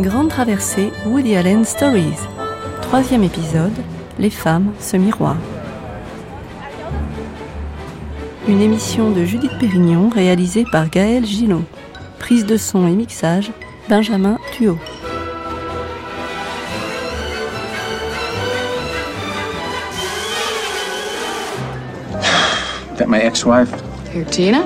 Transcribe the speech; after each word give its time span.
Grande 0.00 0.28
traversée 0.28 0.90
Woody 1.06 1.36
Allen 1.36 1.64
Stories. 1.64 2.16
Troisième 2.82 3.22
épisode, 3.22 3.72
Les 4.18 4.30
femmes, 4.30 4.72
ce 4.78 4.96
miroir. 4.96 5.36
Une 8.48 8.60
émission 8.60 9.10
de 9.10 9.24
Judith 9.24 9.52
Pérignon 9.60 10.08
réalisée 10.08 10.64
par 10.72 10.88
Gaël 10.88 11.24
Gillon. 11.26 11.64
Prise 12.18 12.46
de 12.46 12.56
son 12.56 12.86
et 12.88 12.92
mixage, 12.96 13.50
Benjamin 13.88 14.38
Thuot. 14.52 14.78
That 22.98 23.08
my 23.08 23.18
ex-wife, 23.18 23.70
Who, 24.12 24.24
Tina? 24.24 24.62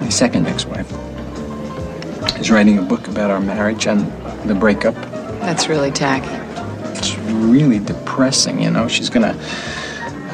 my 0.00 0.08
second 0.08 0.46
ex-wife, 0.46 0.73
is 2.44 2.50
writing 2.50 2.78
a 2.78 2.82
book 2.82 3.08
about 3.08 3.30
our 3.30 3.40
marriage 3.40 3.86
and 3.86 4.00
the 4.46 4.54
breakup. 4.54 4.94
That's 5.40 5.66
really 5.66 5.90
tacky. 5.90 6.28
It's 6.98 7.16
really 7.16 7.78
depressing, 7.78 8.60
you 8.60 8.70
know. 8.70 8.86
She's 8.86 9.08
gonna 9.08 9.32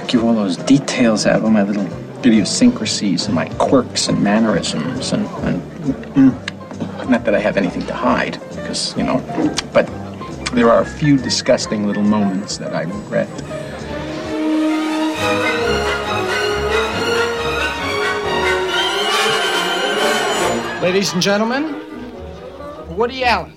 give 0.09 0.25
all 0.25 0.35
those 0.35 0.57
details 0.57 1.25
out 1.25 1.45
of 1.45 1.53
my 1.53 1.63
little 1.63 1.87
idiosyncrasies 2.27 3.27
and 3.27 3.35
my 3.37 3.49
quirks 3.61 4.09
and 4.09 4.21
mannerisms 4.25 5.13
and, 5.13 5.25
and 5.45 5.63
mm, 6.17 7.09
not 7.09 7.25
that 7.27 7.35
I 7.37 7.39
have 7.39 7.57
anything 7.57 7.87
to 7.87 7.95
hide, 7.95 8.41
because 8.57 8.97
you 8.97 9.05
know, 9.05 9.19
but 9.73 9.87
there 10.53 10.69
are 10.69 10.83
a 10.83 10.87
few 10.87 11.17
disgusting 11.17 11.87
little 11.87 12.03
moments 12.03 12.59
that 12.59 12.75
I 12.75 12.83
regret. 12.83 13.29
Ladies 20.83 21.13
and 21.13 21.23
gentlemen, 21.23 21.80
Woody 23.01 23.25
Allen. 23.25 23.51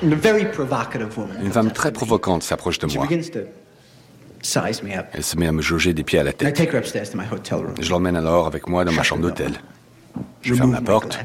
And 0.00 0.12
a 0.12 0.16
very 0.16 0.44
provocative 0.44 1.16
woman. 1.18 1.36
Une 1.42 1.50
femme 1.50 1.72
très 1.72 1.90
provocante 1.90 2.44
s'approche 2.44 2.78
de 2.78 2.86
She 2.86 2.94
moi. 2.94 3.06
begins 3.08 3.28
to 3.30 3.40
size 4.40 4.84
me 4.84 4.96
up. 4.96 5.06
Elle 5.12 5.24
se 5.24 5.36
met 5.36 5.48
à 5.48 5.52
me 5.52 5.62
jauger 5.62 5.92
des 5.94 6.04
pieds 6.04 6.20
à 6.20 6.22
la 6.22 6.32
tête. 6.32 6.54
take 6.54 6.70
her 6.72 6.78
upstairs 6.78 7.10
to 7.10 7.18
my 7.18 7.24
hotel 7.28 7.58
room. 7.58 7.74
Je 7.80 7.90
l'emmène 7.90 8.14
alors 8.14 8.46
avec 8.46 8.68
moi 8.68 8.84
dans 8.84 8.92
ma 8.92 9.02
chambre 9.02 9.22
d'hôtel. 9.22 9.54
Je 10.42 10.54
ferme 10.54 10.72
la 10.72 10.78
my 10.78 10.86
porte, 10.86 11.18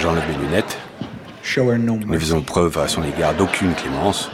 j'enlève 0.00 0.28
mes 0.28 0.36
lunettes. 0.46 0.76
Show 1.42 1.70
her 1.72 1.78
no 1.78 1.96
Nous 1.96 2.20
faisons 2.20 2.42
preuve 2.42 2.76
à 2.78 2.88
son 2.88 3.02
égard 3.04 3.32
d'aucune 3.34 3.72
clémence. 3.72 4.28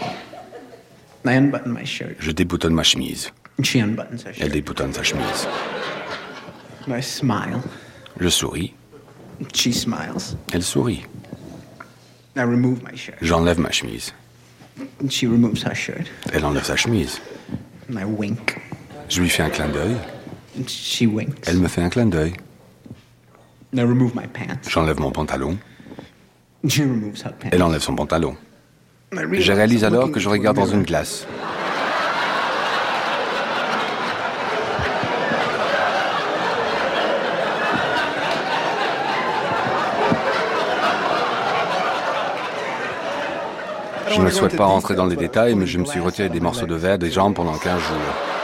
I 0.00 0.04
unbutton 0.04 0.66
my 0.66 0.76
shirt. 0.80 1.07
Je 1.24 2.30
déboutonne 2.30 2.74
ma 2.74 2.82
chemise. 2.82 3.30
And 3.58 3.64
she 3.64 3.76
unbuttons 3.76 4.24
her 4.24 4.32
Elle 4.40 4.50
déboutonne 4.52 4.92
sa 4.92 5.02
chemise. 5.02 5.46
Je 8.20 8.28
souris. 8.28 8.74
and 9.40 9.46
She 9.54 9.72
smiles. 9.72 10.36
Elle 10.52 10.62
sourit. 10.62 11.04
I 12.36 12.42
remove 12.42 12.82
my 12.82 12.96
shirt. 12.96 13.16
J'enlève 13.20 13.58
ma 13.58 13.70
chemise. 13.70 14.12
And 15.02 15.10
she 15.10 15.26
removes 15.26 15.62
her 15.64 15.74
shirt. 15.74 16.06
Elle 16.32 16.44
enlève 16.44 16.64
sa 16.64 16.76
chemise. 16.76 17.20
And 17.90 17.98
I 17.98 18.04
wink. 18.04 18.60
Je 19.08 19.20
lui 19.20 19.28
fais 19.28 19.42
un 19.42 19.50
clin 19.50 19.68
d'œil. 19.68 19.96
And 20.56 20.68
she 20.68 21.02
winks. 21.06 21.48
Elle 21.48 21.58
me 21.58 21.68
fait 21.68 21.82
un 21.82 21.88
clin 21.88 22.06
d'œil. 22.06 22.34
And 23.74 23.78
I 23.78 23.82
remove 23.82 24.14
my 24.14 24.26
pants. 24.26 24.68
J'enlève 24.68 25.00
mon 25.00 25.10
pantalon. 25.10 25.58
And 26.64 26.68
she 26.68 26.82
removes 26.82 27.22
her 27.22 27.32
pants. 27.32 27.50
Elle 27.52 27.62
enlève 27.62 27.82
son 27.82 27.96
pantalon. 27.96 28.36
I 29.10 29.40
Je 29.40 29.52
réalise 29.52 29.84
alors 29.84 30.10
que 30.10 30.20
je 30.20 30.28
regarde 30.28 30.56
dans 30.56 30.66
une 30.66 30.82
glace. 30.82 31.26
Je 44.10 44.20
ne 44.20 44.30
souhaite 44.30 44.56
pas 44.56 44.66
rentrer 44.66 44.94
dans 44.94 45.06
les 45.06 45.16
détails, 45.16 45.54
mais 45.54 45.66
je 45.66 45.78
me 45.78 45.84
suis 45.84 46.00
retiré 46.00 46.28
des 46.28 46.40
morceaux 46.40 46.66
de 46.66 46.74
verre 46.74 46.98
des 46.98 47.10
jambes 47.10 47.34
pendant 47.34 47.56
15 47.56 47.80
jours. 47.80 48.37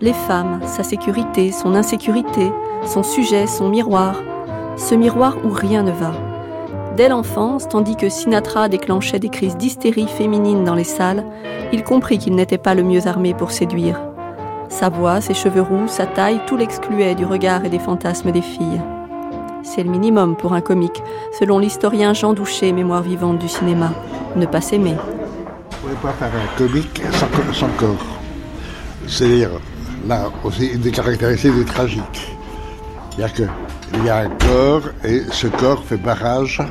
Les 0.00 0.12
femmes, 0.14 0.60
sa 0.64 0.82
sécurité, 0.82 1.52
son 1.52 1.74
insécurité, 1.74 2.50
son 2.86 3.02
sujet, 3.02 3.46
son 3.46 3.68
miroir. 3.68 4.14
Ce 4.76 4.94
miroir 4.94 5.36
où 5.44 5.50
rien 5.50 5.82
ne 5.82 5.90
va. 5.92 6.12
Dès 6.96 7.08
l'enfance, 7.08 7.68
tandis 7.68 7.96
que 7.96 8.08
Sinatra 8.08 8.68
déclenchait 8.68 9.18
des 9.18 9.28
crises 9.28 9.56
d'hystérie 9.56 10.08
féminine 10.08 10.64
dans 10.64 10.74
les 10.74 10.84
salles, 10.84 11.24
il 11.72 11.84
comprit 11.84 12.18
qu'il 12.18 12.34
n'était 12.34 12.58
pas 12.58 12.74
le 12.74 12.82
mieux 12.82 13.06
armé 13.06 13.34
pour 13.34 13.50
séduire. 13.50 14.00
Sa 14.70 14.88
voix, 14.88 15.20
ses 15.20 15.34
cheveux 15.34 15.62
roux, 15.62 15.86
sa 15.86 16.06
taille, 16.06 16.40
tout 16.46 16.56
l'excluait 16.56 17.14
du 17.14 17.26
regard 17.26 17.64
et 17.64 17.68
des 17.68 17.78
fantasmes 17.78 18.32
des 18.32 18.42
filles. 18.42 18.80
C'est 19.62 19.82
le 19.82 19.90
minimum 19.90 20.34
pour 20.36 20.54
un 20.54 20.60
comique, 20.62 21.02
selon 21.38 21.58
l'historien 21.58 22.14
Jean 22.14 22.32
Douché, 22.32 22.72
mémoire 22.72 23.02
vivante 23.02 23.38
du 23.38 23.48
cinéma. 23.48 23.90
Ne 24.36 24.46
pas 24.46 24.60
s'aimer. 24.62 24.94
Ne 25.86 25.94
pas 25.96 26.12
faire 26.12 26.30
un 26.34 26.58
comique 26.58 27.02
sans, 27.12 27.26
co- 27.26 27.52
sans 27.52 27.68
corps. 27.76 28.06
C'est-à-dire, 29.06 29.50
là 30.06 30.30
aussi, 30.44 30.66
une 30.68 30.80
des 30.80 30.90
caractéristiques 30.90 31.54
du 31.54 31.64
tragique. 31.64 32.36
C'est-à-dire 33.10 33.48
qu'il 33.92 34.04
y 34.04 34.08
a 34.08 34.18
un 34.18 34.28
corps 34.28 34.82
et 35.04 35.22
ce 35.30 35.46
corps 35.46 35.84
fait 35.84 35.96
barrage 35.96 36.62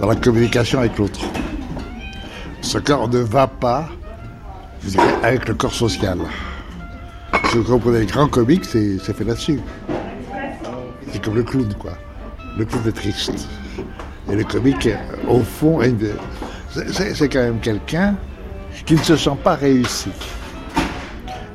dans 0.00 0.08
la 0.08 0.16
communication 0.16 0.80
avec 0.80 0.98
l'autre. 0.98 1.20
Ce 2.60 2.78
corps 2.78 3.08
ne 3.08 3.18
va 3.18 3.46
pas 3.46 3.88
avec 5.22 5.48
le 5.48 5.54
corps 5.54 5.74
social. 5.74 6.18
Si 7.50 7.58
vous 7.58 7.64
comprenez, 7.64 8.00
les 8.00 8.06
grands 8.06 8.28
comiques, 8.28 8.64
c'est 8.64 8.98
fait 8.98 9.24
là-dessus. 9.24 9.60
C'est 11.12 11.22
comme 11.22 11.34
le 11.34 11.42
clown, 11.42 11.72
quoi. 11.74 11.92
Le 12.56 12.64
clown 12.64 12.82
est 12.88 12.92
triste. 12.92 13.48
Et 14.30 14.36
le 14.36 14.44
comique, 14.44 14.88
au 15.28 15.40
fond, 15.40 15.80
c'est 16.70 17.28
quand 17.28 17.40
même 17.40 17.60
quelqu'un 17.60 18.16
qui 18.86 18.94
ne 18.94 19.02
se 19.02 19.16
sent 19.16 19.36
pas 19.44 19.54
réussi. 19.54 20.10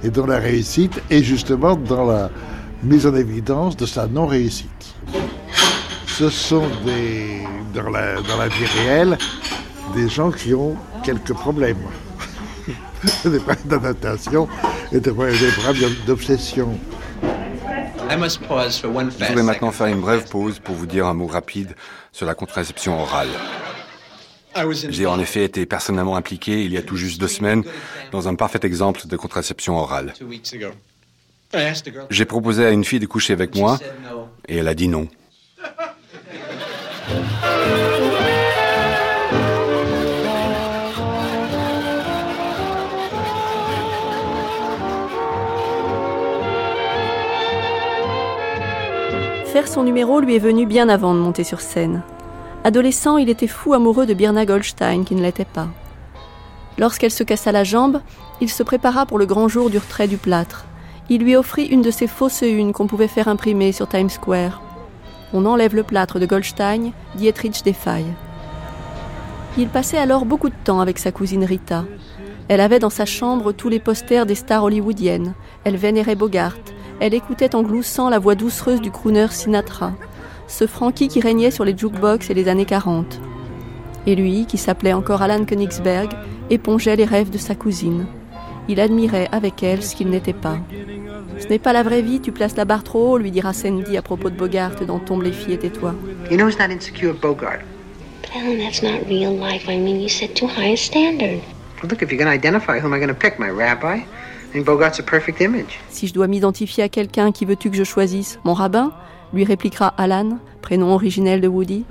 Et 0.04 0.10
dont 0.10 0.26
la 0.26 0.38
réussite 0.38 1.02
est 1.10 1.24
justement 1.24 1.76
dans 1.76 2.06
la 2.06 2.30
mise 2.84 3.08
en 3.08 3.16
évidence 3.16 3.76
de 3.76 3.86
sa 3.86 4.08
non-réussite. 4.08 4.96
Ce 6.06 6.30
sont 6.30 6.68
des, 6.86 7.44
dans 7.74 7.90
la, 7.90 8.22
dans 8.22 8.38
la 8.38 8.48
vie 8.48 8.66
réelle, 8.66 9.18
des 9.96 10.08
gens 10.10 10.32
qui 10.32 10.54
ont 10.54 10.76
quelques 11.04 11.34
problèmes. 11.34 11.78
des 13.26 13.40
problèmes 13.40 13.66
d'adaptation 13.66 14.48
et 14.92 15.00
des 15.00 15.12
problèmes 15.12 15.38
des 15.40 15.52
problèmes 15.52 15.96
d'obsession. 16.06 16.78
I 18.10 18.16
must 18.16 18.42
pause 18.48 18.80
for 18.80 18.96
one 18.96 19.12
Je 19.20 19.26
voudrais 19.26 19.44
maintenant 19.44 19.72
faire 19.72 19.88
une 19.88 20.00
brève 20.00 20.30
pause 20.30 20.60
pour 20.60 20.76
vous 20.76 20.86
dire 20.86 21.08
un 21.08 21.14
mot 21.14 21.28
rapide 21.28 21.76
sur 22.12 22.26
la 22.26 22.36
contraception 22.36 23.02
orale. 23.02 23.28
I 24.58 24.66
was 24.66 24.86
in 24.86 24.92
J'ai 24.92 25.06
en 25.06 25.20
effet 25.20 25.44
été 25.44 25.66
personnellement 25.66 26.16
impliqué 26.16 26.64
il 26.64 26.74
y 26.74 26.78
a 26.78 26.82
tout 26.82 26.98
juste 26.98 27.20
deux 27.22 27.28
semaines 27.28 27.64
dans 28.12 28.28
un 28.28 28.36
parfait 28.36 28.60
exemple 28.64 29.02
de 29.08 29.16
contraception 29.16 29.78
orale. 29.78 30.14
J'ai 32.10 32.26
proposé 32.26 32.66
à 32.66 32.72
une 32.72 32.84
fille 32.84 33.00
de 33.00 33.06
coucher 33.06 33.34
avec 33.34 33.56
moi 33.56 33.78
She 33.78 33.80
said 33.80 33.94
no. 34.12 34.28
et 34.48 34.58
elle 34.58 34.68
a 34.68 34.74
dit 34.74 34.88
non. 34.88 35.08
Faire 49.46 49.68
son 49.68 49.84
numéro 49.84 50.20
lui 50.20 50.36
est 50.36 50.40
venu 50.40 50.66
bien 50.66 50.90
avant 50.90 51.14
de 51.16 51.20
monter 51.20 51.44
sur 51.44 51.62
scène. 51.62 52.04
Adolescent, 52.68 53.16
il 53.16 53.30
était 53.30 53.48
fou 53.48 53.74
amoureux 53.74 54.06
de 54.06 54.14
Birna 54.14 54.46
Goldstein, 54.46 55.06
qui 55.06 55.16
ne 55.16 55.22
l'était 55.22 55.46
pas. 55.46 55.70
Lorsqu'elle 56.78 57.12
se 57.12 57.24
cassa 57.24 57.54
la 57.54 57.64
jambe, 57.64 58.02
il 58.42 58.50
se 58.50 58.62
prépara 58.62 59.06
pour 59.06 59.18
le 59.18 59.26
grand 59.26 59.48
jour 59.48 59.70
du 59.70 59.78
retrait 59.78 60.10
du 60.10 60.18
plâtre. 60.18 60.66
Il 61.10 61.22
lui 61.22 61.38
offrit 61.38 61.64
une 61.64 61.82
de 61.82 61.92
ces 61.92 62.08
fausses 62.08 62.42
unes 62.42 62.74
qu'on 62.74 62.88
pouvait 62.88 63.08
faire 63.08 63.30
imprimer 63.30 63.72
sur 63.72 63.88
Times 63.88 64.10
Square. 64.10 64.62
On 65.32 65.46
enlève 65.46 65.76
le 65.76 65.84
plâtre 65.84 66.20
de 66.20 66.26
Goldstein, 66.26 66.92
Dietrich 67.16 67.64
défaille. 67.64 68.14
Il 69.58 69.70
passait 69.70 69.98
alors 69.98 70.26
beaucoup 70.26 70.50
de 70.50 70.64
temps 70.66 70.82
avec 70.82 71.00
sa 71.00 71.14
cousine 71.14 71.46
Rita. 71.46 71.86
Elle 72.50 72.60
avait 72.60 72.80
dans 72.80 72.90
sa 72.90 73.06
chambre 73.06 73.54
tous 73.54 73.70
les 73.70 73.80
posters 73.80 74.26
des 74.26 74.36
stars 74.36 74.66
hollywoodiennes. 74.66 75.36
Elle 75.64 75.78
vénérait 75.78 76.16
Bogart. 76.16 76.58
Elle 77.00 77.14
écoutait 77.14 77.56
en 77.56 77.64
gloussant 77.64 78.10
la 78.10 78.20
voix 78.20 78.36
doucereuse 78.36 78.82
du 78.82 78.92
crooner 78.92 79.28
Sinatra, 79.30 79.94
ce 80.48 80.66
Frankie 80.66 81.08
qui 81.08 81.20
régnait 81.20 81.52
sur 81.52 81.66
les 81.66 81.78
jukebox 81.78 82.30
et 82.30 82.34
les 82.34 82.48
années 82.48 82.66
40. 82.66 83.20
Et 84.06 84.16
lui, 84.16 84.46
qui 84.46 84.58
s'appelait 84.58 84.94
encore 84.94 85.22
Alan 85.22 85.44
Königsberg, 85.44 86.10
épongeait 86.50 86.96
les 86.96 87.06
rêves 87.06 87.30
de 87.30 87.38
sa 87.38 87.56
cousine. 87.56 88.06
Il 88.70 88.80
admirait 88.80 89.28
avec 89.32 89.64
elle 89.64 89.84
ce 89.84 89.96
qu'il 89.96 90.10
n'était 90.10 90.34
pas. 90.34 90.58
Ce 91.40 91.48
n'est 91.48 91.60
pas 91.60 91.74
la 91.74 91.84
vraie 91.84 92.02
vie, 92.02 92.20
tu 92.20 92.32
places 92.32 92.56
la 92.56 92.66
barre 92.66 92.84
trop 92.84 93.14
haut, 93.14 93.18
lui 93.18 93.32
dira 93.32 93.54
Sandy 93.54 93.96
à 93.98 94.02
propos 94.02 94.30
de 94.30 94.36
Bogart 94.36 94.76
dans 94.88 95.00
Tombe 95.00 95.24
les 95.24 95.32
filles 95.32 95.54
et 95.54 95.60
tais-toi. 95.60 95.94
You 96.32 96.38
know 96.38 96.48
he's 96.48 96.58
not 96.58 96.74
insecure, 96.74 97.14
Bogart. 97.14 97.60
Alan, 98.36 98.58
that's 98.58 98.82
not 98.82 99.08
real 99.08 99.34
life. 99.38 99.68
I 99.70 99.78
mean, 99.78 100.02
you 100.02 100.10
set 100.10 100.36
too 100.36 100.48
high 100.48 100.74
a 100.74 100.78
standard. 100.78 101.40
Well, 101.82 101.90
look, 101.90 102.02
if 102.02 102.12
you're 102.12 102.18
going 102.18 102.28
to 102.28 102.34
identify, 102.34 102.80
who 102.80 102.88
am 102.88 102.94
I 102.94 102.98
going 102.98 103.10
to 103.10 103.14
pick? 103.14 103.40
My 103.40 103.50
rabbi? 103.50 103.98
I 103.98 104.06
think 104.52 104.66
Bogart's 104.66 105.00
a 105.00 105.04
perfect 105.04 105.42
image. 105.42 105.80
Si 105.90 106.08
je 106.08 106.14
dois 106.14 106.28
m'identifier 106.28 106.84
à 106.84 106.90
quelqu'un, 106.90 107.32
qui 107.32 107.46
veux-tu 107.46 107.70
que 107.70 107.78
je 107.78 107.84
choisisse? 107.84 108.40
Mon 108.44 108.54
rabbin? 108.54 108.92
Lui 109.34 109.44
répliquera 109.44 109.94
Alan, 109.98 110.40
prénom 110.62 110.94
originel 110.94 111.42
de 111.42 111.48
Woody. 111.48 111.86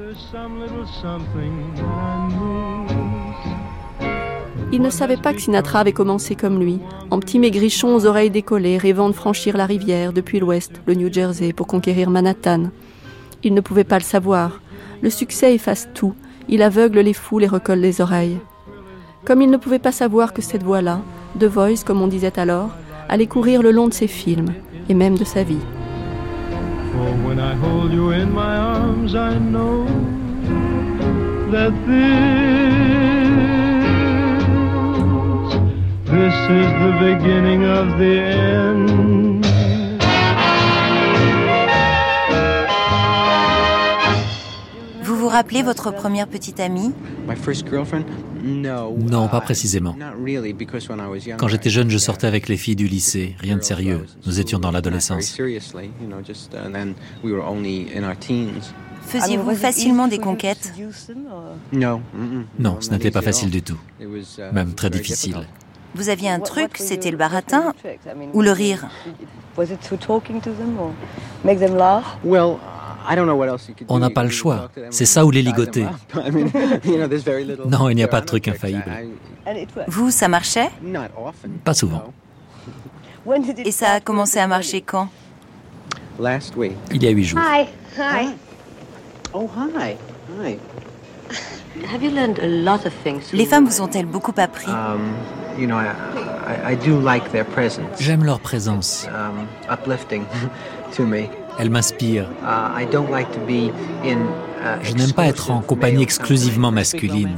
Il 4.73 4.83
ne 4.83 4.91
savait 4.91 5.17
pas 5.17 5.33
que 5.33 5.41
Sinatra 5.41 5.81
avait 5.81 5.93
commencé 5.93 6.35
comme 6.35 6.61
lui, 6.61 6.81
en 7.11 7.21
petit 7.21 7.39
maigrichon 7.39 7.95
aux 7.95 8.05
oreilles 8.05 8.31
décollées, 8.31 8.79
rêvant 8.79 9.09
de 9.09 9.15
franchir 9.15 9.57
la 9.57 9.65
rivière 9.65 10.13
depuis 10.13 10.41
l'ouest, 10.41 10.83
le 10.87 10.95
New 10.95 11.13
Jersey, 11.13 11.53
pour 11.53 11.67
conquérir 11.67 12.11
Manhattan. 12.11 12.71
Il 13.43 13.55
ne 13.55 13.61
pouvait 13.61 13.85
pas 13.85 13.99
le 13.99 14.05
savoir. 14.05 14.61
Le 15.03 15.11
succès 15.11 15.55
efface 15.55 15.89
tout. 15.95 16.15
Il 16.49 16.63
aveugle 16.63 17.01
les 17.01 17.13
foules 17.13 17.45
et 17.45 17.49
recolle 17.49 17.79
les 17.79 18.01
oreilles. 18.01 18.39
Comme 19.25 19.41
il 19.41 19.51
ne 19.51 19.57
pouvait 19.57 19.79
pas 19.79 19.93
savoir 19.93 20.33
que 20.33 20.43
cette 20.43 20.63
voix-là, 20.63 21.01
The 21.39 21.45
Voice 21.45 21.85
comme 21.85 22.03
on 22.03 22.09
disait 22.09 22.39
alors, 22.39 22.71
allait 23.09 23.27
courir 23.27 23.63
le 23.63 23.71
long 23.71 23.89
de 23.89 23.95
ses 23.95 24.09
films, 24.09 24.53
et 24.89 24.95
même 24.95 25.17
de 25.17 25.25
sa 25.25 25.43
vie. 25.43 25.59
For 26.97 27.13
when 27.27 27.39
I 27.39 27.55
hold 27.57 27.93
you 27.93 28.11
in 28.13 28.33
my 28.33 28.57
arms, 28.57 29.15
I 29.15 29.37
know 29.37 29.85
that 31.51 31.73
this, 31.87 32.77
this 36.11 36.35
is 36.61 36.69
the 36.85 36.93
beginning 36.99 37.65
of 37.65 37.99
the 37.99 38.19
end. 38.19 39.46
Rappelez 45.37 45.63
votre 45.63 45.91
première 45.93 46.29
petite 46.29 46.61
amie. 46.61 46.93
Non, 48.43 49.29
pas 49.29 49.39
uh, 49.39 49.41
précisément. 49.41 49.95
Was 49.99 51.19
younger, 51.19 51.37
Quand 51.39 51.49
j'étais 51.49 51.71
jeune, 51.71 51.91
je 51.91 51.97
I- 51.97 52.01
sortais 52.01 52.27
avec 52.27 52.49
les 52.49 52.57
filles 52.57 52.77
du 52.77 52.87
lycée, 52.87 53.37
rien 53.39 53.57
de 53.57 53.63
sérieux. 53.63 54.07
Nous 54.27 54.41
étions 54.41 54.59
dans 54.59 54.71
l'adolescence. 54.71 55.39
Uh, 55.39 55.61
then 56.73 56.95
we 57.23 57.33
were 57.33 57.45
only 57.47 57.89
in 57.95 58.03
our 58.05 58.17
teens. 58.17 58.73
Faisiez-vous 59.03 59.55
facilement 59.55 60.09
des 60.09 60.19
conquêtes. 60.19 60.73
Non, 61.73 62.01
ce 62.81 62.91
n'était 62.91 63.11
pas 63.11 63.23
facile 63.23 63.51
du 63.51 63.63
tout, 63.63 63.79
It 64.01 64.09
was, 64.09 64.39
uh, 64.39 64.53
même 64.53 64.75
très 64.75 64.91
difficile. 64.91 65.37
Vous 65.95 66.09
aviez 66.09 66.29
un 66.29 66.41
truc, 66.41 66.77
c'était 66.77 67.11
le 67.11 67.17
baratin 67.17 67.73
ou 68.35 68.43
le 68.43 68.53
rire 68.53 68.87
Well, 73.07 73.13
I 73.13 73.17
don't 73.17 73.27
know 73.27 73.37
what 73.37 73.47
else 73.49 73.69
you 73.69 73.75
could 73.75 73.87
On 73.89 73.95
do. 73.99 74.01
n'a 74.01 74.11
pas 74.11 74.25
le 74.25 74.31
choix. 74.31 74.71
C'est 74.91 75.07
ça 75.07 75.25
ou 75.25 75.31
les 75.31 75.43
ligoter. 75.43 75.85
up. 75.85 75.91
I 76.27 76.31
mean, 76.31 76.51
you 76.85 76.97
know, 76.99 77.07
there's 77.09 77.25
very 77.25 77.45
little- 77.45 77.67
Non, 77.71 77.89
il 77.89 77.95
n'y 77.97 78.03
a 78.03 78.09
pas 78.09 78.21
de 78.21 78.27
truc 78.27 78.49
infaillible. 78.49 78.91
Vous, 79.89 80.11
ça 80.11 80.29
marchait? 80.29 80.71
I- 80.83 80.87
Not 80.87 81.09
often. 81.17 81.53
Pas 81.65 81.75
souvent. 81.75 82.13
Et 83.65 83.73
ça 83.73 83.93
a 83.93 84.01
commencé 84.01 84.39
à 84.39 84.47
marcher 84.47 84.81
quand? 84.83 85.09
Last 86.19 86.57
week. 86.57 86.73
Il 86.93 87.03
y 87.03 87.07
a 87.07 87.11
huit 87.11 87.25
jours. 87.25 87.41
Hi. 87.41 87.67
Hi. 87.99 88.29
Oh, 89.35 89.49
hi. 89.57 89.97
Hi. 90.43 90.59
Have 91.93 92.03
you 92.03 92.11
learned 92.11 92.39
a 92.41 92.47
lot 92.47 92.87
of 92.87 92.93
things? 93.05 93.33
Les 93.33 93.45
femmes 93.45 93.67
vous 93.67 93.81
ont-elles 93.83 94.07
beaucoup 94.07 94.33
appris? 94.39 94.71
Um, 94.71 95.13
you 95.59 95.67
know, 95.67 95.77
I, 95.77 95.89
I, 96.71 96.73
I 96.73 96.77
do 96.77 96.99
like 97.01 97.31
their 97.33 97.45
presence. 97.45 98.01
J'aime 98.01 98.25
leur 98.25 98.41
présence. 98.41 99.07
Elles 101.59 101.71
m'inspirent. 101.71 102.29
Uh. 102.43 102.83
Uh, 102.83 104.17
Je 104.83 104.95
n'aime 104.95 105.13
pas 105.13 105.27
être 105.27 105.51
en 105.51 105.61
compagnie 105.61 106.03
exclusivement 106.03 106.71
masculine. 106.71 107.37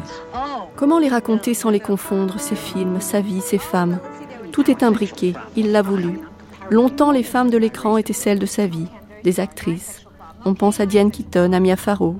Comment 0.76 0.98
les 0.98 1.08
raconter 1.08 1.54
sans 1.54 1.70
les 1.70 1.80
confondre, 1.80 2.38
ces 2.38 2.54
films, 2.54 3.00
sa 3.00 3.20
vie, 3.20 3.40
ses 3.40 3.58
femmes? 3.58 3.98
Tout 4.52 4.70
est 4.70 4.82
imbriqué, 4.82 5.34
il 5.56 5.72
l'a 5.72 5.82
voulu. 5.82 6.20
Longtemps, 6.70 7.12
les 7.12 7.22
femmes 7.22 7.50
de 7.50 7.58
l'écran 7.58 7.96
étaient 7.96 8.12
celles 8.12 8.38
de 8.38 8.46
sa 8.46 8.66
vie, 8.66 8.86
des 9.24 9.40
actrices. 9.40 10.04
On 10.44 10.54
pense 10.54 10.80
à 10.80 10.86
Diane 10.86 11.10
Keaton, 11.10 11.52
à 11.52 11.60
Mia 11.60 11.76
Farrow. 11.76 12.16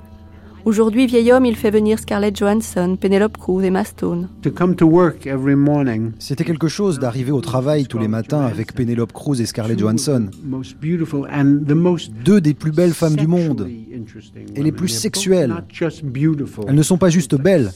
Aujourd'hui, 0.69 1.07
vieil 1.07 1.31
homme, 1.31 1.47
il 1.47 1.55
fait 1.55 1.71
venir 1.71 1.97
Scarlett 1.97 2.37
Johansson, 2.37 2.95
Penelope 2.95 3.39
Cruz 3.39 3.63
et 3.63 3.83
Stone. 3.83 4.29
To 4.43 4.51
come 4.51 4.75
to 4.75 4.85
work 4.85 5.25
every 5.25 5.55
morning. 5.55 6.11
C'était 6.19 6.43
quelque 6.43 6.67
chose 6.67 6.99
d'arriver 6.99 7.31
au 7.31 7.41
travail 7.41 7.87
tous 7.87 7.97
les 7.97 8.07
matins 8.07 8.41
avec 8.41 8.75
Penelope 8.75 9.11
Cruz 9.11 9.41
et 9.41 9.47
Scarlett 9.47 9.79
Johansson, 9.79 10.29
Most 10.45 10.77
beautiful 10.79 11.27
and 11.33 11.61
the 11.67 11.73
most 11.73 12.11
deux 12.23 12.39
des 12.39 12.53
plus 12.53 12.69
belles 12.71 12.93
femmes 12.93 13.15
du 13.15 13.25
monde. 13.25 13.67
Et 14.55 14.61
les 14.61 14.71
plus 14.71 14.89
sexuelles. 14.89 15.49
not 15.49 15.63
just 15.73 16.05
beautiful. 16.05 16.65
Elles 16.67 16.75
ne 16.75 16.83
sont 16.83 16.99
pas 16.99 17.09
juste 17.09 17.33
belles, 17.33 17.71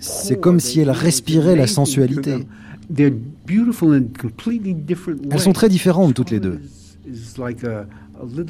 c'est 0.00 0.38
comme 0.38 0.60
si 0.60 0.80
elles 0.80 0.90
respiraient 0.90 1.56
la 1.56 1.66
sensualité. 1.66 2.46
Elles 2.98 3.14
sont 5.38 5.52
très 5.54 5.70
différentes 5.70 6.12
toutes 6.12 6.30
les 6.30 6.40
deux. 6.40 6.60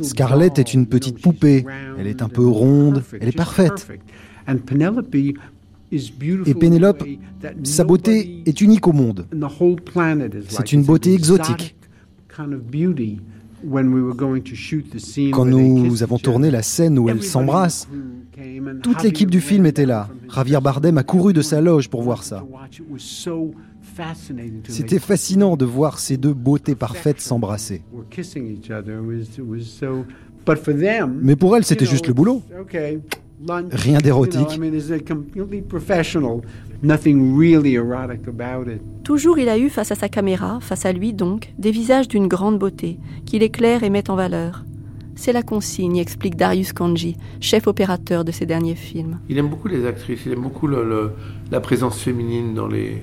Scarlett 0.02 0.58
est 0.58 0.74
une 0.74 0.86
petite 0.86 1.20
poupée. 1.20 1.64
Elle 1.98 2.06
est 2.06 2.22
un 2.22 2.28
peu 2.28 2.46
ronde, 2.46 3.02
elle 3.20 3.28
est 3.28 3.36
parfaite. 3.36 3.88
Et 6.46 6.54
Pénélope, 6.54 7.04
sa 7.62 7.84
beauté 7.84 8.42
est 8.46 8.60
unique 8.60 8.86
au 8.86 8.92
monde. 8.92 9.26
C'est 10.48 10.72
une 10.72 10.82
beauté 10.82 11.14
exotique. 11.14 11.76
Quand 15.32 15.44
nous 15.44 16.02
avons 16.02 16.18
tourné 16.18 16.50
la 16.50 16.62
scène 16.62 16.98
où 16.98 17.08
elles 17.08 17.22
s'embrassent, 17.22 17.88
toute 18.82 19.02
l'équipe 19.02 19.30
du 19.30 19.40
film 19.40 19.66
était 19.66 19.86
là. 19.86 20.08
Javier 20.34 20.60
Bardem 20.60 20.98
a 20.98 21.02
couru 21.02 21.32
de 21.32 21.42
sa 21.42 21.60
loge 21.60 21.88
pour 21.88 22.02
voir 22.02 22.24
ça. 22.24 22.44
To 23.96 24.02
watch. 24.02 24.08
It 24.08 24.11
was 24.11 24.14
so 24.14 24.14
fascinating 24.14 24.62
to 24.62 24.73
C'était 24.73 24.99
fascinant 24.99 25.56
de 25.56 25.64
voir 25.64 25.99
ces 25.99 26.17
deux 26.17 26.35
beautés 26.35 26.75
parfaites 26.75 27.20
s'embrasser. 27.20 27.82
Mais 31.23 31.37
pour 31.37 31.56
elles, 31.56 31.62
you 31.62 31.67
c'était 31.69 31.87
juste 31.87 32.06
le 32.06 32.14
boulot. 32.14 32.43
Rien 33.73 33.99
d'érotique. 33.99 34.49
Toujours 39.02 39.38
il 39.38 39.49
a 39.49 39.58
eu 39.58 39.69
face 39.69 39.91
à 39.93 39.94
sa 39.94 40.08
caméra, 40.08 40.58
face 40.61 40.87
à 40.87 40.93
lui 40.93 41.12
donc, 41.12 41.52
des 41.58 41.70
visages 41.70 42.08
d'une 42.08 42.26
grande 42.26 42.58
beauté, 42.58 42.99
qu'il 43.26 43.43
éclaire 43.43 43.82
et 43.82 43.91
met 43.91 44.08
en 44.11 44.17
valeur. 44.17 44.64
C'est 45.17 45.32
la 45.32 45.43
consigne, 45.43 45.96
explique 45.96 46.36
Darius 46.36 46.72
Kanji, 46.72 47.17
chef 47.41 47.67
opérateur 47.69 48.24
de 48.24 48.32
ses 48.32 48.46
derniers 48.46 48.74
films. 48.74 49.19
Il 49.29 49.39
aime 49.39 49.48
beaucoup 49.48 49.69
les 49.69 49.86
actrices, 49.86 50.20
il 50.27 50.32
aime 50.32 50.43
beaucoup 50.43 50.67
le- 50.67 50.84
le- 50.84 51.10
la 51.53 51.60
présence 51.60 52.01
féminine 52.01 52.53
dans, 52.55 52.67
les, 52.67 53.03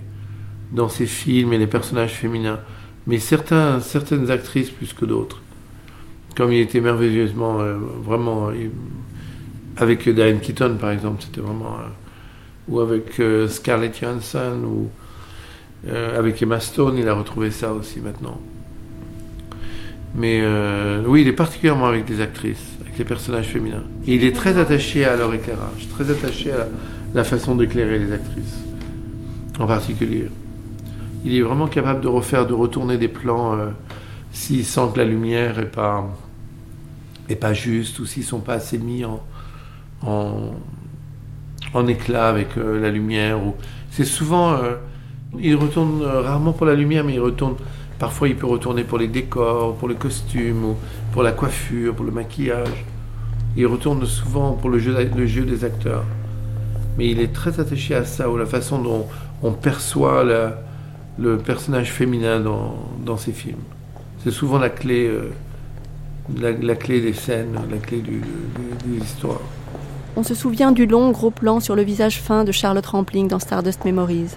dans 0.72 0.90
ses 0.90 1.06
films 1.06 1.54
et 1.54 1.58
les 1.58 1.68
personnages 1.68 2.14
féminins. 2.14 2.60
Mais 3.08 3.20
certaines 3.20 4.30
actrices 4.30 4.70
plus 4.70 4.94
que 4.94 5.06
d'autres. 5.06 5.42
Comme 6.36 6.54
il 6.54 6.60
était 6.60 6.80
merveilleusement, 6.80 7.60
euh, 7.60 7.76
vraiment, 8.04 8.52
avec 9.78 10.08
Diane 10.08 10.40
Keaton 10.40 10.78
par 10.80 10.92
exemple, 10.92 11.24
c'était 11.24 11.42
vraiment. 11.42 11.76
euh, 11.80 11.88
ou 12.68 12.80
avec 12.80 13.20
euh, 13.20 13.48
Scarlett 13.48 14.00
Johansson, 14.00 14.62
ou 14.66 14.90
avec 16.16 16.42
Emma 16.42 16.60
Stone, 16.60 16.96
il 16.98 17.08
a 17.10 17.16
retrouvé 17.16 17.50
ça 17.50 17.74
aussi 17.74 18.00
maintenant. 18.00 18.40
Mais 20.14 20.44
oui, 21.08 21.22
il 21.22 21.28
est 21.28 21.34
particulièrement 21.34 21.88
avec 21.88 22.06
des 22.06 22.22
actrices, 22.22 22.78
avec 22.82 23.00
les 23.00 23.04
personnages 23.04 23.48
féminins. 23.48 23.84
Et 24.06 24.14
il 24.14 24.24
est 24.24 24.36
très 24.36 24.60
attaché 24.60 25.06
à 25.06 25.16
leur 25.16 25.34
éclairage, 25.34 25.88
très 25.90 26.12
attaché 26.12 26.52
à 26.52 26.68
la 27.16 27.24
façon 27.24 27.56
d'éclairer 27.56 27.98
les 27.98 28.12
actrices, 28.12 28.60
en 29.58 29.66
particulier. 29.66 30.28
Il 31.24 31.36
est 31.36 31.42
vraiment 31.42 31.68
capable 31.68 32.02
de 32.02 32.08
refaire, 32.08 32.48
de 32.48 32.54
retourner 32.54 32.98
des 32.98 33.08
plans 33.08 33.54
euh, 33.54 33.68
s'il 34.32 34.66
sent 34.66 34.90
que 34.94 35.00
la 35.00 35.06
lumière 35.06 35.60
est 35.60 35.72
pas, 35.72 36.08
est 37.30 37.36
pas 37.36 37.54
juste 37.54 38.00
ou 38.00 38.06
s'ils 38.06 38.24
sont 38.24 38.40
pas 38.40 38.56
assez 38.56 38.78
mis 38.78 39.06
en, 39.06 39.22
en, 40.06 40.52
en 41.74 41.88
éclat 41.88 42.30
avec 42.30 42.58
euh, 42.58 42.80
la 42.82 42.90
lumière. 42.90 43.44
Ou... 43.44 43.56
C'est 43.92 44.06
souvent, 44.06 44.54
euh, 44.54 44.76
il 45.40 45.56
retourne 45.56 46.02
euh, 46.02 46.22
rarement 46.22 46.54
pour 46.54 46.66
la 46.66 46.76
lumière, 46.76 47.04
mais 47.04 47.16
il 47.16 47.20
retourne. 47.20 47.56
Parfois, 48.00 48.30
il 48.30 48.36
peut 48.36 48.48
retourner 48.48 48.84
pour 48.84 48.98
les 48.98 49.08
décors, 49.08 49.76
pour 49.76 49.88
les 49.88 49.96
costumes, 49.96 50.66
ou 50.66 50.76
pour 51.12 51.22
la 51.22 51.34
coiffure, 51.34 51.94
pour 51.94 52.06
le 52.06 52.12
maquillage. 52.12 52.86
Il 53.56 53.68
retourne 53.68 54.04
souvent 54.06 54.54
pour 54.54 54.70
le 54.70 54.80
jeu, 54.80 54.96
le 55.16 55.28
jeu 55.28 55.44
des 55.44 55.64
acteurs. 55.64 56.04
Mais 56.98 57.10
il 57.10 57.20
est 57.20 57.32
très 57.32 57.60
attaché 57.60 57.94
à 57.94 58.04
ça, 58.04 58.28
ou 58.30 58.38
la 58.38 58.48
façon 58.48 58.82
dont 58.82 59.08
on 59.44 59.52
perçoit 59.52 60.24
la, 60.24 60.58
le 61.22 61.38
personnage 61.38 61.92
féminin 61.92 62.40
dans, 62.40 62.76
dans 63.06 63.18
ses 63.18 63.32
films. 63.32 63.62
C'est 64.24 64.32
souvent 64.32 64.58
la 64.58 64.70
clé, 64.70 65.08
euh, 65.08 65.32
la, 66.40 66.76
clé 66.76 67.00
des 67.00 67.14
scènes, 67.14 67.54
la 67.70 67.78
clé 67.78 68.02
des 68.02 68.98
histoires. 68.98 69.42
On 70.16 70.24
se 70.24 70.36
souvient 70.36 70.72
du 70.72 70.86
long 70.86 71.12
gros 71.12 71.32
plan 71.32 71.60
sur 71.60 71.76
le 71.76 71.84
visage 71.84 72.20
fin 72.20 72.44
de 72.44 72.52
Charlotte 72.52 72.86
Rampling 72.86 73.28
dans 73.28 73.40
Stardust 73.40 73.86
Memories. 73.86 74.36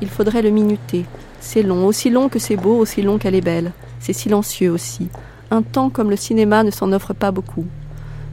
Il 0.00 0.08
faudrait 0.08 0.42
le 0.42 0.50
minuter. 0.50 1.04
C'est 1.40 1.62
long, 1.62 1.86
aussi 1.86 2.10
long 2.10 2.28
que 2.28 2.38
c'est 2.38 2.56
beau, 2.56 2.76
aussi 2.76 3.02
long 3.02 3.18
qu'elle 3.18 3.34
est 3.34 3.40
belle. 3.40 3.72
C'est 3.98 4.12
silencieux 4.12 4.70
aussi, 4.70 5.08
un 5.50 5.62
temps 5.62 5.90
comme 5.90 6.10
le 6.10 6.16
cinéma 6.16 6.62
ne 6.62 6.70
s'en 6.70 6.92
offre 6.92 7.12
pas 7.12 7.32
beaucoup. 7.32 7.64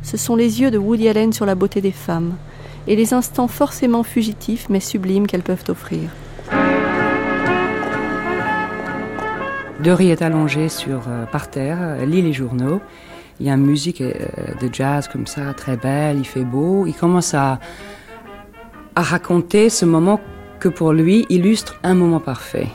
Ce 0.03 0.17
sont 0.17 0.35
les 0.35 0.61
yeux 0.61 0.71
de 0.71 0.77
Woody 0.77 1.07
Allen 1.07 1.33
sur 1.33 1.45
la 1.45 1.55
beauté 1.55 1.79
des 1.81 1.91
femmes, 1.91 2.35
et 2.87 2.95
les 2.95 3.13
instants 3.13 3.47
forcément 3.47 4.03
fugitifs 4.03 4.67
mais 4.69 4.81
sublimes 4.81 5.25
qu'elles 5.25 5.41
peuvent 5.41 5.63
offrir. 5.69 6.09
Dory 9.83 10.11
est 10.11 10.21
allongée 10.21 10.69
sur, 10.69 11.01
euh, 11.09 11.25
par 11.25 11.49
terre, 11.49 12.05
lit 12.05 12.21
les 12.21 12.31
journaux. 12.31 12.79
Il 13.41 13.47
y 13.47 13.49
a 13.49 13.53
une 13.53 13.65
musique 13.65 13.99
euh, 13.99 14.13
de 14.61 14.73
jazz 14.73 15.09
comme 15.09 15.27
ça, 15.27 15.53
très 15.53 15.75
belle, 15.75 16.19
il 16.19 16.25
fait 16.25 16.45
beau. 16.45 16.85
Il 16.87 16.93
commence 16.93 17.33
à, 17.33 17.59
à 18.95 19.01
raconter 19.01 19.69
ce 19.69 19.83
moment 19.83 20.21
que 20.61 20.69
pour 20.69 20.93
lui 20.93 21.25
illustre 21.27 21.81
un 21.83 21.95
moment 21.95 22.21
parfait. 22.21 22.69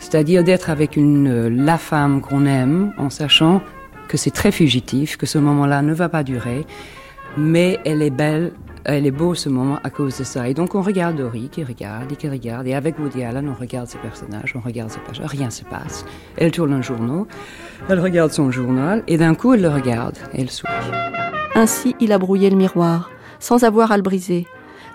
C'est-à-dire 0.00 0.42
d'être 0.42 0.68
avec 0.68 0.96
une, 0.96 1.28
euh, 1.28 1.48
la 1.48 1.78
femme 1.78 2.20
qu'on 2.22 2.44
aime 2.44 2.92
en 2.98 3.08
sachant 3.08 3.62
que 4.08 4.16
c'est 4.16 4.32
très 4.32 4.50
fugitif, 4.50 5.16
que 5.16 5.26
ce 5.26 5.38
moment-là 5.38 5.80
ne 5.80 5.94
va 5.94 6.08
pas 6.08 6.24
durer, 6.24 6.66
mais 7.36 7.78
elle 7.84 8.02
est 8.02 8.10
belle, 8.10 8.50
elle 8.84 9.06
est 9.06 9.10
beau 9.10 9.34
ce 9.34 9.48
moment 9.48 9.78
à 9.84 9.90
cause 9.90 10.18
de 10.18 10.24
ça. 10.24 10.48
Et 10.48 10.54
donc 10.54 10.74
on 10.74 10.82
regarde 10.82 11.16
Dory 11.16 11.48
qui 11.50 11.64
regarde 11.64 12.10
et 12.12 12.16
qui 12.16 12.28
regarde, 12.28 12.66
et 12.66 12.74
avec 12.74 12.98
Woody 12.98 13.24
Allen 13.24 13.48
on 13.48 13.58
regarde 13.58 13.88
ses 13.88 13.98
personnages, 13.98 14.54
on 14.56 14.60
regarde 14.60 14.90
ses 14.90 15.00
pages, 15.00 15.20
rien 15.24 15.50
se 15.50 15.64
passe. 15.64 16.04
Elle 16.36 16.50
tourne 16.50 16.72
un 16.72 16.82
journal, 16.82 17.24
elle 17.88 18.00
regarde 18.00 18.32
son 18.32 18.50
journal, 18.50 19.02
et 19.06 19.16
d'un 19.16 19.34
coup 19.34 19.54
elle 19.54 19.62
le 19.62 19.68
regarde, 19.68 20.16
et 20.34 20.42
elle 20.42 20.50
sourit. 20.50 20.72
Ainsi 21.54 21.94
il 22.00 22.12
a 22.12 22.18
brouillé 22.18 22.50
le 22.50 22.56
miroir, 22.56 23.10
sans 23.38 23.64
avoir 23.64 23.92
à 23.92 23.96
le 23.96 24.02
briser. 24.02 24.46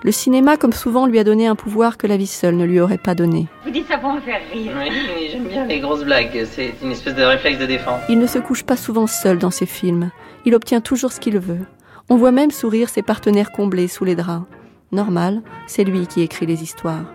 Le 0.03 0.11
cinéma, 0.11 0.55
comme 0.55 0.73
souvent, 0.73 1.07
lui 1.07 1.17
a 1.17 1.23
donné 1.23 1.47
un 1.47 1.55
pouvoir 1.55 1.97
que 1.97 2.05
la 2.05 2.15
vie 2.15 2.27
seule 2.27 2.55
ne 2.55 2.65
lui 2.65 2.79
aurait 2.79 2.99
pas 2.99 3.15
donné. 3.15 3.47
Vous 3.63 3.71
dites 3.71 3.87
ça 3.87 3.97
pour 3.97 4.13
me 4.13 4.19
faire 4.19 4.39
rire. 4.53 4.71
Oui, 4.77 5.29
j'aime 5.31 5.47
bien 5.47 5.65
les 5.65 5.79
grosses 5.79 6.03
blagues. 6.03 6.45
C'est 6.45 6.75
une 6.83 6.91
espèce 6.91 7.15
de 7.15 7.23
réflexe 7.23 7.57
de 7.57 7.65
défense. 7.65 8.01
Il 8.07 8.19
ne 8.19 8.27
se 8.27 8.37
couche 8.37 8.61
pas 8.61 8.77
souvent 8.77 9.07
seul 9.07 9.39
dans 9.39 9.49
ses 9.49 9.65
films. 9.65 10.11
Il 10.45 10.53
obtient 10.53 10.79
toujours 10.79 11.11
ce 11.11 11.19
qu'il 11.19 11.39
veut. 11.39 11.65
On 12.09 12.17
voit 12.17 12.31
même 12.31 12.51
sourire 12.51 12.89
ses 12.89 13.01
partenaires 13.01 13.51
comblés 13.51 13.87
sous 13.87 14.05
les 14.05 14.15
draps. 14.15 14.45
Normal, 14.91 15.41
c'est 15.67 15.83
lui 15.83 16.05
qui 16.05 16.21
écrit 16.21 16.45
les 16.45 16.61
histoires. 16.61 17.05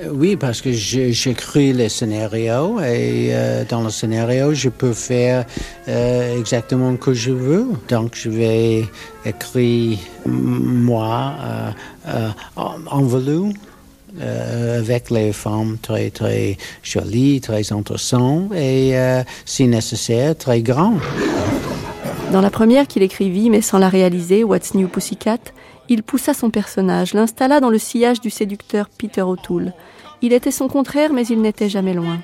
Euh, 0.00 0.10
Oui, 0.12 0.36
parce 0.36 0.60
que 0.60 0.70
j'écris 0.70 1.72
les 1.72 1.88
scénarios 1.88 2.80
et 2.80 3.30
euh, 3.32 3.64
dans 3.68 3.82
le 3.82 3.90
scénario, 3.90 4.54
je 4.54 4.68
peux 4.68 4.92
faire 4.92 5.46
euh, 5.88 6.38
exactement 6.38 6.92
ce 6.92 6.98
que 6.98 7.14
je 7.14 7.32
veux. 7.32 7.66
Donc, 7.88 8.12
je 8.14 8.30
vais 8.30 8.84
écrire 9.24 9.98
moi 10.24 11.34
en, 12.54 13.02
velours. 13.02 13.52
avec 14.20 15.10
les 15.10 15.32
femmes 15.32 15.76
très 15.82 16.10
très 16.10 16.56
jolies, 16.84 17.40
très 17.40 17.72
intéressantes 17.72 18.52
et 18.54 18.94
si 19.44 19.66
nécessaire 19.66 20.36
très 20.36 20.62
grandes. 20.62 21.00
Dans 22.32 22.40
la 22.40 22.50
première 22.50 22.86
qu'il 22.86 23.02
écrivit, 23.02 23.50
mais 23.50 23.60
sans 23.60 23.78
la 23.78 23.88
réaliser, 23.88 24.42
What's 24.42 24.74
New 24.74 24.88
Pussycat, 24.88 25.38
il 25.88 26.02
poussa 26.02 26.34
son 26.34 26.50
personnage, 26.50 27.14
l'installa 27.14 27.60
dans 27.60 27.70
le 27.70 27.78
sillage 27.78 28.20
du 28.20 28.30
séducteur 28.30 28.88
Peter 28.88 29.22
O'Toole. 29.22 29.72
Il 30.22 30.32
était 30.32 30.50
son 30.50 30.66
contraire, 30.66 31.12
mais 31.12 31.26
il 31.26 31.40
n'était 31.40 31.68
jamais 31.68 31.94
loin. 31.94 32.18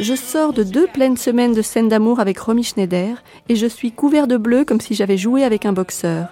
Je 0.00 0.14
sors 0.14 0.52
de 0.52 0.62
deux 0.62 0.86
pleines 0.86 1.16
semaines 1.16 1.54
de 1.54 1.62
scènes 1.62 1.88
d'amour 1.88 2.20
avec 2.20 2.38
Romy 2.38 2.64
Schneider 2.64 3.22
et 3.48 3.56
je 3.56 3.66
suis 3.66 3.92
couvert 3.92 4.26
de 4.26 4.36
bleu 4.36 4.64
comme 4.64 4.80
si 4.80 4.94
j'avais 4.94 5.18
joué 5.18 5.44
avec 5.44 5.66
un 5.66 5.72
boxeur. 5.72 6.28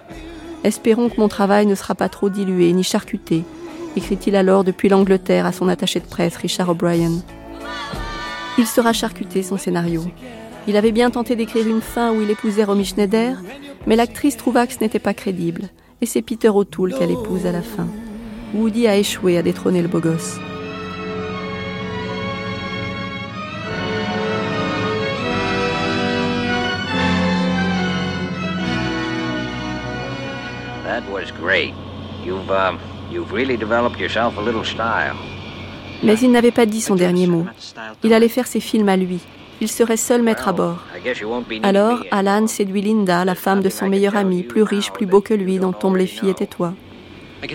Espérons 0.63 1.09
que 1.09 1.21
mon 1.21 1.27
travail 1.27 1.67
ne 1.67 1.75
sera 1.75 1.95
pas 1.95 2.09
trop 2.09 2.29
dilué 2.29 2.73
ni 2.73 2.83
charcuté, 2.83 3.43
écrit-il 3.95 4.35
alors 4.35 4.63
depuis 4.63 4.89
l'Angleterre 4.89 5.45
à 5.45 5.51
son 5.51 5.69
attaché 5.69 5.99
de 5.99 6.07
presse 6.07 6.35
Richard 6.35 6.69
O'Brien. 6.69 7.11
Il 8.57 8.65
sera 8.65 8.91
charcuté 8.91 9.41
son 9.43 9.57
scénario. 9.57 10.03
Il 10.69 10.77
avait 10.77 10.91
bien 10.91 11.09
tenté 11.09 11.35
d'écrire 11.35 11.67
une 11.67 11.81
fin 11.81 12.13
où 12.13 12.21
il 12.21 12.29
épousait 12.29 12.63
Romy 12.63 12.85
Schneider, 12.85 13.37
mais 13.87 13.95
l'actrice 13.95 14.37
trouva 14.37 14.67
que 14.67 14.73
ce 14.73 14.79
n'était 14.81 14.99
pas 14.99 15.15
crédible, 15.15 15.63
et 15.99 16.05
c'est 16.05 16.21
Peter 16.21 16.49
O'Toole 16.49 16.93
qu'elle 16.93 17.09
épouse 17.09 17.47
à 17.47 17.51
la 17.51 17.63
fin. 17.63 17.87
Woody 18.53 18.85
a 18.85 18.95
échoué 18.95 19.39
à 19.39 19.41
détrôner 19.41 19.81
le 19.81 19.87
beau 19.87 19.99
gosse. 19.99 20.37
That 30.85 31.01
was 31.11 31.31
great. 31.41 31.73
You've, 32.23 32.43
you've 33.11 33.33
really 33.33 33.57
developed 33.57 33.99
yourself 33.99 34.37
a 34.37 34.41
little 34.43 34.63
style. 34.63 35.15
Mais 36.03 36.19
il 36.19 36.29
n'avait 36.29 36.51
pas 36.51 36.67
dit 36.67 36.81
son 36.81 36.93
dernier 36.93 37.25
mot. 37.25 37.47
Il 38.03 38.13
allait 38.13 38.29
faire 38.29 38.45
ses 38.45 38.59
films 38.59 38.89
à 38.89 38.97
lui. 38.97 39.19
Il 39.61 39.69
serait 39.69 39.97
seul 39.97 40.21
maître 40.21 40.47
à 40.47 40.53
bord. 40.53 40.83
Alors, 41.63 42.03
Alan 42.11 42.47
séduit 42.47 42.81
Linda, 42.81 43.25
la 43.25 43.35
femme 43.35 43.61
de 43.61 43.69
son 43.69 43.87
meilleur 43.87 44.15
ami, 44.15 44.43
plus 44.43 44.63
riche, 44.63 44.91
plus 44.91 45.05
beau 45.05 45.21
que 45.21 45.33
lui, 45.33 45.59
dont 45.59 45.73
tombent 45.73 45.97
les 45.97 46.07
filles 46.07 46.29
et 46.29 46.33
tais-toi. 46.33 46.73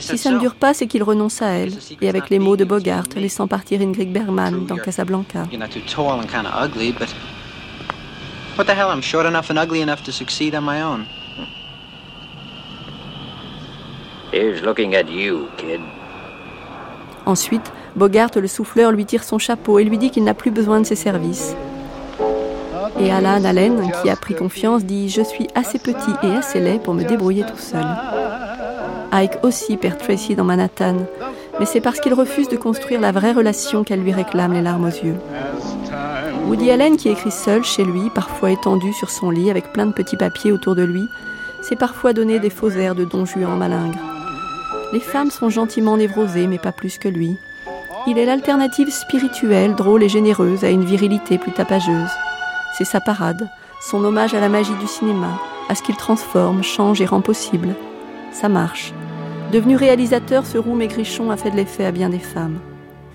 Si 0.00 0.18
ça 0.18 0.30
ne 0.30 0.38
dure 0.38 0.54
pas, 0.54 0.72
c'est 0.74 0.86
qu'il 0.86 1.02
renonce 1.02 1.42
à 1.42 1.48
elle, 1.48 1.72
et 2.00 2.08
avec 2.08 2.30
les 2.30 2.38
mots 2.38 2.56
de 2.56 2.64
Bogart, 2.64 3.04
laissant 3.16 3.46
partir 3.46 3.80
Ingrid 3.80 4.12
Bergman 4.12 4.64
dans 4.66 4.76
Casablanca. 4.76 5.44
You're 5.50 5.60
not 5.60 5.68
too 5.68 5.80
tall 5.80 6.20
and 6.20 6.26
kind 6.26 6.46
of 6.46 6.54
ugly, 6.54 6.92
but 6.92 7.08
what 8.56 8.64
the 8.64 8.76
hell? 8.76 8.90
I'm 8.90 9.02
short 9.02 9.26
enough 9.26 9.50
and 9.50 9.58
ugly 9.58 9.82
enough 9.82 10.02
to 10.04 10.12
succeed 10.12 10.54
on 10.54 10.62
my 10.62 10.82
own. 10.82 11.04
Here's 14.32 14.62
looking 14.62 14.94
at 14.94 15.10
you, 15.10 15.48
kid. 15.58 15.80
Ensuite, 17.26 17.72
Bogart, 17.94 18.30
le 18.36 18.48
souffleur, 18.48 18.90
lui 18.90 19.04
tire 19.04 19.22
son 19.22 19.38
chapeau 19.38 19.78
et 19.78 19.84
lui 19.84 19.98
dit 19.98 20.10
qu'il 20.10 20.24
n'a 20.24 20.34
plus 20.34 20.50
besoin 20.50 20.80
de 20.80 20.86
ses 20.86 20.96
services. 20.96 21.54
Et 23.00 23.10
Alan 23.10 23.44
Allen, 23.44 23.90
qui 24.02 24.10
a 24.10 24.16
pris 24.16 24.34
confiance, 24.34 24.84
dit 24.84 25.08
Je 25.08 25.22
suis 25.22 25.48
assez 25.54 25.78
petit 25.78 26.12
et 26.22 26.36
assez 26.36 26.60
laid 26.60 26.78
pour 26.78 26.94
me 26.94 27.04
débrouiller 27.04 27.44
tout 27.44 27.58
seul. 27.58 27.84
Ike 29.12 29.38
aussi 29.42 29.76
perd 29.76 29.98
Tracy 29.98 30.34
dans 30.34 30.44
Manhattan, 30.44 30.96
mais 31.60 31.66
c'est 31.66 31.80
parce 31.80 32.00
qu'il 32.00 32.14
refuse 32.14 32.48
de 32.48 32.56
construire 32.56 33.00
la 33.00 33.12
vraie 33.12 33.32
relation 33.32 33.84
qu'elle 33.84 34.00
lui 34.00 34.12
réclame 34.12 34.52
les 34.52 34.62
larmes 34.62 34.84
aux 34.84 35.04
yeux. 35.04 35.16
Woody 36.46 36.70
Allen, 36.70 36.96
qui 36.96 37.08
écrit 37.08 37.30
seul 37.30 37.64
chez 37.64 37.84
lui, 37.84 38.10
parfois 38.10 38.50
étendu 38.50 38.92
sur 38.92 39.10
son 39.10 39.30
lit 39.30 39.50
avec 39.50 39.72
plein 39.72 39.86
de 39.86 39.92
petits 39.92 40.16
papiers 40.16 40.52
autour 40.52 40.74
de 40.74 40.82
lui, 40.82 41.04
s'est 41.62 41.76
parfois 41.76 42.12
donné 42.12 42.40
des 42.40 42.50
faux 42.50 42.70
airs 42.70 42.94
de 42.94 43.04
Don 43.04 43.24
Juan 43.24 43.56
malingre. 43.56 43.98
Les 44.92 45.00
femmes 45.00 45.30
sont 45.30 45.48
gentiment 45.48 45.96
névrosées, 45.96 46.46
mais 46.46 46.58
pas 46.58 46.72
plus 46.72 46.98
que 46.98 47.08
lui. 47.08 47.36
Il 48.06 48.18
est 48.18 48.26
l'alternative 48.26 48.90
spirituelle, 48.90 49.74
drôle 49.74 50.02
et 50.02 50.08
généreuse 50.08 50.64
à 50.64 50.70
une 50.70 50.84
virilité 50.84 51.38
plus 51.38 51.52
tapageuse. 51.52 52.10
C'est 52.76 52.84
sa 52.84 53.00
parade, 53.00 53.48
son 53.80 54.04
hommage 54.04 54.34
à 54.34 54.40
la 54.40 54.48
magie 54.48 54.74
du 54.80 54.86
cinéma, 54.86 55.38
à 55.68 55.74
ce 55.74 55.82
qu'il 55.82 55.96
transforme, 55.96 56.62
change 56.62 57.00
et 57.00 57.06
rend 57.06 57.20
possible. 57.20 57.74
Ça 58.32 58.48
marche. 58.48 58.92
Devenu 59.52 59.76
réalisateur, 59.76 60.44
ce 60.44 60.58
roux 60.58 60.74
maigrichon 60.74 61.30
a 61.30 61.36
fait 61.36 61.50
de 61.50 61.56
l'effet 61.56 61.84
à 61.84 61.92
bien 61.92 62.08
des 62.08 62.18
femmes. 62.18 62.58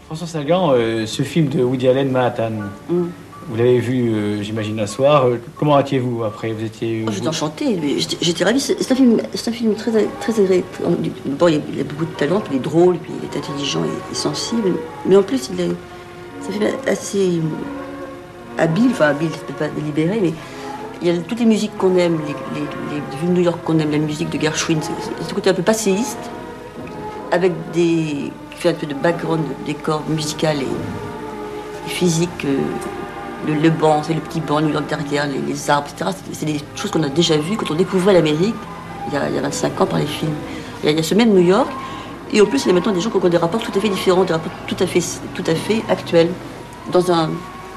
François 0.06 0.28
Sagan, 0.28 0.72
euh, 0.74 1.06
ce 1.06 1.24
film 1.24 1.50
de 1.50 1.62
Woody 1.62 1.88
Allen, 1.90 2.10
Manhattan, 2.10 2.52
vous 2.88 3.56
l'avez 3.56 3.80
vu, 3.80 4.14
euh, 4.14 4.42
j'imagine, 4.42 4.80
un 4.80 4.88
soir. 4.88 5.26
Euh, 5.26 5.42
comment 5.58 5.78
étiez-vous 5.80 6.24
après 6.24 6.52
Vous 6.54 6.64
étiez. 6.64 7.04
Oh, 7.08 7.12
J'étais 7.12 7.28
enchantée, 7.28 7.80
j'étais 8.22 8.44
ravie. 8.44 8.60
C'est 8.60 8.92
un 8.92 8.96
film, 8.96 9.18
c'est 9.34 9.50
un 9.50 9.54
film 9.54 9.74
très, 9.76 9.92
très 10.22 10.40
agréable. 10.40 10.66
Bon, 11.26 11.48
il, 11.48 11.56
a, 11.56 11.60
il 11.74 11.82
a 11.82 11.84
beaucoup 11.84 12.06
de 12.06 12.16
talent, 12.16 12.40
puis 12.40 12.54
il 12.54 12.58
est 12.58 12.64
drôle, 12.64 12.98
puis 12.98 13.12
il 13.22 13.26
est 13.26 13.38
intelligent 13.38 13.82
et, 13.84 14.12
et 14.12 14.16
sensible. 14.16 14.74
Mais 15.06 15.16
en 15.18 15.24
plus, 15.24 15.50
il 15.54 15.60
est, 15.62 15.72
c'est 16.42 16.50
un 16.50 16.54
film 16.54 16.66
assez 16.88 17.42
habile, 18.60 18.90
enfin 18.92 19.08
habile, 19.08 19.30
c'est 19.34 19.56
pas 19.56 19.68
délibéré, 19.68 20.20
mais 20.22 20.34
il 21.02 21.08
y 21.08 21.12
a 21.12 21.22
toutes 21.22 21.40
les 21.40 21.46
musiques 21.46 21.78
qu'on 21.78 21.96
aime, 21.96 22.20
les, 22.28 22.60
les, 22.60 22.68
villes 23.22 23.30
de 23.30 23.34
New 23.34 23.42
York 23.42 23.60
qu'on 23.64 23.80
aime, 23.80 23.92
la 23.92 23.98
musique 23.98 24.30
de 24.30 24.40
Gershwin, 24.40 24.80
ce 24.82 25.34
côté 25.34 25.50
un 25.50 25.54
peu 25.54 25.64
passéiste, 25.64 26.20
avec 27.32 27.54
des. 27.74 28.32
qui 28.52 28.58
fait 28.58 28.70
un 28.70 28.74
peu 28.74 28.88
de 28.88 28.94
background, 28.94 29.42
de 29.62 29.66
décor 29.66 30.04
musical 30.10 30.58
et, 30.62 31.90
physique. 31.90 32.46
euh, 32.46 32.58
le, 33.48 33.54
le 33.54 33.70
banc, 33.70 34.04
c'est 34.04 34.14
le 34.14 34.20
petit 34.20 34.42
banc, 34.42 34.60
New 34.60 34.74
York 34.74 34.84
derrière, 34.90 35.26
les, 35.26 35.40
les 35.40 35.70
arbres, 35.70 35.88
etc. 35.96 36.12
C'est- 36.34 36.46
des 36.46 36.60
choses 36.76 36.92
qu'on 36.92 37.04
a 37.04 37.10
déjà 37.10 37.38
vues 37.38 37.56
quand 37.56 37.72
on 37.72 37.76
découvrait 37.76 38.14
l'Amérique, 38.14 38.56
il, 39.12 39.20
il 39.30 39.36
y 39.36 39.38
a 39.38 39.42
25 39.42 39.80
ans 39.82 39.86
par 39.86 39.98
les 40.00 40.06
films. 40.06 40.34
Il 40.84 40.90
y 40.90 40.94
a, 40.94 40.98
il 40.98 41.04
ce 41.04 41.16
même 41.16 41.30
New 41.34 41.40
York, 41.42 41.70
et 42.34 42.42
en 42.42 42.46
plus, 42.46 42.66
il 42.66 42.68
y 42.68 42.72
a 42.72 42.74
maintenant 42.74 42.92
des 42.92 43.00
gens 43.02 43.10
qui 43.10 43.18
ont 43.18 43.30
des 43.30 43.38
rapports 43.38 43.62
tout 43.62 43.72
à 43.76 43.80
fait 43.80 43.90
différents, 43.90 44.24
des 44.26 44.34
rapports 44.34 44.52
tout 44.68 44.76
à 44.80 44.86
fait, 44.86 45.02
tout 45.34 45.44
à 45.48 45.56
fait 45.56 45.82
actuels, 45.90 46.30
dans 46.92 47.12
un 47.12 47.30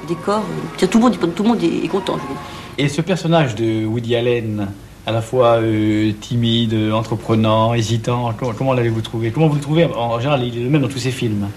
décor. 0.09 0.43
Tout 0.79 0.99
le 0.99 1.01
monde, 1.01 1.19
tout 1.35 1.43
le 1.43 1.49
monde 1.49 1.63
est, 1.63 1.89
content, 1.89 2.15
je 2.17 2.23
veux 2.23 2.29
dire. 2.29 2.37
Et 2.79 2.89
ce 2.89 3.01
personnage 3.01 3.55
de 3.55 3.85
Woody 3.85 4.17
Allen, 4.17 4.69
à 5.07 5.13
la 5.13 5.21
fois 5.21 5.59
euh, 5.61 6.13
timide, 6.21 6.75
entreprenant, 6.93 7.75
hésitant, 7.75 8.33
comment, 8.39 8.53
comment 8.57 8.73
l'avez-vous 8.73 9.03
trouvé? 9.03 9.31
Comment 9.31 9.49
vous 9.49 9.57
le 9.57 9.61
trouvez? 9.61 9.85
En 9.85 10.19
général, 10.19 10.45
il 10.45 10.57
est 10.59 10.63
le 10.63 10.71
même 10.71 10.83
dans 10.83 10.89
tous 10.89 10.99
ses 10.99 11.11
films. 11.11 11.49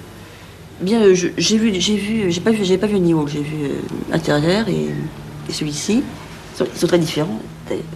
Bien, 0.81 1.01
euh, 1.01 1.15
j'ai 1.15 1.57
vu, 1.57 1.73
j'ai 1.79 1.95
vu, 1.95 2.31
j'ai 2.31 2.41
pas 2.41 2.51
vu, 2.51 2.65
j'ai 2.65 2.77
pas 2.77 2.87
vu 2.87 2.97
j'ai 3.27 3.41
vu 3.41 3.55
euh, 3.63 4.13
Intérieur 4.13 4.67
et, 4.67 4.89
et 5.49 5.53
celui-ci. 5.53 6.03
Ils 6.53 6.57
sont, 6.57 6.67
ils 6.73 6.79
sont 6.79 6.87
très 6.87 6.99
différents, 6.99 7.39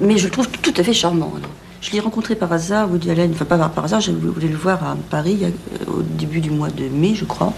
mais 0.02 0.18
je 0.18 0.26
le 0.26 0.32
trouve 0.32 0.50
tout 0.50 0.74
à 0.78 0.84
fait 0.84 0.94
charmant. 0.94 1.34
alors. 1.36 1.52
Je 1.82 1.92
l'ai 1.92 2.02
rencontré 2.02 2.36
par 2.36 2.52
hasard, 2.52 2.92
Woody 2.92 3.10
Allen, 3.10 3.32
enfin 3.34 3.46
pas 3.46 3.58
par, 3.58 3.72
par 3.72 3.86
hasard, 3.86 4.02
je 4.02 4.12
voulais 4.12 4.50
le 4.50 4.58
voir 4.58 4.84
à 4.84 4.98
Paris 5.10 5.40
au 5.88 6.02
début 6.02 6.42
du 6.42 6.52
mois 6.52 6.70
de 6.70 6.90
mai, 6.90 7.16
je 7.16 7.24
crois. 7.24 7.54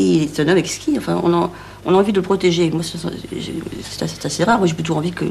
Et 0.00 0.28
c'est 0.32 0.42
un 0.42 0.48
homme 0.48 0.56
exquis, 0.56 0.96
enfin, 0.96 1.20
on, 1.22 1.34
a 1.34 1.98
envie 1.98 2.12
de 2.12 2.16
le 2.16 2.22
protéger. 2.22 2.70
Moi, 2.70 2.82
c'est 2.82 4.24
assez, 4.24 4.44
rare. 4.44 4.58
Moi, 4.58 4.66
j'ai 4.66 4.74
plutôt 4.74 4.94
envie 4.94 5.12
que 5.12 5.26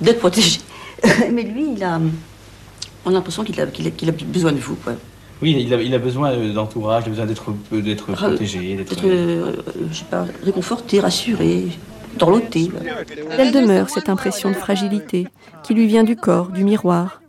d'être 0.00 0.18
protégé. 0.18 0.58
Mais 1.32 1.42
lui, 1.42 1.72
il 1.76 1.84
a, 1.84 2.00
on 3.04 3.10
a 3.10 3.12
l'impression 3.12 3.44
qu'il 3.44 3.60
a, 3.60 3.66
besoin 4.26 4.52
de 4.52 4.58
vous, 4.58 4.74
quoi. 4.74 4.94
Oui, 5.40 5.56
il 5.66 5.72
a, 5.72 5.80
il 5.80 5.94
a 5.94 5.98
besoin 5.98 6.32
euh, 6.32 6.52
d'entourage, 6.52 7.04
il 7.04 7.08
a 7.08 7.10
besoin 7.10 7.26
d'être 7.26 7.52
euh, 7.72 7.82
d'être 7.82 8.12
protégé. 8.12 8.76
d'être- 8.76 8.96
euh, 9.04 9.52
je 9.90 9.98
sais 9.98 10.04
pas, 10.10 10.26
réconforté, 10.42 11.00
rassuré, 11.00 11.68
dorloté. 12.16 12.70
Elle 13.36 13.52
demeure 13.52 13.90
cette 13.90 14.08
impression 14.08 14.50
de 14.50 14.54
fragilité 14.54 15.26
qui 15.62 15.74
lui 15.74 15.86
vient 15.86 16.04
du 16.04 16.16
corps, 16.16 16.48
du 16.48 16.64
miroir, 16.64 17.20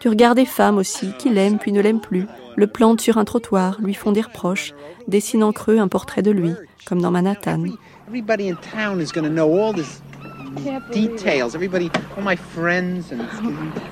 du 0.00 0.08
regard 0.08 0.34
des 0.34 0.46
femmes 0.46 0.78
aussi, 0.78 1.08
qui 1.18 1.30
l'aiment 1.30 1.58
puis 1.58 1.72
ne 1.72 1.80
l'aiment 1.80 2.00
plus, 2.00 2.26
le 2.56 2.66
plantent 2.66 3.00
sur 3.00 3.18
un 3.18 3.24
trottoir, 3.24 3.78
lui 3.80 3.94
font 3.94 4.12
des 4.12 4.20
reproches, 4.22 4.74
dessinent 5.08 5.44
en 5.44 5.52
creux 5.52 5.78
un 5.78 5.88
portrait 5.88 6.22
de 6.22 6.30
lui, 6.30 6.52
comme 6.86 7.00
dans 7.00 7.10
Manhattan. 7.10 7.64
Details. 10.92 11.54
Everybody, 11.54 11.90
all 12.16 12.22
my 12.22 12.36
friends 12.36 13.12
and. 13.12 13.24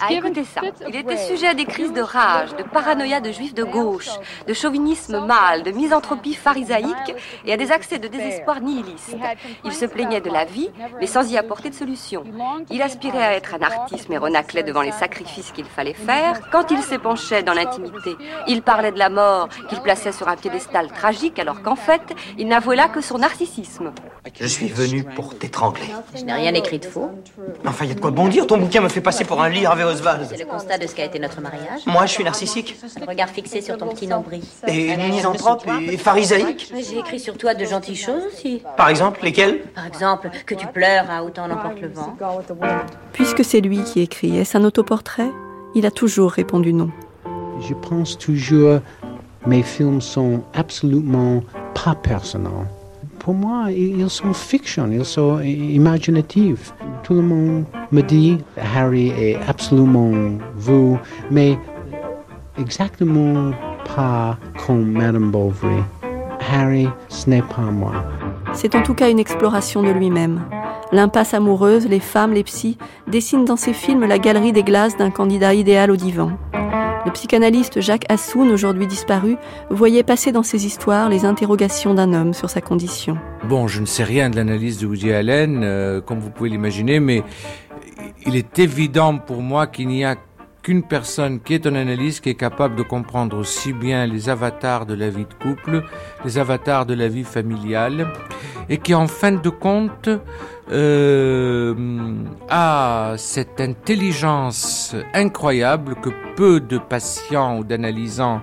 Ah, 0.00 0.12
écoutez 0.12 0.44
ça. 0.44 0.60
Il 0.88 0.94
était 0.94 1.16
sujet 1.16 1.48
à 1.48 1.54
des 1.54 1.64
crises 1.64 1.92
de 1.92 2.00
rage, 2.00 2.54
de 2.56 2.62
paranoïa 2.62 3.20
de 3.20 3.32
juifs 3.32 3.54
de 3.54 3.64
gauche, 3.64 4.10
de 4.46 4.52
chauvinisme 4.54 5.20
mâle, 5.26 5.62
de 5.62 5.70
misanthropie 5.70 6.34
pharisaïque 6.34 7.14
et 7.44 7.52
à 7.52 7.56
des 7.56 7.72
accès 7.72 7.98
de 7.98 8.08
désespoir 8.08 8.60
nihiliste. 8.60 9.16
Il 9.64 9.72
se 9.72 9.86
plaignait 9.86 10.20
de 10.20 10.30
la 10.30 10.44
vie, 10.44 10.70
mais 11.00 11.06
sans 11.06 11.30
y 11.30 11.36
apporter 11.36 11.70
de 11.70 11.74
solution. 11.74 12.24
Il 12.70 12.82
aspirait 12.82 13.22
à 13.22 13.34
être 13.34 13.54
un 13.54 13.62
artiste, 13.62 14.08
mais 14.08 14.18
renaclait 14.18 14.62
devant 14.62 14.82
les 14.82 14.92
sacrifices 14.92 15.50
qu'il 15.52 15.64
fallait 15.64 15.94
faire. 15.94 16.40
Quand 16.52 16.70
il 16.70 16.82
s'épanchait 16.82 17.42
dans 17.42 17.54
l'intimité, 17.54 18.16
il 18.46 18.62
parlait 18.62 18.92
de 18.92 18.98
la 18.98 19.08
mort 19.08 19.48
qu'il 19.68 19.80
plaçait 19.80 20.12
sur 20.12 20.28
un 20.28 20.36
piédestal 20.36 20.88
tragique, 20.88 21.38
alors 21.38 21.62
qu'en 21.62 21.76
fait, 21.76 22.14
il 22.38 22.46
n'avouait 22.48 22.76
là 22.76 22.88
que 22.88 23.00
son 23.00 23.18
narcissisme. 23.18 23.92
Je 24.38 24.46
suis 24.46 24.68
venu 24.68 25.04
pour 25.04 25.36
t'étrangler. 25.38 25.65
Je 26.14 26.24
n'ai 26.24 26.32
rien 26.32 26.54
écrit 26.54 26.78
de 26.78 26.84
faux. 26.84 27.10
Enfin, 27.66 27.84
il 27.84 27.88
y 27.88 27.92
a 27.92 27.94
de 27.94 28.00
quoi 28.00 28.10
bondir. 28.10 28.46
Ton 28.46 28.58
bouquin 28.58 28.80
me 28.80 28.88
fait 28.88 29.00
passer 29.00 29.24
pour 29.24 29.42
un 29.42 29.48
lit 29.48 29.66
Harvey 29.66 29.84
Oswald. 29.84 30.26
C'est 30.28 30.38
le 30.38 30.46
constat 30.46 30.78
de 30.78 30.86
ce 30.86 30.94
qu'a 30.94 31.04
été 31.04 31.18
notre 31.18 31.40
mariage. 31.40 31.80
Moi, 31.86 32.06
je 32.06 32.12
suis 32.12 32.24
narcissique. 32.24 32.76
Le 33.00 33.06
regard 33.06 33.28
fixé 33.28 33.60
sur 33.60 33.76
ton 33.76 33.88
petit 33.88 34.06
nombril. 34.06 34.42
Et 34.66 34.96
misanthrope 34.96 35.64
et 35.88 35.96
pharisaïque. 35.96 36.70
Mais 36.72 36.82
J'ai 36.82 36.98
écrit 36.98 37.20
sur 37.20 37.36
toi 37.36 37.54
de 37.54 37.64
gentilles 37.64 37.96
choses 37.96 38.24
aussi. 38.26 38.62
Par 38.76 38.88
exemple, 38.88 39.20
lesquels 39.22 39.60
Par 39.74 39.86
exemple, 39.86 40.30
que 40.44 40.54
tu 40.54 40.66
pleures 40.66 41.10
à 41.10 41.24
autant 41.24 41.48
n'emporte 41.48 41.80
le 41.80 41.88
vent. 41.88 42.16
Puisque 43.12 43.44
c'est 43.44 43.60
lui 43.60 43.82
qui 43.82 44.00
écrit, 44.00 44.36
est-ce 44.38 44.56
un 44.56 44.64
autoportrait? 44.64 45.30
Il 45.74 45.86
a 45.86 45.90
toujours 45.90 46.30
répondu 46.32 46.72
non. 46.72 46.90
Je 47.60 47.74
pense 47.74 48.18
toujours, 48.18 48.80
mes 49.46 49.62
films 49.62 50.00
sont 50.00 50.42
absolument 50.54 51.42
pas 51.74 51.94
personnels. 51.94 52.66
Pour 53.26 53.34
moi, 53.34 53.72
ils 53.72 54.08
sont 54.08 54.32
fiction, 54.32 54.88
ils 54.88 55.04
sont 55.04 55.40
imaginatifs. 55.40 56.72
Tout 57.02 57.14
le 57.14 57.22
monde 57.22 57.64
me 57.90 58.00
dit, 58.00 58.38
Harry 58.56 59.08
est 59.08 59.36
absolument 59.48 60.12
vous, 60.54 60.96
mais 61.28 61.58
exactement 62.56 63.50
pas 63.96 64.38
comme 64.64 64.92
Madame 64.92 65.32
Bovary. 65.32 65.82
Harry, 66.52 66.88
ce 67.08 67.28
n'est 67.28 67.42
pas 67.42 67.62
moi. 67.62 67.94
C'est 68.52 68.76
en 68.76 68.82
tout 68.84 68.94
cas 68.94 69.10
une 69.10 69.18
exploration 69.18 69.82
de 69.82 69.90
lui-même. 69.90 70.42
L'impasse 70.92 71.34
amoureuse, 71.34 71.88
les 71.88 71.98
femmes, 71.98 72.32
les 72.32 72.44
psys 72.44 72.78
dessinent 73.08 73.44
dans 73.44 73.56
ses 73.56 73.72
films 73.72 74.04
la 74.06 74.20
galerie 74.20 74.52
des 74.52 74.62
glaces 74.62 74.96
d'un 74.96 75.10
candidat 75.10 75.52
idéal 75.52 75.90
au 75.90 75.96
divan. 75.96 76.30
Le 77.06 77.12
psychanalyste 77.12 77.80
Jacques 77.80 78.04
Assoun, 78.08 78.50
aujourd'hui 78.50 78.88
disparu, 78.88 79.36
voyait 79.70 80.02
passer 80.02 80.32
dans 80.32 80.42
ses 80.42 80.66
histoires 80.66 81.08
les 81.08 81.24
interrogations 81.24 81.94
d'un 81.94 82.12
homme 82.12 82.34
sur 82.34 82.50
sa 82.50 82.60
condition. 82.60 83.16
Bon, 83.48 83.68
je 83.68 83.80
ne 83.80 83.86
sais 83.86 84.02
rien 84.02 84.28
de 84.28 84.34
l'analyse 84.34 84.78
de 84.78 84.88
Woody 84.88 85.12
Allen, 85.12 85.62
euh, 85.62 86.00
comme 86.00 86.18
vous 86.18 86.30
pouvez 86.30 86.50
l'imaginer, 86.50 86.98
mais 86.98 87.22
il 88.26 88.34
est 88.34 88.58
évident 88.58 89.18
pour 89.18 89.40
moi 89.40 89.68
qu'il 89.68 89.86
n'y 89.86 90.04
a 90.04 90.16
qu'une 90.66 90.82
personne 90.82 91.38
qui 91.38 91.54
est 91.54 91.64
un 91.64 91.76
analyste 91.76 92.24
qui 92.24 92.30
est 92.30 92.34
capable 92.34 92.74
de 92.74 92.82
comprendre 92.82 93.38
aussi 93.38 93.72
bien 93.72 94.04
les 94.04 94.28
avatars 94.28 94.84
de 94.84 94.94
la 94.94 95.10
vie 95.10 95.24
de 95.24 95.34
couple, 95.34 95.84
les 96.24 96.38
avatars 96.38 96.86
de 96.86 96.94
la 96.94 97.06
vie 97.06 97.22
familiale, 97.22 98.08
et 98.68 98.78
qui 98.78 98.92
en 98.92 99.06
fin 99.06 99.30
de 99.30 99.48
compte 99.48 100.08
euh, 100.72 102.16
a 102.48 103.14
cette 103.16 103.60
intelligence 103.60 104.96
incroyable 105.14 105.94
que 106.02 106.10
peu 106.34 106.58
de 106.58 106.78
patients 106.78 107.58
ou 107.58 107.62
d'analysants 107.62 108.42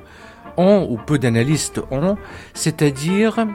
ont, 0.56 0.88
ou 0.90 0.96
peu 0.96 1.20
d'analystes 1.20 1.82
ont, 1.92 2.16
c'est-à-dire 2.54 3.46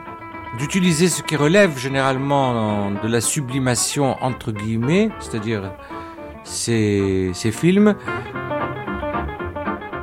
d'utiliser 0.59 1.07
ce 1.07 1.23
qui 1.23 1.35
relève 1.35 1.75
généralement 1.75 2.91
de 2.91 3.07
la 3.07 3.21
sublimation 3.21 4.15
entre 4.21 4.51
guillemets, 4.51 5.09
c'est-à-dire 5.19 5.71
ces, 6.43 7.31
ces 7.33 7.51
films, 7.51 7.95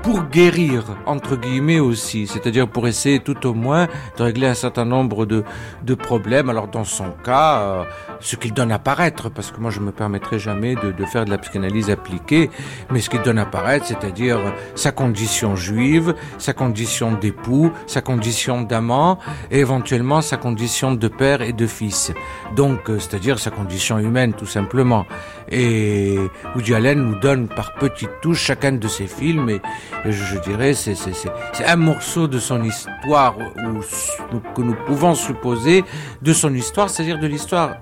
pour 0.07 0.23
guérir, 0.23 0.85
entre 1.05 1.35
guillemets 1.35 1.81
aussi, 1.81 2.29
c'est-à-dire 2.29 2.69
pour 2.69 2.87
essayer 2.87 3.19
tout 3.19 3.45
au 3.45 3.55
moins 3.55 3.89
de 4.17 4.23
régler 4.23 4.47
un 4.47 4.55
certain 4.55 4.85
nombre 4.85 5.27
de, 5.27 5.43
de 5.83 5.95
problèmes. 5.97 6.49
Alors 6.49 6.69
dans 6.69 6.85
son 6.85 7.11
cas, 7.25 7.59
euh, 7.59 7.85
ce 8.21 8.37
qu'il 8.37 8.53
donne 8.53 8.73
à 8.73 8.79
paraître, 8.79 9.31
parce 9.31 9.51
que 9.51 9.61
moi 9.61 9.71
je 9.71 9.81
me 9.81 9.93
permettrai 9.93 10.39
jamais 10.39 10.75
de, 10.75 10.93
de 10.93 11.05
faire 11.05 11.25
de 11.25 11.31
la 11.31 11.39
psychanalyse 11.39 11.91
appliquée, 11.91 12.51
mais 12.91 13.01
ce 13.01 13.11
qu'il 13.11 13.23
donne 13.23 13.39
à 13.39 13.47
paraître, 13.47 13.87
c'est-à-dire 13.87 14.39
sa 14.75 14.93
condition 14.93 15.57
juive, 15.57 16.15
sa 16.39 16.53
condition 16.53 17.13
d'époux, 17.13 17.73
sa 17.87 18.01
condition 18.01 18.63
d'amant, 18.63 19.19
et 19.51 19.61
éventuellement 19.61 20.21
sa 20.21 20.37
condition 20.37 20.95
de 20.95 21.09
père 21.09 21.43
et 21.43 21.53
de 21.53 21.67
fils. 21.67 22.13
Donc, 22.55 22.91
euh, 22.91 22.99
c'est-à-dire 22.99 23.39
sa 23.39 23.51
condition 23.51 23.99
humaine, 23.99 24.33
tout 24.35 24.47
simplement. 24.47 25.07
Et 25.51 26.19
Woody 26.55 26.75
Allen 26.75 27.01
nous 27.01 27.19
donne 27.21 27.49
par 27.49 27.75
petites 27.75 28.21
touches 28.21 28.43
chacun 28.43 28.73
de 28.73 28.89
ses 28.89 29.07
films, 29.07 29.49
et, 29.51 29.61
je, 30.05 30.11
je 30.11 30.39
dirais 30.39 30.75
c'est 30.75 31.65
un 31.67 31.77
morceau 31.77 32.29
de 32.29 32.39
son 32.39 32.63
histoire 32.63 33.37
ou, 33.39 34.39
que 34.55 34.63
nous 34.63 34.77
pouvons 34.87 35.15
supposer 35.15 35.85
de 36.23 36.33
son 36.33 36.53
histoire, 36.55 36.91
c'est-à-dire 36.91 37.19
de 37.19 37.27
l'histoire 37.27 37.77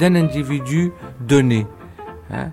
d'un 0.00 0.14
individu 0.14 0.92
donné. 1.20 1.66
Hein 2.30 2.50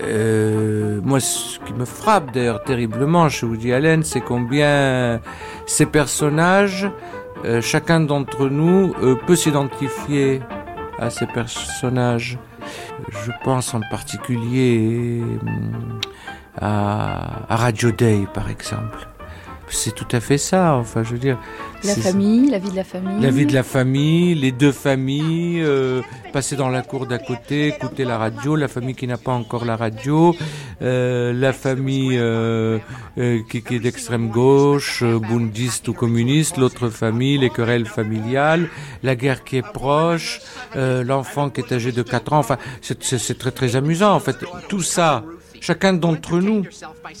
euh, 0.00 1.00
moi, 1.02 1.20
ce 1.20 1.58
qui 1.60 1.72
me 1.74 1.84
frappe 1.84 2.32
d'ailleurs 2.32 2.62
terriblement 2.64 3.28
chez 3.28 3.46
Woody 3.46 3.72
Allen, 3.72 4.02
c'est 4.02 4.20
combien 4.20 5.20
ces 5.66 5.86
personnages, 5.86 6.88
euh, 7.44 7.60
chacun 7.60 8.00
d'entre 8.00 8.48
nous 8.48 8.94
euh, 9.02 9.16
peut 9.26 9.36
s'identifier 9.36 10.40
à 10.98 11.10
ces 11.10 11.26
personnages. 11.26 12.38
Je 13.10 13.32
pense 13.44 13.74
en 13.74 13.80
particulier 13.90 15.20
hum, 15.42 16.00
à, 16.60 17.52
à 17.52 17.56
Radio 17.56 17.90
Day, 17.90 18.26
par 18.32 18.48
exemple. 18.48 19.11
C'est 19.72 19.94
tout 19.94 20.06
à 20.12 20.20
fait 20.20 20.38
ça, 20.38 20.74
enfin, 20.74 21.02
je 21.02 21.12
veux 21.12 21.18
dire. 21.18 21.38
La 21.82 21.96
famille, 21.96 22.48
la 22.48 22.58
vie 22.58 22.70
de 22.70 22.76
la 22.76 22.84
famille. 22.84 23.20
la 23.20 23.30
vie 23.30 23.46
de 23.46 23.54
la 23.54 23.62
famille, 23.64 24.34
les 24.36 24.52
deux 24.52 24.70
familles, 24.70 25.60
euh, 25.62 26.00
passer 26.32 26.54
dans 26.54 26.68
la 26.68 26.82
cour 26.82 27.06
d'à 27.06 27.18
côté, 27.18 27.68
écouter 27.68 28.04
la 28.04 28.18
radio, 28.18 28.54
la 28.54 28.68
famille 28.68 28.94
qui 28.94 29.08
n'a 29.08 29.16
pas 29.16 29.32
encore 29.32 29.64
la 29.64 29.74
radio, 29.76 30.36
euh, 30.82 31.32
la 31.32 31.52
famille 31.52 32.16
euh, 32.18 32.78
euh, 33.18 33.40
qui, 33.50 33.62
qui 33.62 33.74
est 33.76 33.80
d'extrême 33.80 34.28
gauche, 34.28 35.02
euh, 35.02 35.18
bundiste 35.18 35.88
ou 35.88 35.92
communiste, 35.94 36.56
l'autre 36.58 36.88
famille, 36.88 37.38
les 37.38 37.50
querelles 37.50 37.86
familiales, 37.86 38.68
la 39.02 39.16
guerre 39.16 39.42
qui 39.42 39.56
est 39.56 39.62
proche, 39.72 40.40
euh, 40.76 41.02
l'enfant 41.02 41.50
qui 41.50 41.62
est 41.62 41.72
âgé 41.72 41.90
de 41.90 42.02
4 42.02 42.32
ans, 42.34 42.38
enfin 42.38 42.58
c'est 42.80 43.38
très 43.38 43.50
très 43.50 43.74
amusant 43.74 44.14
en 44.14 44.20
fait. 44.20 44.36
Tout 44.68 44.82
ça, 44.82 45.24
chacun 45.68 45.92
d'entre 46.02 46.34
nous 46.40 46.60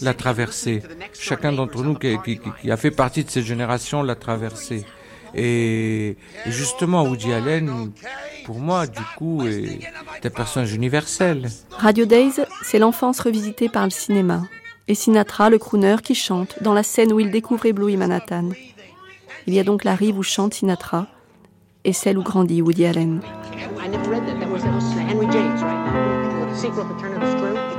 l'a 0.02 0.14
traversé, 0.14 0.82
chacun 1.18 1.52
d'entre 1.52 1.82
nous 1.82 1.94
qui, 1.94 2.16
qui- 2.24 2.38
qui- 2.42 2.50
qui 2.60 2.70
a 2.70 2.76
fait 2.76 2.90
partie 2.90 3.22
de 3.24 3.30
cette 3.30 3.44
génération 3.44 4.02
l'a 4.02 4.14
traversé. 4.26 4.84
Et 5.34 6.16
et 6.46 6.50
justement, 6.60 7.04
Woody 7.04 7.32
Allen, 7.32 7.90
pour 8.44 8.58
moi, 8.58 8.86
du 8.86 9.00
coup, 9.16 9.42
est 9.46 10.26
un 10.26 10.30
personnage 10.30 10.74
universel. 10.74 11.48
Radio 11.70 12.04
Days, 12.04 12.34
c'est 12.62 12.78
l'enfance 12.78 13.18
revisitée 13.20 13.70
par 13.70 13.84
le 13.84 13.90
cinéma. 13.90 14.42
Et 14.88 14.94
Sinatra, 14.94 15.48
le 15.48 15.58
crooner, 15.58 15.96
qui 16.02 16.14
chante 16.14 16.62
dans 16.62 16.74
la 16.74 16.82
scène 16.82 17.12
où 17.14 17.20
il 17.20 17.30
découvre 17.30 17.70
Blue 17.70 17.96
Manhattan. 17.96 18.50
Il 19.46 19.54
y 19.54 19.58
a 19.60 19.64
donc 19.64 19.84
la 19.84 19.94
rive 19.94 20.18
où 20.18 20.22
chante 20.22 20.54
Sinatra 20.54 21.06
et 21.84 21.92
celle 21.94 22.18
où 22.18 22.22
grandit 22.22 22.60
Woody 22.60 22.84
Allen. 22.84 23.22
I 23.84 23.88
never 23.88 24.10
read 24.10 24.26
that. 24.26 24.38
That 24.38 24.50
was 24.52 24.62
Henry 25.08 25.26
James, 25.32 25.60
right? 25.62 26.52
The 26.52 26.56
sequel 26.60 26.84
to 26.84 26.94
Turn 27.00 27.14
of 27.14 27.20
the 27.22 27.30
Screw. 27.38 27.71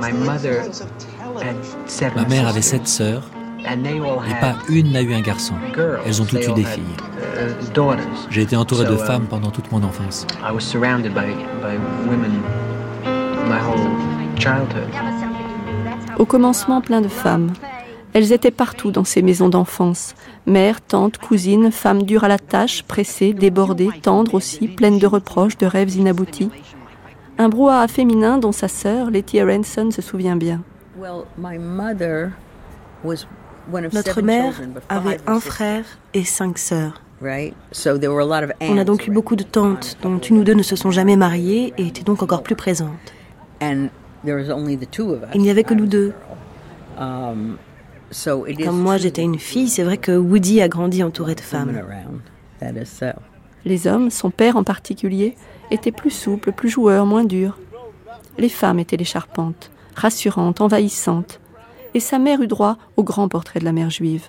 Ma 2.16 2.24
mère 2.26 2.48
avait 2.48 2.62
sept 2.62 2.86
sœurs 2.86 3.30
et 3.66 4.40
pas 4.40 4.56
une 4.68 4.92
n'a 4.92 5.02
eu 5.02 5.14
un 5.14 5.20
garçon. 5.20 5.54
Elles 6.04 6.20
ont 6.20 6.24
toutes 6.26 6.46
eu 6.46 6.52
des 6.52 6.64
filles. 6.64 6.82
uh. 7.36 7.96
J'ai 8.30 8.42
été 8.42 8.56
entouré 8.56 8.84
de 8.84 8.92
um, 8.92 8.98
femmes 8.98 9.26
pendant 9.28 9.50
toute 9.50 9.72
mon 9.72 9.82
enfance. 9.82 10.26
Au 16.18 16.26
commencement, 16.26 16.80
plein 16.80 17.00
de 17.00 17.08
femmes. 17.08 17.52
Elles 18.12 18.32
étaient 18.32 18.52
partout 18.52 18.92
dans 18.92 19.02
ces 19.02 19.22
maisons 19.22 19.48
d'enfance. 19.48 20.14
Mères, 20.46 20.80
tantes, 20.80 21.18
cousines, 21.18 21.72
femmes 21.72 22.04
dures 22.04 22.22
à 22.22 22.28
la 22.28 22.38
tâche, 22.38 22.84
pressées, 22.84 23.32
débordées, 23.32 23.90
tendres 24.02 24.34
aussi, 24.34 24.68
pleines 24.68 25.00
de 25.00 25.06
reproches, 25.06 25.56
de 25.58 25.66
rêves 25.66 25.96
inaboutis. 25.96 26.50
Un 27.36 27.48
brouhaha 27.48 27.88
féminin 27.88 28.38
dont 28.38 28.52
sa 28.52 28.68
sœur, 28.68 29.10
Letty 29.10 29.40
Aronson, 29.40 29.90
se 29.90 30.02
souvient 30.02 30.36
bien. 30.36 30.62
Notre 33.92 34.22
mère 34.22 34.54
avait 34.88 35.18
un 35.26 35.40
frère 35.40 35.84
et 36.12 36.24
cinq 36.24 36.58
sœurs. 36.58 37.00
On 37.20 38.78
a 38.78 38.84
donc 38.84 39.06
eu 39.06 39.10
beaucoup 39.10 39.36
de 39.36 39.42
tantes, 39.42 39.96
dont 40.02 40.18
une 40.18 40.38
ou 40.38 40.44
deux 40.44 40.54
ne 40.54 40.62
se 40.62 40.76
sont 40.76 40.90
jamais 40.90 41.16
mariées 41.16 41.72
et 41.78 41.86
étaient 41.86 42.02
donc 42.02 42.22
encore 42.22 42.42
plus 42.42 42.56
présentes. 42.56 43.12
Il 43.60 43.90
n'y 44.22 45.50
avait 45.50 45.64
que 45.64 45.74
nous 45.74 45.86
deux. 45.86 46.12
Comme 46.96 47.58
moi 48.80 48.96
j'étais 48.96 49.22
une 49.22 49.38
fille, 49.38 49.68
c'est 49.68 49.82
vrai 49.82 49.96
que 49.96 50.16
Woody 50.16 50.60
a 50.60 50.68
grandi 50.68 51.02
entouré 51.02 51.34
de 51.34 51.40
femmes. 51.40 51.80
Les 53.64 53.86
hommes, 53.86 54.10
son 54.10 54.30
père 54.30 54.56
en 54.56 54.64
particulier, 54.64 55.36
étaient 55.70 55.92
plus 55.92 56.10
souples, 56.10 56.52
plus 56.52 56.68
joueurs, 56.68 57.06
moins 57.06 57.24
durs. 57.24 57.58
Les 58.38 58.48
femmes 58.48 58.78
étaient 58.78 58.96
les 58.96 59.04
charpentes, 59.04 59.70
rassurantes, 59.94 60.60
envahissantes. 60.60 61.40
Et 61.94 62.00
sa 62.00 62.18
mère 62.18 62.42
eut 62.42 62.48
droit 62.48 62.76
au 62.96 63.04
grand 63.04 63.28
portrait 63.28 63.60
de 63.60 63.64
la 63.64 63.72
mère 63.72 63.90
juive. 63.90 64.28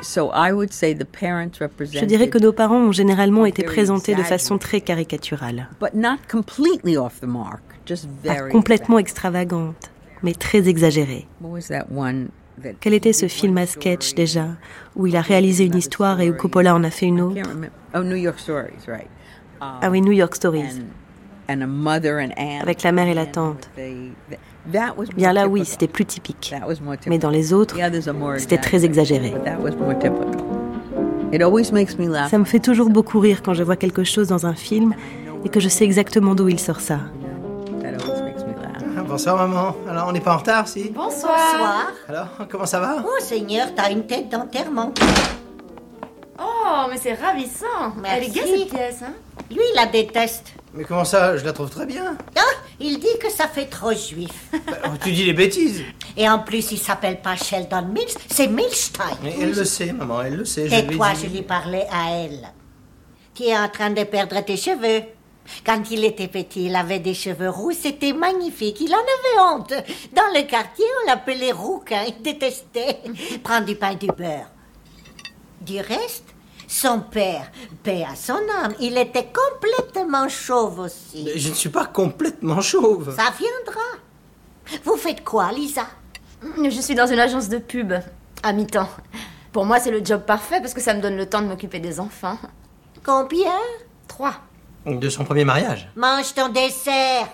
Je 0.00 2.04
dirais 2.04 2.28
que 2.28 2.38
nos 2.38 2.52
parents 2.52 2.78
ont 2.78 2.92
généralement 2.92 3.44
été 3.44 3.62
présentés 3.62 4.14
de 4.14 4.22
façon 4.22 4.58
très 4.58 4.80
caricaturale. 4.80 5.68
Pas 5.78 5.90
complètement 8.50 8.98
extravagante, 8.98 9.90
mais 10.22 10.32
très 10.32 10.68
exagérée. 10.68 11.26
Quel 12.80 12.94
était 12.94 13.12
ce 13.12 13.28
film 13.28 13.58
à 13.58 13.66
sketch 13.66 14.14
déjà, 14.14 14.48
où 14.96 15.06
il 15.06 15.16
a 15.16 15.20
réalisé 15.20 15.66
une 15.66 15.76
histoire 15.76 16.20
et 16.20 16.30
où 16.30 16.34
Coppola 16.34 16.74
en 16.74 16.82
a 16.82 16.90
fait 16.90 17.06
une 17.06 17.20
autre? 17.20 17.40
Ah 17.94 18.00
oui, 18.00 18.06
New 20.00 20.12
York 20.12 20.34
Stories. 20.34 20.82
Avec 21.48 22.82
la 22.82 22.92
mère 22.92 23.08
et 23.08 23.14
la 23.14 23.26
tante. 23.26 23.70
Bien 24.66 25.32
là, 25.32 25.48
oui, 25.48 25.64
c'était 25.64 25.88
plus 25.88 26.04
typique. 26.04 26.54
Mais 27.06 27.18
dans 27.18 27.30
les 27.30 27.52
autres, 27.52 27.76
c'était 28.36 28.58
très 28.58 28.84
exagéré. 28.84 29.34
Ça 32.30 32.38
me 32.38 32.44
fait 32.44 32.58
toujours 32.58 32.90
beaucoup 32.90 33.20
rire 33.20 33.42
quand 33.42 33.54
je 33.54 33.62
vois 33.62 33.76
quelque 33.76 34.04
chose 34.04 34.28
dans 34.28 34.46
un 34.46 34.54
film 34.54 34.94
et 35.44 35.48
que 35.48 35.60
je 35.60 35.68
sais 35.68 35.84
exactement 35.84 36.34
d'où 36.34 36.48
il 36.48 36.58
sort 36.58 36.80
ça. 36.80 37.00
Bonsoir 39.06 39.36
maman. 39.36 39.74
Alors 39.88 40.08
on 40.08 40.12
n'est 40.12 40.20
pas 40.20 40.34
en 40.34 40.38
retard 40.38 40.68
si? 40.68 40.90
Bonsoir. 40.90 41.34
Bonsoir. 41.52 41.92
Alors 42.08 42.28
comment 42.50 42.66
ça 42.66 42.78
va? 42.78 42.96
Oh 43.02 43.08
Seigneur, 43.20 43.68
t'as 43.74 43.90
une 43.90 44.06
tête 44.06 44.28
d'enterrement. 44.28 44.92
Oh, 46.40 46.86
mais 46.90 46.96
c'est 46.96 47.14
ravissant. 47.14 47.94
Elle 48.04 48.24
est 48.24 48.28
gaie 48.28 48.46
cette 48.46 48.70
pièce, 48.70 49.02
hein 49.02 49.14
Lui, 49.50 49.60
il 49.72 49.74
la 49.74 49.86
déteste. 49.86 50.52
Mais 50.74 50.84
comment 50.84 51.04
ça 51.04 51.36
Je 51.36 51.44
la 51.44 51.52
trouve 51.52 51.70
très 51.70 51.86
bien? 51.86 52.16
Ah, 52.36 52.40
il 52.78 52.98
dit 52.98 53.18
que 53.20 53.30
ça 53.30 53.48
fait 53.48 53.66
trop 53.66 53.92
juif. 53.92 54.30
Bah, 54.66 54.90
tu 55.02 55.12
dis 55.12 55.24
des 55.24 55.32
bêtises. 55.32 55.82
Et 56.16 56.28
en 56.28 56.38
plus, 56.38 56.70
il 56.72 56.78
s'appelle 56.78 57.20
pas 57.20 57.36
Sheldon 57.36 57.82
Mills, 57.86 58.14
c'est 58.30 58.46
Milstein. 58.46 59.04
Mais 59.22 59.34
elle 59.40 59.54
le 59.54 59.64
sait, 59.64 59.92
maman, 59.92 60.22
elle 60.22 60.36
le 60.36 60.44
sait. 60.44 60.66
Et 60.66 60.86
toi, 60.86 61.08
je 61.14 61.26
lui 61.26 61.42
parlais 61.42 61.86
à 61.90 62.10
elle. 62.12 62.52
Tu 63.34 63.44
es 63.44 63.56
en 63.56 63.68
train 63.68 63.90
de 63.90 64.04
perdre 64.04 64.40
tes 64.44 64.56
cheveux. 64.56 65.02
Quand 65.64 65.82
il 65.90 66.04
était 66.04 66.28
petit, 66.28 66.66
il 66.66 66.76
avait 66.76 66.98
des 66.98 67.14
cheveux 67.14 67.48
roux, 67.48 67.72
c'était 67.72 68.12
magnifique. 68.12 68.80
Il 68.80 68.92
en 68.94 68.98
avait 68.98 69.54
honte. 69.54 69.72
Dans 70.14 70.26
le 70.34 70.46
quartier, 70.46 70.84
on 71.02 71.06
l'appelait 71.08 71.52
rouquin. 71.52 72.02
Il 72.06 72.22
détestait. 72.22 73.00
Prends 73.42 73.60
du 73.62 73.74
pain 73.74 73.90
et 73.92 73.96
du 73.96 74.08
beurre. 74.08 74.50
Du 75.68 75.80
reste, 75.80 76.24
son 76.66 77.00
père, 77.00 77.52
paix 77.82 78.02
à 78.10 78.16
son 78.16 78.38
âme, 78.64 78.72
il 78.80 78.96
était 78.96 79.26
complètement 79.30 80.26
chauve 80.30 80.78
aussi. 80.78 81.24
Mais 81.26 81.36
je 81.38 81.50
ne 81.50 81.54
suis 81.54 81.68
pas 81.68 81.84
complètement 81.84 82.62
chauve. 82.62 83.14
Ça 83.14 83.30
viendra. 83.38 84.82
Vous 84.82 84.96
faites 84.96 85.22
quoi, 85.22 85.52
Lisa? 85.52 85.84
Je 86.56 86.80
suis 86.80 86.94
dans 86.94 87.06
une 87.06 87.18
agence 87.18 87.50
de 87.50 87.58
pub, 87.58 87.92
à 88.42 88.52
mi-temps. 88.54 88.88
Pour 89.52 89.66
moi, 89.66 89.78
c'est 89.78 89.90
le 89.90 90.02
job 90.02 90.22
parfait 90.22 90.62
parce 90.62 90.72
que 90.72 90.80
ça 90.80 90.94
me 90.94 91.02
donne 91.02 91.18
le 91.18 91.26
temps 91.26 91.42
de 91.42 91.48
m'occuper 91.48 91.80
des 91.80 92.00
enfants. 92.00 92.38
Combien? 93.04 93.52
Trois. 94.06 94.36
De 94.86 95.10
son 95.10 95.26
premier 95.26 95.44
mariage. 95.44 95.90
Mange 95.96 96.32
ton 96.32 96.48
dessert. 96.48 97.28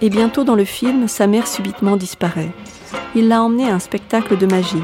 Et 0.00 0.10
bientôt 0.10 0.42
dans 0.42 0.56
le 0.56 0.64
film, 0.64 1.06
sa 1.06 1.28
mère 1.28 1.46
subitement 1.46 1.96
disparaît. 1.96 2.50
Il 3.14 3.28
l'a 3.28 3.42
emmenée 3.42 3.68
à 3.68 3.74
un 3.74 3.78
spectacle 3.78 4.36
de 4.36 4.46
magie. 4.46 4.82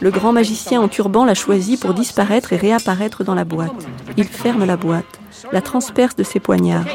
Le 0.00 0.10
grand 0.10 0.32
magicien 0.32 0.80
en 0.80 0.88
turban 0.88 1.24
l'a 1.24 1.34
choisi 1.34 1.76
pour 1.76 1.94
disparaître 1.94 2.52
et 2.52 2.56
réapparaître 2.56 3.24
dans 3.24 3.34
la 3.34 3.44
boîte. 3.44 3.86
Il 4.16 4.24
ferme 4.24 4.64
la 4.64 4.76
boîte, 4.76 5.20
la 5.52 5.60
transperce 5.60 6.16
de 6.16 6.22
ses 6.22 6.40
poignards. 6.40 6.86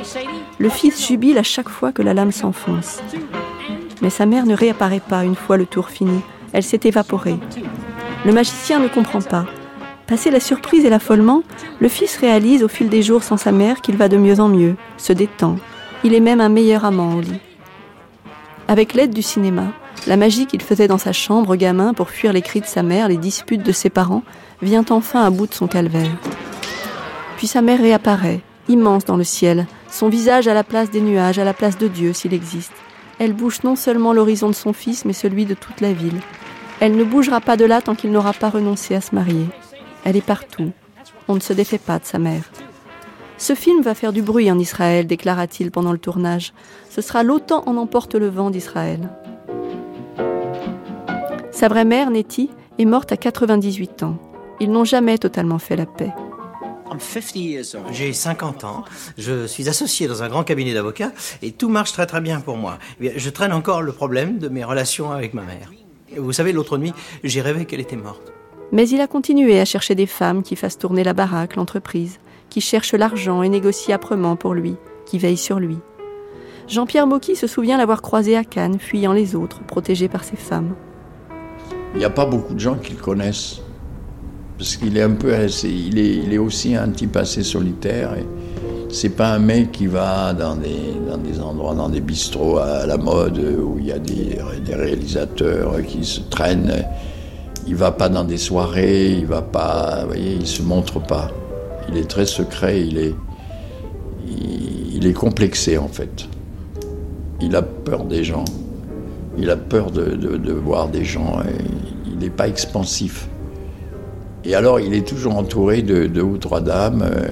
Le 0.58 0.70
fils 0.70 1.06
jubile 1.06 1.38
à 1.38 1.44
chaque 1.44 1.70
fois 1.70 1.92
que 1.92 2.02
la 2.02 2.14
lame 2.14 2.32
s'enfonce. 2.32 3.02
Mais 4.02 4.10
sa 4.10 4.26
mère 4.26 4.46
ne 4.46 4.56
réapparaît 4.56 5.02
pas 5.02 5.24
une 5.24 5.36
fois 5.36 5.58
le 5.58 5.66
tour 5.66 5.90
fini. 5.90 6.22
Elle 6.54 6.64
s'est 6.64 6.82
évaporée. 6.84 7.38
Le 8.26 8.32
magicien 8.32 8.80
ne 8.80 8.88
comprend 8.88 9.22
pas. 9.22 9.46
Passé 10.08 10.32
la 10.32 10.40
surprise 10.40 10.86
et 10.86 10.90
l'affolement, 10.90 11.44
le 11.80 11.88
fils 11.88 12.18
réalise 12.18 12.64
au 12.64 12.68
fil 12.68 12.90
des 12.90 13.02
jours 13.02 13.24
sans 13.24 13.38
sa 13.38 13.52
mère 13.52 13.82
qu'il 13.82 13.98
va 13.98 14.10
de 14.10 14.18
mieux 14.18 14.40
en 14.40 14.48
mieux, 14.48 14.76
se 14.98 15.14
détend. 15.14 15.58
Il 16.04 16.14
est 16.14 16.20
même 16.20 16.42
un 16.42 16.50
meilleur 16.50 16.86
amant. 16.86 17.22
Avec 18.68 18.94
l'aide 18.94 19.14
du 19.14 19.22
cinéma, 19.22 19.74
la 20.08 20.18
magie 20.18 20.46
qu'il 20.46 20.62
faisait 20.62 20.88
dans 20.88 20.98
sa 20.98 21.14
chambre 21.14 21.56
gamin 21.56 21.94
pour 21.94 22.10
fuir 22.10 22.34
les 22.34 22.42
cris 22.42 22.62
de 22.62 22.66
sa 22.66 22.84
mère, 22.84 23.08
les 23.08 23.18
disputes 23.18 23.64
de 23.64 23.72
ses 23.72 23.90
parents, 23.90 24.24
vient 24.62 24.86
enfin 24.90 25.24
à 25.24 25.30
bout 25.30 25.48
de 25.48 25.54
son 25.54 25.68
calvaire. 25.68 26.12
Puis 27.38 27.48
sa 27.48 27.62
mère 27.62 27.80
réapparaît, 27.80 28.42
immense 28.68 29.06
dans 29.06 29.18
le 29.18 29.24
ciel, 29.24 29.66
son 29.90 30.10
visage 30.10 30.48
à 30.48 30.54
la 30.54 30.64
place 30.64 30.90
des 30.90 31.02
nuages, 31.02 31.40
à 31.40 31.44
la 31.44 31.54
place 31.54 31.78
de 31.78 31.88
Dieu 31.88 32.14
s'il 32.14 32.34
existe. 32.34 32.74
Elle 33.20 33.34
bouge 33.34 33.60
non 33.64 33.76
seulement 33.76 34.14
l'horizon 34.14 34.48
de 34.50 34.56
son 34.56 34.74
fils, 34.74 35.06
mais 35.06 35.14
celui 35.14 35.46
de 35.46 35.54
toute 35.54 35.82
la 35.82 35.94
ville. 35.94 36.20
Elle 36.80 36.96
ne 36.96 37.04
bougera 37.04 37.40
pas 37.40 37.58
de 37.58 37.66
là 37.66 37.82
tant 37.82 37.96
qu'il 37.96 38.12
n'aura 38.12 38.34
pas 38.34 38.50
renoncé 38.50 38.96
à 38.96 39.02
se 39.02 39.14
marier. 39.14 39.46
Elle 40.04 40.18
est 40.18 40.22
partout. 40.22 40.72
On 41.28 41.36
ne 41.36 41.40
se 41.40 41.54
défait 41.54 41.78
pas 41.78 42.00
de 42.00 42.06
sa 42.06 42.20
mère. 42.20 42.44
Ce 43.38 43.56
film 43.56 43.82
va 43.82 43.94
faire 43.94 44.14
du 44.14 44.22
bruit 44.22 44.52
en 44.52 44.60
Israël, 44.60 45.08
déclara-t-il 45.08 45.72
pendant 45.72 45.92
le 45.92 45.98
tournage. 45.98 46.54
Ce 46.90 47.02
sera 47.02 47.24
l'OTAN 47.24 47.64
en 47.66 47.78
emporte 47.78 48.16
le 48.16 48.30
vent 48.30 48.50
d'Israël. 48.50 49.10
Sa 51.54 51.68
vraie 51.68 51.86
mère, 51.86 52.10
Nettie, 52.10 52.50
est 52.80 52.86
morte 52.86 53.12
à 53.12 53.18
98 53.18 54.02
ans. 54.02 54.18
Ils 54.60 54.72
n'ont 54.72 54.86
jamais 54.86 55.20
totalement 55.20 55.60
fait 55.60 55.76
la 55.76 55.86
paix. 55.86 56.12
J'ai 57.92 58.12
50 58.14 58.64
ans, 58.64 58.84
je 59.20 59.46
suis 59.46 59.70
associé 59.70 60.08
dans 60.08 60.24
un 60.24 60.30
grand 60.30 60.44
cabinet 60.44 60.74
d'avocats 60.74 61.12
et 61.44 61.52
tout 61.52 61.70
marche 61.70 61.92
très 61.92 62.08
très 62.08 62.22
bien 62.22 62.40
pour 62.40 62.58
moi. 62.58 62.80
Eh 63.00 63.18
je 63.18 63.30
traîne 63.30 63.54
encore 63.54 63.84
le 63.84 63.92
problème 63.92 64.40
de 64.40 64.50
mes 64.50 64.64
relations 64.64 65.12
avec 65.12 65.36
ma 65.36 65.44
mère. 65.44 65.72
Vous 66.18 66.34
savez, 66.34 66.54
l'autre 66.54 66.80
nuit, 66.80 66.94
j'ai 67.24 67.42
rêvé 67.42 67.66
qu'elle 67.66 67.80
était 67.80 67.96
morte. 67.96 68.34
Mais 68.72 68.90
il 68.90 69.00
a 69.00 69.08
continué 69.08 69.60
à 69.60 69.66
chercher 69.66 69.94
des 69.94 70.08
femmes 70.08 70.42
qui 70.42 70.56
fassent 70.56 70.80
tourner 70.80 71.04
la 71.04 71.14
baraque, 71.14 71.56
l'entreprise, 71.56 72.20
qui 72.50 72.62
cherchent 72.62 72.94
l'argent 72.94 73.44
et 73.44 73.50
négocient 73.50 73.96
âprement 73.96 74.36
pour 74.36 74.56
lui, 74.56 74.76
qui 75.06 75.20
veillent 75.20 75.38
sur 75.38 75.60
lui. 75.60 75.78
Jean-Pierre 76.68 77.08
Mocky 77.08 77.36
se 77.36 77.46
souvient 77.46 77.78
l'avoir 77.78 78.02
croisé 78.02 78.36
à 78.36 78.44
Cannes, 78.44 78.80
fuyant 78.80 79.14
les 79.14 79.36
autres, 79.36 79.64
protégé 79.64 80.08
par 80.08 80.24
ses 80.24 80.38
femmes. 80.38 80.76
Il 81.94 82.00
n'y 82.00 82.06
a 82.06 82.10
pas 82.10 82.26
beaucoup 82.26 82.54
de 82.54 82.60
gens 82.60 82.76
qui 82.76 82.94
le 82.94 83.00
connaissent. 83.00 83.62
Parce 84.58 84.76
qu'il 84.78 84.98
est 84.98 85.02
un 85.02 85.12
peu. 85.12 85.34
Il 85.64 86.00
est, 86.34 86.38
aussi 86.38 86.76
un 86.76 86.90
type 86.90 87.18
assez 87.18 87.44
solitaire. 87.44 88.14
Et 88.16 88.26
c'est 88.90 89.10
pas 89.10 89.34
un 89.34 89.40
mec 89.40 89.72
qui 89.72 89.88
va 89.88 90.34
dans 90.34 90.56
des, 90.56 90.94
dans 91.08 91.18
des 91.18 91.40
endroits, 91.40 91.74
dans 91.74 91.90
des 91.90 92.02
bistrots 92.02 92.60
à 92.60 92.86
la 92.86 92.98
mode 92.98 93.40
où 93.40 93.78
il 93.80 93.88
y 93.88 93.92
a 93.92 94.00
des, 94.00 94.38
des 94.66 94.76
réalisateurs 94.76 95.82
qui 95.86 96.06
se 96.06 96.22
traînent. 96.22 96.86
Il 97.68 97.76
va 97.76 97.92
pas 97.92 98.10
dans 98.10 98.24
des 98.24 98.38
soirées, 98.38 99.12
il 99.12 99.26
va 99.26 99.42
pas. 99.42 100.02
Vous 100.02 100.08
voyez, 100.08 100.34
il 100.34 100.48
se 100.48 100.62
montre 100.62 101.00
pas. 101.00 101.30
Il 101.90 101.98
est 101.98 102.10
très 102.10 102.26
secret, 102.26 102.82
il 102.82 102.98
est. 102.98 103.16
Il 104.96 105.06
est 105.08 105.14
complexé 105.14 105.78
en 105.78 105.90
fait. 105.90 106.28
Il 107.42 107.56
a 107.56 107.62
peur 107.62 108.06
des 108.06 108.24
gens. 108.24 108.46
Il 109.38 109.50
a 109.50 109.58
peur 109.58 109.92
de, 109.92 110.06
de, 110.16 110.38
de 110.38 110.54
voir 110.54 110.88
des 110.88 111.04
gens. 111.04 111.42
Et 111.42 111.83
il 112.14 112.20
n'est 112.20 112.30
pas 112.30 112.48
expansif. 112.48 113.28
Et 114.46 114.56
alors, 114.56 114.80
il 114.80 114.94
est 114.94 115.08
toujours 115.08 115.38
entouré 115.38 115.82
de 115.82 116.06
deux 116.06 116.22
ou 116.22 116.38
trois 116.38 116.62
dames 116.62 117.04
euh, 117.04 117.28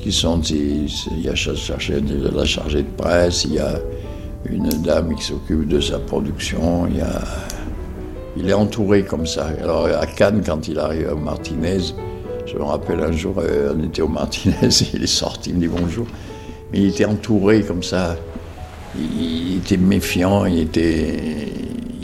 qui 0.00 0.12
sont. 0.12 0.40
Il 0.40 0.88
y 1.20 1.28
a 1.28 1.32
la 1.32 2.44
chargée 2.44 2.82
de 2.82 2.96
presse, 2.96 3.44
il 3.44 3.54
y 3.54 3.58
a 3.58 3.78
une 4.48 4.68
dame 4.82 5.14
qui 5.14 5.24
s'occupe 5.24 5.68
de 5.68 5.80
sa 5.80 5.98
production, 5.98 6.88
il 8.36 8.48
est 8.48 8.54
entouré 8.54 9.02
comme 9.02 9.26
ça. 9.26 9.48
Alors, 9.60 9.86
à 9.86 10.06
Cannes, 10.06 10.42
quand 10.46 10.68
il 10.68 10.78
arrive 10.78 11.10
au 11.12 11.16
Martinez, 11.16 11.94
je 12.46 12.56
me 12.56 12.62
rappelle 12.62 13.00
un 13.00 13.12
jour, 13.12 13.34
euh, 13.38 13.74
on 13.76 13.84
était 13.84 14.02
au 14.02 14.08
Martinez, 14.08 14.54
il 14.94 15.02
est 15.02 15.06
sorti, 15.06 15.50
il 15.50 15.56
me 15.56 15.60
dit 15.60 15.68
bonjour. 15.68 16.06
Mais 16.72 16.80
il 16.80 16.88
était 16.88 17.04
entouré 17.04 17.62
comme 17.62 17.82
ça. 17.82 18.16
Il 18.96 19.58
était 19.58 19.76
méfiant, 19.76 20.44
il 20.46 20.60
était. 20.60 21.48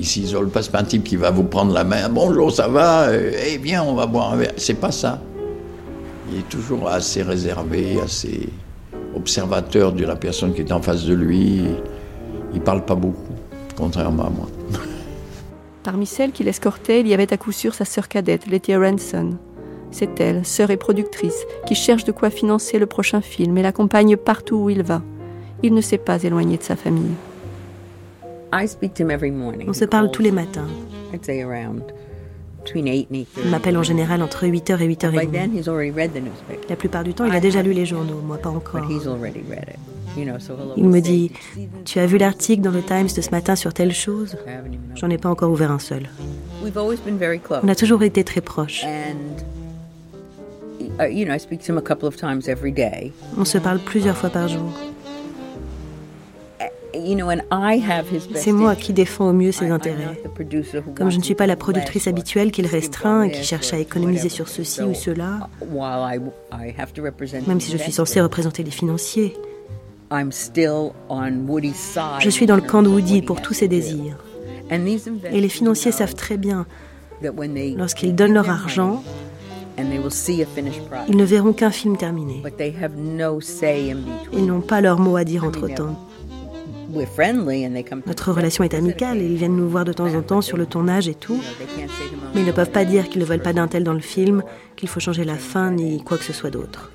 Il 0.04 0.06
s'isole 0.06 0.50
pas, 0.50 0.62
c'est 0.62 0.70
pas 0.70 0.80
un 0.80 0.84
type 0.84 1.02
qui 1.02 1.16
va 1.16 1.30
vous 1.30 1.44
prendre 1.44 1.72
la 1.72 1.82
main. 1.82 2.10
Bonjour, 2.10 2.52
ça 2.52 2.68
va? 2.68 3.06
Eh 3.10 3.56
bien, 3.56 3.82
on 3.82 3.94
va 3.94 4.04
boire 4.04 4.34
un 4.34 4.36
verre. 4.36 4.52
C'est 4.58 4.74
pas 4.74 4.92
ça. 4.92 5.18
Il 6.30 6.40
est 6.40 6.48
toujours 6.50 6.90
assez 6.90 7.22
réservé, 7.22 7.98
assez 8.02 8.50
observateur 9.16 9.94
de 9.94 10.04
la 10.04 10.14
personne 10.14 10.52
qui 10.52 10.60
est 10.60 10.72
en 10.72 10.82
face 10.82 11.04
de 11.04 11.14
lui. 11.14 11.62
Il 12.52 12.60
parle 12.60 12.84
pas 12.84 12.96
beaucoup, 12.96 13.32
contrairement 13.78 14.26
à 14.26 14.28
moi. 14.28 14.46
Parmi 15.82 16.04
celles 16.04 16.32
qui 16.32 16.44
l'escortaient, 16.44 17.00
il 17.00 17.08
y 17.08 17.14
avait 17.14 17.32
à 17.32 17.38
coup 17.38 17.52
sûr 17.52 17.72
sa 17.72 17.86
sœur 17.86 18.08
cadette, 18.08 18.46
Letty 18.46 18.76
Ranson. 18.76 19.38
C'est 19.90 20.20
elle, 20.20 20.44
sœur 20.44 20.68
et 20.68 20.76
productrice, 20.76 21.46
qui 21.66 21.74
cherche 21.74 22.04
de 22.04 22.12
quoi 22.12 22.28
financer 22.28 22.78
le 22.78 22.84
prochain 22.84 23.22
film 23.22 23.56
et 23.56 23.62
l'accompagne 23.62 24.18
partout 24.18 24.56
où 24.56 24.68
il 24.68 24.82
va. 24.82 25.00
Il 25.62 25.72
ne 25.72 25.80
s'est 25.80 25.96
pas 25.96 26.22
éloigné 26.22 26.58
de 26.58 26.62
sa 26.62 26.76
famille. 26.76 27.14
On 29.68 29.72
se 29.72 29.84
parle 29.84 30.10
tous 30.10 30.22
les 30.22 30.30
matins. 30.32 30.68
Il 32.74 33.50
m'appelle 33.50 33.76
en 33.76 33.82
général 33.82 34.22
entre 34.22 34.46
8h 34.46 34.80
et 34.80 34.88
8h30. 34.88 35.12
La 36.68 36.76
plupart 36.76 37.04
du 37.04 37.14
temps, 37.14 37.24
il 37.26 37.34
a 37.34 37.40
déjà 37.40 37.62
lu 37.62 37.72
les 37.72 37.86
journaux, 37.86 38.20
moi 38.24 38.38
pas 38.38 38.50
encore. 38.50 38.88
Il 40.76 40.88
me 40.88 41.00
dit 41.00 41.32
Tu 41.84 41.98
as 41.98 42.06
vu 42.06 42.18
l'article 42.18 42.62
dans 42.62 42.70
le 42.70 42.82
Times 42.82 43.08
de 43.14 43.20
ce 43.20 43.30
matin 43.30 43.56
sur 43.56 43.74
telle 43.74 43.92
chose? 43.92 44.36
J'en 44.94 45.10
ai 45.10 45.18
pas 45.18 45.28
encore 45.28 45.50
ouvert 45.50 45.72
un 45.72 45.78
seul. 45.78 46.08
On 47.62 47.68
a 47.68 47.74
toujours 47.74 48.02
été 48.02 48.24
très 48.24 48.40
proches. 48.40 48.84
On 53.36 53.44
se 53.44 53.58
parle 53.58 53.78
plusieurs 53.80 54.16
fois 54.16 54.30
par 54.30 54.48
jour. 54.48 54.72
C'est 58.34 58.52
moi 58.52 58.76
qui 58.76 58.92
défends 58.92 59.30
au 59.30 59.32
mieux 59.32 59.52
ses 59.52 59.70
intérêts. 59.70 60.20
Comme 60.94 61.10
je 61.10 61.18
ne 61.18 61.22
suis 61.22 61.34
pas 61.34 61.46
la 61.46 61.56
productrice 61.56 62.06
habituelle 62.06 62.50
qu'il 62.50 62.66
restreint 62.66 63.22
et 63.22 63.30
qui 63.30 63.42
cherche 63.42 63.72
à 63.72 63.78
économiser 63.78 64.28
sur 64.28 64.48
ceci 64.48 64.82
ou 64.82 64.94
cela, 64.94 65.48
même 67.46 67.60
si 67.60 67.72
je 67.72 67.76
suis 67.76 67.92
censée 67.92 68.20
représenter 68.20 68.62
les 68.62 68.70
financiers, 68.70 69.34
je 70.10 70.30
suis 72.30 72.46
dans 72.46 72.56
le 72.56 72.62
camp 72.62 72.82
de 72.82 72.88
Woody 72.88 73.22
pour 73.22 73.42
tous 73.42 73.54
ses 73.54 73.68
désirs. 73.68 74.18
Et 74.70 75.40
les 75.40 75.48
financiers 75.48 75.92
savent 75.92 76.14
très 76.14 76.36
bien, 76.36 76.66
lorsqu'ils 77.76 78.14
donnent 78.14 78.34
leur 78.34 78.50
argent, 78.50 79.02
ils 79.76 81.16
ne 81.16 81.24
verront 81.24 81.52
qu'un 81.52 81.70
film 81.70 81.96
terminé. 81.96 82.42
Ils 84.32 84.46
n'ont 84.46 84.60
pas 84.60 84.80
leur 84.80 85.00
mot 85.00 85.16
à 85.16 85.24
dire 85.24 85.44
entre-temps. 85.44 85.98
Notre 88.06 88.32
relation 88.32 88.64
est 88.64 88.74
amicale 88.74 89.18
et 89.18 89.26
ils 89.26 89.36
viennent 89.36 89.56
nous 89.56 89.68
voir 89.68 89.84
de 89.84 89.92
temps 89.92 90.12
en 90.14 90.22
temps 90.22 90.40
sur 90.40 90.56
le 90.56 90.66
tournage 90.66 91.08
et 91.08 91.14
tout. 91.14 91.40
Mais 92.34 92.40
ils 92.40 92.46
ne 92.46 92.52
peuvent 92.52 92.70
pas 92.70 92.84
dire 92.84 93.08
qu'ils 93.08 93.20
ne 93.20 93.26
veulent 93.26 93.42
pas 93.42 93.52
d'un 93.52 93.68
tel 93.68 93.84
dans 93.84 93.92
le 93.92 94.00
film, 94.00 94.42
qu'il 94.76 94.88
faut 94.88 95.00
changer 95.00 95.24
la 95.24 95.36
fin 95.36 95.70
ni 95.70 96.02
quoi 96.02 96.18
que 96.18 96.24
ce 96.24 96.32
soit 96.32 96.50
d'autre. 96.50 96.90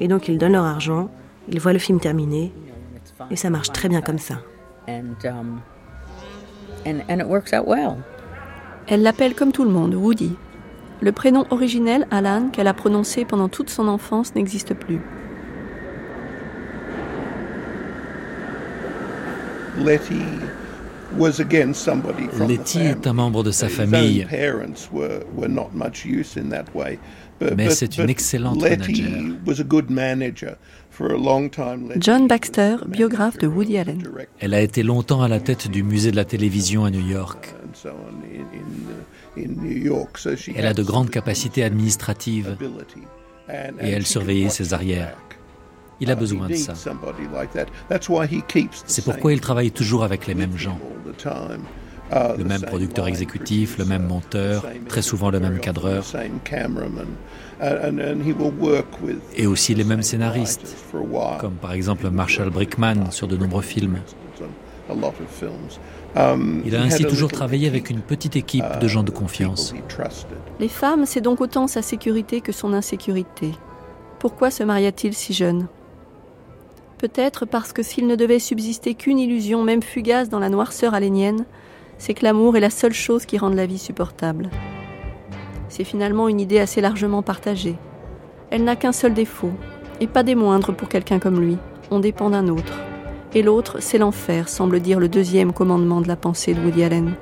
Et 0.00 0.08
donc 0.08 0.28
ils 0.28 0.38
donnent 0.38 0.52
leur 0.52 0.64
argent, 0.64 1.10
ils 1.48 1.60
voient 1.60 1.72
le 1.72 1.78
film 1.78 2.00
terminé 2.00 2.52
et 3.30 3.36
ça 3.36 3.50
marche 3.50 3.70
très 3.72 3.88
bien 3.88 4.00
comme 4.00 4.18
ça. 4.18 4.40
Um, 4.88 5.60
Elle 8.86 9.02
l'appelle 9.02 9.34
comme 9.34 9.52
tout 9.52 9.64
le 9.64 9.70
monde, 9.70 9.94
Woody. 9.94 10.32
Le 11.02 11.12
prénom 11.12 11.46
originel, 11.50 12.06
Alan, 12.10 12.48
qu'elle 12.50 12.66
a 12.66 12.74
prononcé 12.74 13.24
pendant 13.24 13.48
toute 13.48 13.70
son 13.70 13.88
enfance, 13.88 14.34
n'existe 14.34 14.74
plus. 14.74 15.00
Letty 22.48 22.78
est 22.78 23.06
un 23.06 23.12
membre 23.12 23.42
de 23.42 23.50
sa 23.50 23.68
famille, 23.68 24.26
mais 27.56 27.70
c'est 27.70 27.98
une 27.98 28.10
excellente 28.10 28.62
manager. 28.62 30.56
John 31.96 32.26
Baxter, 32.28 32.76
biographe 32.86 33.38
de 33.38 33.46
Woody 33.46 33.78
Allen. 33.78 34.02
Elle 34.38 34.54
a 34.54 34.60
été 34.60 34.82
longtemps 34.82 35.22
à 35.22 35.28
la 35.28 35.40
tête 35.40 35.68
du 35.68 35.82
musée 35.82 36.10
de 36.10 36.16
la 36.16 36.24
télévision 36.24 36.84
à 36.84 36.90
New 36.90 37.06
York. 37.06 37.54
Elle 40.54 40.66
a 40.66 40.74
de 40.74 40.82
grandes 40.82 41.10
capacités 41.10 41.64
administratives 41.64 42.56
et 43.80 43.88
elle 43.88 44.06
surveillait 44.06 44.50
ses 44.50 44.74
arrières. 44.74 45.16
Il 46.00 46.10
a 46.10 46.14
besoin 46.14 46.48
de 46.48 46.54
ça. 46.54 46.74
C'est 48.86 49.04
pourquoi 49.04 49.32
il 49.32 49.40
travaille 49.40 49.70
toujours 49.70 50.04
avec 50.04 50.26
les 50.26 50.34
mêmes 50.34 50.56
gens. 50.56 50.78
Le 52.12 52.44
même 52.44 52.62
producteur 52.62 53.06
exécutif, 53.06 53.78
le 53.78 53.84
même 53.84 54.06
monteur, 54.06 54.66
très 54.88 55.02
souvent 55.02 55.30
le 55.30 55.38
même 55.38 55.60
cadreur. 55.60 56.04
Et 59.36 59.46
aussi 59.46 59.74
les 59.74 59.84
mêmes 59.84 60.02
scénaristes, 60.02 60.76
comme 61.38 61.54
par 61.54 61.72
exemple 61.72 62.10
Marshall 62.10 62.50
Brickman 62.50 63.10
sur 63.10 63.28
de 63.28 63.36
nombreux 63.36 63.62
films. 63.62 63.98
Il 66.64 66.74
a 66.74 66.82
ainsi 66.82 67.04
toujours 67.04 67.30
travaillé 67.30 67.68
avec 67.68 67.90
une 67.90 68.00
petite 68.00 68.34
équipe 68.34 68.64
de 68.80 68.88
gens 68.88 69.04
de 69.04 69.12
confiance. 69.12 69.72
Les 70.58 70.68
femmes, 70.68 71.06
c'est 71.06 71.20
donc 71.20 71.40
autant 71.40 71.68
sa 71.68 71.82
sécurité 71.82 72.40
que 72.40 72.50
son 72.50 72.72
insécurité. 72.72 73.52
Pourquoi 74.18 74.50
se 74.50 74.64
maria-t-il 74.64 75.14
si 75.14 75.32
jeune? 75.32 75.68
Peut-être 77.00 77.46
parce 77.46 77.72
que 77.72 77.82
s'il 77.82 78.06
ne 78.06 78.14
devait 78.14 78.38
subsister 78.38 78.92
qu'une 78.92 79.18
illusion, 79.18 79.62
même 79.64 79.82
fugace, 79.82 80.28
dans 80.28 80.38
la 80.38 80.50
noirceur 80.50 80.92
alénienne, 80.92 81.46
c'est 81.96 82.12
que 82.12 82.24
l'amour 82.24 82.58
est 82.58 82.60
la 82.60 82.68
seule 82.68 82.92
chose 82.92 83.24
qui 83.24 83.38
rende 83.38 83.54
la 83.54 83.64
vie 83.64 83.78
supportable. 83.78 84.50
C'est 85.70 85.84
finalement 85.84 86.28
une 86.28 86.40
idée 86.40 86.58
assez 86.58 86.82
largement 86.82 87.22
partagée. 87.22 87.76
Elle 88.50 88.64
n'a 88.64 88.76
qu'un 88.76 88.92
seul 88.92 89.14
défaut, 89.14 89.52
et 90.00 90.06
pas 90.08 90.22
des 90.22 90.34
moindres 90.34 90.74
pour 90.74 90.90
quelqu'un 90.90 91.18
comme 91.18 91.40
lui. 91.40 91.56
On 91.90 92.00
dépend 92.00 92.28
d'un 92.28 92.48
autre. 92.48 92.78
Et 93.32 93.42
l'autre, 93.42 93.78
c'est 93.80 93.96
l'enfer, 93.96 94.50
semble 94.50 94.80
dire 94.80 95.00
le 95.00 95.08
deuxième 95.08 95.54
commandement 95.54 96.02
de 96.02 96.08
la 96.08 96.16
pensée 96.16 96.52
de 96.52 96.60
Woody 96.60 96.84
Allen. 96.84 97.14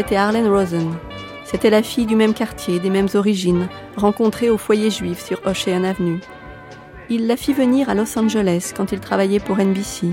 C'était 0.00 0.16
Arlene 0.16 0.48
Rosen. 0.48 0.94
C'était 1.44 1.68
la 1.68 1.82
fille 1.82 2.06
du 2.06 2.16
même 2.16 2.32
quartier, 2.32 2.80
des 2.80 2.88
mêmes 2.88 3.10
origines, 3.12 3.68
rencontrée 3.98 4.48
au 4.48 4.56
foyer 4.56 4.88
juif 4.88 5.22
sur 5.22 5.42
Ocean 5.44 5.84
Avenue. 5.84 6.20
Il 7.10 7.26
la 7.26 7.36
fit 7.36 7.52
venir 7.52 7.90
à 7.90 7.94
Los 7.94 8.18
Angeles 8.18 8.72
quand 8.74 8.92
il 8.92 9.00
travaillait 9.00 9.40
pour 9.40 9.58
NBC. 9.58 10.06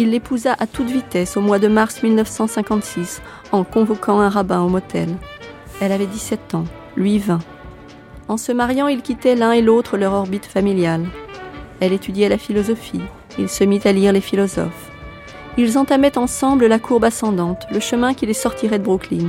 Il 0.00 0.10
l'épousa 0.10 0.56
à 0.58 0.66
toute 0.66 0.90
vitesse 0.90 1.36
au 1.36 1.40
mois 1.40 1.60
de 1.60 1.68
mars 1.68 2.02
1956 2.02 3.22
en 3.52 3.62
convoquant 3.62 4.18
un 4.18 4.28
rabbin 4.28 4.60
au 4.60 4.68
motel. 4.68 5.08
Elle 5.80 5.92
avait 5.92 6.06
17 6.06 6.56
ans, 6.56 6.64
lui 6.96 7.20
20. 7.20 7.38
En 8.26 8.38
se 8.38 8.50
mariant, 8.50 8.88
ils 8.88 9.02
quittaient 9.02 9.36
l'un 9.36 9.52
et 9.52 9.62
l'autre 9.62 9.96
leur 9.96 10.14
orbite 10.14 10.46
familiale. 10.46 11.06
Elle 11.78 11.92
étudiait 11.92 12.28
la 12.28 12.38
philosophie, 12.38 13.02
il 13.38 13.48
se 13.48 13.62
mit 13.62 13.82
à 13.84 13.92
lire 13.92 14.12
les 14.12 14.20
philosophes. 14.20 14.87
Ils 15.60 15.76
entamaient 15.76 16.16
ensemble 16.16 16.66
la 16.66 16.78
courbe 16.78 17.02
ascendante, 17.02 17.66
le 17.72 17.80
chemin 17.80 18.14
qui 18.14 18.26
les 18.26 18.32
sortirait 18.32 18.78
de 18.78 18.84
Brooklyn. 18.84 19.26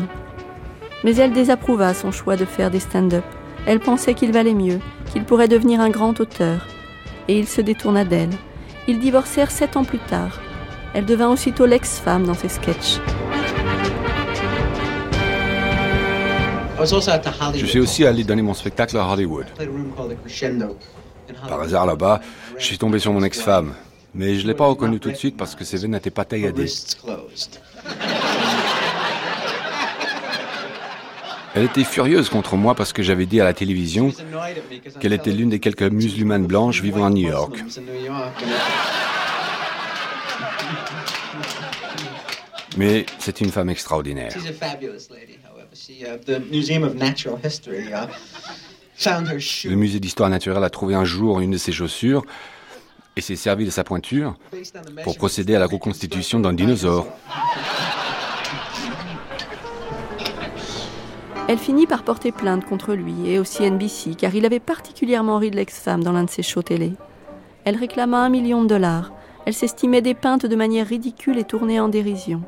Mais 1.03 1.15
elle 1.15 1.33
désapprouva 1.33 1.95
son 1.95 2.11
choix 2.11 2.35
de 2.35 2.45
faire 2.45 2.69
des 2.69 2.79
stand-up. 2.79 3.23
Elle 3.65 3.79
pensait 3.79 4.13
qu'il 4.13 4.31
valait 4.31 4.53
mieux, 4.53 4.79
qu'il 5.11 5.23
pourrait 5.23 5.47
devenir 5.47 5.81
un 5.81 5.89
grand 5.89 6.19
auteur. 6.19 6.67
Et 7.27 7.39
il 7.39 7.47
se 7.47 7.61
détourna 7.61 8.05
d'elle. 8.05 8.29
Ils 8.87 8.99
divorcèrent 8.99 9.49
sept 9.49 9.75
ans 9.75 9.83
plus 9.83 9.97
tard. 9.97 10.39
Elle 10.93 11.05
devint 11.05 11.29
aussitôt 11.29 11.65
l'ex-femme 11.65 12.27
dans 12.27 12.35
ses 12.35 12.49
sketchs. 12.49 12.99
Je 17.55 17.65
suis 17.65 17.79
aussi 17.79 18.05
allé 18.05 18.23
donner 18.23 18.43
mon 18.43 18.53
spectacle 18.53 18.95
à 18.99 19.07
Hollywood. 19.11 19.47
Par 21.47 21.61
hasard 21.61 21.87
là-bas, 21.87 22.21
je 22.55 22.65
suis 22.65 22.77
tombé 22.77 22.99
sur 22.99 23.13
mon 23.13 23.23
ex-femme. 23.23 23.73
Mais 24.19 24.36
je 24.36 24.43
ne 24.43 24.47
l'ai 24.47 24.53
pas 24.53 24.65
reconnu 24.65 24.99
tout 24.99 25.12
de 25.12 25.15
suite 25.15 25.38
parce 25.38 25.55
que 25.55 25.63
ses 25.63 25.77
veines 25.77 25.91
n'étaient 25.91 26.10
pas 26.10 26.25
tailladées. 26.25 26.69
Elle 31.55 31.63
était 31.63 31.86
furieuse 31.86 32.27
contre 32.27 32.58
moi 32.58 32.75
parce 32.75 32.91
que 32.91 33.01
j'avais 33.01 33.25
dit 33.25 33.39
à 33.39 33.45
la 33.45 33.53
télévision 33.53 34.12
qu'elle 34.99 35.13
était 35.13 35.32
l'une 35.32 35.47
des 35.47 35.62
quelques 35.62 35.84
musulmanes 35.84 36.47
blanches 36.47 36.82
vivant 36.82 37.05
à 37.05 37.10
New 37.10 37.29
York. 37.29 37.63
Mais 42.75 43.05
c'est 43.19 43.39
une 43.39 43.51
femme 43.51 43.69
extraordinaire. 43.69 44.36
Le 49.63 49.75
musée 49.75 50.01
d'histoire 50.01 50.29
naturelle 50.29 50.65
a 50.65 50.69
trouvé 50.69 50.93
un 50.93 51.05
jour 51.05 51.39
une 51.39 51.51
de 51.51 51.58
ses 51.58 51.71
chaussures 51.71 52.25
et 53.19 53.21
s'est 53.21 53.36
servi 53.36 53.65
de 53.65 53.69
sa 53.69 53.84
pointure 53.84 54.36
pour 55.03 55.17
procéder 55.17 55.53
à 55.53 55.60
la 55.60 55.67
reconstitution 55.67 56.39
d'un 56.39 56.53
dinosaure. 56.53 57.05
Elle 61.49 61.58
finit 61.58 61.86
par 61.86 62.03
porter 62.03 62.32
plainte 62.32 62.65
contre 62.65 62.93
lui 62.93 63.29
et 63.29 63.38
aussi 63.38 63.69
NBC 63.69 64.15
car 64.17 64.34
il 64.36 64.45
avait 64.45 64.62
particulièrement 64.62 65.38
ri 65.38 65.51
de 65.51 65.58
l'ex-femme 65.58 66.03
dans 66.03 66.13
l'un 66.13 66.23
de 66.23 66.29
ses 66.29 66.43
shows 66.43 66.62
télé. 66.62 66.93
Elle 67.65 67.75
réclama 67.75 68.23
un 68.23 68.29
million 68.29 68.63
de 68.63 68.67
dollars. 68.67 69.12
Elle 69.45 69.53
s'estimait 69.53 70.01
dépeinte 70.01 70.45
de 70.45 70.55
manière 70.55 70.88
ridicule 70.88 71.39
et 71.39 71.43
tournée 71.43 71.79
en 71.79 71.89
dérision. 71.89 72.41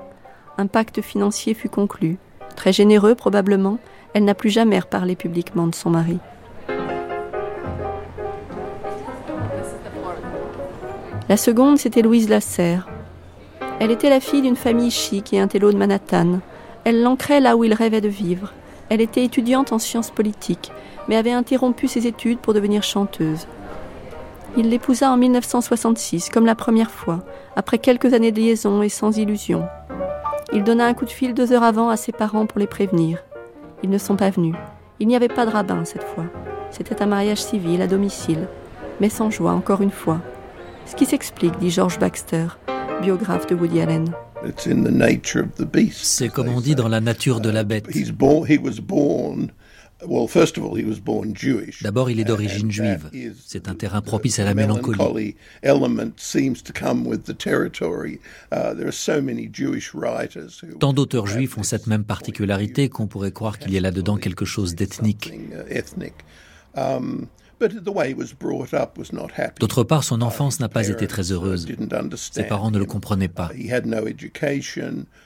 Un 0.58 0.68
pacte 0.68 1.02
financier 1.02 1.54
fut 1.54 1.70
conclu. 1.70 2.18
Très 2.56 2.72
généreux 2.72 3.16
probablement, 3.16 3.78
elle 4.14 4.24
n'a 4.24 4.36
plus 4.36 4.50
jamais 4.50 4.80
reparlé 4.80 5.18
publiquement 5.18 5.68
de 5.68 5.76
son 5.76 5.90
mari. 5.90 6.20
La 11.32 11.38
seconde, 11.38 11.78
c'était 11.78 12.02
Louise 12.02 12.28
Lasserre. 12.28 12.90
Elle 13.80 13.92
était 13.92 14.10
la 14.10 14.20
fille 14.20 14.42
d'une 14.42 14.58
famille 14.58 14.92
chic 14.92 15.32
et 15.32 15.40
un 15.40 15.48
télo 15.48 15.72
de 15.72 15.78
Manhattan. 15.78 16.42
Elle 16.84 17.04
l'ancrait 17.04 17.40
là 17.40 17.56
où 17.56 17.64
il 17.64 17.74
rêvait 17.74 18.02
de 18.02 18.10
vivre. 18.10 18.52
Elle 18.90 19.00
était 19.00 19.24
étudiante 19.24 19.72
en 19.72 19.80
sciences 19.80 20.12
politiques, 20.12 20.74
mais 21.08 21.16
avait 21.16 21.32
interrompu 21.32 21.88
ses 21.88 22.06
études 22.06 22.40
pour 22.40 22.54
devenir 22.54 22.84
chanteuse. 22.84 23.48
Il 24.58 24.68
l'épousa 24.68 25.10
en 25.10 25.16
1966, 25.16 26.28
comme 26.28 26.46
la 26.46 26.54
première 26.54 26.92
fois, 26.92 27.24
après 27.56 27.78
quelques 27.78 28.14
années 28.14 28.34
de 28.34 28.42
liaison 28.42 28.82
et 28.82 28.90
sans 28.90 29.18
illusion. 29.18 29.64
Il 30.52 30.66
donna 30.66 30.86
un 30.86 30.94
coup 30.94 31.06
de 31.06 31.12
fil 31.12 31.34
deux 31.34 31.54
heures 31.54 31.64
avant 31.64 31.88
à 31.88 31.96
ses 31.96 32.12
parents 32.12 32.46
pour 32.46 32.60
les 32.60 32.68
prévenir. 32.68 33.20
Ils 33.84 33.90
ne 33.90 33.98
sont 33.98 34.18
pas 34.18 34.32
venus. 34.32 34.56
Il 35.00 35.08
n'y 35.08 35.16
avait 35.16 35.30
pas 35.30 35.46
de 35.46 35.52
rabbin 35.52 35.86
cette 35.86 36.04
fois. 36.04 36.26
C'était 36.72 37.02
un 37.02 37.06
mariage 37.06 37.42
civil 37.42 37.82
à 37.82 37.88
domicile, 37.88 38.50
mais 39.00 39.08
sans 39.08 39.32
joie 39.32 39.54
encore 39.54 39.80
une 39.80 39.92
fois. 39.92 40.20
Ce 40.92 40.96
qui 40.98 41.06
s'explique, 41.06 41.58
dit 41.60 41.72
George 41.72 41.98
Baxter, 42.00 42.48
biographe 43.02 43.48
de 43.48 43.56
Woody 43.56 43.80
Allen. 43.80 44.14
C'est 45.94 46.28
comme 46.28 46.50
on 46.50 46.60
dit 46.60 46.76
dans 46.76 46.90
la 46.90 47.00
nature 47.00 47.40
de 47.40 47.50
la 47.50 47.64
bête. 47.64 47.88
D'abord, 51.82 52.10
il 52.12 52.20
est 52.20 52.26
d'origine 52.26 52.70
juive. 52.70 53.10
C'est 53.48 53.70
un 53.70 53.74
terrain 53.74 54.02
propice 54.02 54.40
à 54.40 54.44
la 54.44 54.54
mélancolie. 54.54 55.36
Tant 60.82 60.92
d'auteurs 60.92 61.28
juifs 61.28 61.58
ont 61.58 61.64
cette 61.64 61.88
même 61.88 62.04
particularité 62.04 62.90
qu'on 62.90 63.08
pourrait 63.08 63.32
croire 63.32 63.60
qu'il 63.60 63.72
y 63.72 63.78
a 63.78 63.82
là-dedans 63.82 64.18
quelque 64.18 64.44
chose 64.44 64.76
d'ethnique. 64.76 65.32
D'autre 69.60 69.84
part, 69.84 70.04
son 70.04 70.22
enfance 70.22 70.60
n'a 70.60 70.70
pas 70.70 70.88
été 70.88 71.08
très 71.08 71.32
heureuse. 71.32 71.68
Ses 72.16 72.44
parents 72.44 72.72
ne 72.72 72.80
le 72.80 72.86
comprenaient 72.86 73.28
pas. 73.28 73.52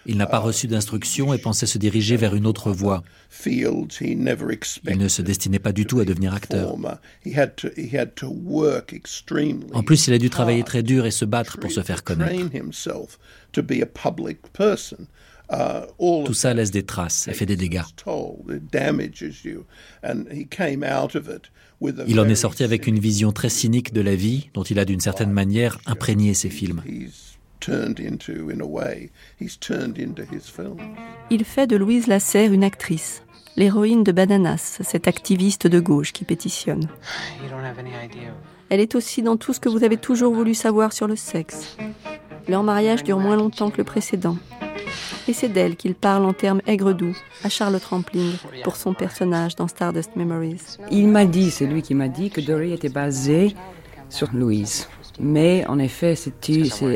Il 0.06 0.18
n'a 0.18 0.26
pas 0.26 0.40
reçu 0.40 0.68
d'instruction 0.68 1.34
et 1.34 1.38
pensait 1.38 1.66
se 1.66 1.78
diriger 1.78 2.18
vers 2.18 2.36
une 2.36 2.46
autre 2.46 2.72
voie. 2.72 3.04
Il 3.46 4.98
ne 4.98 5.08
se 5.08 5.22
destinait 5.22 5.60
pas 5.60 5.72
du 5.72 5.86
tout 5.86 6.00
à 6.00 6.06
devenir 6.06 6.34
acteur. 6.34 6.76
En 9.74 9.84
plus, 9.84 10.08
il 10.08 10.14
a 10.14 10.18
dû 10.18 10.30
travailler 10.30 10.64
très 10.64 10.84
dur 10.84 11.06
et 11.06 11.12
se 11.12 11.26
battre 11.26 11.58
pour 11.58 11.72
se 11.72 11.82
faire 11.82 12.04
connaître. 12.04 12.44
Tout 16.26 16.34
ça 16.34 16.54
laisse 16.54 16.72
des 16.72 16.84
traces 16.84 17.28
et 17.28 17.34
fait 17.34 17.46
des 17.46 17.56
dégâts. 17.56 17.84
Il 22.08 22.20
en 22.20 22.28
est 22.28 22.36
sorti 22.36 22.64
avec 22.64 22.88
une 22.88 23.00
vision 23.00 23.32
très 23.32 23.50
cynique 23.50 23.94
de 23.94 24.02
la 24.02 24.16
vie 24.16 24.50
dont 24.54 24.64
il 24.64 24.80
a 24.80 24.86
d'une 24.86 25.00
certaine 25.00 25.32
manière 25.32 25.80
imprégné 25.86 26.34
ses 26.34 26.50
films. 26.50 26.82
Il 31.30 31.44
fait 31.44 31.68
de 31.68 31.76
Louise 31.76 32.08
Lasserre 32.08 32.54
une 32.54 32.64
actrice, 32.64 33.24
l'héroïne 33.56 34.04
de 34.04 34.12
Bananas, 34.12 34.80
cette 34.82 35.08
activiste 35.08 35.68
de 35.68 35.80
gauche 35.80 36.14
qui 36.14 36.26
pétitionne. 36.26 36.88
Elle 38.70 38.80
est 38.80 38.96
aussi 38.96 39.22
dans 39.22 39.38
tout 39.38 39.54
ce 39.54 39.60
que 39.60 39.70
vous 39.70 39.84
avez 39.84 39.98
toujours 39.98 40.34
voulu 40.34 40.54
savoir 40.54 40.94
sur 40.94 41.08
le 41.08 41.16
sexe. 41.16 41.78
Leur 42.48 42.64
mariage 42.64 43.04
dure 43.04 43.20
moins 43.20 43.36
longtemps 43.36 43.72
que 43.72 43.78
le 43.78 43.84
précédent 43.84 44.38
et 45.28 45.34
c'est 45.34 45.50
d'elle 45.50 45.76
qu'il 45.76 45.96
parle 45.96 46.26
en 46.26 46.34
termes 46.34 46.62
aigre-doux 46.68 47.16
à 47.44 47.50
Charlotte 47.50 47.84
Rampling 47.84 48.34
pour 48.64 48.76
son 48.76 48.94
personnage 48.94 49.56
dans 49.56 49.68
Stardust 49.68 50.16
Memories. 50.16 50.78
Il 50.92 51.08
m'a 51.08 51.26
dit, 51.26 51.52
c'est 51.52 51.66
lui 51.66 51.82
qui 51.82 51.94
m'a 51.94 52.08
dit 52.08 52.30
que 52.30 52.42
Dory 52.42 52.74
était 52.74 52.90
basée 52.90 53.56
sur 54.10 54.32
Louise. 54.34 54.88
Mais 55.20 55.66
en 55.68 55.80
effet, 55.80 56.16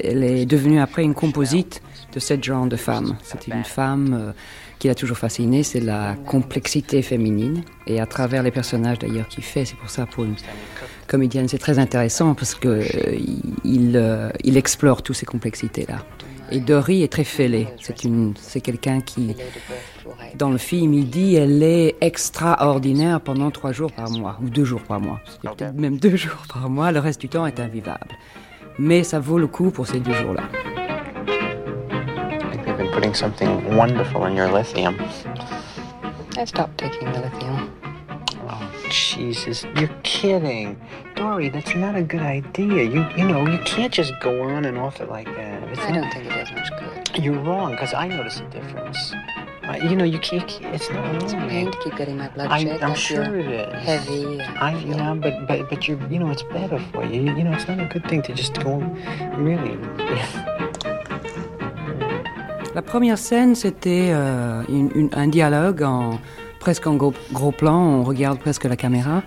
elle 0.04 0.24
est 0.24 0.46
devenue 0.46 0.80
après 0.80 1.04
une 1.04 1.14
composite 1.14 1.82
de 2.14 2.20
cette 2.20 2.44
genre 2.44 2.66
de 2.66 2.76
femme. 2.76 3.18
C'était 3.24 3.52
une 3.52 3.64
femme 3.64 4.14
euh, 4.14 4.32
qui 4.80 4.88
l'a 4.88 4.96
toujours 4.96 5.18
fascinée, 5.18 5.64
c'est 5.64 5.80
la 5.80 6.16
complexité 6.26 7.02
féminine. 7.02 7.64
Et 7.88 8.00
à 8.00 8.06
travers 8.06 8.44
les 8.44 8.52
personnages 8.52 9.00
d'ailleurs 9.00 9.28
qu'il 9.28 9.44
fait, 9.44 9.66
c'est 9.66 9.78
pour 9.78 9.90
ça 9.90 10.06
pour 10.06 10.24
une 10.24 10.36
comédienne, 11.08 11.48
c'est 11.48 11.60
très 11.60 11.80
intéressant 11.80 12.34
parce 12.34 12.56
qu'il 12.56 12.70
euh, 12.70 13.96
euh, 13.96 14.32
il 14.44 14.58
explore 14.58 15.02
toutes 15.02 15.16
ces 15.16 15.26
complexités-là. 15.26 16.06
Et 16.52 16.60
Dory 16.60 17.04
est 17.04 17.12
très 17.12 17.24
fêlée. 17.24 17.68
C'est 17.80 18.04
une, 18.04 18.34
c'est 18.40 18.62
quelqu'un 18.62 19.02
qui, 19.02 19.36
dans 20.36 20.50
le 20.50 20.58
film, 20.58 20.94
il 20.94 21.10
dit, 21.10 21.36
elle 21.36 21.62
est 21.62 21.96
extraordinaire 22.02 23.22
pendant 23.22 23.52
trois 23.52 23.72
jours 23.72 23.92
par 23.92 24.10
mois 24.10 24.38
ou 24.42 24.50
deux 24.50 24.66
jours 24.66 24.82
par 24.82 25.00
mois. 25.00 25.20
Peut-être 25.42 25.76
même 25.76 25.98
deux 25.98 26.16
jours 26.16 26.44
par 26.52 26.70
mois. 26.70 26.92
Le 26.92 27.00
reste 27.00 27.22
du 27.22 27.30
temps 27.30 27.46
est 27.46 27.60
invivable. 27.60 28.18
Mais 28.78 29.04
ça 29.04 29.20
vaut 29.20 29.38
le 29.38 29.48
coup 29.48 29.72
pour 29.72 29.88
ces 29.88 30.00
deux 30.00 30.14
jours-là. 30.14 30.44
putting 33.00 33.14
something 33.14 33.78
wonderful 33.78 34.26
in 34.26 34.36
your 34.36 34.52
lithium. 34.52 34.96
I 36.38 36.44
stopped 36.44 36.78
taking 36.78 37.12
the 37.14 37.22
lithium. 37.22 37.79
Jesus, 38.90 39.66
you're 39.76 39.90
kidding. 40.04 40.80
Dory, 41.16 41.50
that's 41.50 41.76
not 41.76 41.96
a 41.96 42.02
good 42.02 42.22
idea. 42.22 42.84
You, 42.84 43.06
you 43.16 43.28
know, 43.28 43.48
you 43.48 43.60
can't 43.60 43.94
just 43.94 44.14
go 44.20 44.44
on 44.44 44.66
and 44.66 44.78
off 44.78 45.00
it 45.00 45.10
like 45.10 45.28
that. 45.36 45.64
It's 45.70 45.80
I 45.80 45.92
not, 45.92 46.02
don't 46.02 46.12
think 46.14 46.26
it 46.26 46.30
does 46.30 46.52
much 46.52 46.70
good. 46.80 47.24
You're 47.24 47.40
wrong, 47.40 47.72
because 47.72 47.94
I 47.94 48.08
notice 48.08 48.40
a 48.40 48.50
difference. 48.50 49.14
Uh, 49.64 49.76
you 49.84 49.96
know, 49.96 50.04
you 50.04 50.18
can't. 50.20 50.50
It's 50.74 50.90
not 50.90 51.16
It's 51.22 51.34
pain 51.34 51.72
to 51.72 51.78
keep 51.84 51.96
getting 51.96 52.18
my 52.18 52.30
blood 52.30 52.48
I, 52.50 52.64
checked. 52.64 52.84
I'm 52.84 52.96
sure 52.96 53.38
it 53.38 53.46
is. 53.46 53.84
Heavy. 53.84 54.42
I, 54.42 54.76
you 54.80 54.96
know, 54.96 55.16
but 55.16 55.48
but 55.48 55.70
but 55.70 55.88
you're, 55.88 56.02
you 56.10 56.18
know, 56.18 56.32
it's 56.32 56.42
better 56.44 56.80
for 56.92 57.06
you. 57.06 57.22
You 57.22 57.44
know, 57.44 57.52
it's 57.54 57.68
not 57.68 57.80
a 57.80 57.86
good 57.86 58.08
thing 58.10 58.24
to 58.24 58.34
just 58.34 58.56
go. 58.64 58.80
Really. 59.38 59.78
La 62.76 62.82
première 62.82 63.18
scène, 63.18 63.56
c'était 63.56 64.10
euh, 64.12 64.64
une, 64.70 64.90
une, 64.96 65.10
un 65.14 65.28
dialogue 65.28 65.84
en 65.84 66.20
presque 66.60 66.88
en 66.88 66.96
gros, 66.96 67.52
plan. 67.52 67.78
On 67.78 68.04
regarde 68.04 68.40
presque 68.40 68.66
la 68.66 68.76
caméra 68.76 69.24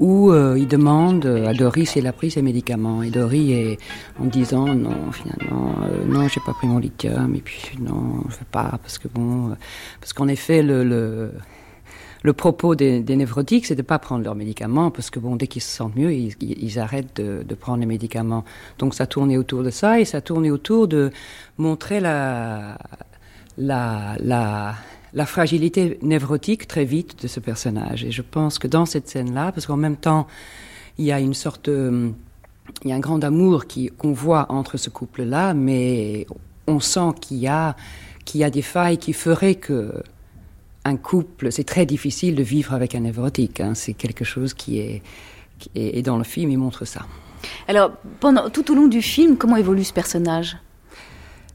où 0.00 0.32
euh, 0.32 0.58
il 0.58 0.66
demande 0.66 1.24
à 1.24 1.54
Dory 1.54 1.86
si 1.86 2.00
elle 2.00 2.06
a 2.06 2.12
pris 2.12 2.30
ses 2.30 2.42
médicaments. 2.42 3.02
Et 3.02 3.10
Dory 3.10 3.52
est 3.52 3.78
en 4.20 4.24
disant 4.24 4.66
non, 4.74 5.12
finalement, 5.12 5.76
euh, 5.84 6.04
non, 6.06 6.28
j'ai 6.28 6.40
pas 6.44 6.52
pris 6.52 6.66
mon 6.66 6.78
lithium, 6.78 7.34
et 7.34 7.40
puis 7.40 7.78
non, 7.80 8.24
je 8.28 8.36
veux 8.36 8.46
pas, 8.50 8.78
parce 8.82 8.98
que 8.98 9.08
bon, 9.08 9.50
euh, 9.50 9.54
parce 10.00 10.12
qu'en 10.12 10.28
effet, 10.28 10.62
le, 10.62 10.82
le, 10.84 12.32
propos 12.32 12.74
des, 12.74 13.00
des 13.00 13.16
névrotiques, 13.16 13.66
c'est 13.66 13.76
de 13.76 13.82
pas 13.82 14.00
prendre 14.00 14.24
leurs 14.24 14.34
médicaments, 14.34 14.90
parce 14.90 15.10
que 15.10 15.20
bon, 15.20 15.36
dès 15.36 15.46
qu'ils 15.46 15.62
se 15.62 15.70
sentent 15.70 15.94
mieux, 15.94 16.12
ils, 16.12 16.34
ils 16.40 16.78
arrêtent 16.80 17.16
de, 17.16 17.44
de, 17.44 17.54
prendre 17.54 17.78
les 17.78 17.86
médicaments. 17.86 18.44
Donc 18.78 18.94
ça 18.94 19.06
tournait 19.06 19.36
autour 19.36 19.62
de 19.62 19.70
ça, 19.70 20.00
et 20.00 20.04
ça 20.04 20.20
tournait 20.20 20.50
autour 20.50 20.88
de 20.88 21.12
montrer 21.56 22.00
la, 22.00 22.78
la, 23.58 24.16
la 24.18 24.74
la 25.14 25.26
fragilité 25.26 25.98
névrotique 26.02 26.66
très 26.66 26.84
vite 26.84 27.22
de 27.22 27.28
ce 27.28 27.40
personnage. 27.40 28.04
Et 28.04 28.10
je 28.10 28.22
pense 28.22 28.58
que 28.58 28.66
dans 28.66 28.84
cette 28.84 29.08
scène-là, 29.08 29.52
parce 29.52 29.66
qu'en 29.66 29.76
même 29.76 29.96
temps, 29.96 30.26
il 30.98 31.04
y 31.04 31.12
a 31.12 31.20
une 31.20 31.34
sorte, 31.34 31.68
euh, 31.68 32.10
il 32.82 32.90
y 32.90 32.92
a 32.92 32.96
un 32.96 33.00
grand 33.00 33.22
amour 33.22 33.64
qu'on 33.96 34.12
voit 34.12 34.46
entre 34.50 34.76
ce 34.76 34.90
couple-là, 34.90 35.54
mais 35.54 36.26
on 36.66 36.80
sent 36.80 37.12
qu'il 37.20 37.38
y 37.38 37.48
a, 37.48 37.76
qu'il 38.24 38.40
y 38.40 38.44
a 38.44 38.50
des 38.50 38.62
failles 38.62 38.98
qui 38.98 39.12
feraient 39.12 39.54
que 39.54 40.02
un 40.84 40.96
couple, 40.96 41.50
c'est 41.50 41.64
très 41.64 41.86
difficile 41.86 42.34
de 42.34 42.42
vivre 42.42 42.74
avec 42.74 42.94
un 42.94 43.00
névrotique. 43.00 43.60
Hein. 43.60 43.74
C'est 43.74 43.94
quelque 43.94 44.24
chose 44.24 44.52
qui 44.52 44.80
est, 44.80 46.02
dans 46.02 46.18
le 46.18 46.24
film, 46.24 46.50
il 46.50 46.58
montre 46.58 46.84
ça. 46.84 47.06
Alors, 47.68 47.92
tout 48.52 48.70
au 48.70 48.74
long 48.74 48.86
du 48.86 49.00
film, 49.00 49.36
comment 49.36 49.56
évolue 49.56 49.84
ce 49.84 49.94
personnage? 49.94 50.58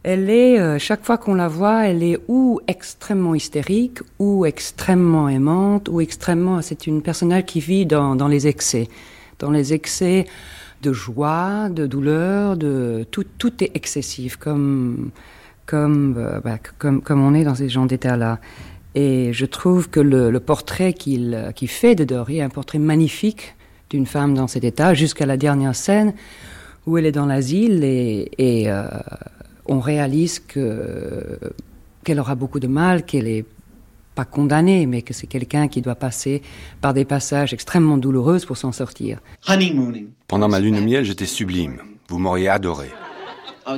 Elle 0.03 0.29
est, 0.29 0.59
euh, 0.59 0.79
chaque 0.79 1.03
fois 1.03 1.17
qu'on 1.17 1.35
la 1.35 1.49
voit, 1.49 1.87
elle 1.87 2.03
est 2.03 2.17
ou 2.27 2.61
extrêmement 2.67 3.35
hystérique, 3.35 3.99
ou 4.17 4.45
extrêmement 4.45 5.27
aimante, 5.27 5.89
ou 5.89 5.99
extrêmement. 5.99 6.61
C'est 6.61 6.87
une 6.87 7.01
personnage 7.01 7.45
qui 7.45 7.59
vit 7.59 7.85
dans, 7.85 8.15
les 8.27 8.47
excès, 8.47 8.87
dans 9.39 9.51
les 9.51 9.73
excès 9.73 10.25
de 10.81 10.93
joie, 10.93 11.67
de 11.69 11.85
douleur, 11.85 12.55
de 12.55 13.05
tout, 13.11 13.25
tout 13.37 13.63
est 13.63 13.71
excessif, 13.75 14.37
comme 14.37 15.11
comme, 15.65 16.15
euh, 16.17 16.39
bah, 16.39 16.57
comme 16.79 17.01
comme 17.01 17.21
on 17.21 17.35
est 17.35 17.43
dans 17.43 17.55
ces 17.55 17.69
gens 17.69 17.85
d'état-là. 17.85 18.39
Et 18.95 19.33
je 19.33 19.45
trouve 19.45 19.89
que 19.89 19.99
le, 19.99 20.39
portrait 20.39 20.93
qu'il 20.93 21.51
qu'il 21.55 21.67
fait 21.67 21.93
de 21.95 22.05
Dory 22.05 22.39
est 22.39 22.41
un 22.41 22.49
portrait 22.49 22.79
magnifique 22.79 23.55
d'une 23.89 24.05
femme 24.05 24.33
dans 24.33 24.47
cet 24.47 24.63
état, 24.63 24.93
jusqu'à 24.93 25.25
la 25.25 25.37
dernière 25.37 25.75
scène 25.75 26.13
où 26.85 26.97
elle 26.97 27.05
est 27.05 27.11
dans 27.11 27.25
l'asile 27.25 27.83
et, 27.83 28.29
euh, 28.67 28.83
on 29.69 29.79
réalise 29.79 30.39
que 30.39 31.39
qu'elle 32.03 32.19
aura 32.19 32.35
beaucoup 32.35 32.59
de 32.59 32.67
mal, 32.67 33.05
qu'elle 33.05 33.27
est 33.27 33.45
pas 34.15 34.25
condamnée, 34.25 34.85
mais 34.85 35.01
que 35.01 35.13
c'est 35.13 35.27
quelqu'un 35.27 35.67
qui 35.67 35.81
doit 35.81 35.95
passer 35.95 36.41
par 36.81 36.93
des 36.93 37.05
passages 37.05 37.53
extrêmement 37.53 37.97
douloureux 37.97 38.39
pour 38.39 38.57
s'en 38.57 38.71
sortir. 38.71 39.19
Pendant 40.27 40.47
ma 40.49 40.59
lune 40.59 40.75
de 40.75 40.81
miel, 40.81 41.05
j'étais 41.05 41.25
sublime. 41.25 41.81
Vous 42.07 42.17
m'auriez 42.17 42.49
adoré. 42.49 42.89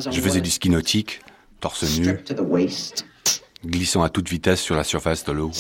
Je 0.10 0.22
faisais 0.22 0.39
du 0.39 0.50
ski 0.50 0.70
nautique, 0.70 1.22
torse 1.60 2.00
nu, 2.00 2.18
glissant 3.66 4.04
à 4.04 4.10
toute 4.10 4.30
vitesse 4.30 4.62
sur 4.62 4.76
la 4.76 4.84
surface 4.84 5.26
de 5.26 5.34
l'eau, 5.34 5.52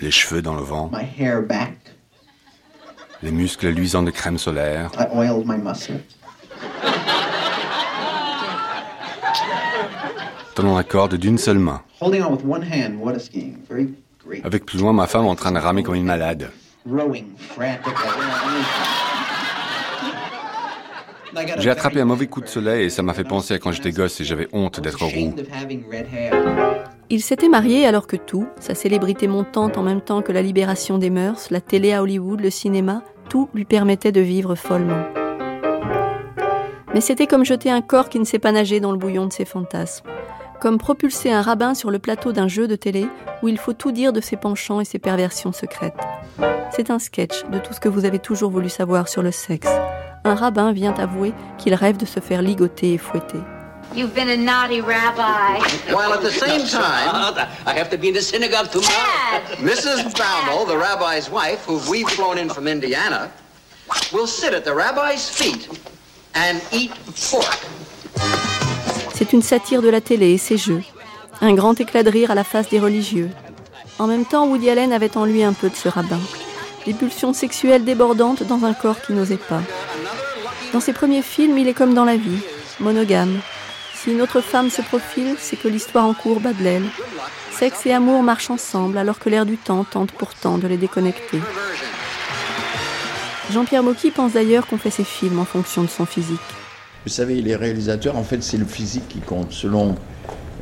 les 0.00 0.10
cheveux 0.10 0.42
dans 0.42 0.54
le 0.54 0.62
vent, 0.62 0.90
les 3.22 3.30
muscles 3.30 3.68
luisants 3.68 4.02
de 4.02 4.10
crème 4.10 4.38
solaire. 4.38 4.90
Tenant 10.54 10.76
la 10.76 10.84
corde 10.84 11.14
d'une 11.14 11.38
seule 11.38 11.58
main. 11.58 11.82
Avec 14.44 14.66
plus 14.66 14.78
loin 14.78 14.92
ma 14.92 15.06
femme 15.06 15.26
en 15.26 15.34
train 15.34 15.52
de 15.52 15.58
ramer 15.58 15.82
comme 15.82 15.94
une 15.94 16.04
malade. 16.04 16.50
J'ai 21.58 21.70
attrapé 21.70 22.00
un 22.00 22.04
mauvais 22.04 22.26
coup 22.26 22.40
de 22.40 22.48
soleil 22.48 22.86
et 22.86 22.90
ça 22.90 23.02
m'a 23.02 23.14
fait 23.14 23.24
penser 23.24 23.54
à 23.54 23.58
quand 23.58 23.72
j'étais 23.72 23.92
gosse 23.92 24.20
et 24.20 24.24
j'avais 24.24 24.48
honte 24.52 24.80
d'être 24.80 25.04
roux. 25.04 25.34
Il 27.08 27.22
s'était 27.22 27.48
marié 27.48 27.86
alors 27.86 28.06
que 28.06 28.16
tout, 28.16 28.46
sa 28.60 28.74
célébrité 28.74 29.28
montante 29.28 29.78
en 29.78 29.82
même 29.82 30.00
temps 30.00 30.22
que 30.22 30.32
la 30.32 30.42
libération 30.42 30.98
des 30.98 31.10
mœurs, 31.10 31.50
la 31.50 31.60
télé 31.60 31.92
à 31.92 32.02
Hollywood, 32.02 32.40
le 32.40 32.50
cinéma, 32.50 33.02
tout 33.28 33.48
lui 33.54 33.64
permettait 33.64 34.12
de 34.12 34.20
vivre 34.20 34.54
follement. 34.54 35.04
Mais 36.94 37.00
c'était 37.00 37.26
comme 37.26 37.44
jeter 37.44 37.70
un 37.70 37.82
corps 37.82 38.08
qui 38.08 38.18
ne 38.18 38.24
sait 38.24 38.38
pas 38.38 38.52
nager 38.52 38.80
dans 38.80 38.92
le 38.92 38.98
bouillon 38.98 39.26
de 39.26 39.32
ses 39.32 39.44
fantasmes 39.44 40.06
comme 40.60 40.78
propulser 40.78 41.32
un 41.32 41.42
rabbin 41.42 41.74
sur 41.74 41.90
le 41.90 41.98
plateau 41.98 42.32
d'un 42.32 42.46
jeu 42.46 42.68
de 42.68 42.76
télé 42.76 43.08
où 43.42 43.48
il 43.48 43.58
faut 43.58 43.72
tout 43.72 43.90
dire 43.90 44.12
de 44.12 44.20
ses 44.20 44.36
penchants 44.36 44.80
et 44.80 44.84
ses 44.84 44.98
perversions 44.98 45.52
secrètes. 45.52 45.94
C'est 46.70 46.90
un 46.90 46.98
sketch 46.98 47.44
de 47.50 47.58
tout 47.58 47.72
ce 47.72 47.80
que 47.80 47.88
vous 47.88 48.04
avez 48.04 48.18
toujours 48.18 48.50
voulu 48.50 48.68
savoir 48.68 49.08
sur 49.08 49.22
le 49.22 49.32
sexe. 49.32 49.68
Un 50.24 50.34
rabbin 50.34 50.72
vient 50.72 50.94
avouer 50.94 51.32
qu'il 51.58 51.74
rêve 51.74 51.96
de 51.96 52.04
se 52.04 52.20
faire 52.20 52.42
ligoter 52.42 52.92
et 52.92 52.98
fouetter. 52.98 53.40
You've 53.96 54.14
been 54.14 54.28
a 54.28 54.36
naughty 54.36 54.80
rabbi. 54.80 55.58
While 55.88 56.12
at 56.12 56.20
the 56.20 56.30
same 56.30 56.64
time, 56.70 57.34
I 57.66 57.76
have 57.76 57.90
to 57.90 57.96
be 57.96 58.08
in 58.08 58.12
the 58.12 58.20
synagogue 58.20 58.70
tomorrow. 58.70 59.40
Mrs. 59.58 60.12
Baumel, 60.12 60.68
the 60.68 60.76
rabbi's 60.76 61.28
wife, 61.28 61.64
who 61.66 61.80
we've 61.90 62.08
flown 62.08 62.38
in 62.38 62.48
from 62.50 62.68
Indiana, 62.68 63.32
will 64.12 64.28
sit 64.28 64.54
at 64.54 64.64
the 64.64 64.72
rabbi's 64.72 65.28
feet. 65.28 65.68
C'est 69.14 69.32
une 69.32 69.42
satire 69.42 69.82
de 69.82 69.88
la 69.88 70.00
télé 70.00 70.32
et 70.32 70.38
ses 70.38 70.56
jeux. 70.56 70.82
Un 71.40 71.54
grand 71.54 71.80
éclat 71.80 72.02
de 72.02 72.10
rire 72.10 72.30
à 72.30 72.34
la 72.34 72.44
face 72.44 72.68
des 72.68 72.80
religieux. 72.80 73.30
En 73.98 74.06
même 74.06 74.24
temps, 74.24 74.46
Woody 74.46 74.70
Allen 74.70 74.92
avait 74.92 75.16
en 75.16 75.24
lui 75.24 75.42
un 75.42 75.52
peu 75.52 75.68
de 75.68 75.76
ce 75.76 75.88
rabbin. 75.88 76.20
Des 76.86 76.94
pulsions 76.94 77.32
sexuelles 77.32 77.84
débordantes 77.84 78.42
dans 78.44 78.64
un 78.64 78.72
corps 78.72 79.00
qui 79.00 79.12
n'osait 79.12 79.36
pas. 79.36 79.62
Dans 80.72 80.80
ses 80.80 80.92
premiers 80.92 81.22
films, 81.22 81.58
il 81.58 81.68
est 81.68 81.74
comme 81.74 81.94
dans 81.94 82.04
la 82.04 82.16
vie, 82.16 82.40
monogame. 82.78 83.40
Si 83.94 84.12
une 84.12 84.22
autre 84.22 84.40
femme 84.40 84.70
se 84.70 84.80
profile, 84.80 85.36
c'est 85.38 85.56
que 85.56 85.68
l'histoire 85.68 86.06
en 86.06 86.14
cours 86.14 86.40
bat 86.40 86.52
de. 86.52 86.80
Sexe 87.52 87.84
et 87.84 87.92
amour 87.92 88.22
marchent 88.22 88.50
ensemble 88.50 88.96
alors 88.96 89.18
que 89.18 89.28
l'air 89.28 89.44
du 89.44 89.58
temps 89.58 89.84
tente 89.84 90.12
pourtant 90.12 90.56
de 90.56 90.66
les 90.66 90.78
déconnecter. 90.78 91.40
Jean-Pierre 93.50 93.82
Mocky 93.82 94.10
pense 94.10 94.32
d'ailleurs 94.32 94.66
qu'on 94.66 94.78
fait 94.78 94.90
ses 94.90 95.04
films 95.04 95.38
en 95.38 95.44
fonction 95.44 95.82
de 95.82 95.88
son 95.88 96.06
physique. 96.06 96.38
Vous 97.04 97.10
savez, 97.10 97.40
les 97.42 97.56
réalisateurs, 97.56 98.16
en 98.16 98.22
fait, 98.22 98.42
c'est 98.42 98.58
le 98.58 98.64
physique 98.64 99.08
qui 99.08 99.18
compte. 99.18 99.52
Selon 99.52 99.94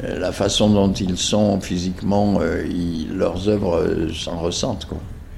euh, 0.04 0.18
la 0.18 0.32
façon 0.32 0.70
dont 0.70 0.92
ils 0.92 1.18
sont 1.18 1.60
physiquement, 1.60 2.38
euh, 2.40 2.64
leurs 3.12 3.48
œuvres 3.48 3.76
euh, 3.76 4.12
s'en 4.12 4.38
ressentent. 4.38 4.86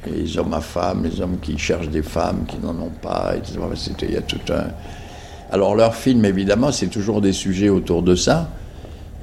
Les 0.06 0.38
hommes 0.38 0.54
à 0.54 0.60
femmes, 0.60 1.04
les 1.04 1.20
hommes 1.20 1.38
qui 1.40 1.58
cherchent 1.58 1.88
des 1.88 2.02
femmes 2.02 2.44
qui 2.46 2.58
n'en 2.58 2.78
ont 2.78 2.92
pas, 3.02 3.34
etc. 3.36 3.58
Il 4.02 4.12
y 4.12 4.16
a 4.16 4.22
tout 4.22 4.40
un. 4.52 4.68
Alors, 5.50 5.74
leurs 5.74 5.94
films, 5.94 6.24
évidemment, 6.24 6.72
c'est 6.72 6.86
toujours 6.86 7.20
des 7.20 7.32
sujets 7.32 7.68
autour 7.68 8.02
de 8.02 8.14
ça. 8.14 8.50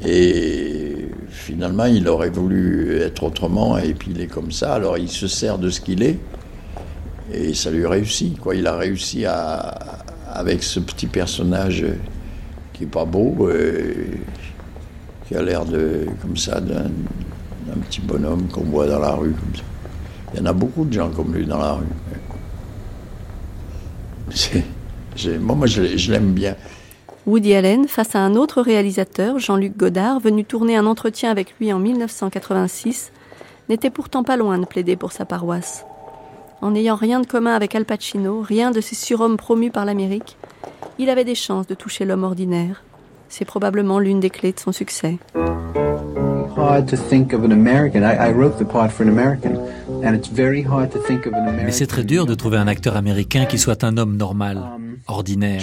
Et 0.05 1.09
finalement, 1.29 1.85
il 1.85 2.07
aurait 2.07 2.29
voulu 2.29 2.99
être 3.01 3.23
autrement, 3.23 3.77
et 3.77 3.93
puis 3.93 4.11
il 4.13 4.21
est 4.21 4.27
comme 4.27 4.51
ça. 4.51 4.73
Alors, 4.73 4.97
il 4.97 5.09
se 5.09 5.27
sert 5.27 5.57
de 5.57 5.69
ce 5.69 5.81
qu'il 5.81 6.03
est, 6.03 6.19
et 7.33 7.53
ça 7.53 7.71
lui 7.71 7.85
réussit. 7.85 8.39
Quoi. 8.39 8.55
Il 8.55 8.67
a 8.67 8.75
réussi 8.75 9.25
à, 9.25 9.77
avec 10.31 10.63
ce 10.63 10.79
petit 10.79 11.07
personnage 11.07 11.85
qui 12.73 12.83
est 12.83 12.87
pas 12.87 13.05
beau, 13.05 13.35
euh, 13.41 14.05
qui 15.27 15.35
a 15.35 15.41
l'air 15.41 15.65
de 15.65 16.07
comme 16.21 16.37
ça 16.37 16.61
d'un 16.61 16.89
petit 17.89 18.01
bonhomme 18.01 18.47
qu'on 18.47 18.61
voit 18.61 18.87
dans 18.87 18.99
la 18.99 19.13
rue. 19.13 19.35
Il 20.33 20.39
y 20.39 20.43
en 20.43 20.45
a 20.45 20.53
beaucoup 20.53 20.85
de 20.85 20.93
gens 20.93 21.09
comme 21.09 21.33
lui 21.33 21.45
dans 21.45 21.57
la 21.57 21.73
rue. 21.73 21.85
moi, 25.39 25.65
je, 25.65 26.11
l'aime 26.11 26.33
bien. 26.33 26.55
Woody 27.25 27.55
Allen, 27.55 27.87
face 27.87 28.15
à 28.15 28.19
un 28.19 28.35
autre 28.35 28.61
réalisateur, 28.61 29.39
Jean-Luc 29.39 29.75
Godard, 29.75 30.19
venu 30.19 30.45
tourner 30.45 30.77
un 30.77 30.85
entretien 30.85 31.31
avec 31.31 31.55
lui 31.59 31.73
en 31.73 31.79
1986, 31.79 33.11
n'était 33.69 33.89
pourtant 33.89 34.23
pas 34.23 34.37
loin 34.37 34.59
de 34.59 34.65
plaider 34.65 34.95
pour 34.95 35.11
sa 35.11 35.25
paroisse. 35.25 35.85
En 36.61 36.71
n'ayant 36.71 36.95
rien 36.95 37.19
de 37.19 37.27
commun 37.27 37.53
avec 37.53 37.75
Al 37.75 37.85
Pacino, 37.85 38.41
rien 38.41 38.71
de 38.71 38.81
ces 38.81 38.95
surhommes 38.95 39.37
promus 39.37 39.69
par 39.69 39.85
l'Amérique, 39.85 40.37
il 40.97 41.09
avait 41.09 41.23
des 41.23 41.35
chances 41.35 41.67
de 41.67 41.75
toucher 41.75 42.03
l'homme 42.03 42.23
ordinaire. 42.23 42.83
C'est 43.29 43.45
probablement 43.45 43.99
l'une 43.99 44.19
des 44.19 44.31
clés 44.31 44.53
de 44.53 44.59
son 44.59 44.71
succès. 44.71 45.17
Mais 51.65 51.71
c'est 51.71 51.87
très 51.87 52.03
dur 52.03 52.25
de 52.25 52.33
trouver 52.33 52.57
un 52.57 52.67
acteur 52.67 52.95
américain 52.95 53.45
qui 53.45 53.59
soit 53.59 53.83
un 53.83 53.97
homme 53.97 54.17
normal, 54.17 54.57
um, 54.57 54.97
ordinaire. 55.07 55.61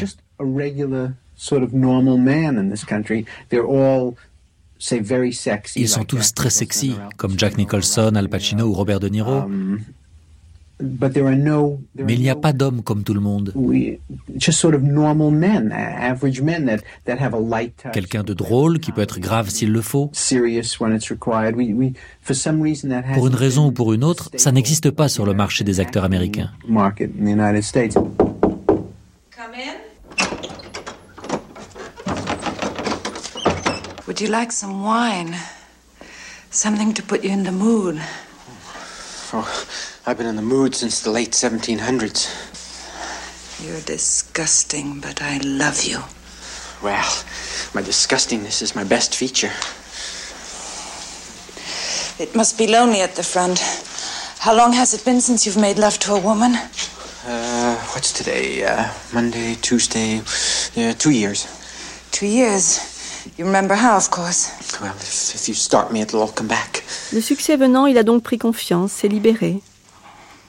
Ils 5.76 5.88
sont 5.88 6.04
tous 6.04 6.34
très 6.34 6.50
sexy, 6.50 6.94
comme 7.16 7.38
Jack 7.38 7.58
Nicholson, 7.58 8.14
Al 8.14 8.28
Pacino 8.28 8.66
ou 8.66 8.72
Robert 8.72 9.00
De 9.00 9.08
Niro. 9.08 9.42
Mais 10.80 12.14
il 12.14 12.20
n'y 12.20 12.30
a 12.30 12.36
pas 12.36 12.52
d'hommes 12.52 12.82
comme 12.82 13.04
tout 13.04 13.14
le 13.14 13.20
monde. 13.20 13.52
Quelqu'un 17.92 18.22
de 18.24 18.34
drôle 18.34 18.80
qui 18.80 18.92
peut 18.92 19.02
être 19.02 19.20
grave 19.20 19.50
s'il 19.50 19.72
le 19.72 19.80
faut. 19.80 20.10
Pour 23.14 23.26
une 23.26 23.34
raison 23.34 23.66
ou 23.66 23.72
pour 23.72 23.92
une 23.92 24.04
autre, 24.04 24.30
ça 24.36 24.52
n'existe 24.52 24.90
pas 24.90 25.08
sur 25.08 25.26
le 25.26 25.34
marché 25.34 25.64
des 25.64 25.80
acteurs 25.80 26.04
américains. 26.04 26.50
Would 34.06 34.20
you 34.20 34.28
like 34.28 34.52
some 34.52 34.84
wine? 34.84 35.34
Something 36.50 36.92
to 36.92 37.02
put 37.02 37.24
you 37.24 37.30
in 37.32 37.42
the 37.44 37.50
mood. 37.50 37.98
Oh. 39.36 39.66
I've 40.06 40.16
been 40.16 40.28
in 40.28 40.36
the 40.36 40.42
mood 40.42 40.76
since 40.76 41.00
the 41.00 41.10
late 41.10 41.32
1700s. 41.32 42.30
You're 43.66 43.80
disgusting, 43.80 45.00
but 45.00 45.20
I 45.20 45.38
love 45.38 45.82
you. 45.82 45.98
Well, 46.80 47.10
my 47.74 47.82
disgustingness 47.82 48.62
is 48.62 48.76
my 48.76 48.84
best 48.84 49.16
feature. 49.16 49.50
It 52.22 52.36
must 52.36 52.56
be 52.56 52.68
lonely 52.68 53.00
at 53.00 53.16
the 53.16 53.24
front. 53.24 53.58
How 54.38 54.54
long 54.54 54.72
has 54.72 54.94
it 54.94 55.04
been 55.04 55.20
since 55.20 55.46
you've 55.46 55.60
made 55.60 55.78
love 55.78 55.98
to 56.00 56.14
a 56.14 56.20
woman? 56.20 56.54
Uh, 57.26 57.74
what's 57.92 58.12
today? 58.12 58.62
Uh, 58.62 58.88
Monday, 59.12 59.56
Tuesday, 59.56 60.22
yeah, 60.76 60.92
two 60.92 61.10
years. 61.10 61.48
Two 62.12 62.26
years? 62.26 62.93
You 63.38 63.46
remember 63.46 63.74
how, 63.74 63.96
of 63.96 64.10
course. 64.10 64.50
Well, 64.80 64.92
if, 65.00 65.34
if 65.34 65.48
you 65.48 65.54
start 65.54 65.92
me, 65.92 66.02
it'll 66.02 66.20
all 66.20 66.32
come 66.32 66.46
back. 66.46 66.84
Le 67.12 67.20
succès 67.20 67.56
venant, 67.56 67.86
il 67.86 67.96
a 67.98 68.02
donc 68.02 68.22
pris 68.22 68.38
confiance, 68.38 68.92
s'est 68.92 69.08
libéré. 69.08 69.60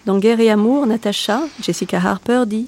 Dans 0.06 0.20
Guerre 0.20 0.40
et 0.40 0.52
Amour, 0.52 0.86
Natasha, 0.86 1.42
Jessica 1.62 1.98
Harper, 1.98 2.44
dit 2.46 2.68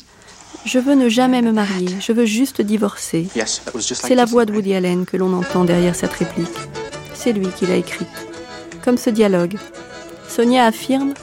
Je 0.65 0.79
veux 0.79 0.95
ne 0.95 1.09
jamais 1.09 1.41
me 1.41 1.51
marier, 1.51 1.89
je 1.99 2.11
veux 2.13 2.25
juste 2.25 2.61
divorcer. 2.61 3.27
C'est 3.75 4.15
la 4.15 4.25
voix 4.25 4.45
de 4.45 4.53
Woody 4.53 4.73
Allen 4.73 5.05
que 5.05 5.17
l'on 5.17 5.33
entend 5.33 5.65
derrière 5.65 5.95
cette 5.95 6.13
réplique. 6.13 6.47
C'est 7.13 7.33
lui 7.33 7.47
qui 7.49 7.65
l'a 7.67 7.75
écrite. 7.75 8.07
Comme 8.83 8.97
ce 8.97 9.09
dialogue. 9.09 9.57
Sonia 10.27 10.65
affirme 10.65 11.13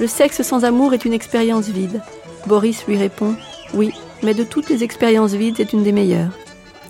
Le 0.00 0.06
sexe 0.06 0.42
sans 0.42 0.64
amour 0.64 0.94
est 0.94 1.04
une 1.04 1.12
expérience 1.12 1.66
vide. 1.66 2.02
Boris 2.46 2.86
lui 2.88 2.96
répond 2.96 3.36
Oui, 3.74 3.92
mais 4.22 4.34
de 4.34 4.42
toutes 4.42 4.68
les 4.68 4.82
expériences 4.82 5.32
vides, 5.32 5.56
c'est 5.58 5.72
une 5.72 5.84
des 5.84 5.92
meilleures. 5.92 6.32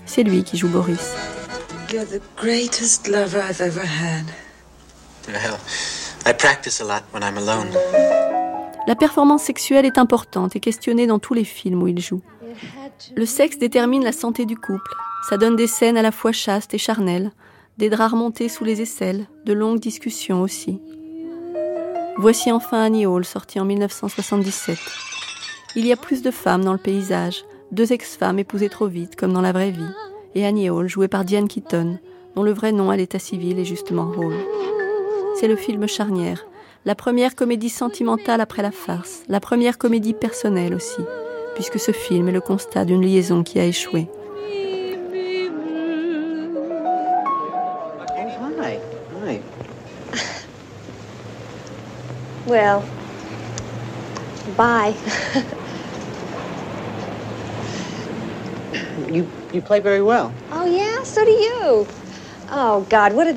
C'est 0.05 0.23
lui 0.23 0.43
qui 0.43 0.57
joue 0.57 0.69
Boris. 0.69 1.13
You're 1.93 2.05
the 2.05 2.21
greatest 2.35 3.07
lover 3.07 3.39
I've 3.39 3.61
ever 3.61 3.85
had. 3.85 4.25
Well, 5.27 5.59
I 6.25 6.33
practice 6.33 6.81
a 6.81 6.85
lot 6.85 7.03
when 7.13 7.21
I'm 7.21 7.37
alone. 7.37 7.69
La 8.87 8.95
performance 8.95 9.43
sexuelle 9.43 9.85
est 9.85 9.99
importante 9.99 10.55
et 10.55 10.59
questionnée 10.59 11.05
dans 11.05 11.19
tous 11.19 11.35
les 11.35 11.43
films 11.43 11.83
où 11.83 11.87
il 11.87 11.99
joue. 11.99 12.21
Le 13.15 13.27
sexe 13.27 13.59
détermine 13.59 14.03
la 14.03 14.11
santé 14.11 14.47
du 14.47 14.57
couple. 14.57 14.91
Ça 15.29 15.37
donne 15.37 15.55
des 15.55 15.67
scènes 15.67 15.95
à 15.95 16.01
la 16.01 16.11
fois 16.11 16.31
chastes 16.31 16.73
et 16.73 16.79
charnelles, 16.79 17.31
des 17.77 17.91
draps 17.91 18.13
remontés 18.13 18.49
sous 18.49 18.63
les 18.63 18.81
aisselles, 18.81 19.27
de 19.45 19.53
longues 19.53 19.79
discussions 19.79 20.41
aussi. 20.41 20.81
Voici 22.17 22.51
enfin 22.51 22.81
Annie 22.81 23.05
Hall, 23.05 23.23
sorti 23.23 23.59
en 23.59 23.65
1977. 23.65 24.79
Il 25.75 25.85
y 25.85 25.91
a 25.91 25.95
plus 25.95 26.23
de 26.23 26.31
femmes 26.31 26.63
dans 26.63 26.73
le 26.73 26.79
paysage, 26.79 27.45
deux 27.71 27.93
ex-femmes 27.93 28.39
épousées 28.39 28.69
trop 28.69 28.87
vite, 28.87 29.15
comme 29.15 29.33
dans 29.33 29.41
la 29.41 29.51
vraie 29.51 29.69
vie 29.69 29.93
et 30.35 30.45
Annie 30.45 30.69
Hall, 30.69 30.87
jouée 30.87 31.07
par 31.07 31.25
Diane 31.25 31.47
Keaton, 31.47 31.99
dont 32.35 32.43
le 32.43 32.53
vrai 32.53 32.71
nom 32.71 32.89
à 32.89 32.97
l'état 32.97 33.19
civil 33.19 33.59
est 33.59 33.65
justement 33.65 34.11
Hall. 34.17 34.33
C'est 35.39 35.47
le 35.47 35.55
film 35.55 35.87
charnière, 35.87 36.45
la 36.85 36.95
première 36.95 37.35
comédie 37.35 37.69
sentimentale 37.69 38.41
après 38.41 38.61
la 38.61 38.71
farce, 38.71 39.23
la 39.27 39.39
première 39.39 39.77
comédie 39.77 40.13
personnelle 40.13 40.73
aussi, 40.73 41.01
puisque 41.55 41.79
ce 41.79 41.91
film 41.91 42.27
est 42.29 42.33
le 42.33 42.41
constat 42.41 42.85
d'une 42.85 43.01
liaison 43.01 43.43
qui 43.43 43.59
a 43.59 43.65
échoué. 43.65 44.07
Well, 52.45 52.83
bye. 54.57 54.93
You 59.09 59.25
you 59.53 59.61
play 59.61 59.79
very 59.81 60.03
well. 60.03 60.37
Oh 60.51 60.65
yeah, 60.65 61.03
so 61.05 61.25
do 61.25 61.31
you. 61.31 61.87
Oh 62.49 62.87
God, 62.89 63.13
what 63.13 63.27
a 63.27 63.33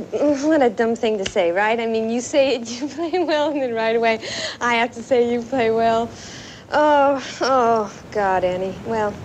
what 0.47 0.62
a 0.62 0.71
dumb 0.71 0.97
thing 0.97 1.19
to 1.19 1.27
say, 1.27 1.53
right? 1.53 1.81
I 1.81 1.87
mean, 1.87 2.11
you 2.11 2.21
say 2.23 2.57
it, 2.57 2.69
you 2.83 2.89
play 2.89 3.12
well, 3.25 3.51
and 3.53 3.62
then 3.62 3.75
right 3.75 3.97
away, 3.97 4.21
I 4.61 4.75
have 4.77 4.93
to 4.93 5.03
say 5.03 5.31
you 5.33 5.43
play 5.43 5.71
well. 5.73 6.12
Oh, 6.71 7.25
oh 7.43 7.95
God, 8.12 8.45
Annie. 8.45 8.81
Well, 8.85 9.17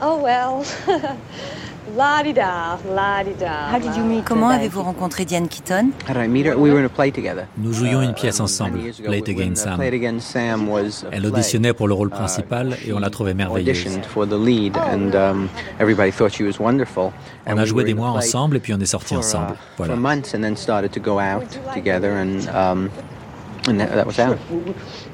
oh 0.00 0.22
well. 0.22 0.66
Comment 4.24 4.48
avez-vous 4.48 4.82
rencontré 4.82 5.24
Diane 5.24 5.46
Keaton? 5.48 5.90
Nous 7.58 7.72
jouions 7.72 8.02
une 8.02 8.14
pièce 8.14 8.40
ensemble, 8.40 8.80
Play 9.04 9.18
It 9.18 9.28
Again 9.28 9.54
Sam. 9.54 9.80
Elle 11.12 11.26
auditionnait 11.26 11.72
pour 11.72 11.86
le 11.86 11.94
rôle 11.94 12.10
principal 12.10 12.76
et 12.84 12.92
on 12.92 12.98
l'a 12.98 13.10
trouvée 13.10 13.34
merveilleuse. 13.34 13.86
Um, 14.16 15.48
on 17.46 17.58
a 17.58 17.64
joué 17.64 17.84
des 17.84 17.94
mois 17.94 18.08
ensemble 18.08 18.56
et 18.56 18.60
puis 18.60 18.74
on 18.74 18.80
est 18.80 18.86
sortis 18.86 19.16
ensemble. 19.16 19.54
Voilà. 19.76 19.94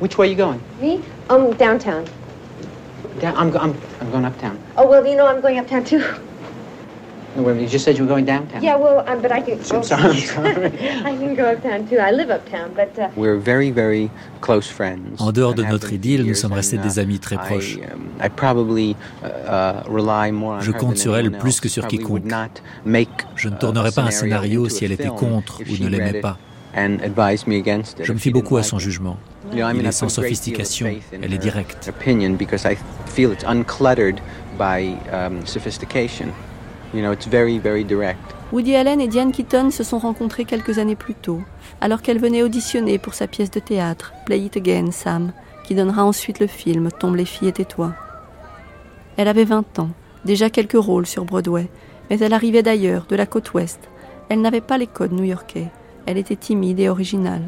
Which 0.00 0.16
way 0.16 0.26
are 0.26 0.30
you 0.30 0.36
going? 0.36 0.60
Me? 0.80 0.98
Um, 1.28 1.52
downtown. 1.58 2.04
Down, 3.20 3.34
I'm, 3.36 3.54
I'm, 3.54 3.74
I'm 4.00 4.10
going 4.10 4.24
uptown. 4.24 4.56
Oh, 4.76 4.88
well, 4.88 5.06
you 5.06 5.14
know, 5.14 5.26
I'm 5.26 5.40
going 5.42 5.58
uptown 5.58 5.84
too. 5.84 6.00
No, 7.36 7.42
wait, 7.42 7.60
you 7.60 7.68
just 7.68 7.84
said 7.84 7.96
you 7.96 8.04
were 8.04 8.08
going 8.08 8.24
downtown. 8.24 8.62
Yeah, 8.62 8.76
well, 8.76 9.04
um, 9.06 9.22
but 9.22 9.30
I 9.30 9.40
can. 9.40 9.58
I'm 9.70 9.82
sorry. 9.82 10.02
I'm 10.02 10.16
sorry. 10.18 10.66
I 11.04 11.16
can 11.16 11.34
go 11.34 11.52
uptown 11.52 11.86
too. 11.88 11.98
I 11.98 12.10
live 12.10 12.30
uptown, 12.30 12.72
but. 12.74 12.98
Uh... 12.98 13.08
We're 13.16 13.38
very, 13.38 13.70
very 13.70 14.10
close 14.40 14.68
friends. 14.68 15.20
En 15.20 15.32
dehors 15.32 15.54
de 15.54 15.62
notre 15.62 15.92
idylle, 15.92 16.24
nous 16.24 16.34
sommes 16.34 16.52
restés 16.52 16.78
des 16.78 16.98
amis 16.98 17.20
très 17.20 17.36
proches. 17.36 17.76
Um, 17.76 18.08
I, 18.20 18.28
probably 18.28 18.96
uh, 19.22 19.82
rely 19.88 20.32
more 20.32 20.56
on 20.56 20.60
Je 20.60 20.72
compte 20.72 20.98
sur 20.98 21.16
elle 21.16 21.30
plus 21.30 21.60
que 21.60 21.68
sur 21.68 21.86
quiconque. 21.86 22.24
Je 23.36 23.48
ne 23.48 23.56
tournerai 23.56 23.92
pas 23.92 24.02
un 24.02 24.10
scénario 24.10 24.68
si 24.68 24.84
elle 24.84 24.92
était 24.92 25.08
contre 25.08 25.60
ou 25.60 25.82
ne 25.82 25.88
l'aimait 25.88 26.20
pas. 26.20 26.38
Je 26.74 28.12
me 28.12 28.18
fie 28.18 28.30
beaucoup 28.30 28.56
à 28.56 28.62
son 28.62 28.78
jugement. 28.78 29.16
Il 29.52 29.60
est 29.60 29.92
sans 29.92 30.08
sophistication, 30.08 30.86
elle 31.12 31.34
est 31.34 31.38
directe. 31.38 31.92
You 36.92 37.02
know, 37.02 37.12
it's 37.12 37.28
very, 37.28 37.58
very 37.58 37.84
direct. 37.84 38.18
Woody 38.52 38.74
Allen 38.74 39.00
et 39.00 39.06
Diane 39.06 39.30
Keaton 39.30 39.70
se 39.70 39.84
sont 39.84 39.98
rencontrés 39.98 40.44
quelques 40.44 40.78
années 40.78 40.96
plus 40.96 41.14
tôt, 41.14 41.40
alors 41.80 42.02
qu'elle 42.02 42.18
venait 42.18 42.42
auditionner 42.42 42.98
pour 42.98 43.14
sa 43.14 43.28
pièce 43.28 43.50
de 43.50 43.60
théâtre, 43.60 44.12
Play 44.26 44.40
It 44.40 44.56
Again, 44.56 44.90
Sam, 44.90 45.32
qui 45.62 45.76
donnera 45.76 46.04
ensuite 46.04 46.40
le 46.40 46.48
film 46.48 46.88
Tombe 46.90 47.14
les 47.14 47.24
filles 47.24 47.48
et 47.48 47.52
tais-toi. 47.52 47.92
Elle 49.16 49.28
avait 49.28 49.44
20 49.44 49.78
ans, 49.78 49.90
déjà 50.24 50.50
quelques 50.50 50.72
rôles 50.72 51.06
sur 51.06 51.24
Broadway, 51.24 51.68
mais 52.08 52.18
elle 52.18 52.32
arrivait 52.32 52.64
d'ailleurs, 52.64 53.06
de 53.08 53.14
la 53.14 53.26
côte 53.26 53.54
ouest. 53.54 53.78
Elle 54.28 54.40
n'avait 54.40 54.60
pas 54.60 54.78
les 54.78 54.88
codes 54.88 55.12
new-yorkais. 55.12 55.68
Elle 56.06 56.18
était 56.18 56.34
timide 56.34 56.80
et 56.80 56.88
originale. 56.88 57.42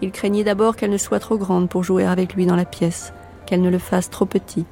Il 0.00 0.10
craignait 0.10 0.44
d'abord 0.44 0.76
qu'elle 0.76 0.90
ne 0.90 0.96
soit 0.96 1.20
trop 1.20 1.36
grande 1.36 1.68
pour 1.68 1.84
jouer 1.84 2.06
avec 2.06 2.34
lui 2.34 2.46
dans 2.46 2.56
la 2.56 2.64
pièce, 2.64 3.12
qu'elle 3.44 3.60
ne 3.60 3.70
le 3.70 3.78
fasse 3.78 4.08
trop 4.08 4.24
petit. 4.24 4.64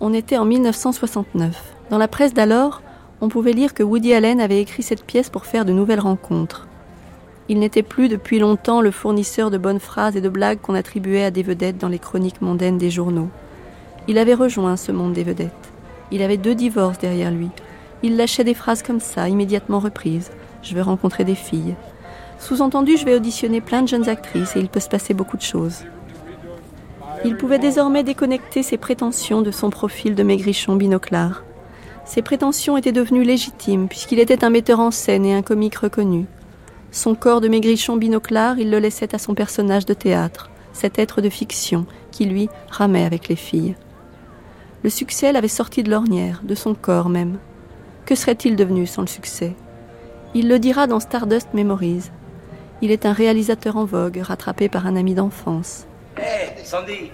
On 0.00 0.14
était 0.14 0.38
en 0.38 0.44
1969. 0.44 1.74
Dans 1.92 1.98
la 1.98 2.08
presse 2.08 2.32
d'alors, 2.32 2.80
on 3.20 3.28
pouvait 3.28 3.52
lire 3.52 3.74
que 3.74 3.82
Woody 3.82 4.14
Allen 4.14 4.40
avait 4.40 4.62
écrit 4.62 4.82
cette 4.82 5.04
pièce 5.04 5.28
pour 5.28 5.44
faire 5.44 5.66
de 5.66 5.74
nouvelles 5.74 6.00
rencontres. 6.00 6.66
Il 7.50 7.58
n'était 7.58 7.82
plus 7.82 8.08
depuis 8.08 8.38
longtemps 8.38 8.80
le 8.80 8.90
fournisseur 8.90 9.50
de 9.50 9.58
bonnes 9.58 9.78
phrases 9.78 10.16
et 10.16 10.22
de 10.22 10.30
blagues 10.30 10.58
qu'on 10.62 10.74
attribuait 10.74 11.24
à 11.24 11.30
des 11.30 11.42
vedettes 11.42 11.76
dans 11.76 11.90
les 11.90 11.98
chroniques 11.98 12.40
mondaines 12.40 12.78
des 12.78 12.90
journaux. 12.90 13.28
Il 14.08 14.16
avait 14.16 14.32
rejoint 14.32 14.78
ce 14.78 14.90
monde 14.90 15.12
des 15.12 15.22
vedettes. 15.22 15.52
Il 16.10 16.22
avait 16.22 16.38
deux 16.38 16.54
divorces 16.54 16.98
derrière 16.98 17.30
lui. 17.30 17.50
Il 18.02 18.16
lâchait 18.16 18.42
des 18.42 18.54
phrases 18.54 18.82
comme 18.82 19.00
ça, 19.00 19.28
immédiatement 19.28 19.78
reprises. 19.78 20.30
Je 20.62 20.74
vais 20.74 20.80
rencontrer 20.80 21.24
des 21.24 21.34
filles. 21.34 21.74
Sous-entendu, 22.38 22.96
je 22.96 23.04
vais 23.04 23.16
auditionner 23.16 23.60
plein 23.60 23.82
de 23.82 23.88
jeunes 23.88 24.08
actrices 24.08 24.56
et 24.56 24.60
il 24.60 24.70
peut 24.70 24.80
se 24.80 24.88
passer 24.88 25.12
beaucoup 25.12 25.36
de 25.36 25.42
choses. 25.42 25.84
Il 27.26 27.36
pouvait 27.36 27.58
désormais 27.58 28.02
déconnecter 28.02 28.62
ses 28.62 28.78
prétentions 28.78 29.42
de 29.42 29.50
son 29.50 29.68
profil 29.68 30.14
de 30.14 30.22
maigrichon 30.22 30.76
binoclard. 30.76 31.42
Ses 32.04 32.22
prétentions 32.22 32.76
étaient 32.76 32.92
devenues 32.92 33.24
légitimes 33.24 33.88
puisqu'il 33.88 34.18
était 34.18 34.44
un 34.44 34.50
metteur 34.50 34.80
en 34.80 34.90
scène 34.90 35.24
et 35.24 35.34
un 35.34 35.42
comique 35.42 35.76
reconnu. 35.76 36.26
Son 36.90 37.14
corps 37.14 37.40
de 37.40 37.48
maigrichon 37.48 37.96
binoclard, 37.96 38.58
il 38.58 38.70
le 38.70 38.78
laissait 38.78 39.14
à 39.14 39.18
son 39.18 39.34
personnage 39.34 39.86
de 39.86 39.94
théâtre, 39.94 40.50
cet 40.72 40.98
être 40.98 41.20
de 41.20 41.30
fiction 41.30 41.86
qui, 42.10 42.26
lui, 42.26 42.48
ramait 42.68 43.04
avec 43.04 43.28
les 43.28 43.36
filles. 43.36 43.76
Le 44.82 44.90
succès 44.90 45.32
l'avait 45.32 45.48
sorti 45.48 45.82
de 45.82 45.90
l'ornière, 45.90 46.42
de 46.44 46.54
son 46.54 46.74
corps 46.74 47.08
même. 47.08 47.38
Que 48.04 48.14
serait-il 48.14 48.56
devenu 48.56 48.86
sans 48.86 49.02
le 49.02 49.08
succès? 49.08 49.54
Il 50.34 50.48
le 50.48 50.58
dira 50.58 50.86
dans 50.86 51.00
Stardust 51.00 51.48
Memories. 51.54 52.10
Il 52.82 52.90
est 52.90 53.06
un 53.06 53.12
réalisateur 53.12 53.76
en 53.76 53.84
vogue, 53.84 54.20
rattrapé 54.22 54.68
par 54.68 54.86
un 54.86 54.96
ami 54.96 55.14
d'enfance. 55.14 55.86
Hé, 56.18 56.62
Sandy 56.64 57.10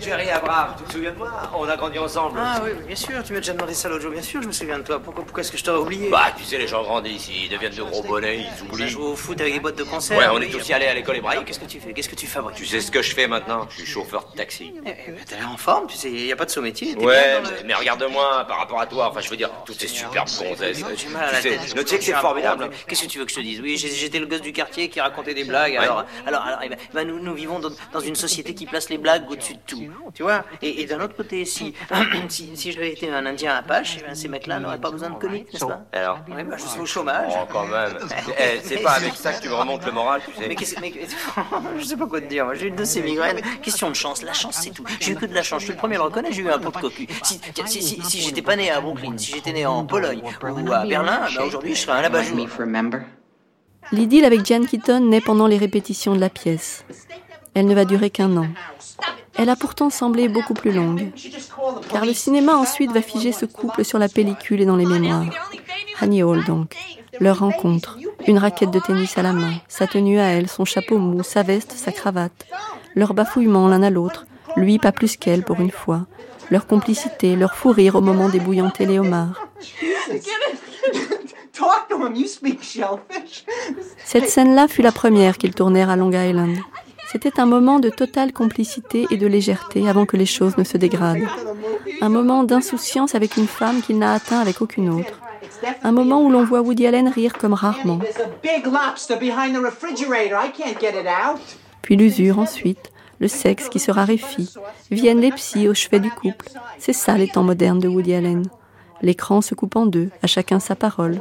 Jerry 0.00 0.30
Abraham, 0.30 0.74
tu 0.78 0.84
te 0.84 0.92
souviens 0.92 1.12
de 1.12 1.18
moi 1.18 1.30
On 1.54 1.68
a 1.68 1.76
grandi 1.76 1.98
ensemble. 1.98 2.38
Ah 2.42 2.60
oui, 2.64 2.70
bien 2.86 2.96
sûr, 2.96 3.22
tu 3.22 3.32
m'as 3.32 3.40
déjà 3.40 3.52
demandé 3.52 3.74
ça 3.74 3.88
l'autre 3.88 4.02
jour, 4.02 4.10
bien 4.12 4.22
sûr, 4.22 4.42
je 4.42 4.46
me 4.46 4.52
souviens 4.52 4.78
de 4.78 4.84
toi. 4.84 4.98
Pourquoi, 4.98 5.24
pourquoi 5.24 5.42
est-ce 5.42 5.52
que 5.52 5.58
je 5.58 5.64
t'aurais 5.64 5.80
oublié 5.80 6.08
Bah, 6.08 6.32
tu 6.36 6.44
sais, 6.44 6.58
les 6.58 6.66
gens 6.66 6.82
grandissent, 6.82 7.28
ils 7.28 7.48
deviennent 7.48 7.74
de 7.74 7.82
gros 7.82 8.02
bonnets, 8.02 8.40
ils 8.40 8.64
oublient. 8.64 8.84
On 8.84 8.88
joue 8.88 9.02
au 9.02 9.16
foot 9.16 9.40
avec 9.40 9.52
des 9.54 9.60
boîtes 9.60 9.76
de 9.76 9.84
concert. 9.84 10.18
Ouais, 10.18 10.26
on 10.32 10.40
est 10.40 10.48
tous 10.48 10.70
allés 10.70 10.86
à 10.86 10.94
l'école 10.94 11.16
hébraïque. 11.16 11.44
Qu'est-ce 11.44 11.60
que 11.60 11.66
tu 11.66 11.80
fais 11.80 11.92
Qu'est-ce 11.92 12.08
que 12.08 12.14
tu 12.14 12.26
fabriques 12.26 12.56
Tu 12.56 12.66
sais 12.66 12.80
ce 12.80 12.90
que 12.90 13.02
je 13.02 13.14
fais 13.14 13.26
maintenant? 13.26 13.66
Je 13.70 13.76
suis 13.76 13.86
chauffeur 13.86 14.26
de 14.30 14.36
taxi. 14.36 14.72
Eh, 14.84 14.90
eh, 14.90 15.12
t'as 15.28 15.36
l'air 15.36 15.50
en 15.50 15.56
forme, 15.56 15.86
tu 15.86 15.96
sais, 15.96 16.10
il 16.10 16.24
n'y 16.24 16.32
a 16.32 16.36
pas 16.36 16.46
de 16.46 16.50
sous-métier. 16.50 16.96
Ouais, 16.96 17.40
mais, 17.64 17.74
regarde-moi 17.74 18.44
par 18.48 18.58
rapport 18.58 18.80
à 18.80 18.86
toi, 18.86 19.08
enfin, 19.10 19.20
je 19.20 19.30
veux 19.30 19.36
dire, 19.36 19.50
toutes 19.64 19.80
ces 19.80 19.88
superbes 19.88 20.28
gonzesses. 20.38 20.78
Tu 20.78 21.08
sais, 21.42 21.58
tu 21.58 21.86
sais 21.86 21.98
que 21.98 22.04
c'est 22.04 22.12
formidable. 22.12 22.70
Qu'est-ce 22.86 23.02
que 23.02 23.08
tu 23.08 23.18
veux 23.18 23.24
que 23.24 23.30
je 23.30 23.36
te 23.36 23.40
dise? 23.40 23.60
Oui, 23.60 23.76
j'étais 23.76 24.18
le 24.18 24.26
gosse 24.26 24.42
du 24.42 24.52
quartier 24.52 24.88
qui 24.88 25.00
racontait 25.00 25.34
des 25.34 25.44
blagues. 25.44 25.76
Alors, 25.76 26.04
alors, 26.26 26.42
alors, 26.42 26.60
eh 26.64 26.68
ben, 26.68 26.78
ben, 26.92 27.06
nous, 27.06 27.34
vivons 27.34 27.60
dans 27.92 28.00
une 28.00 28.16
société 28.16 28.54
qui 28.54 28.66
place 28.66 28.88
les 28.90 28.98
blagues 28.98 29.30
au-dessus 29.30 29.54
de 29.54 29.59
tout. 29.66 29.82
Tu 30.14 30.22
vois 30.22 30.44
et, 30.62 30.84
d'un 30.86 31.00
autre 31.00 31.16
côté, 31.16 31.44
si, 31.44 31.74
si, 32.28 32.56
si 32.56 32.72
j'avais 32.72 32.92
été 32.92 33.10
un 33.10 33.24
Indien 33.26 33.54
Apache, 33.54 33.98
eh 33.98 34.06
ben, 34.06 34.14
ces 34.14 34.28
mecs-là 34.28 34.60
n'auraient 34.60 34.80
pas 34.80 34.90
besoin 34.90 35.10
de 35.10 35.16
comiques, 35.16 35.52
n'est-ce 35.52 35.64
pas? 35.64 35.84
Alors 35.92 36.20
bah, 36.28 36.56
je 36.56 36.66
suis 36.66 36.80
au 36.80 36.86
chômage. 36.86 37.32
Oh, 37.34 37.46
quand 37.52 37.66
même. 37.66 37.96
Eh, 38.38 38.60
c'est 38.62 38.78
pas 38.78 38.92
avec 38.92 39.14
ça 39.14 39.32
que 39.32 39.42
tu 39.42 39.48
me 39.48 39.54
remontes 39.54 39.84
le 39.84 39.92
moral, 39.92 40.22
tu 40.24 40.32
sais. 40.34 40.48
Mais, 40.48 40.54
qu'est-ce, 40.54 40.80
mais 40.80 40.92
je 41.78 41.84
sais 41.84 41.96
pas 41.96 42.06
quoi 42.06 42.20
te 42.20 42.26
dire. 42.26 42.46
J'ai 42.54 42.68
eu 42.68 42.70
de 42.70 42.84
ces 42.84 43.02
migraines. 43.02 43.40
Question 43.62 43.90
de 43.90 43.94
chance. 43.94 44.22
La 44.22 44.32
chance, 44.32 44.58
c'est 44.60 44.70
tout. 44.70 44.84
J'ai 45.00 45.12
eu 45.12 45.16
que 45.16 45.26
de 45.26 45.34
la 45.34 45.42
chance. 45.42 45.60
Je 45.60 45.66
suis 45.66 45.74
le 45.74 45.78
premier 45.78 45.96
à 45.96 45.98
le 45.98 46.04
reconnaître. 46.04 46.34
J'ai 46.34 46.42
eu 46.42 46.50
un 46.50 46.58
peu 46.58 46.70
de 46.70 46.80
cocu. 46.80 47.06
Si, 47.22 47.40
si, 47.66 47.82
si, 47.82 48.02
si 48.02 48.20
j'étais 48.20 48.42
pas 48.42 48.56
né 48.56 48.70
à 48.70 48.80
Brooklyn, 48.80 49.16
si 49.18 49.32
j'étais 49.32 49.52
né 49.52 49.66
en 49.66 49.84
Pologne 49.84 50.22
ou 50.42 50.72
à 50.72 50.86
Berlin, 50.86 51.26
bah, 51.34 51.44
aujourd'hui, 51.44 51.74
je 51.74 51.80
serais 51.80 51.98
un 51.98 52.04
abat 52.04 52.22
L'idylle 53.92 54.24
avec 54.24 54.46
Jan 54.46 54.64
Keaton 54.64 55.00
naît 55.00 55.20
pendant 55.20 55.46
les 55.46 55.58
répétitions 55.58 56.14
de 56.14 56.20
la 56.20 56.30
pièce. 56.30 56.84
Elle 57.54 57.66
ne 57.66 57.74
va 57.74 57.84
durer 57.84 58.10
qu'un 58.10 58.36
an. 58.36 58.46
Elle 59.40 59.48
a 59.48 59.56
pourtant 59.56 59.88
semblé 59.88 60.28
beaucoup 60.28 60.52
plus 60.52 60.70
longue, 60.70 61.12
car 61.90 62.04
le 62.04 62.12
cinéma 62.12 62.56
ensuite 62.56 62.92
va 62.92 63.00
figer 63.00 63.32
ce 63.32 63.46
couple 63.46 63.86
sur 63.86 63.98
la 63.98 64.10
pellicule 64.10 64.60
et 64.60 64.66
dans 64.66 64.76
les 64.76 64.84
mémoires. 64.84 65.30
Honey 66.02 66.22
Hall 66.22 66.44
donc, 66.44 66.76
leur 67.20 67.38
rencontre, 67.38 67.96
une 68.26 68.36
raquette 68.36 68.70
de 68.70 68.80
tennis 68.80 69.16
à 69.16 69.22
la 69.22 69.32
main, 69.32 69.54
sa 69.66 69.86
tenue 69.86 70.20
à 70.20 70.26
elle, 70.26 70.46
son 70.46 70.66
chapeau 70.66 70.98
mou, 70.98 71.22
sa 71.22 71.42
veste, 71.42 71.72
sa 71.72 71.90
cravate, 71.90 72.44
leur 72.94 73.14
bafouillement 73.14 73.66
l'un 73.66 73.82
à 73.82 73.88
l'autre, 73.88 74.26
lui 74.56 74.78
pas 74.78 74.92
plus 74.92 75.16
qu'elle 75.16 75.42
pour 75.42 75.58
une 75.58 75.70
fois, 75.70 76.04
leur 76.50 76.66
complicité, 76.66 77.34
leur 77.34 77.54
fou 77.54 77.70
rire 77.70 77.94
au 77.94 78.02
moment 78.02 78.28
les 78.28 78.98
homards. 78.98 79.48
Cette 84.04 84.28
scène-là 84.28 84.68
fut 84.68 84.82
la 84.82 84.92
première 84.92 85.38
qu'ils 85.38 85.54
tournèrent 85.54 85.88
à 85.88 85.96
Long 85.96 86.12
Island. 86.12 86.58
C'était 87.10 87.40
un 87.40 87.46
moment 87.46 87.80
de 87.80 87.88
totale 87.88 88.32
complicité 88.32 89.06
et 89.10 89.16
de 89.16 89.26
légèreté 89.26 89.88
avant 89.88 90.06
que 90.06 90.16
les 90.16 90.26
choses 90.26 90.56
ne 90.56 90.62
se 90.62 90.76
dégradent. 90.76 91.26
Un 92.00 92.08
moment 92.08 92.44
d'insouciance 92.44 93.16
avec 93.16 93.36
une 93.36 93.48
femme 93.48 93.82
qu'il 93.82 93.98
n'a 93.98 94.12
atteint 94.12 94.38
avec 94.38 94.62
aucune 94.62 94.88
autre. 94.88 95.20
Un 95.82 95.90
moment 95.90 96.22
où 96.22 96.30
l'on 96.30 96.44
voit 96.44 96.60
Woody 96.60 96.86
Allen 96.86 97.08
rire 97.08 97.36
comme 97.36 97.52
rarement. 97.52 97.98
Puis 101.82 101.96
l'usure 101.96 102.38
ensuite, 102.38 102.92
le 103.18 103.26
sexe 103.26 103.68
qui 103.68 103.80
se 103.80 103.90
raréfie, 103.90 104.54
viennent 104.92 105.20
les 105.20 105.32
psys 105.32 105.68
au 105.68 105.74
chevet 105.74 105.98
du 105.98 106.10
couple. 106.10 106.48
C'est 106.78 106.92
ça 106.92 107.18
les 107.18 107.28
temps 107.28 107.42
modernes 107.42 107.80
de 107.80 107.88
Woody 107.88 108.14
Allen. 108.14 108.46
L'écran 109.02 109.40
se 109.40 109.56
coupe 109.56 109.74
en 109.74 109.86
deux, 109.86 110.10
à 110.22 110.28
chacun 110.28 110.60
sa 110.60 110.76
parole. 110.76 111.20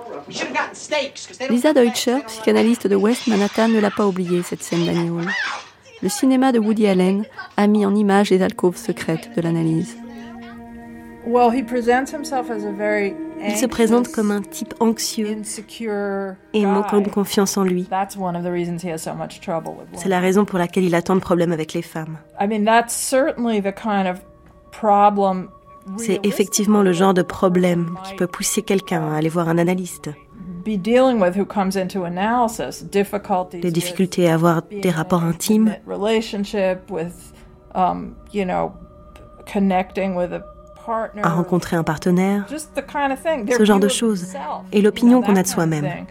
Lisa 1.50 1.74
Deutscher, 1.74 2.18
psychanalyste 2.28 2.86
de 2.86 2.96
West 2.96 3.26
Manhattan, 3.26 3.70
ne 3.70 3.80
l'a 3.80 3.90
pas 3.92 4.06
oublié, 4.06 4.44
cette 4.44 4.62
scène 4.62 4.86
d'Annie. 4.86 5.10
Le 6.02 6.10
cinéma 6.10 6.54
de 6.54 6.60
Woody 6.60 6.88
Allen 6.88 7.26
a 7.58 7.68
mis 7.68 7.86
en 7.86 7.94
image 7.94 8.30
les 8.30 8.42
alcôves 8.42 8.78
secrètes 8.78 9.36
de 9.36 9.42
l'analyse. 9.42 9.98
Il 11.28 11.34
se 13.58 13.66
présente 13.66 14.08
comme 14.10 14.32
un 14.32 14.42
type 14.42 14.74
anxieux 14.80 15.38
et 16.54 16.66
manquant 16.66 17.02
de 17.02 17.10
confiance 17.10 17.58
en 17.58 17.64
lui. 17.64 17.88
C'est 19.94 20.10
la 20.10 20.20
raison 20.20 20.46
pour 20.46 20.58
laquelle 20.58 20.86
il 20.86 20.96
a 20.96 21.02
tant 21.02 21.16
de 21.16 21.22
problèmes 21.22 21.52
avec 21.52 21.74
les 21.74 21.82
femmes. 21.82 22.18
C'est 25.98 26.20
effectivement 26.24 26.82
le 26.82 26.94
genre 26.94 27.14
de 27.14 27.22
problème 27.22 27.98
qui 28.06 28.16
peut 28.16 28.28
pousser 28.28 28.62
quelqu'un 28.62 29.12
à 29.12 29.18
aller 29.18 29.30
voir 29.30 29.50
un 29.50 29.58
analyste. 29.58 30.10
Des 33.60 33.72
difficultés 33.72 34.30
à 34.30 34.34
avoir 34.36 34.62
des 34.64 34.90
rapports 34.90 35.24
intimes, 35.24 35.76
um, 37.76 38.16
à 41.22 41.30
rencontrer 41.30 41.76
un 41.76 41.84
partenaire, 41.84 42.46
ce 42.50 43.66
genre 43.66 43.80
de 43.80 43.88
choses, 43.88 44.34
et 44.72 44.82
l'opinion 44.82 45.22
qu'on 45.22 45.36
a 45.36 45.44
de 45.44 45.48
soi-même. 45.48 46.06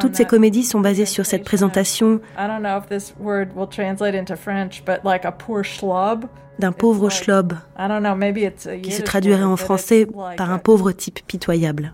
Toutes 0.00 0.16
ces 0.16 0.24
comédies 0.24 0.64
sont 0.64 0.80
basées 0.80 1.06
sur 1.06 1.26
cette 1.26 1.44
présentation 1.44 2.20
d'un 6.58 6.72
pauvre 6.72 7.08
schlob, 7.10 7.54
qui 8.82 8.92
se 8.92 9.02
traduirait 9.02 9.44
en 9.44 9.56
français 9.56 10.06
par 10.36 10.50
un 10.50 10.58
pauvre 10.58 10.92
type 10.92 11.20
pitoyable. 11.26 11.92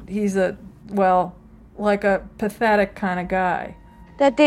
Votre 4.19 4.43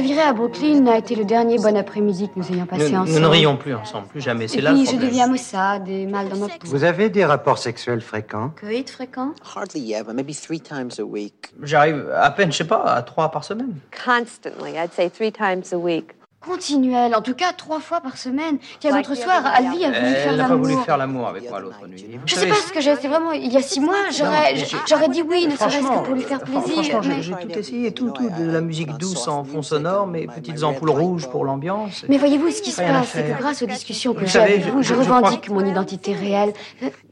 virée 0.00 0.20
à 0.20 0.32
Brooklyn 0.34 0.86
a 0.86 0.98
été 0.98 1.14
le 1.14 1.24
dernier 1.24 1.56
bon 1.56 1.74
après-midi 1.78 2.28
que 2.28 2.38
nous 2.38 2.52
ayons 2.52 2.66
passé 2.66 2.94
ensemble. 2.94 3.10
Nous 3.10 3.20
ne 3.20 3.26
rions 3.26 3.56
plus 3.56 3.74
ensemble, 3.74 4.06
plus 4.08 4.20
jamais. 4.20 4.48
C'est 4.48 4.60
là 4.60 4.74
puis, 4.74 4.84
je 4.84 4.96
deviens 4.96 5.28
maussade 5.28 5.84
des 5.84 6.04
mal 6.04 6.28
dans 6.28 6.36
ma 6.36 6.48
peau. 6.48 6.54
Vous 6.64 6.84
avez 6.84 7.08
des 7.08 7.24
rapports 7.24 7.56
sexuels 7.56 8.02
fréquents? 8.02 8.52
Coït 8.60 8.90
fréquent? 8.90 9.32
Hardly 9.56 9.94
ever, 9.94 10.12
maybe 10.12 10.34
three 10.34 10.60
times 10.60 10.90
a 10.98 11.02
week. 11.02 11.54
J'arrive 11.62 12.10
à 12.14 12.30
peine, 12.32 12.52
je 12.52 12.58
sais 12.58 12.64
pas, 12.64 12.82
à 12.82 13.00
trois 13.00 13.30
par 13.30 13.44
semaine. 13.44 13.76
Constantly, 14.04 14.72
I'd 14.76 14.92
say 14.92 15.08
three 15.08 15.32
times 15.32 15.72
a 15.72 15.78
week. 15.78 16.17
Continuel, 16.40 17.16
en 17.16 17.20
tout 17.20 17.34
cas 17.34 17.52
trois 17.52 17.80
fois 17.80 18.00
par 18.00 18.16
semaine. 18.16 18.58
Tiens, 18.78 18.96
l'autre 18.96 19.16
soir, 19.16 19.42
Alvi 19.44 19.84
a 19.84 19.88
voulu 19.90 19.96
Elle 20.06 20.14
faire 20.14 20.36
n'a 20.36 20.44
pas 20.44 20.48
l'amour. 20.50 20.66
voulu 20.68 20.82
faire 20.84 20.96
l'amour 20.96 21.26
avec 21.26 21.50
moi 21.50 21.58
l'autre 21.58 21.84
nuit. 21.88 22.06
Je 22.26 22.34
sais 22.36 22.46
pas 22.46 22.54
ce 22.54 22.72
que 22.72 22.80
j'ai, 22.80 22.94
c'est 22.94 23.08
vraiment 23.08 23.32
il 23.32 23.52
y 23.52 23.56
a 23.56 23.60
six 23.60 23.80
mois, 23.80 23.96
j'aurais, 24.16 24.54
j'aurais 24.88 25.08
dit 25.08 25.22
oui, 25.22 25.46
ne 25.48 25.56
serait-ce 25.56 25.78
que 25.78 26.04
pour 26.04 26.14
lui 26.14 26.22
faire 26.22 26.38
Fran- 26.40 26.60
plaisir. 26.62 26.84
Franchement, 27.00 27.16
j'ai- 27.20 27.32
tout 27.48 27.58
essayé, 27.58 27.92
tout, 27.92 28.10
tout, 28.12 28.30
de 28.30 28.50
la 28.52 28.60
musique 28.60 28.96
douce 28.98 29.26
en 29.26 29.42
fond 29.42 29.62
sonore, 29.62 30.06
mes 30.06 30.28
petites 30.28 30.62
ampoules 30.62 30.90
rouges 30.90 31.28
pour 31.28 31.44
l'ambiance. 31.44 32.04
Mais 32.08 32.18
voyez-vous, 32.18 32.50
ce 32.50 32.62
qui 32.62 32.70
se 32.70 32.80
passe, 32.82 33.08
c'est 33.12 33.22
faire. 33.24 33.36
que 33.36 33.42
grâce 33.42 33.62
aux 33.62 33.66
discussions 33.66 34.14
que 34.14 34.24
j'ai 34.24 34.38
avec 34.38 34.64
je- 34.64 34.70
vous, 34.70 34.82
je, 34.84 34.94
revendique 34.94 35.50
mon 35.50 35.66
identité 35.66 36.14
réelle. 36.14 36.52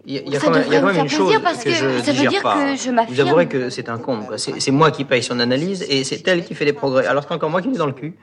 Il 0.07 0.15
y 0.29 0.37
a, 0.37 0.39
Ça 0.41 0.47
quand 0.47 0.53
même, 0.53 0.63
il 0.69 0.73
y 0.73 0.77
a 0.77 0.81
devrait 0.81 0.81
quand 0.81 0.81
vous 0.81 0.87
même 0.87 0.95
faire 0.95 1.03
une 1.05 1.09
chose 1.11 1.27
plaisir 1.27 1.43
parce 1.43 1.59
que, 1.65 1.69
que 1.69 1.75
je 1.75 2.05
ça 2.05 2.13
veut 2.13 2.29
dire 2.29 2.43
pas. 2.43 2.55
que 2.55 2.77
je 2.77 2.91
m'affirme. 2.93 3.15
Vous 3.15 3.21
avouerez 3.21 3.49
que 3.49 3.71
c'est 3.71 3.89
un 3.89 3.99
con. 3.99 4.21
C'est 4.37 4.71
moi 4.71 4.93
qui 4.93 5.05
paye 5.05 5.23
son 5.25 5.41
analyse 5.41 5.85
et 5.89 6.05
c'est 6.05 6.27
elle 6.29 6.45
qui 6.45 6.55
fait 6.55 6.65
des 6.65 6.73
progrès. 6.73 7.07
Alors 7.09 7.25
c'est 7.27 7.35
encore 7.35 7.51
moi 7.51 7.61
qui 7.61 7.69
l'ai 7.69 7.77
dans 7.77 7.87
le 7.87 7.93
cul. 7.93 8.15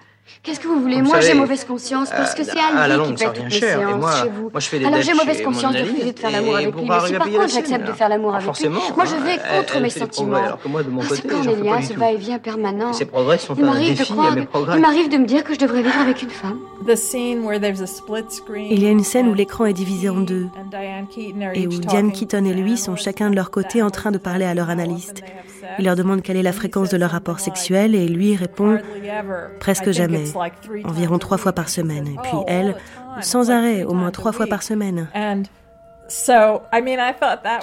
Qu'est-ce 0.41 0.59
que 0.59 0.67
vous 0.67 0.81
voulez? 0.81 0.97
Vous 1.01 1.07
Moi, 1.07 1.19
j'ai 1.21 1.33
mauvaise 1.33 1.63
conscience 1.63 2.09
parce 2.09 2.33
que 2.33 2.41
euh, 2.41 2.45
c'est 2.45 2.59
à 2.59 2.73
la 2.73 2.81
Alvi 2.95 2.97
longue, 2.97 3.15
qui 3.15 3.23
ça 3.23 3.29
paye 3.29 3.41
toutes 3.43 3.53
mes 3.53 3.59
cher. 3.59 3.79
Séances 3.79 3.99
moi, 4.01 4.11
chez 4.23 4.29
vous. 4.29 4.49
moi, 4.51 4.59
je 4.59 4.67
fais 4.67 4.79
des 4.79 4.85
Alors 4.85 5.01
j'ai 5.01 5.13
mauvaise 5.13 5.41
conscience 5.41 5.73
de 5.73 5.79
refuser 5.79 6.11
de 6.13 6.19
faire 6.19 6.31
l'amour 6.31 6.55
avec 6.55 6.75
lui, 6.75 6.81
mais 6.81 7.07
si 7.07 7.13
par 7.13 7.29
contre 7.29 7.49
j'accepte 7.49 7.87
de 7.87 7.91
faire 7.93 8.09
l'amour 8.09 8.29
avec 8.31 8.41
lui, 8.41 8.45
forcément, 8.47 8.79
moi 8.95 9.05
je 9.05 9.15
hein, 9.15 9.23
vais 9.25 9.33
elle- 9.33 9.57
contre 9.59 9.79
mes 9.81 9.89
sentiments. 9.89 10.35
alors 10.37 10.61
que 10.61 10.67
moi, 10.67 10.83
de 10.83 10.89
mon 10.89 11.01
côté, 11.01 11.21
du 11.27 11.87
ce 11.87 11.93
va-et-vient 11.93 12.39
permanent. 12.39 12.93
Ces 12.93 13.05
progrès 13.05 13.37
sont 13.37 13.55
Il 13.57 13.63
un 13.63 13.67
m'arrive 13.67 13.93
de 13.93 13.97
défi 13.97 14.11
à 14.11 14.15
croire, 14.15 14.35
mes 14.35 14.45
progrès. 14.45 14.75
il 14.77 14.81
m'arrive 14.81 15.09
de 15.09 15.17
me 15.17 15.25
dire 15.25 15.43
que 15.43 15.53
je 15.53 15.59
devrais 15.59 15.81
vivre 15.81 15.99
avec 15.99 16.21
une 16.21 16.29
femme. 16.29 16.59
Il 16.85 18.83
y 18.83 18.85
a 18.85 18.89
une 18.89 19.03
scène 19.03 19.27
où 19.29 19.33
l'écran 19.33 19.65
est 19.65 19.73
divisé 19.73 20.09
en 20.09 20.19
deux 20.19 20.47
et 21.53 21.67
où 21.67 21.69
Diane 21.69 22.11
Keaton 22.11 22.43
et 22.45 22.53
lui 22.53 22.77
sont 22.77 22.95
chacun 22.95 23.29
de 23.29 23.35
leur 23.35 23.51
côté 23.51 23.81
en 23.81 23.89
train 23.89 24.11
de 24.11 24.17
parler 24.17 24.45
à 24.45 24.53
leur 24.53 24.69
analyste. 24.69 25.23
Il 25.79 25.85
leur 25.85 25.95
demande 25.95 26.21
quelle 26.21 26.35
est 26.37 26.43
la 26.43 26.51
fréquence 26.51 26.89
de 26.89 26.97
leur 26.97 27.11
rapport 27.11 27.39
sexuel 27.39 27.95
et 27.95 28.07
lui 28.07 28.35
répond 28.35 28.79
presque 29.59 29.91
jamais, 29.91 30.12
environ 30.85 31.17
trois 31.19 31.37
fois 31.37 31.53
par 31.53 31.69
semaine. 31.69 32.07
Et 32.07 32.17
puis 32.21 32.37
elle, 32.47 32.75
sans 33.21 33.51
arrêt, 33.51 33.83
au 33.83 33.93
moins 33.93 34.11
trois 34.11 34.31
fois 34.31 34.47
par 34.47 34.63
semaine. 34.63 35.07
Je 35.15 35.43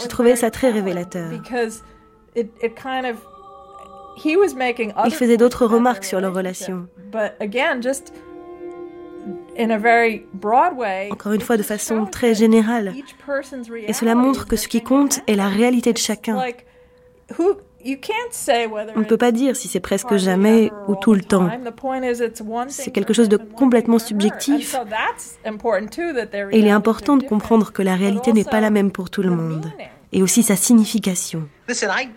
Je 0.02 0.08
trouvais 0.08 0.36
ça 0.36 0.50
très 0.50 0.70
révélateur. 0.70 1.30
Il 5.06 5.14
faisait 5.14 5.36
d'autres 5.36 5.66
remarques 5.66 6.04
sur 6.04 6.20
leur 6.20 6.34
relation. 6.34 6.86
Encore 11.10 11.32
une 11.32 11.40
fois, 11.40 11.56
de 11.56 11.62
façon 11.62 12.06
très 12.06 12.34
générale. 12.34 12.94
Et 13.86 13.92
cela 13.92 14.14
montre 14.14 14.46
que 14.46 14.56
ce 14.56 14.68
qui 14.68 14.82
compte 14.82 15.20
est 15.26 15.34
la 15.34 15.48
réalité 15.48 15.92
de 15.92 15.98
chacun. 15.98 16.36
On 17.84 19.00
ne 19.00 19.04
peut 19.04 19.16
pas 19.16 19.32
dire 19.32 19.56
si 19.56 19.68
c'est 19.68 19.80
presque 19.80 20.16
jamais 20.16 20.70
ou 20.88 20.96
tout 20.96 21.14
le 21.14 21.22
temps. 21.22 21.48
C'est 22.68 22.90
quelque 22.90 23.12
chose 23.12 23.28
de 23.28 23.36
complètement 23.36 23.98
subjectif. 23.98 24.76
Et 26.52 26.58
il 26.58 26.66
est 26.66 26.70
important 26.70 27.16
de 27.16 27.24
comprendre 27.24 27.72
que 27.72 27.82
la 27.82 27.96
réalité 27.96 28.32
n'est 28.32 28.44
pas 28.44 28.60
la 28.60 28.70
même 28.70 28.90
pour 28.90 29.10
tout 29.10 29.22
le 29.22 29.30
monde. 29.30 29.72
Et 30.12 30.22
aussi 30.22 30.42
sa 30.42 30.56
signification. 30.56 31.48
Listen, 31.68 31.90
I, 31.96 32.08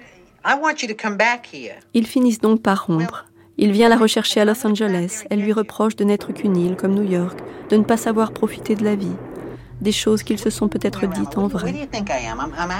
I 0.43 0.55
want 0.59 0.81
you 0.81 0.87
to 0.87 0.95
come 0.99 1.15
back 1.15 1.47
here. 1.53 1.75
Ils 1.93 2.07
finissent 2.07 2.41
donc 2.41 2.61
par 2.61 2.87
rompre. 2.87 3.25
Il 3.57 3.71
vient 3.71 3.87
la 3.87 3.97
rechercher 3.97 4.41
à 4.41 4.45
Los 4.45 4.65
Angeles. 4.65 5.25
Elle 5.29 5.41
lui 5.41 5.53
reproche 5.53 5.95
de 5.95 6.03
n'être 6.03 6.33
qu'une 6.33 6.57
île 6.57 6.75
comme 6.75 6.95
New 6.95 7.09
York, 7.09 7.37
de 7.69 7.77
ne 7.77 7.83
pas 7.83 7.97
savoir 7.97 8.31
profiter 8.31 8.75
de 8.75 8.83
la 8.83 8.95
vie. 8.95 9.15
Des 9.81 9.91
choses 9.91 10.23
qu'ils 10.23 10.39
se 10.39 10.49
sont 10.49 10.67
peut-être 10.67 11.07
dites 11.07 11.37
en 11.37 11.47
vrai. 11.47 11.73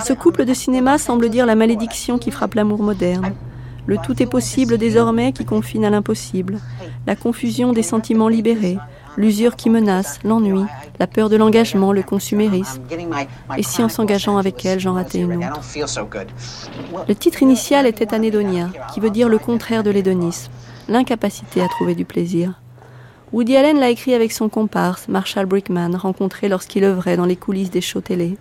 Ce 0.06 0.14
couple 0.14 0.46
de 0.46 0.54
cinéma 0.54 0.98
semble 0.98 1.30
dire 1.30 1.46
la 1.46 1.56
malédiction 1.56 2.18
qui 2.18 2.32
frappe 2.32 2.54
l'amour 2.54 2.82
moderne. 2.82 3.34
Le 3.86 3.98
tout 3.98 4.24
est 4.24 4.28
possible 4.28 4.78
désormais 4.78 5.34
qui 5.34 5.44
confine 5.44 5.84
à 5.84 5.90
l'impossible. 5.90 6.60
La 7.06 7.18
confusion 7.18 7.74
des 7.74 7.84
sentiments 7.84 8.30
libérés, 8.30 8.78
l'usure 9.18 9.58
qui 9.58 9.70
menace, 9.70 10.20
l'ennui, 10.24 10.64
la 11.00 11.08
peur 11.08 11.28
de 11.28 11.36
l'engagement, 11.36 11.92
le 11.92 12.02
consumérisme. 12.02 12.82
Et 13.58 13.64
si 13.64 13.84
en 13.84 13.90
s'engageant 13.90 14.38
avec 14.38 14.66
elle, 14.66 14.80
j'en 14.80 14.94
ratais 14.94 15.20
une 15.20 15.36
autre? 15.36 15.60
Le 17.10 17.16
titre 17.16 17.44
initial 17.44 17.86
était 17.86 18.14
Anédonia, 18.14 18.70
qui 18.94 19.02
veut 19.02 19.10
dire 19.10 19.28
le 19.28 19.38
contraire 19.38 19.84
de 19.84 19.92
l'hédonisme, 19.92 20.50
l'incapacité 20.88 21.62
à 21.62 21.68
trouver 21.68 21.94
du 21.94 22.06
plaisir. 22.06 22.62
Woody 23.34 23.58
Allen 23.58 23.80
l'a 23.80 23.90
écrit 23.90 24.14
avec 24.14 24.32
son 24.32 24.48
comparse, 24.48 25.08
Marshall 25.08 25.48
Brickman, 25.48 25.96
rencontré 25.96 26.50
lorsqu'il 26.50 26.84
œuvrait 26.84 27.18
dans 27.18 27.26
les 27.26 27.36
coulisses 27.36 27.72
des 27.72 27.82
shows 27.82 28.02
télé. 28.02 28.38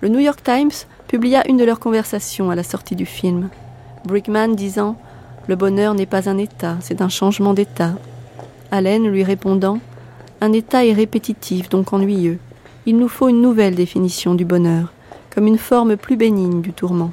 Le 0.00 0.08
New 0.08 0.18
York 0.18 0.42
Times 0.42 0.70
publia 1.08 1.46
une 1.46 1.58
de 1.58 1.64
leurs 1.64 1.78
conversations 1.78 2.50
à 2.50 2.54
la 2.54 2.62
sortie 2.62 2.96
du 2.96 3.04
film. 3.04 3.50
Brickman 4.06 4.54
disant 4.54 4.96
Le 5.46 5.56
bonheur 5.56 5.92
n'est 5.92 6.06
pas 6.06 6.30
un 6.30 6.38
état, 6.38 6.78
c'est 6.80 7.02
un 7.02 7.10
changement 7.10 7.52
d'état. 7.52 7.92
Allen 8.70 9.06
lui 9.08 9.24
répondant 9.24 9.78
Un 10.40 10.54
état 10.54 10.86
est 10.86 10.94
répétitif, 10.94 11.68
donc 11.68 11.92
ennuyeux. 11.92 12.38
Il 12.86 12.96
nous 12.96 13.08
faut 13.08 13.28
une 13.28 13.42
nouvelle 13.42 13.74
définition 13.74 14.34
du 14.34 14.46
bonheur, 14.46 14.90
comme 15.28 15.46
une 15.46 15.58
forme 15.58 15.98
plus 15.98 16.16
bénigne 16.16 16.62
du 16.62 16.72
tourment. 16.72 17.12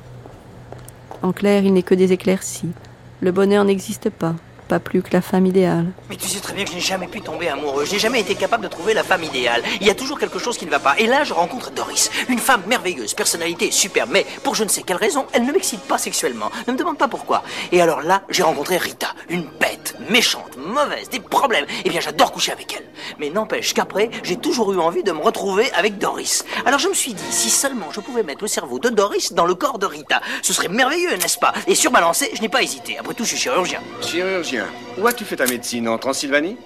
En 1.24 1.34
clair, 1.34 1.66
il 1.66 1.74
n'est 1.74 1.84
que 1.84 1.94
des 1.94 2.14
éclaircies. 2.14 2.72
Le 3.20 3.34
bonheur 3.34 3.66
n'existe 3.66 4.10
pas. 4.10 4.36
Pas 4.70 4.80
plus 4.80 5.02
que 5.02 5.10
la 5.12 5.22
femme 5.22 5.48
idéale. 5.48 5.88
Mais 6.10 6.16
tu 6.16 6.28
sais 6.28 6.40
très 6.40 6.54
bien 6.54 6.64
que 6.64 6.70
je 6.70 6.76
n'ai 6.76 6.82
jamais 6.82 7.08
pu 7.08 7.22
tomber 7.22 7.50
amoureux. 7.50 7.86
Je 7.86 7.94
n'ai 7.94 8.00
jamais 8.00 8.22
été 8.22 8.36
capable 8.36 8.64
de 8.64 8.70
trouver 8.70 8.94
la 8.94 9.04
femme 9.04 9.24
idéale. 9.24 9.64
Il 9.82 9.88
y 9.88 9.90
a 9.90 9.96
toujours 9.96 10.20
quelque 10.20 10.38
chose 10.38 10.58
qui 10.58 10.66
ne 10.66 10.70
va 10.70 10.80
pas. 10.80 10.96
Et 11.00 11.08
là, 11.08 11.24
je 11.24 11.34
rencontre 11.34 11.72
Doris. 11.72 12.12
Une 12.30 12.38
femme 12.38 12.62
merveilleuse, 12.68 13.16
personnalité 13.16 13.72
superbe. 13.72 14.12
Mais 14.14 14.26
pour 14.44 14.54
je 14.54 14.64
ne 14.64 14.70
sais 14.70 14.84
quelle 14.84 14.98
raison, 14.98 15.26
elle 15.34 15.46
ne 15.46 15.52
m'excite 15.52 15.82
pas 15.82 15.98
sexuellement. 15.98 16.52
Ne 16.68 16.74
me 16.74 16.78
demande 16.78 16.98
pas 16.98 17.08
pourquoi. 17.08 17.44
Et 17.72 17.82
alors 17.82 18.02
là, 18.02 18.22
j'ai 18.30 18.44
rencontré 18.44 18.78
Rita. 18.78 19.08
Une 19.30 19.48
bête, 19.60 19.96
méchante, 20.10 20.56
mauvaise, 20.58 21.10
des 21.10 21.20
problèmes. 21.20 21.66
Eh 21.84 21.90
bien, 21.90 22.00
j'adore 22.00 22.32
coucher 22.32 22.52
avec 22.52 22.74
elle. 22.78 22.86
Mais 23.20 23.32
n'empêche 23.32 23.74
qu'après, 23.74 24.12
j'ai 24.24 24.38
toujours 24.38 24.72
eu 24.72 24.80
envie 24.80 25.04
de 25.04 25.12
me 25.12 25.20
retrouver 25.20 25.72
avec 25.74 25.98
Doris. 25.98 26.46
Alors 26.66 26.80
je 26.80 26.90
me 26.90 26.94
suis 26.94 27.16
dit, 27.16 27.32
si 27.32 27.50
seulement 27.50 27.88
je 27.92 28.02
pouvais 28.02 28.22
mettre 28.24 28.44
le 28.44 28.48
cerveau 28.48 28.78
de 28.78 28.90
Doris 28.90 29.34
dans 29.34 29.46
le 29.46 29.56
corps 29.56 29.80
de 29.80 29.88
Rita, 29.88 30.22
ce 30.44 30.54
serait 30.54 30.68
merveilleux, 30.68 31.16
n'est-ce 31.16 31.40
pas? 31.40 31.54
Et 31.66 31.74
sur 31.74 31.92
ma 31.92 32.02
lancée, 32.02 32.30
je 32.36 32.42
n'ai 32.42 32.50
pas 32.50 32.62
hésité. 32.62 32.98
Après 33.00 33.14
tout, 33.16 33.24
je 33.24 33.30
suis 33.30 33.38
chirurgien. 33.38 33.82
Chirurgien 34.02 34.59
Où 34.98 35.08
as-tu 35.08 35.26
fait 35.26 35.38
ta 35.38 35.46
médecine 35.46 35.88
En 35.88 35.98
Transylvanie? 35.98 36.58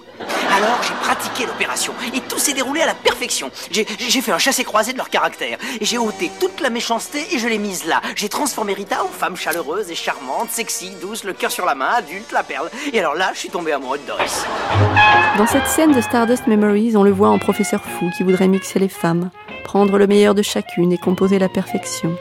Alors 0.56 0.80
j'ai 0.82 0.94
pratiqué 0.94 1.46
l'opération 1.46 1.92
et 2.14 2.20
tout 2.20 2.38
s'est 2.38 2.52
déroulé 2.52 2.80
à 2.80 2.86
la 2.86 2.94
perfection. 2.94 3.50
J'ai 3.70 3.84
fait 3.84 4.30
un 4.30 4.38
chassé-croisé 4.38 4.92
de 4.92 4.98
leur 4.98 5.10
caractère 5.10 5.58
et 5.80 5.84
j'ai 5.84 5.98
ôté 5.98 6.30
toute 6.38 6.60
la 6.60 6.70
méchanceté 6.70 7.26
et 7.32 7.38
je 7.38 7.48
l'ai 7.48 7.58
mise 7.58 7.84
là. 7.86 8.00
J'ai 8.14 8.28
transformé 8.28 8.72
Rita 8.72 9.02
en 9.02 9.08
femme 9.08 9.36
chaleureuse 9.36 9.90
et 9.90 9.94
charmante, 9.96 10.50
sexy, 10.50 10.92
douce, 11.00 11.24
le 11.24 11.32
cœur 11.32 11.50
sur 11.50 11.66
la 11.66 11.74
main, 11.74 11.90
adulte, 11.96 12.30
la 12.32 12.44
perle. 12.44 12.70
Et 12.92 13.00
alors 13.00 13.14
là, 13.14 13.30
je 13.34 13.40
suis 13.40 13.50
tombé 13.50 13.72
amoureux 13.72 13.98
de 13.98 14.06
Doris. 14.06 14.44
Dans 15.38 15.46
cette 15.46 15.66
scène 15.66 15.92
de 15.92 16.00
Stardust 16.00 16.46
Memories, 16.46 16.96
on 16.96 17.02
le 17.02 17.10
voit 17.10 17.30
en 17.30 17.38
professeur 17.38 17.82
fou 17.82 18.10
qui 18.16 18.22
voudrait 18.22 18.48
mixer 18.48 18.78
les 18.78 18.88
femmes, 18.88 19.30
prendre 19.64 19.98
le 19.98 20.06
meilleur 20.06 20.34
de 20.34 20.42
chacune 20.42 20.92
et 20.92 20.98
composer 20.98 21.40
la 21.40 21.48
perfection. 21.48 22.16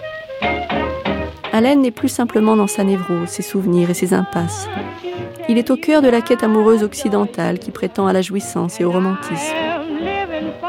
Allen 1.53 1.81
n'est 1.81 1.91
plus 1.91 2.09
simplement 2.09 2.55
dans 2.55 2.65
sa 2.65 2.83
névrose, 2.83 3.29
ses 3.29 3.43
souvenirs 3.43 3.91
et 3.91 3.93
ses 3.93 4.15
impasses. 4.15 4.67
Il 5.47 5.59
est 5.59 5.69
au 5.69 5.77
cœur 5.77 6.01
de 6.01 6.07
la 6.07 6.21
quête 6.21 6.43
amoureuse 6.43 6.81
occidentale 6.81 7.59
qui 7.59 7.69
prétend 7.69 8.07
à 8.07 8.13
la 8.13 8.23
jouissance 8.23 8.81
et 8.81 8.85
au 8.85 8.91
romantisme. 8.91 9.55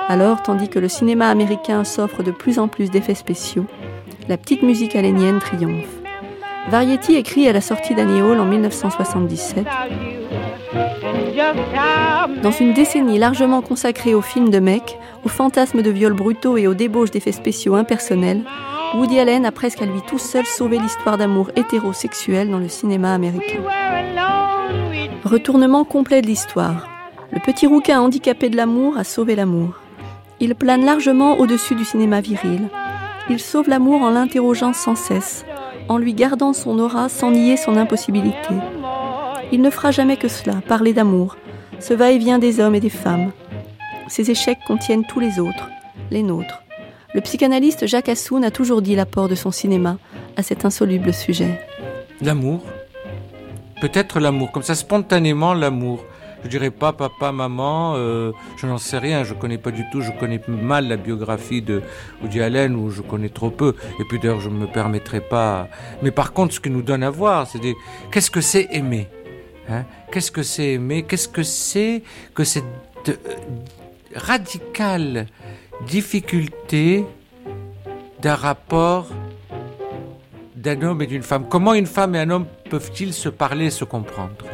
Alors, 0.09 0.43
tandis 0.43 0.68
que 0.68 0.78
le 0.78 0.89
cinéma 0.89 1.30
américain 1.30 1.85
s'offre 1.85 2.22
de 2.22 2.30
plus 2.30 2.59
en 2.59 2.68
plus 2.68 2.91
d'effets 2.91 3.14
spéciaux, 3.14 3.64
la 4.28 4.37
petite 4.37 4.62
musique 4.62 4.95
alénienne 4.95 5.39
triomphe. 5.39 5.89
Variety 6.68 7.14
écrit 7.14 7.49
à 7.49 7.55
la 7.55 7.62
sortie 7.62 7.95
d'Annie 7.95 8.20
Hall 8.20 8.39
en 8.39 8.45
1977 8.45 9.64
Dans 12.43 12.51
une 12.51 12.74
décennie 12.74 13.18
largement 13.18 13.62
consacrée 13.62 14.14
aux 14.14 14.20
films 14.20 14.51
de 14.51 14.59
mecs, 14.59 14.99
aux 15.24 15.30
fantasmes 15.30 15.80
de 15.80 15.91
viols 15.91 16.12
brutaux 16.12 16.59
et 16.59 16.66
aux 16.66 16.74
débauches 16.74 17.11
d'effets 17.11 17.32
spéciaux 17.32 17.74
impersonnels, 17.74 18.43
Woody 18.95 19.19
Allen 19.19 19.45
a 19.45 19.51
presque 19.51 19.83
à 19.83 19.87
lui 19.87 20.01
tout 20.07 20.19
seul 20.19 20.47
sauvé 20.47 20.79
l'histoire 20.79 21.19
d'amour 21.19 21.51
hétérosexuel 21.57 22.49
dans 22.49 22.59
le 22.59 22.69
cinéma 22.69 23.13
américain. 23.13 23.61
Retournement 25.25 25.85
complet 25.85 26.23
de 26.23 26.29
l'histoire. 26.29 26.89
Le 27.33 27.41
petit 27.41 27.67
rouquin 27.67 28.01
handicapé 28.01 28.51
de 28.51 28.57
l'amour 28.57 28.97
a 28.97 29.03
sauvé 29.03 29.35
l'amour. 29.35 29.81
Il 30.39 30.55
plane 30.55 30.85
largement 30.85 31.39
au-dessus 31.39 31.75
du 31.75 31.85
cinéma 31.85 32.21
viril. 32.21 32.69
Il 33.29 33.41
sauve 33.41 33.69
l'amour 33.69 34.03
en 34.03 34.11
l'interrogeant 34.11 34.73
sans 34.73 34.95
cesse, 34.95 35.45
en 35.89 35.99
lui 35.99 36.15
gardant 36.15 36.53
son 36.53 36.79
aura 36.79 37.09
sans 37.09 37.33
nier 37.33 37.57
son 37.57 37.77
impossibilité. 37.77 38.55
Il 39.51 39.61
ne 39.61 39.71
fera 39.71 39.91
jamais 39.91 40.17
que 40.17 40.29
cela, 40.29 40.61
parler 40.69 40.93
d'amour, 40.93 41.37
ce 41.81 41.95
va-et-vient 41.95 42.39
des 42.39 42.61
hommes 42.61 42.75
et 42.75 42.81
des 42.81 42.91
femmes. 42.91 43.33
Ces 44.07 44.31
échecs 44.31 44.59
contiennent 44.67 45.05
tous 45.05 45.21
les 45.21 45.41
autres, 45.41 45.69
les 46.11 46.23
nôtres. 46.23 46.64
Le 47.15 47.21
psychanalyste 47.21 47.87
Jacques 47.87 48.09
Assoun 48.09 48.43
a 48.43 48.51
toujours 48.51 48.83
dit 48.83 48.97
l'apport 48.97 49.29
de 49.29 49.37
son 49.37 49.53
cinéma 49.53 49.99
à 50.37 50.43
cet 50.43 50.65
insoluble 50.65 51.15
sujet. 51.15 51.61
L'amour, 52.21 52.65
peut-être 53.81 54.19
l'amour, 54.19 54.51
comme 54.51 54.65
ça 54.65 54.75
spontanément 54.75 55.55
l'amour. 55.55 56.05
Je 56.43 56.49
dirais 56.49 56.73
pas 56.73 56.93
papa, 56.93 57.31
maman, 57.31 57.95
euh, 57.95 58.33
je 58.57 58.67
n'en 58.67 58.79
sais 58.79 58.99
rien, 58.99 59.23
je 59.23 59.33
connais 59.33 59.59
pas 59.59 59.71
du 59.71 59.85
tout, 59.93 60.01
je 60.01 60.11
connais 60.19 60.41
mal 60.49 60.89
la 60.89 60.97
biographie 60.97 61.62
de 61.62 61.83
Woody 62.21 62.43
Allen 62.43 62.75
ou 62.75 62.91
je 62.91 63.01
connais 63.01 63.29
trop 63.29 63.51
peu. 63.51 63.77
Et 64.01 64.05
puis 64.05 64.19
d'ailleurs, 64.19 64.41
je 64.41 64.49
ne 64.49 64.57
me 64.57 64.67
permettrai 64.67 65.21
pas. 65.21 65.69
Mais 66.03 66.11
par 66.11 66.33
contre, 66.33 66.53
ce 66.53 66.61
qui 66.61 66.69
nous 66.69 66.83
donne 66.83 67.05
à 67.05 67.11
voir, 67.11 67.47
c'est 67.47 67.61
des... 67.61 67.77
qu'est-ce 68.11 68.31
que 68.31 68.41
c'est 68.41 68.67
aimer 68.73 69.07
hein? 69.69 69.85
Qu'est-ce 70.11 70.33
que 70.33 70.43
c'est 70.43 70.73
aimer? 70.73 71.05
Qu'est-ce 71.05 71.29
que 71.29 71.45
c'est 71.45 72.03
que 72.35 72.43
cette 72.43 72.65
euh, 73.09 73.15
radicale 74.17 75.29
difficulté 75.87 77.05
d'un 78.22 78.35
rapport 78.35 79.09
d'un 80.57 80.81
homme 80.83 81.03
et 81.03 81.07
d'une 81.07 81.22
femme. 81.22 81.47
Comment 81.49 81.75
une 81.75 81.87
femme 81.87 82.14
et 82.14 82.20
un 82.20 82.31
homme 82.31 82.47
peuvent-ils 82.70 83.12
se 83.12 83.29
parler, 83.29 83.70
se 83.70 83.85
comprendre? 83.85 84.47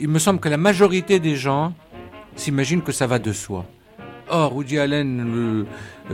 Il 0.00 0.08
me 0.08 0.18
semble 0.18 0.40
que 0.40 0.48
la 0.48 0.56
majorité 0.56 1.20
des 1.20 1.36
gens 1.36 1.74
s'imaginent 2.34 2.82
que 2.82 2.92
ça 2.92 3.06
va 3.06 3.18
de 3.18 3.32
soi. 3.32 3.64
Or, 4.28 4.56
Woody 4.56 4.78
Allen 4.78 5.66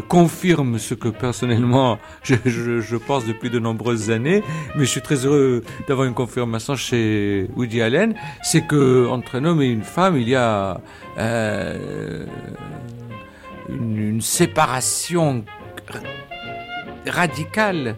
confirme 0.08 0.78
ce 0.78 0.94
que 0.94 1.08
personnellement 1.08 1.98
je, 2.22 2.96
pense 2.96 3.24
depuis 3.24 3.48
de 3.48 3.58
nombreuses 3.58 4.10
années, 4.10 4.42
mais 4.74 4.84
je 4.84 4.90
suis 4.90 5.02
très 5.02 5.24
heureux 5.24 5.62
d'avoir 5.86 6.06
une 6.06 6.14
confirmation 6.14 6.74
chez 6.74 7.48
Woody 7.56 7.80
Allen, 7.80 8.14
c'est 8.42 8.66
que 8.66 9.06
entre 9.08 9.36
un 9.36 9.44
homme 9.44 9.62
et 9.62 9.68
une 9.68 9.82
femme, 9.82 10.16
il 10.16 10.28
y 10.28 10.34
a 10.34 10.80
euh, 11.18 12.26
une 13.68 14.20
séparation 14.20 15.44
radicale 17.06 17.96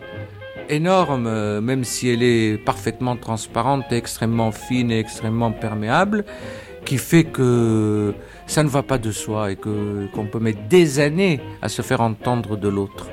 énorme, 0.69 1.27
euh, 1.27 1.61
même 1.61 1.85
si 1.85 2.09
elle 2.09 2.23
est 2.23 2.59
parfaitement 2.59 3.17
transparente, 3.17 3.85
extrêmement 3.91 4.53
fine 4.53 4.91
et 4.91 4.99
extrêmement 4.99 5.53
perméable, 5.53 6.25
qui 6.85 6.97
fait 6.97 7.25
que 7.25 8.15
ça 8.47 8.63
ne 8.63 8.69
va 8.69 8.83
pas 8.83 8.99
de 8.99 9.13
soi 9.13 9.53
et 9.53 9.57
que 9.57 10.07
qu'on 10.15 10.27
peut 10.27 10.39
mettre 10.39 10.63
des 10.69 11.01
années 11.01 11.41
à 11.61 11.69
se 11.69 11.83
faire 11.83 12.01
entendre 12.01 12.57
de 12.57 12.69
l'autre. 12.69 13.09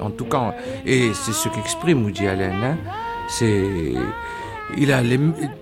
En 0.00 0.10
tout 0.10 0.24
cas, 0.24 0.54
et 0.84 1.12
c'est 1.14 1.32
ce 1.32 1.48
qu'exprime 1.48 2.04
Woody 2.04 2.26
Allen. 2.26 2.62
Hein. 2.62 2.76
c'est 3.28 3.94
il 4.76 4.92
a, 4.92 5.02
les, 5.02 5.20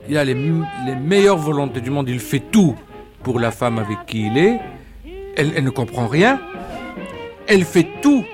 il 0.08 0.16
a 0.16 0.24
les, 0.24 0.34
les 0.34 0.96
meilleures 0.96 1.36
volontés 1.36 1.80
du 1.80 1.90
monde. 1.90 2.08
Il 2.08 2.20
fait 2.20 2.42
tout 2.50 2.74
pour 3.22 3.38
la 3.38 3.50
femme 3.50 3.78
avec 3.78 4.06
qui 4.06 4.26
il 4.26 4.38
est. 4.38 4.58
Elle, 5.36 5.64
ne 5.64 5.70
comprend 5.70 6.06
rien. 6.06 6.40
Elle 7.46 7.64
fait 7.64 7.88
tout 8.02 8.24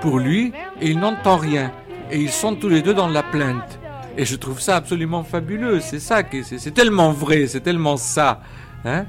pour 0.00 0.18
lui 0.18 0.52
et 0.80 0.90
il 0.90 0.98
n'entend 0.98 1.36
rien 1.36 1.72
et 2.10 2.20
ils 2.20 2.30
sont 2.30 2.54
tous 2.54 2.68
les 2.68 2.82
deux 2.82 2.94
dans 2.94 3.08
la 3.08 3.22
plainte. 3.22 3.78
Et 4.16 4.24
je 4.24 4.36
trouve 4.36 4.60
ça 4.60 4.76
absolument 4.76 5.24
fabuleux. 5.24 5.80
C'est 5.80 6.00
ça, 6.00 6.22
c'est 6.42 6.74
tellement 6.74 7.12
vrai, 7.12 7.46
c'est 7.46 7.60
tellement 7.60 7.96
ça. 7.96 8.42
Hein 8.84 9.06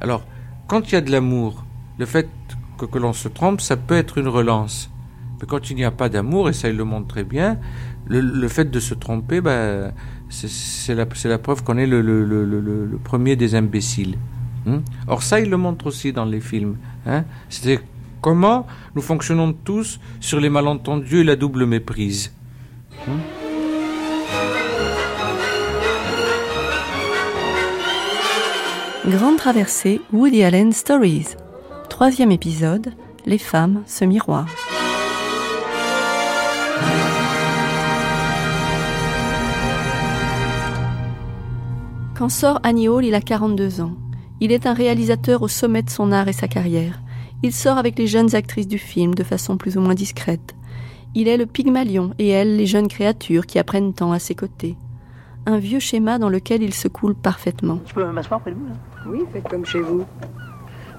Alors, 0.00 0.24
quand 0.68 0.88
il 0.90 0.94
y 0.94 0.96
a 0.96 1.00
de 1.00 1.10
l'amour, 1.10 1.64
le 1.98 2.06
fait 2.06 2.28
que, 2.78 2.98
l'on 2.98 3.12
se 3.12 3.28
trompe, 3.28 3.60
ça 3.60 3.76
peut 3.76 3.96
être 3.96 4.18
une 4.18 4.28
relance. 4.28 4.90
Mais 5.40 5.46
quand 5.46 5.70
il 5.70 5.76
n'y 5.76 5.84
a 5.84 5.90
pas 5.90 6.08
d'amour, 6.08 6.48
et 6.48 6.52
ça 6.52 6.68
il 6.68 6.76
le 6.76 6.84
montre 6.84 7.08
très 7.08 7.24
bien, 7.24 7.58
le, 8.06 8.48
fait 8.48 8.70
de 8.70 8.80
se 8.80 8.94
tromper, 8.94 9.40
ben, 9.40 9.92
c'est 10.28 10.94
la, 10.94 11.38
preuve 11.38 11.64
qu'on 11.64 11.76
est 11.78 11.86
le, 11.86 12.98
premier 13.02 13.36
des 13.36 13.54
imbéciles. 13.54 14.16
Hein 14.66 14.82
Or 15.06 15.22
ça, 15.22 15.40
il 15.40 15.50
le 15.50 15.56
montre 15.56 15.86
aussi 15.86 16.12
dans 16.12 16.24
les 16.24 16.40
films. 16.40 16.76
Hein 17.06 17.24
C'est 17.48 17.80
Comment 18.20 18.66
nous 18.94 19.02
fonctionnons 19.02 19.52
tous 19.52 20.00
sur 20.20 20.40
les 20.40 20.48
malentendus 20.48 21.20
et 21.20 21.24
la 21.24 21.36
double 21.36 21.66
méprise 21.66 22.32
hein 23.08 23.18
Grande 29.06 29.36
traversée 29.36 30.00
Woody 30.12 30.42
Allen 30.42 30.72
Stories. 30.72 31.36
Troisième 31.88 32.32
épisode 32.32 32.92
Les 33.24 33.38
femmes, 33.38 33.84
ce 33.86 34.04
miroir. 34.04 34.46
Quand 42.16 42.28
sort 42.28 42.58
Annie 42.64 42.88
Hall, 42.88 43.04
il 43.04 43.14
a 43.14 43.20
42 43.20 43.82
ans. 43.82 43.92
Il 44.40 44.52
est 44.52 44.66
un 44.66 44.74
réalisateur 44.74 45.40
au 45.40 45.48
sommet 45.48 45.82
de 45.82 45.88
son 45.88 46.12
art 46.12 46.28
et 46.28 46.34
sa 46.34 46.46
carrière. 46.46 47.00
Il 47.42 47.52
sort 47.52 47.78
avec 47.78 47.98
les 47.98 48.06
jeunes 48.06 48.34
actrices 48.34 48.68
du 48.68 48.78
film 48.78 49.14
de 49.14 49.24
façon 49.24 49.56
plus 49.56 49.78
ou 49.78 49.80
moins 49.80 49.94
discrète. 49.94 50.54
Il 51.14 51.26
est 51.28 51.38
le 51.38 51.46
Pygmalion 51.46 52.10
et 52.18 52.28
elle 52.28 52.56
les 52.56 52.66
jeunes 52.66 52.88
créatures 52.88 53.46
qui 53.46 53.58
apprennent 53.58 53.94
tant 53.94 54.12
à 54.12 54.18
ses 54.18 54.34
côtés. 54.34 54.76
Un 55.46 55.58
vieux 55.58 55.78
schéma 55.80 56.18
dans 56.18 56.28
lequel 56.28 56.62
il 56.62 56.74
se 56.74 56.88
coule 56.88 57.14
parfaitement. 57.14 57.78
Je 57.86 57.94
peux 57.94 58.04
m'asseoir 58.04 58.40
près 58.40 58.50
de 58.50 58.56
vous 58.56 58.66
là? 58.66 58.74
Oui, 59.06 59.20
faites 59.32 59.48
comme 59.48 59.64
chez 59.64 59.80
vous. 59.80 60.04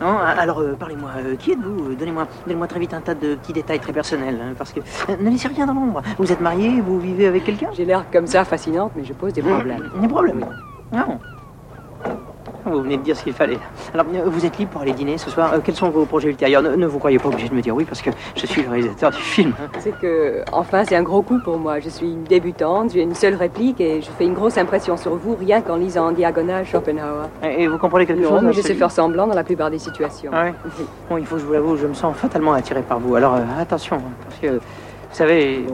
Non, 0.02 0.18
alors 0.18 0.60
euh, 0.60 0.74
parlez-moi. 0.74 1.12
Euh, 1.18 1.36
qui 1.36 1.52
êtes-vous? 1.52 1.96
Donnez-moi 1.96 2.28
donnez 2.48 2.68
très 2.68 2.80
vite 2.80 2.94
un 2.94 3.02
tas 3.02 3.14
de 3.16 3.36
petits 3.36 3.54
détails 3.54 3.80
très 3.80 3.94
personnels. 3.94 4.40
Hein, 4.42 4.54
parce 4.58 4.74
que 4.74 4.80
euh, 4.80 5.18
ne 5.22 5.30
laissez 5.30 5.48
rien 5.48 5.68
dans 5.68 5.74
l'ombre. 5.74 6.02
Vous 6.18 6.32
êtes 6.32 6.42
marié 6.42 6.82
Vous 6.82 7.00
vivez 7.00 7.28
avec 7.28 7.44
quelqu'un? 7.44 7.70
J'ai 7.76 7.86
l'air 7.86 8.06
comme 8.12 8.26
ça 8.26 8.46
fascinante, 8.46 8.94
mais 8.96 9.04
je 9.04 9.14
pose 9.14 9.34
des 9.34 9.42
problèmes. 9.42 9.92
Des 10.02 10.08
problèmes? 10.08 10.46
Non. 10.92 11.20
Vous 12.70 12.82
venez 12.82 12.98
de 12.98 13.04
dire 13.04 13.16
ce 13.16 13.24
qu'il 13.24 13.34
fallait. 13.34 13.60
Alors, 13.94 14.06
vous 14.26 14.46
êtes 14.46 14.58
libre 14.58 14.72
pour 14.72 14.82
aller 14.82 14.92
dîner 14.92 15.18
ce 15.18 15.30
soir. 15.30 15.54
quels 15.64 15.76
sont 15.76 15.90
vos 15.90 16.06
projets 16.06 16.30
ultérieurs 16.30 16.62
ne, 16.62 16.86
vous 16.86 17.00
croyez 17.00 17.20
pas 17.20 17.30
obligé 17.30 17.50
de 17.50 17.54
me 17.54 17.62
dire 17.62 17.76
oui 17.76 17.86
parce 17.86 18.02
que 18.02 18.10
je 18.36 18.46
suis 18.46 18.64
le 18.64 18.70
réalisateur 18.70 19.12
du 19.12 19.18
film. 19.18 19.54
C'est 19.80 19.98
que, 20.00 20.44
enfin, 20.52 20.84
c'est 20.86 20.96
un 20.96 21.04
gros 21.04 21.22
coup 21.22 21.40
pour 21.44 21.58
moi. 21.58 21.80
Je 21.80 21.90
suis 21.90 22.08
une 22.08 22.24
débutante, 22.24 22.92
j'ai 22.94 23.02
une 23.02 23.16
seule 23.16 23.36
réplique 23.36 23.80
et 23.82 24.02
je 24.02 24.10
fais 24.18 24.26
une 24.26 24.34
grosse 24.34 24.58
impression 24.58 24.98
sur 24.98 25.16
vous 25.16 25.36
rien 25.36 25.62
qu'en 25.62 25.78
lisant 25.78 26.08
en 26.08 26.12
diagonale 26.12 26.66
Schopenhauer. 26.66 27.30
Et, 27.44 27.68
vous 27.68 27.78
comprenez 27.78 28.06
quelque 28.06 28.24
non, 28.24 28.30
chose 28.30 28.44
mais 28.44 28.54
je 28.54 28.62
sais 28.62 28.74
faire 28.74 28.92
semblant 28.92 29.28
dans 29.28 29.36
la 29.36 29.44
plupart 29.44 29.72
des 29.72 29.80
situations. 29.80 30.32
Ah 30.34 30.48
bon, 31.10 31.18
il 31.18 31.26
faut 31.26 31.36
que 31.36 31.42
je 31.42 31.46
vous 31.46 31.54
l'avoue, 31.54 31.78
je 31.78 31.88
me 31.88 31.94
sens 31.94 32.16
fatalement 32.16 32.54
attiré 32.54 32.82
par 32.82 33.00
vous. 33.00 33.16
Alors, 33.16 33.36
attention, 33.60 33.98
parce 34.28 34.40
que 34.40 34.60
savez, 35.18 35.66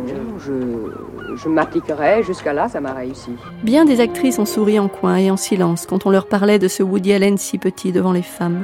je, 1.36 1.50
m'appliquerai. 1.50 2.24
Jusqu'à 2.24 2.54
là, 2.54 2.70
ça 2.70 2.80
m'a 2.80 2.94
réussi. 2.94 3.32
Bien 3.64 3.84
des 3.84 4.00
actrices 4.00 4.40
ont 4.40 4.46
souri 4.46 4.80
en 4.80 4.88
coin 4.88 5.18
et 5.18 5.30
en 5.30 5.38
silence 5.38 5.86
quand 5.86 6.06
on 6.06 6.10
leur 6.10 6.28
parlait 6.28 6.60
de 6.60 6.68
ce 6.68 6.82
Woody 6.82 7.14
Allen 7.14 7.38
si 7.38 7.58
petit 7.58 7.92
devant 7.92 8.14
les 8.14 8.22
femmes. 8.22 8.64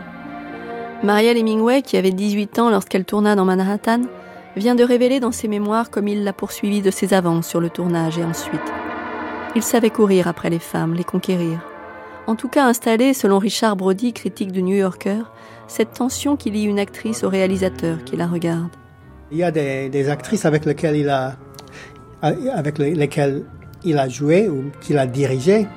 Marielle 1.04 1.38
Hemingway, 1.38 1.82
qui 1.82 1.98
avait 1.98 2.12
18 2.12 2.60
ans 2.60 2.70
lorsqu'elle 2.70 3.06
tourna 3.06 3.36
dans 3.36 3.46
Manhattan, 3.46 4.02
vient 4.56 4.76
de 4.76 4.84
révéler 4.84 5.20
dans 5.20 5.32
ses 5.32 5.48
mémoires 5.48 5.90
comme 5.90 6.08
il 6.08 6.24
l'a 6.24 6.34
poursuivi 6.34 6.82
de 6.82 6.92
ses 6.92 7.14
avances 7.14 7.48
sur 7.48 7.60
le 7.60 7.70
tournage 7.70 8.18
et 8.18 8.24
ensuite. 8.24 8.74
Il 9.56 9.64
savait 9.64 9.90
courir 9.90 10.28
après 10.28 10.50
les 10.50 10.60
femmes, 10.60 10.94
les 10.94 11.04
conquérir. 11.04 11.60
En 12.28 12.36
tout 12.36 12.50
cas 12.50 12.66
installer, 12.66 13.14
selon 13.14 13.40
Richard 13.40 13.76
Brody, 13.76 14.14
critique 14.14 14.52
du 14.52 14.62
New 14.62 14.76
Yorker, 14.76 15.24
cette 15.68 15.94
tension 15.94 16.36
qui 16.36 16.52
lie 16.52 16.64
une 16.64 16.80
actrice 16.80 17.24
au 17.24 17.30
réalisateur 17.30 18.04
qui 18.06 18.16
la 18.16 18.28
regarde. 18.28 18.70
Il 19.32 19.38
y 19.38 19.44
a 19.44 19.52
des, 19.52 20.10
actrices 20.10 20.46
avec 20.46 20.66
lesquelles 20.66 20.96
il 20.96 21.10
a, 21.10 21.36
avec 22.22 22.80
lesquelles 22.80 23.44
il 23.84 23.98
a 23.98 24.10
joué 24.10 24.50
ou 24.50 24.72
qu'il 24.82 24.98
a 24.98 25.06
dirigé, 25.06 25.68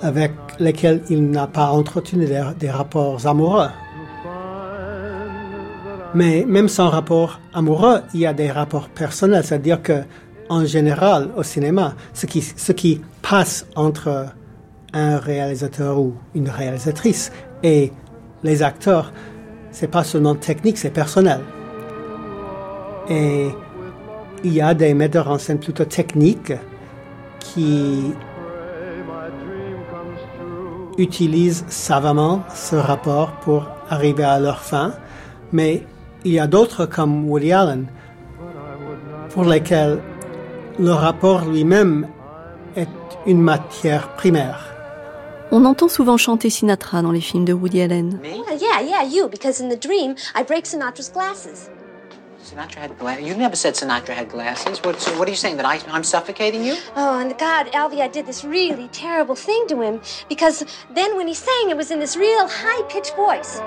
avec 0.00 0.32
lesquelles 0.58 1.02
il 1.10 1.30
n'a 1.30 1.46
pas 1.46 1.70
entretenu 1.70 2.26
des, 2.26 2.70
rapports 2.70 3.26
amoureux. 3.26 3.68
Mais 6.14 6.44
même 6.46 6.68
sans 6.68 6.88
rapport 6.90 7.40
amoureux, 7.54 8.00
il 8.14 8.20
y 8.20 8.26
a 8.26 8.34
des 8.34 8.50
rapports 8.50 8.88
personnels, 8.88 9.44
c'est-à-dire 9.44 9.82
que 9.82 10.02
en 10.48 10.64
général 10.66 11.30
au 11.36 11.42
cinéma, 11.42 11.94
ce 12.12 12.26
qui, 12.26 12.42
ce 12.42 12.72
qui 12.72 13.00
passe 13.22 13.66
entre 13.74 14.26
un 14.92 15.18
réalisateur 15.18 15.98
ou 15.98 16.14
une 16.34 16.50
réalisatrice 16.50 17.32
et 17.62 17.92
les 18.42 18.62
acteurs, 18.62 19.12
c'est 19.70 19.88
pas 19.88 20.04
seulement 20.04 20.34
technique, 20.34 20.76
c'est 20.76 20.90
personnel. 20.90 21.40
Et 23.08 23.48
il 24.44 24.52
y 24.52 24.60
a 24.60 24.74
des 24.74 24.94
metteurs 24.94 25.28
en 25.28 25.38
scène 25.38 25.58
plutôt 25.58 25.84
techniques 25.84 26.52
qui 27.40 28.12
utilisent 30.98 31.64
savamment 31.68 32.42
ce 32.54 32.76
rapport 32.76 33.32
pour 33.40 33.66
arriver 33.88 34.24
à 34.24 34.38
leur 34.38 34.60
fin, 34.60 34.92
mais 35.52 35.84
il 36.24 36.32
y 36.32 36.38
a 36.38 36.46
d'autres 36.46 36.86
comme 36.86 37.28
Woody 37.28 37.52
Allen 37.52 37.86
pour 39.30 39.44
lesquels 39.44 40.00
le 40.78 40.92
rapport 40.92 41.44
lui-même 41.46 42.06
est 42.76 42.88
une 43.26 43.40
matière 43.40 44.14
primaire. 44.14 44.68
On 45.50 45.64
entend 45.66 45.88
souvent 45.88 46.16
chanter 46.16 46.48
Sinatra 46.48 47.02
dans 47.02 47.12
les 47.12 47.20
films 47.20 47.44
de 47.44 47.52
Woody 47.52 47.82
Allen. 47.82 48.18
Yeah, 48.24 48.80
yeah, 48.80 49.02
you, 49.04 49.28
because 49.28 49.60
in 49.60 49.68
the 49.68 49.78
dream, 49.78 50.14
I 50.34 50.44
break 50.44 50.64
Sinatra's 50.66 51.10
glasses. 51.12 51.68
Sinatra 52.42 52.78
had 52.78 52.98
glasses. 52.98 53.24
You 53.24 53.36
never 53.36 53.54
said 53.54 53.74
Sinatra 53.74 54.14
had 54.14 54.28
glasses. 54.28 54.82
What, 54.82 55.00
so 55.00 55.16
what 55.16 55.28
are 55.28 55.30
you 55.30 55.36
saying? 55.36 55.58
That 55.58 55.66
I, 55.66 55.80
I'm 55.88 56.02
suffocating 56.02 56.64
you? 56.64 56.74
Oh, 56.96 57.20
and 57.20 57.38
God, 57.38 57.68
Alvy, 57.72 58.00
I 58.00 58.08
did 58.08 58.26
this 58.26 58.42
really 58.42 58.88
terrible 58.88 59.36
thing 59.36 59.64
to 59.68 59.80
him 59.80 60.00
because 60.28 60.64
then 60.90 61.16
when 61.16 61.28
he 61.28 61.34
sang, 61.34 61.70
it 61.70 61.76
was 61.76 61.92
in 61.92 62.00
this 62.00 62.16
real 62.16 62.48
high 62.48 62.82
pitched 62.88 63.14
voice. 63.14 63.60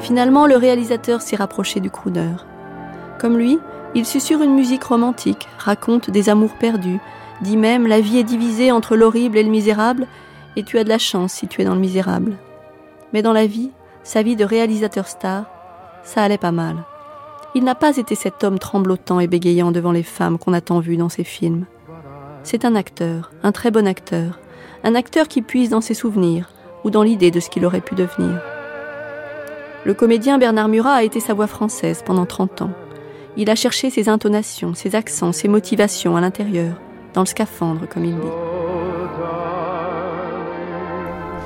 Finalement, 0.00 0.46
le 0.46 0.56
réalisateur 0.56 1.20
s'est 1.20 1.36
rapproché 1.36 1.80
du 1.80 1.90
crooner. 1.90 2.36
Comme 3.18 3.36
lui, 3.36 3.58
il 3.94 4.04
susurre 4.04 4.42
une 4.42 4.54
musique 4.54 4.84
romantique, 4.84 5.48
raconte 5.58 6.10
des 6.10 6.28
amours 6.28 6.54
perdus, 6.54 6.98
dit 7.42 7.56
même 7.56 7.86
la 7.86 8.00
vie 8.00 8.18
est 8.18 8.24
divisée 8.24 8.72
entre 8.72 8.96
l'horrible 8.96 9.38
et 9.38 9.42
le 9.42 9.50
misérable, 9.50 10.06
et 10.56 10.62
tu 10.62 10.78
as 10.78 10.84
de 10.84 10.88
la 10.88 10.98
chance 10.98 11.32
si 11.32 11.48
tu 11.48 11.60
es 11.60 11.64
dans 11.64 11.74
le 11.74 11.80
misérable. 11.80 12.36
Mais 13.12 13.22
dans 13.22 13.32
la 13.32 13.46
vie, 13.46 13.70
sa 14.02 14.22
vie 14.22 14.36
de 14.36 14.44
réalisateur 14.44 15.06
star, 15.06 15.44
ça 16.02 16.22
allait 16.22 16.38
pas 16.38 16.52
mal. 16.52 16.76
Il 17.54 17.64
n'a 17.64 17.74
pas 17.74 17.96
été 17.96 18.14
cet 18.14 18.42
homme 18.42 18.58
tremblotant 18.58 19.20
et 19.20 19.28
bégayant 19.28 19.70
devant 19.70 19.92
les 19.92 20.02
femmes 20.02 20.38
qu'on 20.38 20.52
a 20.52 20.60
tant 20.60 20.80
vu 20.80 20.96
dans 20.96 21.08
ses 21.08 21.24
films. 21.24 21.66
C'est 22.42 22.64
un 22.64 22.74
acteur, 22.74 23.30
un 23.42 23.52
très 23.52 23.70
bon 23.70 23.86
acteur, 23.86 24.38
un 24.82 24.94
acteur 24.94 25.28
qui 25.28 25.40
puise 25.40 25.70
dans 25.70 25.80
ses 25.80 25.94
souvenirs 25.94 26.50
ou 26.82 26.90
dans 26.90 27.02
l'idée 27.02 27.30
de 27.30 27.40
ce 27.40 27.48
qu'il 27.48 27.64
aurait 27.64 27.80
pu 27.80 27.94
devenir. 27.94 28.40
Le 29.84 29.94
comédien 29.94 30.38
Bernard 30.38 30.68
Murat 30.68 30.94
a 30.94 31.02
été 31.04 31.20
sa 31.20 31.34
voix 31.34 31.46
française 31.46 32.02
pendant 32.04 32.26
30 32.26 32.62
ans. 32.62 32.70
Il 33.36 33.50
a 33.50 33.56
cherché 33.56 33.90
ses 33.90 34.08
intonations, 34.08 34.74
ses 34.74 34.94
accents, 34.94 35.32
ses 35.32 35.48
motivations 35.48 36.16
à 36.16 36.20
l'intérieur, 36.20 36.80
dans 37.14 37.22
le 37.22 37.26
scaphandre, 37.26 37.88
comme 37.88 38.04
il 38.04 38.14
dit. 38.14 38.26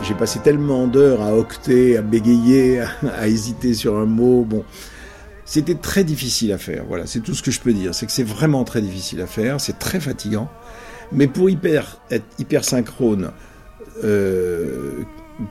J'ai 0.03 0.15
passé 0.15 0.39
tellement 0.41 0.87
d'heures 0.87 1.23
à 1.23 1.35
octer, 1.35 1.97
à 1.97 2.03
bégayer, 2.03 2.81
à, 2.81 3.27
hésiter 3.27 3.73
sur 3.73 3.97
un 3.97 4.05
mot. 4.05 4.45
Bon, 4.45 4.65
c'était 5.47 5.75
très 5.75 6.05
difficile 6.05 6.53
à 6.53 6.59
faire. 6.59 6.85
Voilà, 6.87 7.07
c'est 7.07 7.21
tout 7.21 7.35
ce 7.35 7.43
que 7.43 7.51
je 7.51 7.61
peux 7.61 7.73
dire. 7.73 7.95
C'est 7.95 8.07
que 8.07 8.13
c'est 8.13 8.23
vraiment 8.23 8.65
très 8.65 8.83
difficile 8.83 9.21
à 9.23 9.27
faire. 9.27 9.61
C'est 9.61 9.79
très 9.79 9.99
fatigant. 9.99 10.49
Mais 11.11 11.27
pour 11.27 11.49
hyper, 11.49 11.99
être 12.11 12.27
hyper 12.39 12.65
synchrone, 12.65 13.33
euh, 14.05 15.05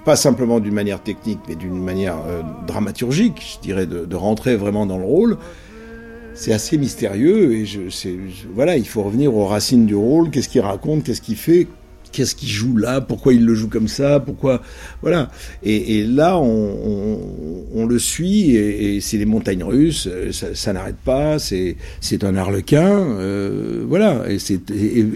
pas 0.06 0.16
simplement 0.16 0.60
d'une 0.60 0.74
manière 0.74 1.02
technique, 1.02 1.40
mais 1.48 1.56
d'une 1.56 1.84
manière 1.84 2.18
euh, 2.28 2.42
dramaturgique, 2.68 3.56
je 3.56 3.60
dirais, 3.60 3.86
de, 3.86 4.16
rentrer 4.16 4.56
vraiment 4.56 4.86
dans 4.86 4.98
le 4.98 5.06
rôle, 5.06 5.38
c'est 6.38 6.54
assez 6.54 6.78
mystérieux 6.78 7.54
et 7.54 7.66
je, 7.66 7.80
voilà, 8.54 8.78
il 8.78 8.88
faut 8.88 9.02
revenir 9.02 9.36
aux 9.36 9.48
racines 9.48 9.88
du 9.88 9.96
rôle. 9.96 10.30
Qu'est-ce 10.30 10.48
qu'il 10.48 10.62
raconte, 10.62 11.04
qu'est-ce 11.04 11.22
qu'il 11.22 11.36
fait, 11.36 11.68
qu'est-ce 12.12 12.36
qu'il 12.36 12.50
joue 12.50 12.78
là, 12.78 13.02
pourquoi 13.02 13.34
il 13.34 13.44
le 13.44 13.56
joue 13.56 13.68
comme 13.68 13.88
ça, 13.88 14.20
pourquoi, 14.20 14.62
voilà. 15.02 15.32
Et, 15.64 16.04
là, 16.04 16.38
on, 16.38 17.86
le 17.88 18.00
suit 18.00 18.56
et, 18.56 19.02
c'est 19.02 19.18
les 19.18 19.26
montagnes 19.26 19.64
russes, 19.64 20.08
ça, 20.32 20.74
n'arrête 20.74 20.98
pas, 21.04 21.40
c'est 21.40 21.76
c'est 22.02 22.24
un 22.24 22.36
harlequin, 22.36 22.86
euh, 22.86 23.84
voilà. 23.88 24.26
Et, 24.30 24.38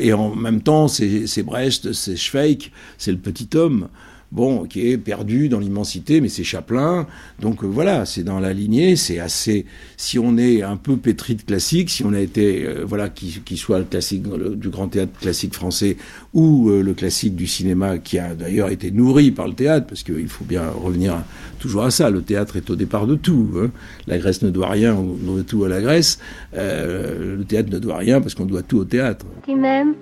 et, 0.08 0.14
en 0.14 0.36
même 0.36 0.62
temps, 0.62 0.88
c'est 0.88 1.44
Brecht, 1.44 1.94
c'est 1.94 2.16
Schweik, 2.16 2.72
c'est 2.98 3.12
le 3.12 3.20
petit 3.20 3.50
homme 3.56 3.90
bon, 4.32 4.66
qui 4.66 4.90
est 4.90 4.98
perdu 4.98 5.50
dans 5.50 5.60
l'immensité, 5.60 6.22
mais 6.22 6.30
c'est 6.30 6.44
Chaplin. 6.44 7.06
Donc 7.40 7.64
euh, 7.64 7.68
voilà, 7.68 8.06
c'est 8.06 8.24
dans 8.24 8.40
la 8.40 8.54
lignée, 8.54 8.96
c'est 8.96 9.20
assez. 9.20 9.66
Si 9.98 10.18
on 10.18 10.38
est 10.38 10.62
un 10.62 10.78
peu 10.78 10.98
pétri 10.98 11.36
de 11.36 11.42
classique, 11.42 11.90
si 11.90 12.04
on 12.06 12.14
a 12.14 12.20
été, 12.20 12.66
euh, 12.66 12.84
voilà, 12.86 13.10
qui, 13.10 13.58
soit 13.58 13.80
le 13.80 13.86
classique 13.86 14.24
du 14.24 14.70
grand 14.70 14.88
théâtre 14.88 15.12
classique 15.20 15.54
français 15.54 15.98
ou 16.34 16.70
euh, 16.70 16.82
le 16.82 16.94
classique 16.94 17.36
du 17.36 17.48
cinéma, 17.48 17.98
qui 17.98 18.18
a 18.18 18.34
d'ailleurs 18.34 18.70
été 18.70 18.92
nourri 18.92 19.32
par 19.32 19.48
le 19.48 19.54
théâtre, 19.54 19.88
parce 19.88 20.04
qu'il 20.04 20.30
faut 20.30 20.46
bien 20.46 20.70
revenir 20.70 21.24
toujours 21.60 21.84
à 21.84 21.92
ça. 21.92 22.10
Le 22.10 22.22
théâtre 22.22 22.56
est 22.56 22.70
au 22.70 22.76
départ 22.76 23.08
de 23.08 23.16
tout. 23.16 23.52
Hein. 23.58 23.70
La 24.08 24.18
Grèce 24.18 24.42
ne 24.42 24.50
doit 24.50 24.70
rien, 24.70 24.96
on 24.96 25.34
doit 25.34 25.44
tout 25.44 25.64
à 25.66 25.70
la 25.70 25.82
Grèce. 25.82 26.20
le 26.54 27.44
théâtre 27.44 27.70
ne 27.72 27.80
doit 27.80 27.98
rien 27.98 28.22
parce 28.22 28.36
qu'on 28.36 28.46
doit 28.46 28.64
tout 28.64 28.80
au 28.80 28.86
théâtre. 28.86 29.26
Tu 29.46 29.56
m'aimes? 29.56 29.96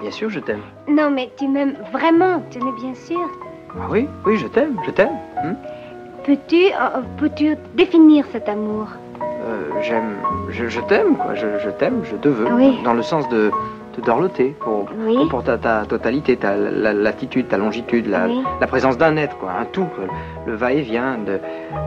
Bien 0.00 0.10
sûr, 0.10 0.30
je 0.30 0.40
t'aime. 0.40 0.62
Non, 0.88 1.10
mais 1.10 1.30
tu 1.38 1.46
m'aimes 1.46 1.74
vraiment, 1.92 2.42
tu 2.50 2.58
es 2.58 2.72
bien 2.80 2.94
sûr. 2.94 3.51
Ah 3.78 3.86
oui, 3.90 4.08
oui, 4.26 4.36
je 4.36 4.46
t'aime, 4.46 4.76
je 4.86 4.90
t'aime. 4.90 5.16
Hmm? 5.42 5.54
Peux-tu 6.24 6.66
euh, 6.66 7.00
peux-tu 7.18 7.56
définir 7.74 8.24
cet 8.32 8.48
amour? 8.48 8.88
Euh, 9.20 9.80
J'aime, 9.80 10.16
je, 10.50 10.80
t'aime, 10.80 11.16
quoi. 11.16 11.34
Je, 11.34 11.70
t'aime, 11.70 12.02
je 12.04 12.14
te 12.16 12.28
veux. 12.28 12.46
Dans 12.84 12.94
le 12.94 13.02
sens 13.02 13.28
de 13.28 13.50
te 13.92 14.00
dorloter 14.00 14.54
pour, 14.60 14.86
pour 15.28 15.42
ta, 15.42 15.84
totalité, 15.84 16.36
ta 16.36 16.56
latitude, 16.56 17.48
ta 17.48 17.58
longitude, 17.58 18.06
la, 18.06 18.28
la 18.60 18.66
présence 18.66 18.96
d'un 18.96 19.16
être, 19.16 19.36
quoi, 19.38 19.50
un 19.60 19.64
tout, 19.64 19.88
le 20.46 20.54
va-et-vient 20.54 21.18
de, 21.18 21.38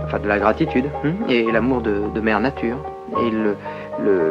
enfin, 0.03 0.19
de 0.19 0.27
la 0.27 0.37
gratitude 0.37 0.85
hmm? 1.03 1.29
et 1.29 1.51
l'amour 1.51 1.81
de, 1.81 2.01
de, 2.13 2.21
mère 2.21 2.39
nature 2.39 2.77
et 3.21 3.31
le, 3.31 3.55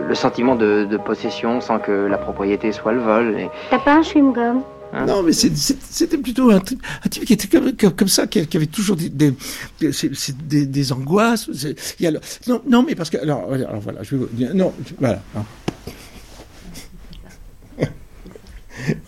le, 0.07 0.15
sentiment 0.15 0.55
de, 0.55 0.85
de, 0.85 0.97
possession 0.97 1.61
sans 1.61 1.79
que 1.79 2.07
la 2.07 2.19
propriété 2.19 2.71
soit 2.73 2.93
le 2.93 3.01
vol. 3.01 3.35
Et... 3.39 3.51
T'as 3.71 3.79
pas 3.79 3.95
un 3.95 4.03
chewing-gum? 4.03 4.61
Hein? 4.95 5.07
Non, 5.07 5.22
mais 5.22 5.32
c'était 5.32 6.18
plutôt 6.18 6.51
un, 6.51 6.57
un, 6.57 6.61
type 7.09 7.24
qui 7.24 7.32
était 7.32 7.49
comme, 7.49 7.72
comme 7.72 8.09
ça, 8.09 8.26
qui, 8.26 8.38
avait 8.38 8.66
toujours 8.66 8.97
des, 8.97 9.09
des, 9.09 9.34
des, 9.80 10.66
des 10.66 10.92
angoisses. 10.92 11.51
Il 11.99 12.05
y 12.05 12.07
a 12.07 12.12
non, 12.47 12.62
non, 12.68 12.82
mais 12.82 12.95
parce 12.95 13.11
que. 13.11 13.16
Alors, 13.18 13.53
alors 13.53 13.80
voilà, 13.80 14.03
je 14.03 14.14
vais 14.14 14.16
vous 14.18 14.28
dire. 14.32 14.55
Non, 14.55 14.72
voilà. 14.99 15.22
Hein. 15.36 15.45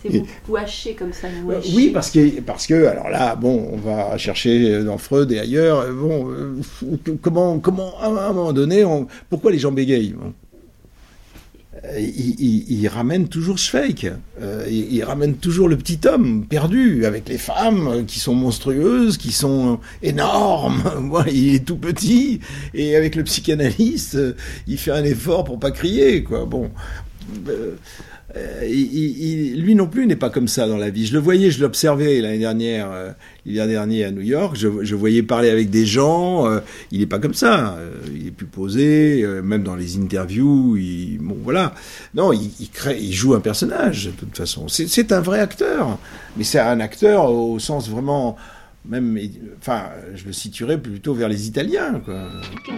C'est 0.01 0.09
beaucoup 0.09 0.55
haché 0.57 0.95
comme 0.95 1.13
ça. 1.13 1.27
Vous 1.43 1.51
euh, 1.51 1.61
oui, 1.73 1.91
parce 1.93 2.09
que, 2.09 2.41
parce 2.41 2.67
que, 2.67 2.85
alors 2.85 3.09
là, 3.09 3.35
bon, 3.35 3.69
on 3.73 3.77
va 3.77 4.17
chercher 4.17 4.83
dans 4.83 4.97
Freud 4.97 5.31
et 5.31 5.39
ailleurs, 5.39 5.81
euh, 5.81 5.93
bon, 5.93 7.17
comment, 7.21 7.59
comment, 7.59 7.99
à 7.99 8.07
un 8.07 8.33
moment 8.33 8.53
donné, 8.53 8.83
pourquoi 9.29 9.51
les 9.51 9.59
gens 9.59 9.71
bégayent 9.71 10.15
il, 11.97 12.87
ramène 12.87 13.27
toujours 13.27 13.57
Schweik. 13.57 14.07
il, 14.69 15.03
ramène 15.03 15.35
toujours 15.35 15.67
le 15.67 15.77
petit 15.77 15.99
homme 16.05 16.45
perdu 16.45 17.05
avec 17.05 17.29
les 17.29 17.37
femmes 17.37 18.05
qui 18.05 18.19
sont 18.19 18.35
monstrueuses, 18.35 19.17
qui 19.17 19.31
sont 19.31 19.79
énormes. 20.01 20.83
il 21.31 21.55
est 21.55 21.65
tout 21.65 21.77
petit 21.77 22.39
et 22.73 22.95
avec 22.95 23.15
le 23.15 23.23
psychanalyste, 23.23 24.17
il 24.67 24.77
fait 24.77 24.91
un 24.91 25.03
effort 25.03 25.43
pour 25.43 25.59
pas 25.59 25.71
crier. 25.71 26.23
Quoi. 26.23 26.45
Bon, 26.45 26.71
euh, 27.49 27.75
lui 28.67 29.75
non 29.75 29.87
plus 29.87 30.07
n'est 30.07 30.15
pas 30.15 30.29
comme 30.29 30.47
ça 30.47 30.67
dans 30.67 30.77
la 30.77 30.89
vie. 30.89 31.05
Je 31.05 31.13
le 31.13 31.19
voyais, 31.19 31.51
je 31.51 31.61
l'observais 31.61 32.21
l'année 32.21 32.39
dernière, 32.39 32.89
euh, 32.91 33.11
à 33.45 34.11
New 34.11 34.21
York. 34.21 34.55
Je, 34.55 34.95
voyais 34.95 35.23
parler 35.23 35.49
avec 35.49 35.69
des 35.69 35.85
gens. 35.85 36.47
Euh, 36.47 36.59
il 36.91 36.99
n'est 36.99 37.05
pas 37.05 37.19
comme 37.19 37.33
ça. 37.33 37.77
il 38.13 38.27
est 38.27 38.31
plus 38.31 38.45
posé, 38.45 39.25
même 39.43 39.63
dans 39.63 39.75
les 39.75 39.97
interviews. 39.97 40.77
Il, 40.77 41.19
bon, 41.19 41.37
voilà. 41.43 41.73
Non, 42.13 42.31
il, 42.33 42.69
crée, 42.71 42.99
joue 43.11 43.33
un 43.33 43.39
personnage 43.39 44.05
de 44.05 44.11
toute 44.11 44.35
façon. 44.35 44.67
C'est 44.67 45.11
un 45.11 45.21
vrai 45.21 45.39
acteur, 45.39 45.97
mais 46.35 46.43
c'est 46.43 46.59
un 46.59 46.79
acteur 46.79 47.31
au 47.31 47.59
sens 47.59 47.89
vraiment 47.89 48.37
même, 48.87 49.19
enfin, 49.59 49.83
je 50.15 50.25
le 50.25 50.33
situerais 50.33 50.77
plutôt 50.77 51.13
vers 51.13 51.29
les 51.29 51.47
Italiens. 51.47 52.01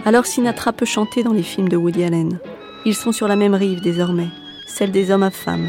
Alors 0.04 0.26
Sinatra 0.26 0.72
peut 0.72 0.86
chanter 0.86 1.22
dans 1.22 1.32
les 1.32 1.42
films 1.42 1.68
de 1.68 1.76
Woody 1.76 2.04
Allen. 2.04 2.40
Ils 2.84 2.94
sont 2.94 3.12
sur 3.12 3.28
la 3.28 3.36
même 3.36 3.54
rive 3.54 3.80
désormais 3.80 4.28
celle 4.70 4.90
des 4.90 5.10
hommes 5.10 5.22
à 5.22 5.30
femmes. 5.30 5.68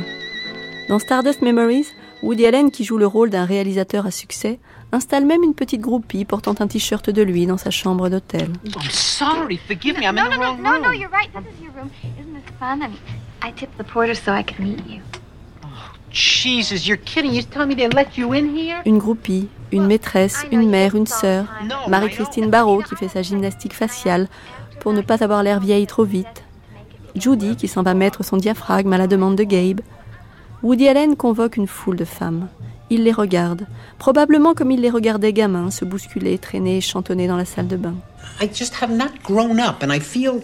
Dans 0.88 1.00
Stardust 1.00 1.42
Memories, 1.42 1.88
Woody 2.22 2.46
Allen, 2.46 2.72
qui 2.72 2.84
joue 2.84 2.98
le 2.98 3.08
rôle 3.08 3.30
d'un 3.30 3.46
réalisateur 3.46 4.06
à 4.06 4.12
succès, 4.12 4.60
installe 4.92 5.26
même 5.26 5.44
une 5.44 5.56
petite 5.56 5.82
groupie 5.82 6.26
portant 6.26 6.56
un 6.60 6.68
t-shirt 6.68 7.10
de 7.10 7.22
lui 7.22 7.46
dans 7.46 7.58
sa 7.58 7.72
chambre 7.72 8.10
d'hôtel. 8.10 8.50
I'm 8.66 8.90
sorry, 8.90 9.58
forgive 9.58 9.98
me, 9.98 10.04
I'm 10.04 10.18
in 10.18 10.30
the 10.30 10.38
wrong 10.38 10.58
room. 10.58 10.64
No, 10.64 10.80
no, 10.80 10.92
you're 10.92 11.10
right. 11.10 11.32
This 11.34 11.54
is 11.58 11.64
your 11.64 11.74
room. 11.74 11.90
Isn't 12.20 12.34
this 12.34 12.58
fun? 12.60 12.82
I 12.82 12.88
mean, 12.88 12.98
I 13.42 13.52
tipped 13.52 13.78
the 13.78 13.84
porter 13.84 14.14
so 14.14 14.34
I 14.34 14.44
could 14.44 14.60
meet 14.60 14.86
you. 14.88 15.02
Oh, 15.64 15.68
Jesus, 16.12 16.86
you're 16.86 17.02
kidding. 17.04 17.34
You're 17.34 17.50
telling 17.50 17.70
me 17.70 17.76
they 17.76 17.90
let 17.90 18.18
you 18.18 18.34
in 18.34 18.56
here? 18.56 18.82
Une 18.86 19.00
groupie, 19.00 19.48
une 19.72 19.88
maîtresse, 19.88 20.46
une 20.52 20.70
mère, 20.70 20.96
une 20.96 21.08
sœur, 21.08 21.46
Marie-Christine 21.88 22.50
Barrault 22.50 22.84
qui 22.84 22.96
fait 22.96 23.08
sa 23.08 23.22
gymnastique 23.22 23.74
faciale 23.74 24.28
pour 24.80 24.94
ne 24.94 25.02
pas 25.02 25.24
avoir 25.24 25.42
l'air 25.42 25.60
vieille 25.60 25.88
trop 25.88 26.04
vite, 26.04 26.44
Judy 27.16 27.56
qui 27.56 27.68
s'en 27.68 27.84
va 27.84 27.94
mettre 27.94 28.24
son 28.24 28.38
diaphragme 28.38 28.94
à 28.94 28.98
la 28.98 29.08
demande 29.08 29.36
de 29.36 29.44
Gabe. 29.44 29.82
Woody 30.64 30.88
Allen 30.88 31.16
convoque 31.16 31.58
une 31.58 31.68
foule 31.68 31.96
de 31.96 32.06
femmes. 32.06 32.48
Il 32.92 33.04
les 33.04 33.14
regarde, 33.14 33.68
probablement 34.00 34.54
comme 34.54 34.70
il 34.70 34.82
les 34.82 34.90
regardait 34.90 35.32
gamins, 35.32 35.72
se 35.72 35.86
bousculer, 35.86 36.38
traîner 36.38 36.82
chantonner 36.82 37.26
dans 37.26 37.38
la 37.38 37.46
salle 37.46 37.68
de 37.68 37.78
bain. 37.78 37.96
I 38.42 38.50
just 38.54 38.74
have 38.82 38.92
not 38.92 39.24
grown 39.24 39.60
up, 39.60 39.82
and 39.82 39.94
I 39.94 40.00
feel, 40.00 40.42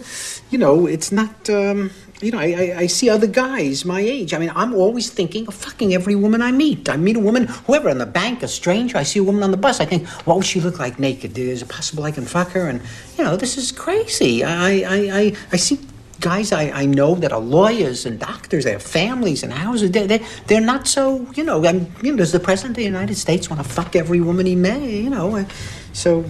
you 0.50 0.58
know, 0.58 0.88
it's 0.88 1.12
not. 1.12 1.28
Um, 1.50 1.90
you 2.22 2.32
know, 2.32 2.38
I, 2.38 2.54
I, 2.54 2.82
I 2.84 2.88
see 2.88 3.10
other 3.10 3.28
guys 3.28 3.84
my 3.84 4.00
age. 4.00 4.32
I 4.34 4.38
mean, 4.38 4.50
I'm 4.56 4.74
always 4.74 5.10
thinking 5.10 5.46
of 5.46 5.54
fucking 5.54 5.94
every 5.94 6.16
woman 6.16 6.42
I 6.42 6.50
meet. 6.50 6.88
I 6.88 6.96
meet 6.96 7.16
a 7.16 7.20
woman, 7.20 7.48
whoever, 7.66 7.90
in 7.90 7.98
the 7.98 8.06
bank, 8.06 8.42
a 8.42 8.48
stranger. 8.48 8.96
I 8.96 9.04
see 9.04 9.20
a 9.20 9.22
woman 9.22 9.42
on 9.42 9.50
the 9.50 9.56
bus. 9.56 9.80
I 9.80 9.84
think, 9.84 10.08
what 10.26 10.36
would 10.36 10.46
she 10.46 10.60
look 10.60 10.78
like 10.78 10.98
naked? 10.98 11.36
Is 11.38 11.62
it 11.62 11.68
possible 11.68 12.04
I 12.04 12.12
can 12.12 12.24
fuck 12.24 12.50
her? 12.52 12.68
And 12.68 12.80
you 13.18 13.24
know, 13.24 13.36
this 13.36 13.58
is 13.58 13.70
crazy. 13.72 14.42
I 14.42 14.80
I 14.80 15.20
I, 15.20 15.36
I 15.52 15.56
see 15.56 15.78
guys 16.20 16.52
I, 16.52 16.70
I 16.74 16.86
know 16.86 17.14
that 17.16 17.32
are 17.32 17.40
lawyers 17.40 18.06
and 18.06 18.18
doctors, 18.18 18.64
they 18.64 18.72
have 18.72 18.82
families 18.82 19.42
and 19.42 19.52
houses. 19.52 19.90
They, 19.90 20.06
they, 20.06 20.20
they're 20.46 20.60
not 20.60 20.86
so, 20.86 21.26
you 21.34 21.44
know, 21.44 21.64
I'm, 21.64 21.86
you 22.02 22.12
know, 22.12 22.18
does 22.18 22.32
the 22.32 22.40
President 22.40 22.72
of 22.72 22.76
the 22.76 22.84
United 22.84 23.16
States 23.16 23.48
want 23.48 23.62
to 23.62 23.68
fuck 23.68 23.94
every 23.94 24.20
woman 24.20 24.46
he 24.46 24.56
may, 24.56 25.00
you 25.00 25.10
know? 25.10 25.44
So, 25.92 26.24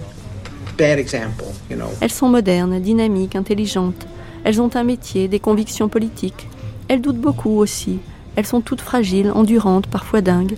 bad 0.77 0.99
example, 0.99 1.53
you 1.69 1.75
know. 1.75 1.89
Elles 2.01 2.11
sont 2.11 2.29
modernes, 2.29 2.79
dynamiques, 2.79 3.35
intelligentes. 3.35 4.07
Elles 4.43 4.61
ont 4.61 4.75
un 4.75 4.83
métier, 4.83 5.27
des 5.27 5.39
convictions 5.39 5.89
politiques. 5.89 6.47
Elles 6.87 7.01
doutent 7.01 7.19
beaucoup 7.19 7.57
aussi. 7.57 7.99
Elles 8.35 8.45
sont 8.45 8.61
toutes 8.61 8.81
fragiles, 8.81 9.31
endurantes, 9.31 9.87
parfois 9.87 10.21
dingues. 10.21 10.55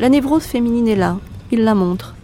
La 0.00 0.08
névrose 0.08 0.42
féminine 0.42 0.88
est 0.88 0.96
là, 0.96 1.18
il 1.52 1.62
la 1.62 1.74
montre. 1.74 2.14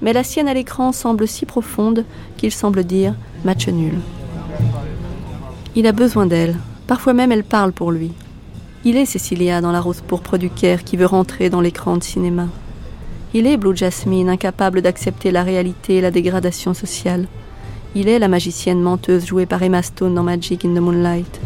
Mais 0.00 0.12
la 0.12 0.22
sienne 0.22 0.46
à 0.46 0.54
l'écran 0.54 0.92
semble 0.92 1.26
si 1.26 1.44
profonde 1.44 2.04
qu'il 2.36 2.52
semble 2.52 2.84
dire 2.84 3.14
match 3.44 3.66
nul. 3.68 3.94
Il 5.76 5.86
a 5.86 5.92
besoin 5.92 6.26
d'elle. 6.26 6.56
Parfois 6.86 7.12
même 7.12 7.32
elle 7.32 7.44
parle 7.44 7.72
pour 7.72 7.92
lui. 7.92 8.12
Il 8.84 8.96
est 8.96 9.06
Cecilia 9.06 9.60
dans 9.60 9.72
la 9.72 9.80
rose 9.80 10.02
pourpre 10.06 10.38
du 10.38 10.50
Caire 10.50 10.84
qui 10.84 10.96
veut 10.96 11.06
rentrer 11.06 11.50
dans 11.50 11.60
l'écran 11.60 11.96
de 11.96 12.02
cinéma. 12.02 12.46
Il 13.34 13.46
est 13.46 13.56
Blue 13.56 13.76
Jasmine, 13.76 14.30
incapable 14.30 14.80
d'accepter 14.80 15.30
la 15.30 15.42
réalité 15.42 15.96
et 15.96 16.00
la 16.00 16.10
dégradation 16.10 16.72
sociale. 16.72 17.26
Il 17.94 18.08
est 18.08 18.18
la 18.18 18.28
magicienne 18.28 18.80
menteuse 18.80 19.26
jouée 19.26 19.46
par 19.46 19.62
Emma 19.62 19.82
Stone 19.82 20.14
dans 20.14 20.22
Magic 20.22 20.64
in 20.64 20.74
the 20.74 20.80
Moonlight. 20.80 21.40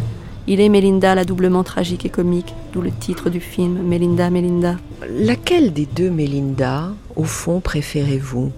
Il 0.47 0.61
est 0.61 0.69
Melinda, 0.69 1.15
la 1.15 1.25
doublement 1.25 1.65
tragique 1.65 2.05
et 2.05 2.11
comique, 2.11 2.55
d'où 2.73 2.83
le 2.83 2.91
titre 2.91 3.31
du 3.31 3.41
film 3.41 3.83
Melinda, 3.83 4.29
Melinda. 4.29 4.77
Laquelle 5.09 5.73
des 5.73 5.87
deux 5.87 6.11
Melinda, 6.11 6.93
au 7.17 7.25
fond, 7.25 7.61
préférez-vous? 7.61 8.53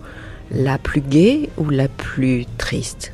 La 0.50 0.78
plus 0.78 1.00
gaie 1.00 1.50
ou 1.58 1.68
la 1.70 1.88
plus 1.88 2.46
triste? 2.58 3.12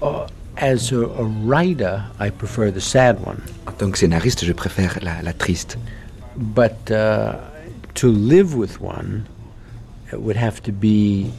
Oh, 0.00 0.22
As 0.56 0.92
a, 0.92 1.04
a, 1.04 1.24
writer, 1.24 2.04
I 2.20 2.30
prefer 2.30 2.70
the 2.70 2.80
sad 2.80 3.18
one. 3.26 3.42
En 3.66 3.72
tant 3.72 3.90
que 3.90 3.98
scénariste, 3.98 4.44
je 4.44 4.52
préfère 4.52 4.98
la, 5.02 5.20
la 5.22 5.32
triste. 5.32 5.78
But 6.36 6.90
uh, 6.90 7.34
to 7.94 8.08
live 8.08 8.54
with 8.54 8.80
one, 8.80 9.26
it 10.12 10.20
would 10.20 10.36
have 10.36 10.62
to 10.62 10.72
be 10.72 11.30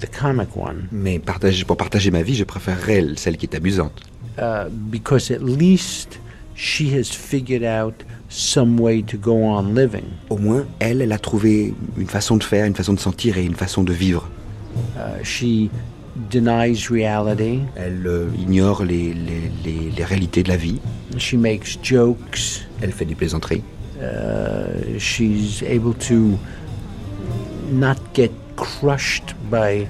the 0.00 0.06
comic 0.06 0.56
one. 0.56 0.88
Mais 0.90 1.18
partager, 1.18 1.64
pour 1.64 1.76
partager 1.76 2.10
ma 2.10 2.22
vie, 2.22 2.34
je 2.34 2.44
préférerais 2.44 3.04
celle 3.16 3.36
qui 3.36 3.46
est 3.46 3.54
amusante. 3.54 4.02
Uh, 4.38 4.68
because 4.68 5.30
at 5.30 5.42
least 5.42 6.18
she 6.54 6.92
has 6.92 7.10
figured 7.10 7.62
out 7.62 7.94
some 8.28 8.78
way 8.80 9.00
to 9.02 9.16
go 9.16 9.44
on 9.44 9.74
living. 9.74 10.04
Au 10.28 10.38
moins, 10.38 10.66
elle, 10.80 11.02
elle 11.02 11.12
a 11.12 11.18
trouvé 11.18 11.72
une 11.96 12.08
façon 12.08 12.36
de 12.36 12.42
faire, 12.42 12.66
une 12.66 12.74
façon 12.74 12.94
de 12.94 13.00
sentir 13.00 13.38
et 13.38 13.44
une 13.44 13.54
façon 13.54 13.84
de 13.84 13.92
vivre. 13.92 14.28
Uh, 14.96 15.22
she 15.22 15.70
denies 16.30 16.88
reality. 16.88 17.60
Elle 17.76 18.06
euh, 18.06 18.28
ignore 18.38 18.84
les, 18.84 19.12
les, 19.12 19.50
les, 19.64 19.90
les, 19.90 20.04
réalités 20.04 20.42
de 20.42 20.48
la 20.48 20.56
vie. 20.56 20.80
She 21.18 21.34
makes 21.34 21.78
jokes. 21.82 22.66
Elle 22.80 22.92
fait 22.92 23.04
des 23.04 23.14
plaisanteries. 23.14 23.62
Uh, 24.00 24.98
she's 24.98 25.62
able 25.62 25.94
to 25.94 26.38
not 27.72 27.96
get 28.14 28.30
crushed 28.56 29.34
by 29.50 29.86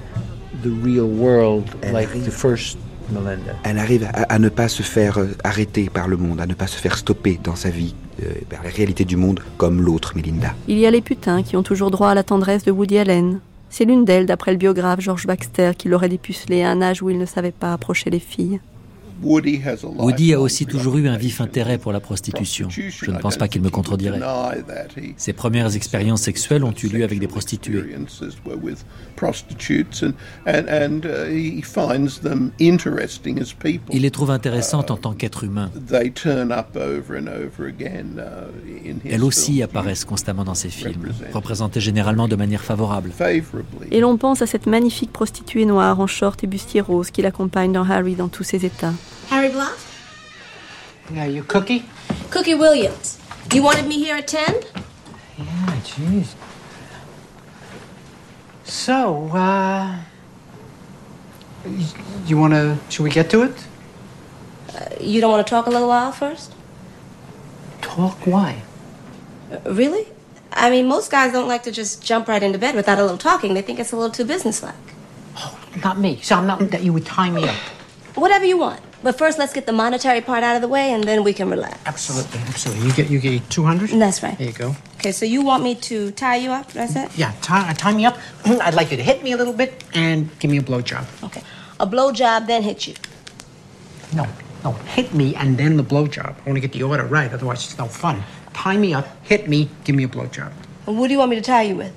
the 0.63 0.69
real 0.83 1.07
world 1.07 1.65
Elle 1.81 1.93
like 1.93 2.09
arrive, 2.09 2.25
the 2.25 2.31
first 2.31 2.77
Melinda. 3.11 3.53
Elle 3.63 3.79
arrive 3.79 4.03
à, 4.05 4.23
à, 4.23 4.39
ne 4.39 4.49
pas 4.49 4.67
se 4.67 4.83
faire 4.83 5.17
euh, 5.17 5.27
arrêter 5.43 5.89
par 5.89 6.07
le 6.07 6.17
monde, 6.17 6.39
à 6.39 6.45
ne 6.45 6.53
pas 6.53 6.67
se 6.67 6.77
faire 6.77 6.97
stopper 6.97 7.39
dans 7.43 7.55
sa 7.55 7.69
vie 7.69 7.95
euh, 8.23 8.31
par 8.49 8.63
la 8.63 8.69
réalité 8.69 9.05
du 9.05 9.17
monde 9.17 9.41
comme 9.57 9.81
l'autre 9.81 10.13
Melinda. 10.15 10.53
Il 10.67 10.77
y 10.77 10.85
a 10.85 10.91
les 10.91 11.01
putains 11.01 11.43
qui 11.43 11.55
ont 11.55 11.63
toujours 11.63 11.91
droit 11.91 12.09
à 12.09 12.15
la 12.15 12.23
tendresse 12.23 12.63
de 12.63 12.71
Woody 12.71 12.97
Allen, 12.97 13.39
c'est 13.77 13.85
l'une 13.85 14.05
d'elles, 14.05 14.25
d'après 14.25 14.49
le 14.49 14.57
biographe 14.57 15.01
George 15.01 15.27
Baxter, 15.27 15.73
qui 15.77 15.87
l'aurait 15.87 16.09
dépucelé 16.09 16.63
à 16.63 16.71
un 16.71 16.81
âge 16.81 17.03
où 17.03 17.11
il 17.11 17.19
ne 17.19 17.27
savait 17.27 17.51
pas 17.51 17.73
approcher 17.73 18.09
les 18.09 18.17
filles. 18.17 18.59
Woody 19.23 20.33
a 20.33 20.39
aussi 20.39 20.65
toujours 20.65 20.97
eu 20.97 21.07
un 21.07 21.17
vif 21.17 21.41
intérêt 21.41 21.77
pour 21.77 21.91
la 21.91 21.99
prostitution. 21.99 22.69
Je 22.69 23.11
ne 23.11 23.17
pense 23.17 23.37
pas 23.37 23.47
qu'il 23.47 23.61
me 23.61 23.69
contredirait. 23.69 24.19
Ses 25.17 25.33
premières 25.33 25.75
expériences 25.75 26.21
sexuelles 26.21 26.63
ont 26.63 26.73
eu 26.73 26.87
lieu 26.87 27.03
avec 27.03 27.19
des 27.19 27.27
prostituées. 27.27 27.83
Il 33.91 34.01
les 34.01 34.11
trouve 34.11 34.31
intéressantes 34.31 34.91
en 34.91 34.97
tant 34.97 35.13
qu'être 35.13 35.43
humain. 35.43 35.71
Elles 39.09 39.23
aussi 39.23 39.63
apparaissent 39.63 40.05
constamment 40.05 40.43
dans 40.43 40.55
ses 40.55 40.69
films, 40.69 41.11
représentées 41.33 41.79
généralement 41.79 42.27
de 42.27 42.35
manière 42.35 42.63
favorable. 42.63 43.11
Et 43.91 43.99
l'on 43.99 44.17
pense 44.17 44.41
à 44.41 44.45
cette 44.45 44.67
magnifique 44.67 45.11
prostituée 45.11 45.65
noire 45.65 45.99
en 45.99 46.07
short 46.07 46.43
et 46.43 46.47
bustier 46.47 46.81
rose 46.81 47.11
qui 47.11 47.21
l'accompagne 47.21 47.71
dans 47.71 47.89
Harry 47.89 48.15
dans 48.15 48.27
tous 48.27 48.43
ses 48.43 48.65
états. 48.65 48.93
Harry 49.27 49.49
Bluff? 49.49 49.83
Yeah, 51.13 51.25
you 51.25 51.43
Cookie? 51.43 51.85
Cookie 52.29 52.55
Williams. 52.55 53.19
You 53.53 53.63
wanted 53.63 53.85
me 53.85 53.97
here 53.97 54.17
at 54.17 54.27
10? 54.27 54.55
Yeah, 55.37 55.45
jeez. 55.83 56.33
So, 58.63 59.29
uh. 59.33 59.99
You 62.25 62.37
want 62.37 62.53
to. 62.53 62.77
Should 62.89 63.03
we 63.03 63.09
get 63.09 63.29
to 63.31 63.43
it? 63.43 63.67
Uh, 64.73 64.85
you 64.99 65.21
don't 65.21 65.31
want 65.31 65.45
to 65.45 65.49
talk 65.49 65.65
a 65.67 65.69
little 65.69 65.87
while 65.87 66.11
first? 66.11 66.53
Talk? 67.81 68.25
Why? 68.25 68.61
Uh, 69.51 69.73
really? 69.73 70.07
I 70.51 70.69
mean, 70.69 70.87
most 70.87 71.11
guys 71.11 71.31
don't 71.31 71.47
like 71.47 71.63
to 71.63 71.71
just 71.71 72.03
jump 72.03 72.27
right 72.27 72.41
into 72.41 72.57
bed 72.57 72.75
without 72.75 72.99
a 72.99 73.01
little 73.01 73.17
talking. 73.17 73.53
They 73.53 73.61
think 73.61 73.79
it's 73.79 73.91
a 73.91 73.97
little 73.97 74.11
too 74.11 74.25
businesslike. 74.25 74.75
Oh, 75.37 75.59
not 75.83 75.99
me. 75.99 76.19
So 76.21 76.35
I'm 76.35 76.47
not 76.47 76.59
that 76.71 76.83
you 76.83 76.93
would 76.93 77.05
tie 77.05 77.29
me 77.29 77.43
up. 77.47 77.55
Whatever 78.15 78.45
you 78.45 78.57
want. 78.57 78.81
But 79.03 79.17
first, 79.17 79.37
let's 79.37 79.53
get 79.53 79.65
the 79.65 79.73
monetary 79.73 80.21
part 80.21 80.43
out 80.43 80.55
of 80.55 80.61
the 80.61 80.67
way, 80.67 80.91
and 80.91 81.03
then 81.03 81.23
we 81.23 81.31
can 81.31 81.49
relax. 81.49 81.77
Absolutely, 81.85 82.39
absolutely. 82.47 82.87
You 82.87 82.93
get 82.93 83.09
you 83.09 83.19
get 83.19 83.49
200? 83.49 83.91
That's 83.91 84.23
right. 84.23 84.37
There 84.37 84.47
you 84.47 84.53
go. 84.53 84.75
Okay, 84.95 85.11
so 85.11 85.25
you 85.25 85.43
want 85.43 85.63
me 85.63 85.75
to 85.75 86.11
tie 86.11 86.37
you 86.37 86.51
up, 86.51 86.71
that's 86.71 86.95
it? 86.95 87.15
Yeah, 87.15 87.33
tie, 87.41 87.69
uh, 87.69 87.73
tie 87.73 87.93
me 87.93 88.05
up. 88.05 88.17
I'd 88.45 88.73
like 88.73 88.89
you 88.89 88.97
to 88.97 89.03
hit 89.03 89.23
me 89.23 89.33
a 89.33 89.37
little 89.37 89.53
bit 89.53 89.83
and 89.93 90.27
give 90.39 90.49
me 90.49 90.57
a 90.57 90.61
blowjob. 90.61 91.05
Okay. 91.23 91.43
A 91.79 91.85
blowjob, 91.85 92.47
then 92.47 92.63
hit 92.63 92.87
you. 92.87 92.95
No, 94.15 94.25
no, 94.63 94.71
hit 94.71 95.13
me 95.13 95.35
and 95.35 95.57
then 95.57 95.77
the 95.77 95.83
blowjob. 95.83 96.35
I 96.35 96.49
want 96.49 96.55
to 96.55 96.59
get 96.59 96.71
the 96.71 96.81
order 96.81 97.05
right, 97.05 97.31
otherwise 97.31 97.63
it's 97.65 97.77
no 97.77 97.85
fun. 97.85 98.23
Tie 98.53 98.77
me 98.77 98.95
up, 98.95 99.07
hit 99.23 99.47
me, 99.47 99.69
give 99.83 99.95
me 99.95 100.05
a 100.05 100.07
blowjob. 100.07 100.51
And 100.87 100.97
what 100.97 101.07
do 101.07 101.13
you 101.13 101.19
want 101.19 101.29
me 101.29 101.35
to 101.35 101.41
tie 101.43 101.63
you 101.63 101.75
with? 101.75 101.93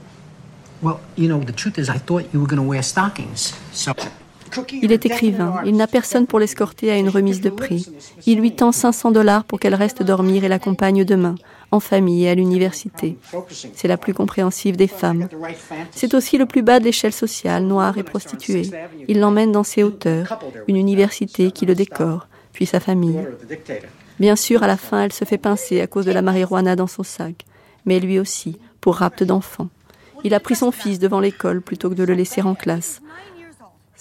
Well, 0.82 1.00
you 1.16 1.28
know, 1.28 1.40
the 1.40 1.52
truth 1.52 1.78
is, 1.78 1.88
I 1.88 1.98
thought 1.98 2.32
you 2.32 2.40
were 2.40 2.46
going 2.46 2.62
to 2.62 2.68
wear 2.68 2.82
stockings. 2.82 3.58
So. 3.72 3.94
Il 4.82 4.92
est 4.92 5.06
écrivain, 5.06 5.62
il 5.64 5.76
n'a 5.76 5.86
personne 5.86 6.26
pour 6.26 6.38
l'escorter 6.38 6.90
à 6.90 6.96
une 6.96 7.08
remise 7.08 7.40
de 7.40 7.50
prix. 7.50 7.86
Il 8.26 8.38
lui 8.38 8.52
tend 8.52 8.72
500 8.72 9.12
dollars 9.12 9.44
pour 9.44 9.60
qu'elle 9.60 9.74
reste 9.74 10.02
dormir 10.02 10.44
et 10.44 10.48
l'accompagne 10.48 11.04
demain, 11.04 11.34
en 11.70 11.80
famille 11.80 12.24
et 12.24 12.30
à 12.30 12.34
l'université. 12.34 13.16
C'est 13.74 13.88
la 13.88 13.96
plus 13.96 14.14
compréhensive 14.14 14.76
des 14.76 14.88
femmes. 14.88 15.28
C'est 15.90 16.14
aussi 16.14 16.38
le 16.38 16.46
plus 16.46 16.62
bas 16.62 16.80
de 16.80 16.84
l'échelle 16.84 17.12
sociale, 17.12 17.64
noire 17.64 17.98
et 17.98 18.02
prostituée. 18.02 18.70
Il 19.08 19.20
l'emmène 19.20 19.52
dans 19.52 19.64
ses 19.64 19.82
hauteurs, 19.82 20.38
une 20.68 20.76
université 20.76 21.50
qui 21.50 21.66
le 21.66 21.74
décore, 21.74 22.26
puis 22.52 22.66
sa 22.66 22.80
famille. 22.80 23.20
Bien 24.18 24.36
sûr, 24.36 24.62
à 24.62 24.66
la 24.66 24.76
fin, 24.76 25.04
elle 25.04 25.12
se 25.12 25.24
fait 25.24 25.38
pincer 25.38 25.80
à 25.80 25.86
cause 25.86 26.06
de 26.06 26.12
la 26.12 26.22
marijuana 26.22 26.76
dans 26.76 26.86
son 26.86 27.02
sac, 27.02 27.46
mais 27.86 28.00
lui 28.00 28.18
aussi, 28.18 28.58
pour 28.80 28.96
rapt 28.96 29.22
d'enfants. 29.22 29.68
Il 30.24 30.34
a 30.34 30.40
pris 30.40 30.56
son 30.56 30.70
fils 30.70 30.98
devant 30.98 31.20
l'école 31.20 31.62
plutôt 31.62 31.88
que 31.88 31.94
de 31.94 32.04
le 32.04 32.12
laisser 32.12 32.42
en 32.42 32.54
classe. 32.54 33.00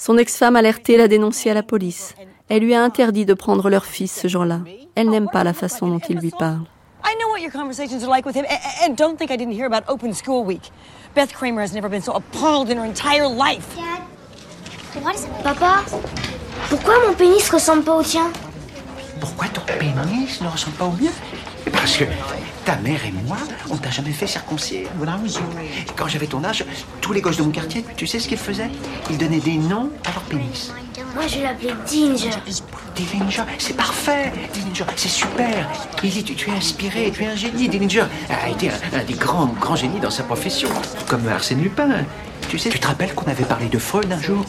Son 0.01 0.17
ex-femme 0.17 0.55
alertée 0.55 0.95
l'a 0.95 1.09
dénoncé 1.09 1.49
à 1.49 1.53
la 1.53 1.61
police. 1.61 2.15
Elle 2.47 2.63
lui 2.63 2.73
a 2.73 2.81
interdit 2.81 3.25
de 3.25 3.33
prendre 3.33 3.69
leur 3.69 3.83
fils 3.83 4.17
ce 4.21 4.29
jour-là. 4.29 4.61
Elle 4.95 5.09
n'aime 5.09 5.27
pas 5.29 5.43
la 5.43 5.51
façon 5.51 5.87
dont 5.87 5.99
il 6.09 6.19
lui 6.19 6.31
parle. 6.31 6.61
I 7.03 7.17
know 7.19 7.29
what 7.29 7.41
your 7.41 7.51
conversations 7.51 8.01
are 8.01 8.09
like 8.09 8.25
with 8.25 8.33
him, 8.33 8.45
and 8.81 8.95
don't 8.95 9.17
think 9.17 9.29
I 9.29 9.35
didn't 9.35 9.51
hear 9.51 9.65
about 9.65 9.83
Open 9.89 10.13
School 10.13 10.45
Week. 10.45 10.71
Beth 11.15 11.33
Kramer 11.33 11.61
has 11.61 11.73
never 11.73 11.89
been 11.89 12.01
so 12.01 12.13
appalled 12.13 12.69
in 12.69 12.77
her 12.77 12.85
entire 12.85 13.27
life. 13.27 13.75
Dad, 13.75 15.03
what 15.03 15.15
is 15.15 15.25
it? 15.25 15.31
Papa, 15.43 15.83
pourquoi 16.69 16.93
mon 17.05 17.13
pénis 17.13 17.49
ressemble 17.49 17.83
pas 17.83 17.97
au 17.97 18.03
tien? 18.03 18.31
Pourquoi 19.19 19.47
ton 19.49 19.61
pénis 19.67 20.39
ne 20.39 20.47
ressemble 20.47 20.77
pas 20.77 20.85
au 20.85 20.91
mien? 20.91 21.11
Parce 21.71 21.97
que 21.97 22.05
ta 22.65 22.75
mère 22.77 23.03
et 23.05 23.13
moi, 23.25 23.37
on 23.69 23.77
t'a 23.77 23.89
jamais 23.89 24.11
fait 24.11 24.27
circoncire. 24.27 24.87
Et 24.87 25.91
quand 25.95 26.07
j'avais 26.07 26.27
ton 26.27 26.43
âge, 26.43 26.65
tous 27.01 27.13
les 27.13 27.21
gosses 27.21 27.37
de 27.37 27.43
mon 27.43 27.51
quartier, 27.51 27.83
tu 27.95 28.05
sais 28.07 28.19
ce 28.19 28.27
qu'ils 28.27 28.37
faisaient? 28.37 28.69
Ils 29.09 29.17
donnaient 29.17 29.39
des 29.39 29.57
noms 29.57 29.89
à 30.05 30.11
leur 30.11 30.21
pénis. 30.23 30.71
Moi, 31.15 31.25
je 31.27 31.41
l'appelais 31.41 31.73
Dinger. 31.89 32.29
Dillinger, 32.95 33.43
c'est 33.57 33.75
parfait. 33.75 34.31
Dillinger, 34.53 34.85
c'est 34.95 35.09
super. 35.09 35.67
Lily, 36.03 36.23
tu, 36.23 36.35
tu 36.35 36.49
es 36.49 36.53
inspiré, 36.53 37.11
tu 37.11 37.23
es 37.23 37.27
un 37.27 37.35
génie. 37.35 37.67
Dillinger 37.69 38.05
a 38.29 38.49
été 38.49 38.69
un, 38.69 38.99
un 38.99 39.03
des 39.03 39.13
grands, 39.13 39.47
grands 39.47 39.75
génies 39.75 39.99
dans 39.99 40.11
sa 40.11 40.23
profession, 40.23 40.69
comme 41.07 41.27
Arsène 41.27 41.61
Lupin. 41.61 42.05
Tu 42.47 42.57
sais, 42.57 42.69
tu 42.69 42.79
te 42.79 42.87
rappelles 42.87 43.13
qu'on 43.13 43.29
avait 43.29 43.43
parlé 43.43 43.67
de 43.67 43.77
Freud 43.77 44.11
un 44.11 44.21
jour 44.21 44.43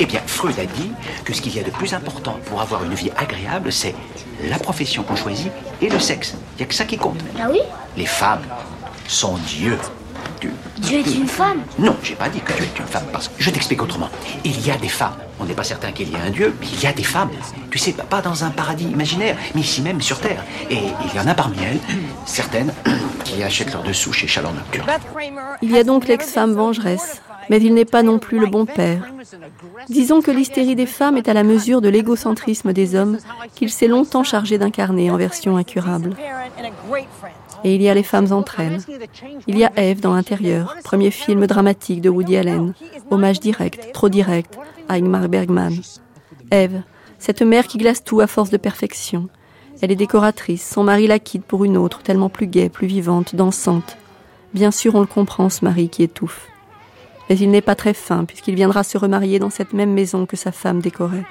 Eh 0.00 0.06
bien, 0.06 0.20
Freud 0.26 0.58
a 0.58 0.64
dit 0.66 0.90
que 1.24 1.32
ce 1.32 1.40
qu'il 1.40 1.54
y 1.54 1.60
a 1.60 1.62
de 1.62 1.70
plus 1.70 1.94
important 1.94 2.38
pour 2.46 2.60
avoir 2.60 2.82
une 2.84 2.94
vie 2.94 3.10
agréable, 3.16 3.72
c'est 3.72 3.94
la 4.48 4.58
profession 4.58 5.02
qu'on 5.04 5.16
choisit 5.16 5.52
et 5.80 5.88
le 5.88 5.98
sexe. 6.00 6.34
Il 6.54 6.58
n'y 6.58 6.62
a 6.64 6.66
que 6.66 6.74
ça 6.74 6.84
qui 6.84 6.96
compte. 6.96 7.20
Ah 7.40 7.48
oui 7.50 7.60
Les 7.96 8.06
femmes 8.06 8.42
sont 9.06 9.36
Dieu. 9.46 9.78
Tu- 10.40 10.50
Dieu 10.78 10.98
est 10.98 11.14
une 11.14 11.28
femme 11.28 11.60
Non, 11.78 11.96
j'ai 12.02 12.14
pas 12.16 12.28
dit 12.28 12.40
que 12.40 12.52
Dieu 12.54 12.64
est 12.64 12.78
une 12.78 12.86
femme. 12.86 13.04
Parce 13.12 13.28
que 13.28 13.34
je 13.38 13.50
t'explique 13.50 13.82
autrement. 13.82 14.08
Il 14.44 14.66
y 14.66 14.70
a 14.70 14.76
des 14.76 14.88
femmes. 14.88 15.14
On 15.38 15.44
n'est 15.44 15.54
pas 15.54 15.64
certain 15.64 15.92
qu'il 15.92 16.08
y 16.10 16.14
ait 16.14 16.18
un 16.26 16.30
Dieu, 16.30 16.54
mais 16.60 16.66
il 16.72 16.80
y 16.82 16.86
a 16.86 16.92
des 16.92 17.02
femmes. 17.04 17.30
Tu 17.70 17.78
sais, 17.78 17.92
pas 17.92 18.20
dans 18.20 18.44
un 18.44 18.50
paradis 18.50 18.84
imaginaire, 18.84 19.36
mais 19.54 19.60
ici 19.60 19.80
même 19.82 20.00
sur 20.00 20.18
Terre. 20.20 20.42
Et 20.70 20.76
il 20.76 21.16
y 21.16 21.20
en 21.20 21.26
a 21.26 21.34
parmi 21.34 21.56
elles, 21.62 21.78
certaines, 22.26 22.72
qui 23.24 23.42
achètent 23.42 23.72
leurs 23.72 23.82
dessous 23.82 24.12
chez 24.12 24.26
Chaleur 24.26 24.52
Nocturne. 24.52 24.86
Il 25.62 25.70
y 25.70 25.78
a 25.78 25.84
donc 25.84 26.06
l'ex-femme 26.08 26.54
vengeresse, 26.54 27.20
mais 27.50 27.60
il 27.60 27.74
n'est 27.74 27.84
pas 27.84 28.02
non 28.02 28.18
plus 28.18 28.38
le 28.38 28.46
bon 28.46 28.66
père. 28.66 29.12
Disons 29.88 30.20
que 30.20 30.30
l'hystérie 30.30 30.76
des 30.76 30.86
femmes 30.86 31.16
est 31.16 31.28
à 31.28 31.34
la 31.34 31.44
mesure 31.44 31.80
de 31.80 31.88
l'égocentrisme 31.88 32.72
des 32.72 32.94
hommes 32.94 33.18
qu'il 33.54 33.70
s'est 33.70 33.88
longtemps 33.88 34.24
chargé 34.24 34.58
d'incarner 34.58 35.10
en 35.10 35.16
version 35.16 35.56
incurable. 35.56 36.16
Et 37.64 37.74
il 37.74 37.82
y 37.82 37.88
a 37.88 37.94
les 37.94 38.02
femmes 38.02 38.32
entre 38.32 38.60
elles. 38.60 38.80
Il 39.46 39.58
y 39.58 39.64
a 39.64 39.72
Eve 39.76 40.00
dans 40.00 40.14
l'intérieur, 40.14 40.76
premier 40.84 41.10
film 41.10 41.46
dramatique 41.46 42.02
de 42.02 42.10
Woody 42.10 42.36
Allen, 42.36 42.74
hommage 43.10 43.40
direct, 43.40 43.92
trop 43.92 44.08
direct, 44.08 44.58
à 44.88 44.94
Ingmar 44.94 45.28
Bergman. 45.28 45.74
Eve, 46.50 46.82
cette 47.18 47.42
mère 47.42 47.66
qui 47.66 47.78
glace 47.78 48.04
tout 48.04 48.20
à 48.20 48.26
force 48.26 48.50
de 48.50 48.58
perfection. 48.58 49.28
Elle 49.80 49.90
est 49.90 49.96
décoratrice, 49.96 50.68
son 50.68 50.84
mari 50.84 51.06
la 51.06 51.18
quitte 51.18 51.44
pour 51.44 51.64
une 51.64 51.76
autre, 51.76 52.02
tellement 52.02 52.28
plus 52.28 52.46
gaie, 52.46 52.68
plus 52.68 52.86
vivante, 52.86 53.34
dansante. 53.34 53.96
Bien 54.52 54.70
sûr, 54.70 54.94
on 54.94 55.00
le 55.00 55.06
comprend, 55.06 55.48
ce 55.48 55.64
mari 55.64 55.88
qui 55.88 56.02
étouffe. 56.02 56.48
Mais 57.28 57.36
il 57.36 57.50
n'est 57.50 57.60
pas 57.60 57.74
très 57.74 57.94
fin, 57.94 58.24
puisqu'il 58.24 58.54
viendra 58.54 58.82
se 58.82 58.98
remarier 58.98 59.38
dans 59.38 59.50
cette 59.50 59.72
même 59.72 59.92
maison 59.92 60.26
que 60.26 60.36
sa 60.36 60.52
femme 60.52 60.80
décorait. 60.80 61.24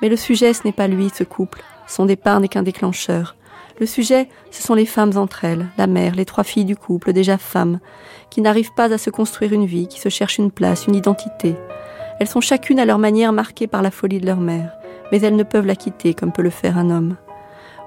Mais 0.00 0.08
le 0.08 0.16
sujet, 0.16 0.52
ce 0.52 0.62
n'est 0.64 0.72
pas 0.72 0.88
lui, 0.88 1.10
ce 1.14 1.24
couple. 1.24 1.62
Son 1.86 2.06
départ 2.06 2.40
n'est 2.40 2.48
qu'un 2.48 2.62
déclencheur. 2.62 3.36
Le 3.78 3.86
sujet, 3.86 4.28
ce 4.50 4.62
sont 4.62 4.74
les 4.74 4.86
femmes 4.86 5.16
entre 5.16 5.44
elles, 5.44 5.66
la 5.78 5.86
mère, 5.86 6.14
les 6.14 6.24
trois 6.24 6.44
filles 6.44 6.64
du 6.64 6.76
couple, 6.76 7.12
déjà 7.12 7.38
femmes, 7.38 7.80
qui 8.30 8.40
n'arrivent 8.40 8.74
pas 8.74 8.92
à 8.92 8.98
se 8.98 9.10
construire 9.10 9.52
une 9.52 9.66
vie, 9.66 9.88
qui 9.88 10.00
se 10.00 10.08
cherchent 10.08 10.38
une 10.38 10.50
place, 10.50 10.86
une 10.86 10.94
identité. 10.94 11.54
Elles 12.18 12.28
sont 12.28 12.40
chacune 12.40 12.78
à 12.78 12.84
leur 12.84 12.98
manière 12.98 13.32
marquées 13.32 13.66
par 13.66 13.82
la 13.82 13.90
folie 13.90 14.20
de 14.20 14.26
leur 14.26 14.40
mère, 14.40 14.72
mais 15.10 15.20
elles 15.20 15.36
ne 15.36 15.42
peuvent 15.42 15.66
la 15.66 15.76
quitter 15.76 16.14
comme 16.14 16.32
peut 16.32 16.42
le 16.42 16.50
faire 16.50 16.78
un 16.78 16.90
homme. 16.90 17.16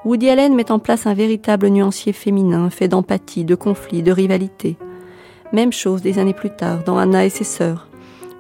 Woody 0.04 0.30
Allen 0.30 0.54
met 0.54 0.72
en 0.72 0.80
place 0.80 1.08
un 1.08 1.14
véritable 1.14 1.68
nuancier 1.70 2.14
féminin, 2.14 2.70
fait 2.70 2.88
d'empathie, 2.88 3.46
de 3.46 3.56
conflit, 3.56 4.04
de 4.04 4.12
rivalité. 4.12 4.78
Même 5.56 5.72
chose 5.72 6.02
des 6.02 6.20
années 6.20 6.34
plus 6.34 6.50
tard, 6.50 6.84
dans 6.84 6.98
Anna 6.98 7.24
et 7.24 7.30
ses 7.30 7.46
sœurs, 7.46 7.88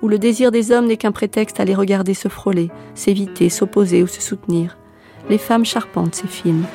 où 0.01 0.09
le 0.09 0.19
désir 0.19 0.51
des 0.51 0.73
hommes 0.73 0.85
n'est 0.85 0.97
qu'un 0.97 1.13
prétexte 1.13 1.61
à 1.61 1.63
les 1.63 1.73
regarder 1.73 2.13
se 2.13 2.27
frôler, 2.27 2.69
s'éviter, 2.93 3.49
s'opposer 3.49 4.03
ou 4.03 4.07
se 4.07 4.19
soutenir. 4.19 4.75
Les 5.29 5.37
femmes 5.37 5.63
charpentent 5.63 6.13
ces 6.13 6.27
films. 6.27 6.65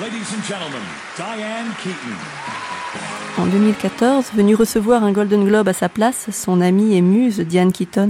Ladies 0.00 0.24
and 0.34 0.42
gentlemen, 0.48 0.80
Diane 1.16 1.66
Keaton. 1.82 3.42
En 3.42 3.44
2014, 3.44 4.32
venu 4.34 4.54
recevoir 4.54 5.04
un 5.04 5.12
Golden 5.12 5.44
Globe 5.44 5.68
à 5.68 5.74
sa 5.74 5.90
place, 5.90 6.30
son 6.30 6.62
amie 6.62 6.96
et 6.96 7.02
muse 7.02 7.40
Diane 7.40 7.72
Keaton 7.72 8.08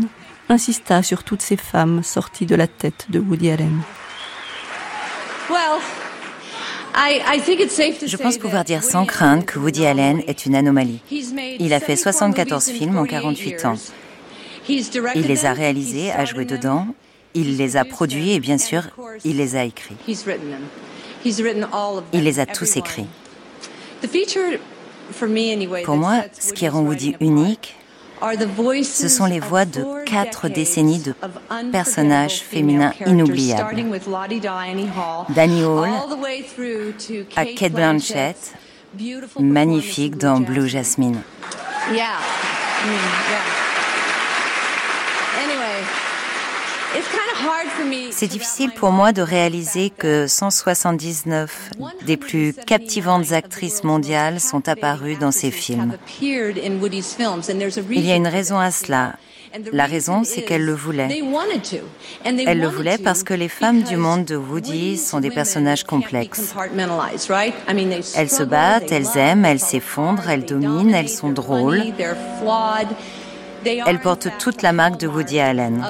insista 0.49 1.03
sur 1.03 1.25
toutes 1.25 1.43
ces 1.43 1.57
femmes 1.57 2.05
sorties 2.05 2.47
de 2.47 2.55
la 2.55 2.69
tête 2.69 3.07
de 3.09 3.19
Woody 3.19 3.51
Allen. 3.51 3.81
Well, 5.51 5.59
I, 5.59 5.73
I 5.73 5.81
think 5.81 5.81
it's 5.81 5.81
safe 5.81 6.79
to 6.79 6.84
Je 6.95 8.17
pense 8.17 8.39
pouvoir 8.39 8.65
dire 8.65 8.85
sans 8.85 9.05
crainte 9.05 9.47
que 9.47 9.59
Woody 9.59 9.85
Allen 9.85 10.23
est 10.27 10.47
une 10.47 10.55
anomalie. 10.55 11.01
Il 11.59 11.73
a 11.73 11.81
fait 11.81 11.97
74 11.97 12.67
films 12.67 12.99
en 12.99 13.05
48 13.05 13.65
ans. 13.65 13.75
Il 14.69 15.27
les 15.27 15.45
a 15.45 15.53
réalisés, 15.53 16.13
a 16.13 16.25
joué 16.25 16.45
dedans, 16.45 16.87
il 17.35 17.57
les 17.57 17.77
a 17.77 17.85
produits 17.85 18.33
et 18.33 18.41
bien 18.41 18.59
sûr, 18.59 18.83
il 19.25 19.37
les 19.37 19.57
a 19.57 19.65
écrits. 19.65 19.97
Il 22.13 22.23
les 22.23 22.39
a 22.39 22.47
tous 22.47 22.77
écrits. 22.77 23.07
Pour 25.85 25.97
moi, 25.97 26.23
ce 26.39 26.53
qui 26.53 26.69
rend 26.69 26.81
Woody 26.81 27.17
unique, 27.21 27.77
ce 28.85 29.09
sont 29.09 29.27
les 29.27 29.41
voix 29.41 29.65
de 29.65 30.05
quatre 30.05 30.49
décennies 30.49 30.99
de 31.01 31.15
personnages 31.73 32.41
féminins 32.41 32.93
inoubliables. 33.07 33.77
Danny 35.31 35.65
Hall, 35.65 35.91
à 37.37 37.45
Kate 37.47 37.73
Blanchett, 37.73 38.55
magnifique 39.41 40.17
dans 40.17 40.41
Blue 40.41 40.69
Jasmine. 40.69 41.21
Yeah. 41.93 42.19
Yeah. 42.87 43.41
Anyway, 45.43 45.81
it's 45.81 45.87
kind 45.87 45.93
of 45.93 45.99
hard 45.99 46.03
for 46.03 46.51
me. 46.51 46.84
C'est 48.11 48.29
difficile 48.29 48.71
pour 48.71 48.91
moi 48.91 49.13
de 49.13 49.23
réaliser 49.23 49.91
que 49.91 50.27
179 50.27 51.71
des 52.07 52.17
plus 52.17 52.55
captivantes 52.67 53.33
actrices 53.33 53.85
mondiales 53.85 54.41
sont 54.41 54.69
apparues 54.69 55.17
dans 55.17 55.33
ces 55.33 55.51
films. 55.51 55.97
Il 56.21 58.07
y 58.07 58.13
a 58.13 58.17
une 58.17 58.29
raison 58.29 58.59
à 58.59 58.71
cela. 58.71 59.15
La 59.73 59.87
raison, 59.87 60.25
c'est 60.25 60.43
qu'elle 60.43 60.65
le 60.65 60.75
voulait. 60.75 61.07
They 61.07 61.23
wanted 61.23 61.63
to. 61.63 61.77
And 62.29 62.37
they 62.37 62.45
Elle 62.47 62.59
le 62.59 62.69
to 62.69 63.03
parce 63.05 63.23
que 63.23 63.35
les 63.35 63.49
femmes 63.49 63.83
du 63.83 63.97
monde 63.97 64.25
de 64.25 64.35
Woody 64.35 64.99
sont 64.99 65.21
des 65.21 65.31
personnages 65.31 65.85
complexes. 65.85 66.55
Elles 68.17 68.31
se 68.31 68.43
battent, 68.43 68.91
elles 68.91 69.17
aiment, 69.17 69.45
elles 69.45 69.61
s'effondrent, 69.61 70.29
elles 70.29 70.45
dominent, 70.45 70.95
elles 70.95 71.09
sont 71.09 71.31
drôles. 71.31 71.85
Elles 73.87 74.01
portent 74.01 74.29
toute 74.39 74.63
la 74.63 74.73
marque 74.73 74.99
de 75.01 75.07
Woody 75.09 75.41
Allen. 75.41 75.83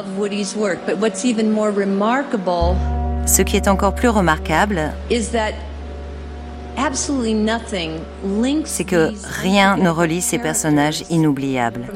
Ce 3.26 3.42
qui 3.42 3.56
est 3.56 3.68
encore 3.68 3.94
plus 3.94 4.08
remarquable, 4.08 4.92
c'est 8.64 8.84
que 8.84 9.12
rien 9.42 9.76
ne 9.76 9.88
relie 9.88 10.20
ces 10.20 10.38
personnages 10.38 11.04
inoubliables, 11.10 11.86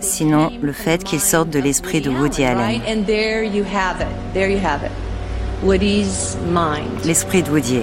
sinon 0.00 0.50
le 0.62 0.72
fait 0.72 1.02
qu'ils 1.04 1.20
sortent 1.20 1.50
de 1.50 1.58
l'esprit 1.58 2.00
de 2.00 2.10
Woody 2.10 2.44
Allen. 2.44 2.80
L'esprit 7.04 7.42
de 7.42 7.50
Woody. 7.50 7.80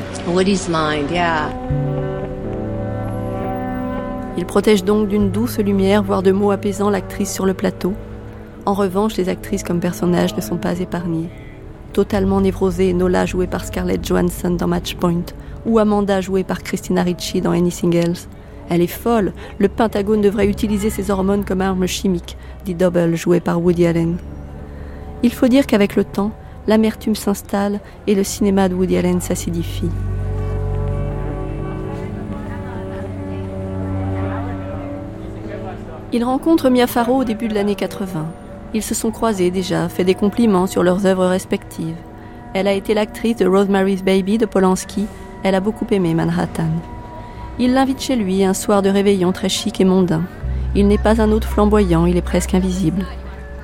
Il 4.38 4.46
protège 4.46 4.86
donc 4.86 5.10
d'une 5.10 5.30
douce 5.30 5.60
lumière, 5.60 6.04
voire 6.04 6.24
de 6.24 6.32
mots 6.32 6.52
apaisants, 6.52 6.90
l'actrice 6.90 7.34
sur 7.34 7.46
le 7.46 7.54
plateau. 7.54 7.94
En 8.66 8.74
revanche, 8.74 9.18
les 9.18 9.28
actrices 9.28 9.64
comme 9.64 9.82
personnages 9.82 10.36
ne 10.36 10.42
sont 10.42 10.58
pas 10.58 10.80
épargnées. 10.80 11.30
Totalement 11.92 12.40
névrosée, 12.40 12.94
Nola 12.94 13.26
jouée 13.26 13.48
par 13.48 13.66
Scarlett 13.66 14.06
Johansson 14.06 14.52
dans 14.52 14.68
Matchpoint, 14.68 15.26
ou 15.66 15.80
Amanda 15.80 16.22
jouée 16.22 16.46
par 16.46 16.64
Christina 16.64 17.04
Ricci 17.04 17.42
dans 17.42 17.52
Anything 17.52 17.94
Else. 17.96 18.30
Elle 18.70 18.82
est 18.82 18.88
folle, 18.88 19.34
le 19.60 19.68
Pentagone 19.68 20.22
devrait 20.22 20.48
utiliser 20.48 20.90
ses 20.90 21.12
hormones 21.12 21.44
comme 21.44 21.60
arme 21.60 21.86
chimique, 21.88 22.38
dit 22.64 22.76
Double 22.76 23.16
joué 23.18 23.42
par 23.42 23.62
Woody 23.62 23.86
Allen. 23.86 24.16
Il 25.24 25.34
faut 25.34 25.50
dire 25.50 25.68
qu'avec 25.68 25.98
le 25.98 26.06
temps, 26.06 26.32
l'amertume 26.68 27.16
s'installe 27.16 27.82
et 28.08 28.16
le 28.16 28.24
cinéma 28.24 28.70
de 28.70 28.76
Woody 28.76 28.96
Allen 28.96 29.20
s'acidifie. 29.20 29.90
Il 36.14 36.24
rencontre 36.24 36.70
Mia 36.70 36.88
Farrow 36.88 37.22
au 37.22 37.24
début 37.24 37.48
de 37.48 37.54
l'année 37.54 37.76
80. 37.76 38.26
Ils 38.74 38.84
se 38.84 38.96
sont 38.96 39.12
croisés 39.12 39.52
déjà, 39.52 39.90
fait 39.90 40.04
des 40.04 40.16
compliments 40.16 40.68
sur 40.68 40.84
leurs 40.84 41.06
œuvres 41.06 41.26
respectives. 41.26 41.96
Elle 42.54 42.68
a 42.68 42.74
été 42.74 42.94
l'actrice 42.94 43.38
de 43.38 43.48
Rosemary's 43.48 44.04
Baby 44.04 44.38
de 44.38 44.46
Polanski 44.46 45.08
elle 45.44 45.56
a 45.56 45.60
beaucoup 45.60 45.88
aimé 45.92 46.14
Manhattan. 46.14 46.70
Il 47.60 47.74
l'invite 47.74 48.02
chez 48.02 48.16
lui 48.16 48.44
un 48.44 48.54
soir 48.54 48.82
de 48.82 48.90
réveillon 48.90 49.32
très 49.32 49.50
chic 49.50 49.82
et 49.82 49.86
mondain. 49.86 50.24
Il 50.76 50.88
n'est 50.88 50.98
pas 50.98 51.22
un 51.22 51.32
autre 51.32 51.48
flamboyant, 51.48 52.06
il 52.06 52.18
est 52.18 52.22
presque 52.22 52.54
invisible. 52.54 53.06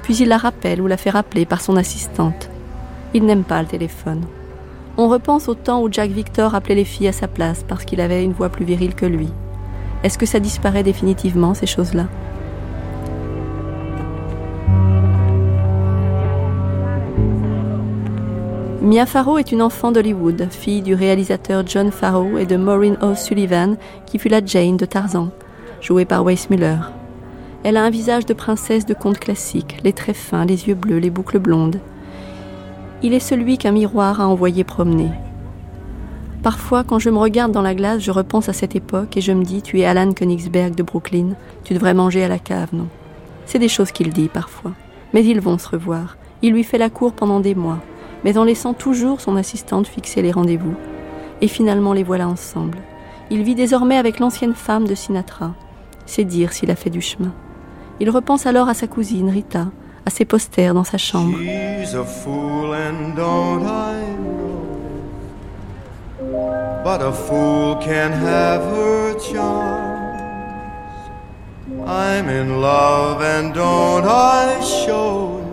Puis 0.01 0.17
il 0.17 0.29
la 0.29 0.37
rappelle 0.37 0.81
ou 0.81 0.87
la 0.87 0.97
fait 0.97 1.09
rappeler 1.09 1.45
par 1.45 1.61
son 1.61 1.77
assistante. 1.77 2.49
Il 3.13 3.25
n'aime 3.25 3.43
pas 3.43 3.61
le 3.61 3.67
téléphone. 3.67 4.23
On 4.97 5.07
repense 5.07 5.47
au 5.47 5.53
temps 5.53 5.81
où 5.81 5.91
Jack 5.91 6.09
Victor 6.09 6.55
appelait 6.55 6.75
les 6.75 6.85
filles 6.85 7.09
à 7.09 7.13
sa 7.13 7.27
place 7.27 7.63
parce 7.67 7.85
qu'il 7.85 8.01
avait 8.01 8.23
une 8.23 8.33
voix 8.33 8.49
plus 8.49 8.65
virile 8.65 8.95
que 8.95 9.05
lui. 9.05 9.29
Est-ce 10.03 10.17
que 10.17 10.25
ça 10.25 10.39
disparaît 10.39 10.83
définitivement, 10.83 11.53
ces 11.53 11.67
choses-là? 11.67 12.07
Mia 18.87 19.05
Farrow 19.05 19.37
est 19.37 19.51
une 19.51 19.61
enfant 19.61 19.91
d'Hollywood, 19.91 20.47
fille 20.49 20.81
du 20.81 20.93
réalisateur 20.93 21.67
John 21.67 21.91
Farrow 21.91 22.37
et 22.37 22.45
de 22.45 22.55
Maureen 22.55 22.97
O'Sullivan, 23.01 23.75
qui 24.05 24.17
fut 24.17 24.29
la 24.29 24.39
Jane 24.45 24.77
de 24.77 24.85
Tarzan, 24.85 25.27
jouée 25.81 26.05
par 26.05 26.23
Weissmuller. 26.23 26.77
Elle 27.65 27.75
a 27.75 27.83
un 27.83 27.89
visage 27.89 28.25
de 28.25 28.33
princesse 28.33 28.85
de 28.85 28.93
conte 28.93 29.19
classique, 29.19 29.75
les 29.83 29.91
traits 29.91 30.15
fins, 30.15 30.45
les 30.45 30.69
yeux 30.69 30.75
bleus, 30.75 30.99
les 30.99 31.09
boucles 31.09 31.39
blondes. 31.39 31.81
Il 33.03 33.13
est 33.13 33.19
celui 33.19 33.57
qu'un 33.57 33.73
miroir 33.73 34.21
a 34.21 34.27
envoyé 34.29 34.63
promener. 34.63 35.09
Parfois, 36.41 36.85
quand 36.85 36.97
je 36.97 37.09
me 37.09 37.17
regarde 37.17 37.51
dans 37.51 37.61
la 37.61 37.75
glace, 37.75 38.01
je 38.01 38.11
repense 38.11 38.47
à 38.47 38.53
cette 38.53 38.77
époque 38.77 39.17
et 39.17 39.21
je 39.21 39.33
me 39.33 39.43
dis 39.43 39.61
Tu 39.61 39.81
es 39.81 39.85
Alan 39.85 40.13
Königsberg 40.13 40.75
de 40.75 40.83
Brooklyn, 40.83 41.31
tu 41.65 41.73
devrais 41.73 41.93
manger 41.93 42.23
à 42.23 42.29
la 42.29 42.39
cave, 42.39 42.69
non 42.71 42.87
C'est 43.47 43.59
des 43.59 43.67
choses 43.67 43.91
qu'il 43.91 44.13
dit 44.13 44.29
parfois. 44.29 44.71
Mais 45.13 45.25
ils 45.25 45.41
vont 45.41 45.57
se 45.57 45.67
revoir. 45.67 46.15
Il 46.41 46.53
lui 46.53 46.63
fait 46.63 46.77
la 46.77 46.89
cour 46.89 47.11
pendant 47.11 47.41
des 47.41 47.53
mois 47.53 47.79
mais 48.23 48.37
en 48.37 48.43
laissant 48.43 48.73
toujours 48.73 49.21
son 49.21 49.35
assistante 49.35 49.87
fixer 49.87 50.21
les 50.21 50.31
rendez-vous. 50.31 50.75
Et 51.41 51.47
finalement 51.47 51.93
les 51.93 52.03
voilà 52.03 52.27
ensemble. 52.27 52.79
Il 53.29 53.43
vit 53.43 53.55
désormais 53.55 53.97
avec 53.97 54.19
l'ancienne 54.19 54.55
femme 54.55 54.87
de 54.87 54.95
Sinatra. 54.95 55.53
C'est 56.05 56.23
dire 56.23 56.53
s'il 56.53 56.71
a 56.71 56.75
fait 56.75 56.89
du 56.89 57.01
chemin. 57.01 57.33
Il 57.99 58.09
repense 58.09 58.45
alors 58.45 58.69
à 58.69 58.73
sa 58.73 58.87
cousine 58.87 59.29
Rita, 59.29 59.67
à 60.05 60.09
ses 60.09 60.25
posters 60.25 60.73
dans 60.73 60.83
sa 60.83 60.97
chambre. 60.97 61.37
But 66.83 67.01
a 67.01 67.11
fool 67.11 67.81
have 67.81 68.63
her 68.63 68.97
I'm 71.85 72.27
in 72.27 72.61
love 72.61 73.21
and 73.21 73.53
don't 73.53 74.05
I 74.05 74.59
show 74.61 75.46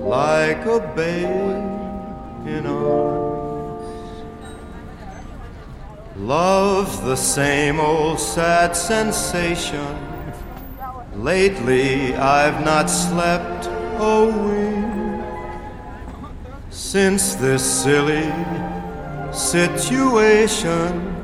like 0.00 0.64
a 0.64 0.80
babe 0.96 1.26
in 2.48 2.66
arms. 2.66 4.30
Love 6.16 7.04
the 7.04 7.16
same 7.16 7.78
old 7.78 8.18
sad 8.18 8.74
sensation. 8.74 9.96
Lately 11.14 12.14
I've 12.14 12.64
not 12.64 12.88
slept 12.88 13.66
a 13.66 14.26
wink 14.26 15.24
since 16.70 17.34
this 17.34 17.62
silly 17.62 18.32
situation 19.32 21.14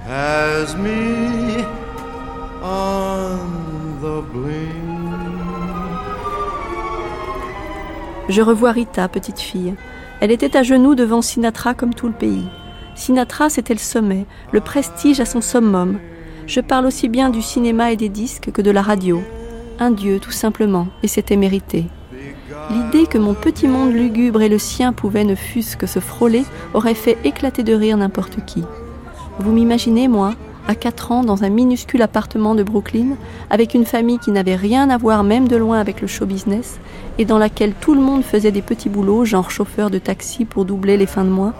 has 0.00 0.74
me 0.74 1.62
on 2.62 4.00
the 4.00 4.22
blink. 4.22 4.87
Je 8.28 8.42
revois 8.42 8.72
Rita, 8.72 9.08
petite 9.08 9.40
fille. 9.40 9.74
Elle 10.20 10.30
était 10.30 10.56
à 10.56 10.62
genoux 10.62 10.94
devant 10.94 11.22
Sinatra 11.22 11.72
comme 11.72 11.94
tout 11.94 12.08
le 12.08 12.12
pays. 12.12 12.46
Sinatra, 12.94 13.48
c'était 13.48 13.72
le 13.72 13.78
sommet, 13.78 14.26
le 14.52 14.60
prestige 14.60 15.20
à 15.20 15.24
son 15.24 15.40
summum. 15.40 15.98
Je 16.46 16.60
parle 16.60 16.84
aussi 16.84 17.08
bien 17.08 17.30
du 17.30 17.40
cinéma 17.40 17.90
et 17.90 17.96
des 17.96 18.10
disques 18.10 18.50
que 18.52 18.60
de 18.60 18.70
la 18.70 18.82
radio. 18.82 19.22
Un 19.78 19.90
dieu, 19.90 20.18
tout 20.18 20.32
simplement, 20.32 20.88
et 21.02 21.08
c'était 21.08 21.36
mérité. 21.36 21.86
L'idée 22.70 23.06
que 23.06 23.16
mon 23.16 23.32
petit 23.32 23.66
monde 23.66 23.94
lugubre 23.94 24.42
et 24.42 24.48
le 24.50 24.58
sien 24.58 24.92
pouvaient 24.92 25.24
ne 25.24 25.34
fût-ce 25.34 25.76
que 25.76 25.86
se 25.86 26.00
frôler 26.00 26.44
aurait 26.74 26.94
fait 26.94 27.16
éclater 27.24 27.62
de 27.62 27.72
rire 27.72 27.96
n'importe 27.96 28.44
qui. 28.44 28.62
Vous 29.38 29.52
m'imaginez, 29.52 30.06
moi, 30.06 30.34
à 30.68 30.74
4 30.74 31.12
ans 31.12 31.24
dans 31.24 31.44
un 31.44 31.48
minuscule 31.48 32.02
appartement 32.02 32.54
de 32.54 32.62
Brooklyn, 32.62 33.16
avec 33.50 33.74
une 33.74 33.86
famille 33.86 34.18
qui 34.18 34.30
n'avait 34.30 34.54
rien 34.54 34.90
à 34.90 34.98
voir 34.98 35.24
même 35.24 35.48
de 35.48 35.56
loin 35.56 35.80
avec 35.80 36.02
le 36.02 36.06
show 36.06 36.26
business, 36.26 36.78
et 37.16 37.24
dans 37.24 37.38
laquelle 37.38 37.72
tout 37.72 37.94
le 37.94 38.00
monde 38.00 38.22
faisait 38.22 38.52
des 38.52 38.62
petits 38.62 38.90
boulots, 38.90 39.24
genre 39.24 39.50
chauffeur 39.50 39.90
de 39.90 39.98
taxi 39.98 40.44
pour 40.44 40.66
doubler 40.66 40.98
les 40.98 41.06
fins 41.06 41.24
de 41.24 41.30
mois. 41.30 41.54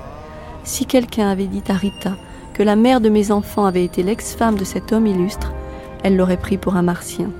Si 0.62 0.84
quelqu'un 0.84 1.28
avait 1.28 1.46
dit 1.46 1.62
à 1.68 1.72
Rita 1.72 2.16
que 2.52 2.62
la 2.62 2.76
mère 2.76 3.00
de 3.00 3.08
mes 3.08 3.32
enfants 3.32 3.64
avait 3.64 3.84
été 3.84 4.02
l'ex-femme 4.02 4.56
de 4.56 4.64
cet 4.64 4.92
homme 4.92 5.06
illustre, 5.06 5.52
elle 6.04 6.16
l'aurait 6.16 6.36
pris 6.36 6.58
pour 6.58 6.76
un 6.76 6.82
martien. 6.82 7.30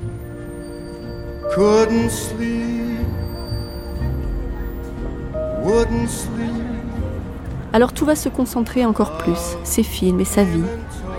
Alors 7.73 7.93
tout 7.93 8.07
va 8.07 8.17
se 8.17 8.31
concentrer 8.31 8.87
encore 8.87 9.19
plus, 9.19 9.57
ses 9.65 9.83
films 9.83 10.21
et 10.21 10.25
sa 10.25 10.45
vie, 10.45 10.63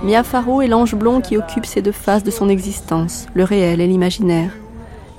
Mia 0.02 0.24
Farrow 0.24 0.62
est 0.62 0.68
l'ange 0.68 0.96
blond 0.96 1.20
qui 1.20 1.36
occupe 1.36 1.66
ces 1.66 1.82
deux 1.82 1.92
faces 1.92 2.24
de 2.24 2.32
son 2.32 2.48
existence, 2.48 3.28
le 3.34 3.44
réel 3.44 3.82
et 3.82 3.88
l'imaginaire. 3.88 4.52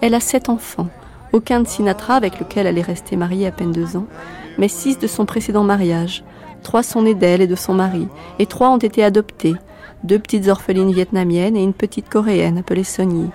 Elle 0.00 0.14
a 0.14 0.20
sept 0.20 0.48
enfants, 0.48 0.88
aucun 1.34 1.60
de 1.60 1.68
Sinatra 1.68 2.14
avec 2.14 2.40
lequel 2.40 2.66
elle 2.66 2.78
est 2.78 2.82
restée 2.82 3.16
mariée 3.16 3.46
à 3.46 3.50
peine 3.50 3.72
deux 3.72 3.98
ans, 3.98 4.06
mais 4.56 4.68
six 4.68 4.98
de 4.98 5.06
son 5.06 5.26
précédent 5.26 5.64
mariage. 5.64 6.24
Trois 6.62 6.82
sont 6.82 7.02
nés 7.02 7.14
d'elle 7.14 7.42
et 7.42 7.46
de 7.46 7.56
son 7.56 7.74
mari, 7.74 8.08
et 8.38 8.46
trois 8.46 8.70
ont 8.70 8.78
été 8.78 9.04
adoptés, 9.04 9.54
deux 10.02 10.18
petites 10.18 10.48
orphelines 10.48 10.92
vietnamiennes 10.92 11.56
et 11.56 11.62
une 11.62 11.74
petite 11.74 12.08
coréenne 12.08 12.56
appelée 12.56 12.84
Sonny. 12.84 13.28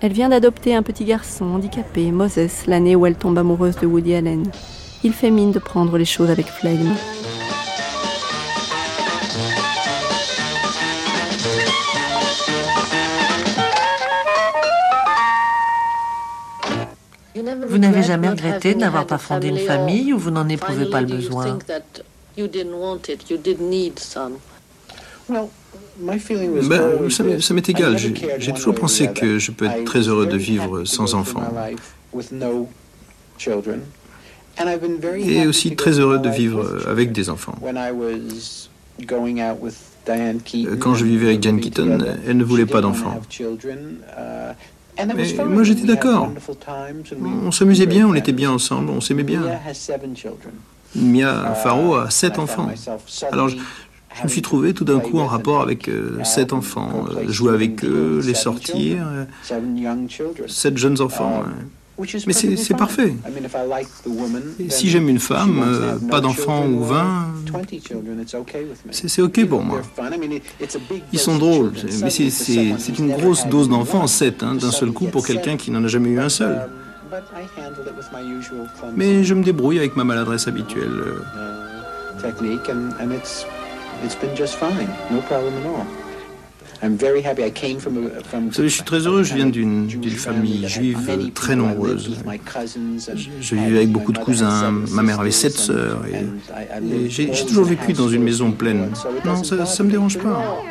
Elle 0.00 0.12
vient 0.12 0.30
d'adopter 0.30 0.74
un 0.74 0.82
petit 0.82 1.04
garçon 1.04 1.44
handicapé, 1.44 2.10
Moses, 2.10 2.66
l'année 2.66 2.96
où 2.96 3.04
elle 3.04 3.16
tombe 3.16 3.36
amoureuse 3.36 3.76
de 3.76 3.86
Woody 3.86 4.14
Allen. 4.14 4.44
Il 5.04 5.12
fait 5.12 5.30
mine 5.30 5.52
de 5.52 5.58
prendre 5.58 5.98
les 5.98 6.06
choses 6.06 6.30
avec 6.30 6.46
flegme. 6.46 6.92
Vous 17.68 17.78
n'avez 17.78 18.02
jamais 18.02 18.28
regretté 18.28 18.74
de 18.74 18.80
n'avoir 18.80 19.06
pas 19.06 19.18
fondé 19.18 19.48
une 19.48 19.58
famille 19.58 20.12
ou 20.12 20.18
vous 20.18 20.30
n'en 20.30 20.48
éprouvez 20.48 20.86
pas 20.86 21.00
le 21.00 21.06
besoin? 21.06 21.58
Ben, 22.38 22.50
ça 27.10 27.54
m'est 27.54 27.68
égal. 27.68 27.96
J'ai 27.98 28.52
toujours 28.52 28.74
pensé 28.74 29.08
que 29.08 29.38
je 29.38 29.50
peux 29.50 29.66
être 29.66 29.84
très 29.84 30.00
heureux 30.00 30.26
de 30.26 30.36
vivre 30.36 30.84
sans 30.84 31.14
enfants. 31.14 31.42
Et 35.16 35.46
aussi 35.46 35.76
très 35.76 35.98
heureux 35.98 36.18
de 36.18 36.28
vivre 36.28 36.82
avec 36.88 37.12
des 37.12 37.30
enfants. 37.30 37.54
Quand 40.80 40.94
je 40.94 41.04
vivais 41.04 41.26
avec 41.26 41.40
Diane 41.40 41.60
Keaton, 41.60 41.98
elle 42.26 42.36
ne 42.36 42.44
voulait 42.44 42.66
pas 42.66 42.80
d'enfants. 42.80 43.20
Mais 44.98 45.44
moi 45.44 45.62
j'étais 45.62 45.86
d'accord. 45.86 46.30
On 47.44 47.50
s'amusait 47.50 47.86
bien, 47.86 48.06
on 48.06 48.14
était 48.14 48.32
bien 48.32 48.50
ensemble, 48.50 48.90
on 48.90 49.00
s'aimait 49.00 49.22
bien. 49.22 49.42
Mia 50.94 51.54
Farrow 51.54 51.96
a 51.96 52.10
sept 52.10 52.38
enfants. 52.38 52.70
Alors 53.30 53.48
Je 53.48 54.22
me 54.22 54.28
suis 54.28 54.42
trouvé 54.42 54.72
tout 54.72 54.84
d'un 54.84 54.98
coup 54.98 55.18
en 55.18 55.26
rapport 55.26 55.60
avec 55.60 55.88
euh, 55.88 56.24
sept 56.24 56.54
enfants, 56.54 57.06
euh, 57.10 57.30
jouer 57.30 57.52
avec 57.52 57.84
eux, 57.84 58.22
les 58.24 58.34
sortir, 58.34 59.06
sept 60.46 60.78
jeunes 60.78 61.00
enfants. 61.00 61.44
Mais 62.26 62.32
c'est 62.32 62.76
parfait. 62.76 63.14
si 64.68 64.88
j'aime 64.90 65.08
une 65.08 65.18
femme, 65.18 65.62
euh, 65.66 65.98
pas 66.10 66.20
d'enfants 66.20 66.66
ou 66.66 66.84
vingt, 66.84 67.28
c'est 68.90 69.22
ok 69.22 69.46
pour 69.46 69.62
moi. 69.62 69.80
Ils 71.12 71.18
sont 71.18 71.38
drôles, 71.38 71.72
mais 72.02 72.10
c'est 72.10 72.98
une 72.98 73.12
grosse 73.12 73.46
dose 73.46 73.68
d'enfants, 73.68 74.06
sept, 74.06 74.42
hein, 74.42 74.54
d'un 74.54 74.70
seul 74.72 74.90
coup 74.92 75.06
pour 75.06 75.26
quelqu'un 75.26 75.56
qui 75.56 75.70
n'en 75.70 75.82
a 75.84 75.88
jamais 75.88 76.10
eu 76.10 76.20
un 76.20 76.28
seul. 76.28 76.68
Mais 78.96 79.24
je 79.24 79.34
me 79.34 79.42
débrouille 79.42 79.78
avec 79.78 79.96
ma 79.96 80.04
maladresse 80.04 80.48
habituelle. 80.48 81.02
Vous 86.82 88.52
savez, 88.52 88.68
je 88.68 88.74
suis 88.74 88.82
très 88.82 89.06
heureux, 89.06 89.22
je 89.22 89.34
viens 89.34 89.46
d'une 89.46 89.88
famille 90.10 90.68
juive 90.68 91.32
très 91.34 91.56
nombreuse. 91.56 92.16
Je, 93.40 93.54
vivais 93.54 93.76
avec 93.78 93.90
beaucoup 93.90 94.12
de 94.12 94.18
cousins, 94.18 94.70
ma 94.90 95.02
mère 95.02 95.20
avait 95.20 95.30
sept 95.30 95.52
sœurs, 95.52 96.02
et, 96.06 97.08
j'ai 97.08 97.46
toujours 97.46 97.64
vécu 97.64 97.92
dans 97.92 98.08
une 98.08 98.22
maison 98.22 98.52
pleine. 98.52 98.90
Non, 99.24 99.42
ça 99.42 99.56
ne 99.56 99.82
me 99.84 99.90
dérange 99.90 100.18
pas. 100.18 100.62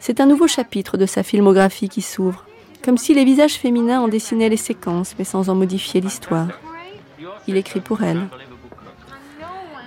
C'est 0.00 0.20
un 0.20 0.26
nouveau 0.26 0.46
chapitre 0.46 0.98
de 0.98 1.06
sa 1.06 1.22
filmographie 1.22 1.88
qui 1.88 2.02
s'ouvre, 2.02 2.44
comme 2.84 2.98
si 2.98 3.14
les 3.14 3.24
visages 3.24 3.54
féminins 3.54 4.00
en 4.00 4.08
dessinaient 4.08 4.50
les 4.50 4.58
séquences, 4.58 5.14
mais 5.18 5.24
sans 5.24 5.48
en 5.48 5.54
modifier 5.54 6.02
l'histoire. 6.02 6.48
Il 7.46 7.56
écrit 7.56 7.80
pour 7.80 8.02
elle. 8.02 8.28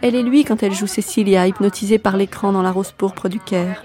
Elle 0.01 0.15
et 0.15 0.23
lui 0.23 0.43
quand 0.43 0.61
elle 0.63 0.73
joue 0.73 0.87
Cécilia, 0.87 1.47
hypnotisée 1.47 1.97
par 1.97 2.17
l'écran 2.17 2.51
dans 2.51 2.61
la 2.61 2.71
rose 2.71 2.91
pourpre 2.91 3.29
du 3.29 3.39
Caire. 3.39 3.83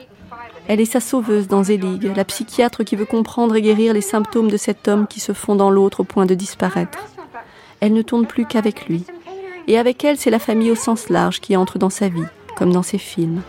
Elle 0.69 0.81
est 0.81 0.85
sa 0.85 1.01
sauveuse 1.01 1.49
dans 1.49 1.65
Zelig, 1.65 2.13
la 2.15 2.25
psychiatre 2.25 2.85
qui 2.85 2.97
veut 2.97 3.05
comprendre 3.05 3.57
et 3.57 3.63
guérir 3.63 3.95
les 3.95 4.01
symptômes 4.01 4.51
de 4.51 4.57
cet 4.57 4.89
homme 4.89 5.07
qui 5.07 5.21
se 5.21 5.33
fond 5.33 5.57
dans 5.57 5.71
l'autre 5.71 6.01
au 6.01 6.05
point 6.05 6.27
de 6.27 6.35
disparaître. 6.35 6.99
Elle 7.81 7.93
ne 7.93 8.03
tourne 8.03 8.27
plus 8.27 8.47
qu'avec 8.47 8.87
lui. 8.87 9.05
Et 9.67 9.79
avec 9.79 10.05
elle, 10.05 10.19
c'est 10.19 10.31
la 10.31 10.39
famille 10.39 10.71
au 10.71 10.77
sens 10.77 11.09
large 11.09 11.41
qui 11.41 11.57
entre 11.57 11.79
dans 11.79 11.91
sa 11.91 12.09
vie, 12.09 12.25
comme 12.57 12.73
dans 12.73 12.83
ses 12.83 12.99
films. 12.99 13.43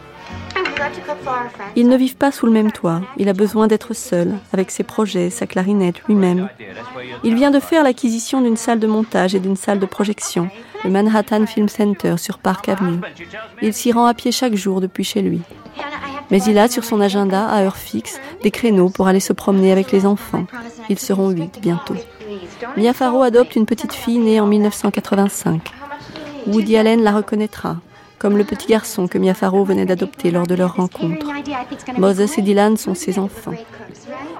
Ils 1.76 1.88
ne 1.88 1.98
vivent 1.98 2.18
pas 2.18 2.32
sous 2.32 2.46
le 2.46 2.52
même 2.52 2.72
toit. 2.72 3.02
Il 3.18 3.30
a 3.30 3.34
besoin 3.34 3.68
d'être 3.68 3.94
seul, 3.94 4.34
avec 4.52 4.72
ses 4.72 4.84
projets, 4.84 5.30
sa 5.30 5.48
clarinette, 5.48 6.04
lui-même. 6.08 6.50
Il 7.24 7.36
vient 7.36 7.52
de 7.52 7.60
faire 7.60 7.84
l'acquisition 7.84 8.42
d'une 8.42 8.58
salle 8.58 8.80
de 8.80 8.88
montage 8.88 9.36
et 9.36 9.40
d'une 9.40 9.56
salle 9.56 9.80
de 9.80 9.86
projection, 9.86 10.50
le 10.84 10.90
Manhattan 10.90 11.46
Film 11.46 11.70
Center 11.70 12.16
sur 12.18 12.40
Park 12.40 12.70
Avenue. 12.70 13.00
Il 13.62 13.74
s'y 13.74 13.92
rend 13.92 14.06
à 14.06 14.14
pied 14.14 14.32
chaque 14.32 14.56
jour 14.56 14.82
depuis 14.82 15.04
chez 15.04 15.22
lui. 15.22 15.42
Mais 16.34 16.42
il 16.46 16.58
a 16.58 16.68
sur 16.68 16.84
son 16.84 17.00
agenda, 17.00 17.46
à 17.46 17.62
heure 17.62 17.78
fixe, 17.78 18.20
des 18.42 18.50
créneaux 18.50 18.90
pour 18.90 19.06
aller 19.06 19.20
se 19.20 19.34
promener 19.34 19.72
avec 19.72 19.92
les 19.92 20.08
enfants. 20.08 20.46
Ils 20.90 20.98
seront 20.98 21.30
huit 21.30 21.60
bientôt. 21.62 21.94
Mia 22.76 22.92
Farrow 22.94 23.22
adopte 23.22 23.56
une 23.56 23.68
petite 23.68 23.94
fille 23.94 24.18
née 24.18 24.40
en 24.40 24.48
1985. 24.48 25.62
Woody 26.48 26.76
Allen 26.76 27.04
la 27.04 27.12
reconnaîtra, 27.12 27.78
comme 28.18 28.36
le 28.36 28.46
petit 28.46 28.66
garçon 28.66 29.08
que 29.08 29.20
Mia 29.20 29.36
Farrow 29.36 29.64
venait 29.64 29.86
d'adopter 29.86 30.32
lors 30.32 30.48
de 30.48 30.56
leur 30.56 30.78
rencontre. 30.78 31.28
Moses 32.00 32.40
et 32.40 32.42
Dylan 32.42 32.78
sont 32.78 32.96
ses 32.96 33.20
enfants. 33.20 33.54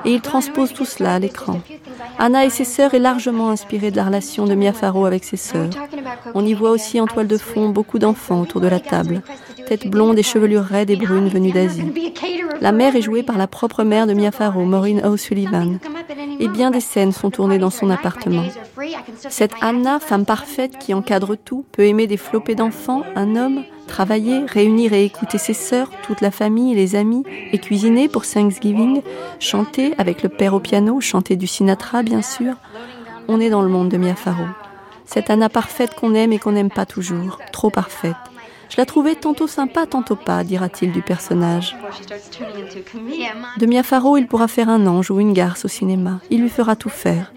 Et 0.04 0.14
il 0.14 0.22
transpose 0.22 0.74
tout 0.74 0.86
cela 0.86 1.14
à 1.14 1.20
l'écran. 1.20 1.60
Anna 2.18 2.44
et 2.44 2.50
ses 2.50 2.66
sœurs 2.66 2.96
est 2.96 3.00
largement 3.00 3.52
inspirée 3.52 3.92
de 3.92 3.98
la 3.98 4.06
relation 4.06 4.46
de 4.46 4.56
Mia 4.56 4.74
Farrow 4.74 5.06
avec 5.06 5.24
ses 5.24 5.38
sœurs. 5.38 5.70
On 6.34 6.44
y 6.44 6.56
voit 6.56 6.72
aussi 6.72 7.00
en 7.00 7.06
toile 7.06 7.28
de 7.28 7.38
fond 7.38 7.70
beaucoup 7.70 8.00
d'enfants 8.00 8.42
autour 8.42 8.62
de 8.62 8.68
la 8.68 8.80
table, 8.80 9.22
tête 9.66 9.88
blonde 9.88 10.18
et 10.20 10.24
chevelure 10.24 10.64
raide 10.64 10.90
et 10.90 10.96
brune 10.96 11.30
venue 11.30 11.52
d'Asie. 11.52 11.84
La 12.62 12.72
mère 12.72 12.96
est 12.96 13.02
jouée 13.02 13.24
par 13.24 13.38
la 13.38 13.48
propre 13.48 13.84
mère 13.84 14.08
de 14.08 14.14
Mia 14.14 14.32
Farrow, 14.32 14.64
Maureen 14.64 15.06
O'Sullivan. 15.06 15.80
Et 16.40 16.48
bien 16.48 16.72
des 16.72 16.80
scènes 16.80 17.12
sont 17.12 17.30
tournées 17.30 17.58
dans 17.58 17.70
son 17.70 17.90
appartement. 17.90 18.44
Cette 19.30 19.54
Anna, 19.62 20.00
femme 20.00 20.26
parfaite 20.26 20.78
qui 20.78 20.94
encadre 20.94 21.36
tout, 21.36 21.66
peut 21.72 21.86
aimer 21.86 22.08
des 22.08 22.18
flopées 22.18 22.56
d'enfants, 22.56 23.04
un 23.16 23.36
homme, 23.36 23.64
travailler, 23.88 24.46
réunir 24.46 24.94
et 24.94 25.06
écouter 25.06 25.38
ses 25.38 25.54
sœurs, 25.54 25.90
toute 26.04 26.22
la 26.22 26.32
famille, 26.32 26.76
les 26.76 26.96
amis, 26.96 27.24
et 27.52 27.60
cuisiner 27.60 28.08
pour 28.08 28.26
Thanksgiving, 28.26 29.02
chanter 29.40 29.94
avec 29.98 30.24
le 30.24 30.30
père 30.30 30.54
au 30.54 30.60
piano, 30.60 31.00
chanter 31.02 31.36
du 31.36 31.48
Sinatra 31.48 32.04
bien 32.04 32.22
sûr. 32.22 32.56
On 33.28 33.40
est 33.40 33.50
dans 33.50 33.62
le 33.62 33.70
monde 33.70 33.90
de 33.90 33.98
Mia 33.98 34.16
Farrow. 34.16 34.48
Cette 35.06 35.30
Anna 35.30 35.50
parfaite 35.50 35.96
qu'on 35.96 36.14
aime 36.16 36.34
et 36.34 36.40
qu'on 36.40 36.54
n'aime 36.54 36.72
pas 36.72 36.86
toujours, 36.86 37.40
trop 37.52 37.70
parfaite. 37.70 38.16
Je 38.74 38.82
la 38.82 38.88
trouvais 38.88 39.14
tantôt 39.14 39.46
sympa, 39.46 39.86
tantôt 39.86 40.16
pas, 40.16 40.44
dira-t-il 40.44 40.92
du 40.92 41.04
personnage. 41.04 41.78
De 43.60 43.68
Mia 43.68 43.84
Farrow, 43.84 44.18
il 44.18 44.26
pourra 44.26 44.48
faire 44.48 44.68
un 44.68 44.88
ange 44.88 45.12
ou 45.12 45.20
une 45.20 45.34
garce 45.34 45.66
au 45.66 45.68
cinéma. 45.68 46.22
Il 46.32 46.42
lui 46.42 46.50
fera 46.50 46.76
tout 46.76 46.90
faire. 46.90 47.32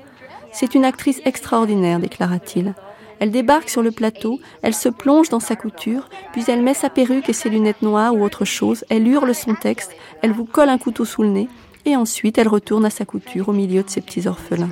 C'est 0.50 0.74
une 0.74 0.86
actrice 0.86 1.20
extraordinaire, 1.26 2.00
déclara-t-il. 2.00 2.74
Elle 3.18 3.32
débarque 3.32 3.68
sur 3.68 3.82
le 3.82 3.90
plateau, 3.90 4.40
elle 4.62 4.72
se 4.72 4.88
plonge 4.88 5.28
dans 5.28 5.40
sa 5.40 5.56
couture, 5.56 6.08
puis 6.32 6.42
elle 6.48 6.62
met 6.62 6.72
sa 6.72 6.88
perruque 6.88 7.28
et 7.28 7.34
ses 7.34 7.50
lunettes 7.50 7.82
noires 7.82 8.14
ou 8.14 8.24
autre 8.24 8.46
chose, 8.46 8.86
elle 8.88 9.06
hurle 9.06 9.34
son 9.34 9.54
texte, 9.54 9.94
elle 10.22 10.32
vous 10.32 10.46
colle 10.46 10.70
un 10.70 10.78
couteau 10.78 11.04
sous 11.04 11.22
le 11.22 11.28
nez, 11.28 11.48
et 11.84 11.96
ensuite 11.96 12.38
elle 12.38 12.48
retourne 12.48 12.86
à 12.86 12.90
sa 12.90 13.04
couture 13.04 13.50
au 13.50 13.52
milieu 13.52 13.82
de 13.82 13.90
ses 13.90 14.00
petits 14.00 14.26
orphelins. 14.26 14.70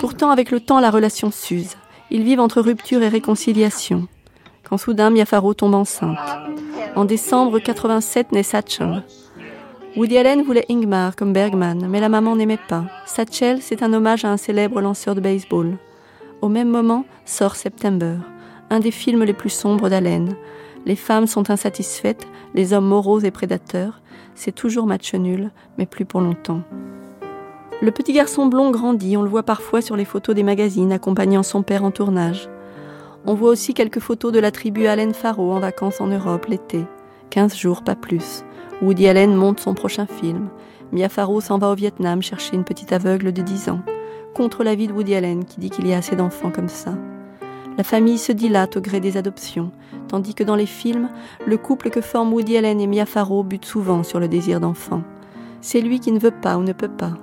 Pourtant, 0.00 0.30
avec 0.30 0.50
le 0.50 0.58
temps, 0.58 0.80
la 0.80 0.90
relation 0.90 1.30
s'use. 1.30 1.76
Ils 2.10 2.24
vivent 2.24 2.40
entre 2.40 2.60
rupture 2.60 3.04
et 3.04 3.08
réconciliation. 3.08 4.08
Quand 4.68 4.76
soudain, 4.76 5.08
Mia 5.08 5.24
Farrow 5.24 5.54
tombe 5.54 5.74
enceinte. 5.74 6.18
En 6.94 7.06
décembre 7.06 7.58
87 7.58 8.32
naît 8.32 8.42
Satchel. 8.42 9.02
Woody 9.96 10.18
Allen 10.18 10.42
voulait 10.42 10.66
Ingmar 10.68 11.16
comme 11.16 11.32
Bergman, 11.32 11.86
mais 11.88 12.00
la 12.00 12.10
maman 12.10 12.36
n'aimait 12.36 12.58
pas. 12.68 12.84
Satchel, 13.06 13.62
c'est 13.62 13.82
un 13.82 13.92
hommage 13.94 14.26
à 14.26 14.30
un 14.30 14.36
célèbre 14.36 14.82
lanceur 14.82 15.14
de 15.14 15.20
baseball. 15.20 15.78
Au 16.42 16.48
même 16.48 16.68
moment 16.68 17.06
sort 17.24 17.56
September, 17.56 18.16
un 18.68 18.80
des 18.80 18.90
films 18.90 19.24
les 19.24 19.32
plus 19.32 19.50
sombres 19.50 19.88
d'Allen. 19.88 20.36
Les 20.84 20.96
femmes 20.96 21.26
sont 21.26 21.50
insatisfaites, 21.50 22.26
les 22.54 22.74
hommes 22.74 22.86
moraux 22.86 23.20
et 23.20 23.30
prédateurs. 23.30 24.02
C'est 24.34 24.54
toujours 24.54 24.86
match 24.86 25.14
nul, 25.14 25.50
mais 25.78 25.86
plus 25.86 26.04
pour 26.04 26.20
longtemps. 26.20 26.60
Le 27.80 27.90
petit 27.90 28.12
garçon 28.12 28.46
blond 28.46 28.70
grandit, 28.70 29.16
on 29.16 29.22
le 29.22 29.30
voit 29.30 29.44
parfois 29.44 29.80
sur 29.80 29.96
les 29.96 30.04
photos 30.04 30.34
des 30.34 30.42
magazines 30.42 30.92
accompagnant 30.92 31.42
son 31.42 31.62
père 31.62 31.84
en 31.84 31.90
tournage. 31.90 32.48
On 33.26 33.34
voit 33.34 33.50
aussi 33.50 33.74
quelques 33.74 34.00
photos 34.00 34.32
de 34.32 34.38
la 34.38 34.50
tribu 34.50 34.86
Allen 34.86 35.12
Faro 35.12 35.52
en 35.52 35.60
vacances 35.60 36.00
en 36.00 36.06
Europe 36.06 36.46
l'été. 36.46 36.84
15 37.30 37.56
jours, 37.56 37.82
pas 37.82 37.96
plus. 37.96 38.44
Woody 38.80 39.08
Allen 39.08 39.34
monte 39.34 39.60
son 39.60 39.74
prochain 39.74 40.06
film. 40.06 40.48
Mia 40.92 41.08
Farrow 41.08 41.40
s'en 41.40 41.58
va 41.58 41.70
au 41.70 41.74
Vietnam 41.74 42.22
chercher 42.22 42.54
une 42.54 42.64
petite 42.64 42.92
aveugle 42.92 43.32
de 43.32 43.42
10 43.42 43.68
ans 43.68 43.80
contre 44.34 44.62
l'avis 44.62 44.86
de 44.86 44.92
Woody 44.92 45.16
Allen 45.16 45.44
qui 45.44 45.58
dit 45.58 45.68
qu'il 45.68 45.86
y 45.88 45.92
a 45.92 45.98
assez 45.98 46.14
d'enfants 46.14 46.52
comme 46.52 46.68
ça. 46.68 46.94
La 47.76 47.84
famille 47.84 48.18
se 48.18 48.32
dilate 48.32 48.76
au 48.76 48.80
gré 48.80 49.00
des 49.00 49.16
adoptions, 49.16 49.72
tandis 50.06 50.34
que 50.34 50.44
dans 50.44 50.54
les 50.54 50.66
films, 50.66 51.08
le 51.46 51.56
couple 51.56 51.90
que 51.90 52.00
forment 52.00 52.32
Woody 52.32 52.56
Allen 52.56 52.80
et 52.80 52.86
Mia 52.86 53.04
Farrow 53.04 53.42
bute 53.42 53.64
souvent 53.64 54.02
sur 54.02 54.20
le 54.20 54.28
désir 54.28 54.60
d'enfant. 54.60 55.02
C'est 55.60 55.80
lui 55.80 55.98
qui 55.98 56.12
ne 56.12 56.20
veut 56.20 56.30
pas 56.30 56.56
ou 56.56 56.62
ne 56.62 56.72
peut 56.72 56.88
pas. 56.88 57.14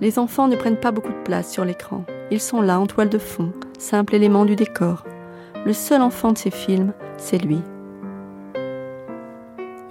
Les 0.00 0.18
enfants 0.18 0.48
ne 0.48 0.56
prennent 0.56 0.80
pas 0.80 0.92
beaucoup 0.92 1.12
de 1.12 1.22
place 1.24 1.50
sur 1.50 1.64
l'écran. 1.64 2.04
Ils 2.30 2.40
sont 2.40 2.60
là 2.60 2.78
en 2.78 2.86
toile 2.86 3.08
de 3.08 3.18
fond, 3.18 3.52
simple 3.78 4.14
élément 4.14 4.44
du 4.44 4.56
décor. 4.56 5.04
Le 5.64 5.72
seul 5.72 6.02
enfant 6.02 6.32
de 6.32 6.38
ces 6.38 6.50
films, 6.50 6.92
c'est 7.16 7.38
lui. 7.38 7.60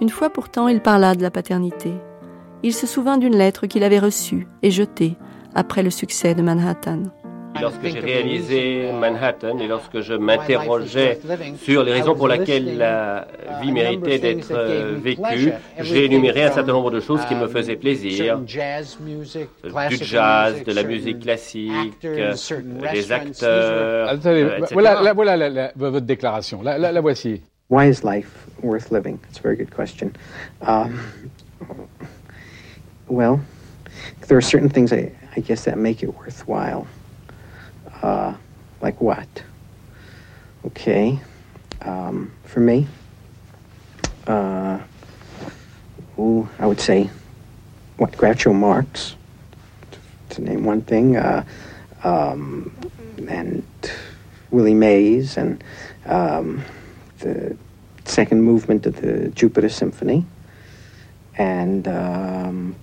Une 0.02 0.10
fois 0.10 0.28
pourtant, 0.30 0.68
il 0.68 0.82
parla 0.82 1.14
de 1.14 1.22
la 1.22 1.30
paternité. 1.30 1.94
Il 2.62 2.74
se 2.74 2.86
souvint 2.86 3.16
d'une 3.16 3.36
lettre 3.36 3.66
qu'il 3.66 3.82
avait 3.82 3.98
reçue 3.98 4.48
et 4.62 4.70
jetée, 4.70 5.16
après 5.54 5.82
le 5.82 5.90
succès 5.90 6.34
de 6.34 6.42
Manhattan. 6.42 7.04
Lorsque 7.60 7.86
j'ai 7.86 8.00
réalisé 8.00 8.90
Manhattan 8.92 9.58
et 9.58 9.66
lorsque 9.66 10.00
je 10.00 10.14
m'interrogeais 10.14 11.18
sur 11.56 11.84
les 11.84 11.92
raisons 11.92 12.14
pour 12.14 12.28
lesquelles 12.28 12.78
la 12.78 13.26
vie 13.60 13.72
méritait 13.72 14.18
d'être 14.18 14.52
euh, 14.52 14.96
vécue, 14.96 15.52
j'ai 15.80 16.06
énuméré 16.06 16.44
un 16.44 16.52
certain 16.52 16.72
nombre 16.72 16.90
de 16.90 17.00
choses 17.00 17.24
qui 17.26 17.34
me 17.34 17.46
faisaient 17.48 17.76
plaisir. 17.76 18.38
Du 18.38 18.52
jazz, 18.52 18.98
de 20.64 20.72
la 20.72 20.82
musique 20.82 21.20
classique, 21.20 22.00
des 22.02 23.12
acteurs. 23.12 24.18
Euh, 24.24 24.60
voilà, 24.72 25.12
voilà 25.12 25.72
votre 25.76 26.00
déclaration. 26.00 26.62
La, 26.62 26.78
la, 26.78 27.00
voici. 27.00 27.42
Why 27.68 27.88
is 27.88 28.02
life 28.04 28.46
worth 28.62 28.90
living? 28.90 29.18
It's 29.28 29.38
a 29.38 29.42
very 29.42 29.56
good 29.56 29.70
question. 29.70 30.12
Um, 30.60 31.00
well, 33.08 33.40
there 34.28 34.36
are 34.36 34.42
certain 34.42 34.68
things 34.68 34.92
I, 34.92 35.12
I 35.36 35.40
guess 35.40 35.64
that 35.64 35.78
make 35.78 36.02
it 36.02 36.14
worthwhile. 36.18 36.86
Uh, 38.02 38.34
like 38.80 39.00
what? 39.00 39.28
Okay. 40.66 41.20
Um, 41.80 42.32
for 42.44 42.60
me, 42.60 42.86
uh, 44.26 44.78
ooh, 46.18 46.48
I 46.58 46.66
would 46.66 46.80
say, 46.80 47.10
what, 47.96 48.12
Groucho 48.12 48.54
Marx, 48.54 49.16
to 50.30 50.42
name 50.42 50.64
one 50.64 50.82
thing, 50.82 51.16
uh, 51.16 51.44
um, 52.04 52.74
and 53.28 53.64
Willie 54.50 54.74
Mays, 54.74 55.36
and 55.36 55.62
um, 56.06 56.62
the 57.18 57.56
second 58.04 58.42
movement 58.42 58.86
of 58.86 59.00
the 59.00 59.28
Jupiter 59.30 59.68
Symphony, 59.68 60.26
and 61.36 61.88
um, 61.88 62.76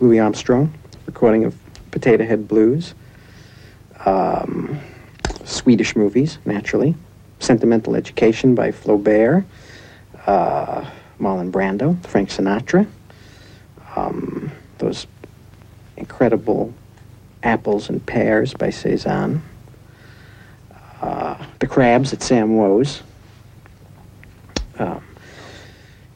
Louis 0.00 0.18
Armstrong, 0.18 0.72
recording 1.06 1.44
of 1.44 1.56
Potato 1.90 2.24
Head 2.24 2.48
Blues, 2.48 2.94
um, 4.04 4.78
Swedish 5.44 5.96
movies, 5.96 6.38
naturally, 6.44 6.94
Sentimental 7.38 7.94
Education 7.94 8.54
by 8.54 8.70
Flaubert, 8.70 9.44
uh, 10.26 10.84
Marlon 11.20 11.50
Brando, 11.50 12.04
Frank 12.06 12.28
Sinatra, 12.28 12.86
um, 13.94 14.50
those 14.78 15.06
incredible 15.96 16.72
Apples 17.42 17.88
and 17.88 18.04
Pears 18.04 18.54
by 18.54 18.70
Cezanne, 18.70 19.42
uh, 21.00 21.36
The 21.58 21.66
Crabs 21.66 22.12
at 22.12 22.22
Sam 22.22 22.56
Woe's, 22.56 23.02
um, 24.78 25.02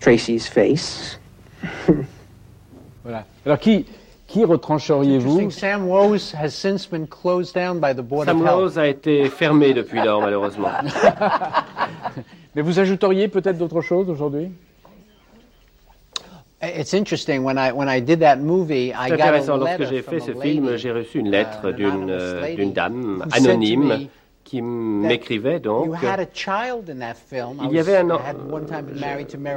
Tracy's 0.01 0.47
Face. 0.47 1.17
voilà. 3.05 3.25
Alors 3.45 3.59
qui, 3.59 3.87
qui 4.31 4.45
retrancheriez-vous 4.45 5.51
Sam 5.51 5.89
Woe's 5.89 6.33
has 6.33 6.51
since 6.51 6.87
been 6.87 7.07
closed 7.07 7.53
down 7.53 7.81
by 7.81 7.93
the 7.93 8.03
Board 8.03 8.27
Sam 8.27 8.41
of 8.41 8.47
Health. 8.47 8.61
Rose 8.61 8.79
a 8.79 8.87
été 8.87 9.29
fermé 9.29 9.75
depuis 9.75 10.01
lors, 10.03 10.21
malheureusement. 10.21 10.71
Mais 12.55 12.63
vous 12.63 12.79
ajouteriez 12.79 13.29
peut-être 13.29 13.59
d'autres 13.59 13.81
choses 13.81 14.09
aujourd'hui? 14.09 14.53
It's 16.63 16.93
interesting 16.93 17.43
when 17.43 17.57
I 17.57 17.73
when 17.73 17.89
I 17.89 18.01
did 18.01 18.21
that 18.21 18.37
movie, 18.37 18.93
I 18.93 19.09
C'est 19.09 19.17
got 19.17 19.23
a 19.23 19.27
intéressant, 19.29 19.57
lorsque 19.57 19.89
j'ai 19.89 20.03
fait 20.03 20.21
ce 20.21 20.33
film, 20.33 20.77
j'ai 20.77 20.93
reçu 20.93 21.19
une 21.19 21.31
lettre 21.31 21.71
uh, 21.71 21.75
d'une 21.75 22.11
euh, 22.11 22.55
d'une 22.55 22.73
dame 22.73 23.23
who 23.25 23.31
said 23.31 23.45
to 23.45 23.51
anonyme 23.51 23.89
me 23.89 24.09
qui 24.51 24.63
m'écrivait 24.63 25.61
donc. 25.61 25.95
Il 26.03 27.73
y 27.73 27.79
avait 27.79 27.97
un 27.99 28.09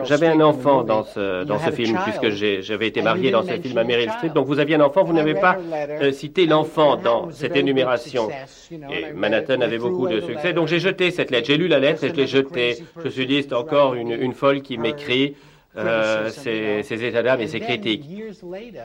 J'avais 0.03 0.27
un 0.27 0.39
enfant 0.41 0.83
dans 0.83 1.03
ce, 1.03 1.43
dans 1.45 1.57
ce 1.57 1.71
film, 1.71 1.97
puisque 2.03 2.29
j'avais 2.61 2.87
été 2.89 3.01
marié 3.01 3.31
dans 3.31 3.41
ce 3.41 3.59
film 3.59 3.75
à 3.79 3.83
Meryl. 3.83 4.11
Streep. 4.11 4.33
Donc 4.33 4.45
vous 4.45 4.59
aviez 4.59 4.75
un 4.75 4.81
enfant, 4.81 5.03
vous 5.03 5.13
n'avez 5.13 5.33
pas 5.33 5.57
euh, 5.73 6.11
cité 6.11 6.45
l'enfant 6.45 6.95
dans 6.95 7.31
cette 7.31 7.55
énumération. 7.55 8.29
Et 8.71 9.13
Manhattan 9.15 9.61
avait 9.61 9.79
beaucoup 9.79 10.07
de 10.07 10.21
succès. 10.21 10.53
Donc 10.53 10.67
j'ai 10.67 10.79
jeté 10.79 11.09
cette 11.09 11.31
lettre. 11.31 11.47
J'ai 11.47 11.57
lu 11.57 11.67
la 11.67 11.79
lettre 11.79 12.03
et 12.03 12.09
je 12.09 12.13
l'ai 12.13 12.27
jetée. 12.27 12.83
Je 12.99 13.05
me 13.05 13.09
suis 13.09 13.25
dit, 13.25 13.41
c'est 13.41 13.53
encore 13.53 13.95
une, 13.95 14.11
une 14.11 14.33
folle 14.33 14.61
qui 14.61 14.77
m'écrit 14.77 15.35
euh, 15.75 16.29
ces, 16.29 16.83
ces 16.83 17.03
états 17.03 17.23
d'âme 17.23 17.41
et 17.41 17.47
ces 17.47 17.59
critiques. 17.59 18.05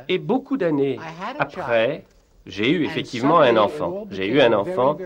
Et 0.08 0.16
beaucoup 0.16 0.56
d'années 0.56 0.98
après, 1.38 2.04
j'ai 2.48 2.70
eu 2.70 2.84
effectivement 2.84 3.40
un 3.40 3.56
enfant. 3.58 4.06
J'ai 4.10 4.26
eu 4.26 4.40
un 4.40 4.54
enfant. 4.54 4.96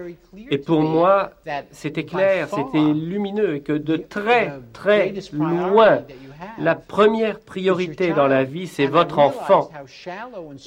Et 0.51 0.59
pour 0.59 0.81
moi, 0.81 1.33
c'était 1.73 2.05
clair, 2.05 2.49
c'était 2.49 2.79
lumineux, 2.79 3.59
que 3.59 3.73
de 3.73 3.97
très, 3.97 4.53
très 4.73 5.13
loin, 5.33 6.03
la 6.59 6.77
première 6.77 7.41
priorité 7.41 8.13
dans 8.13 8.29
la 8.29 8.45
vie, 8.45 8.69
c'est 8.69 8.87
votre 8.87 9.19
enfant. 9.19 9.71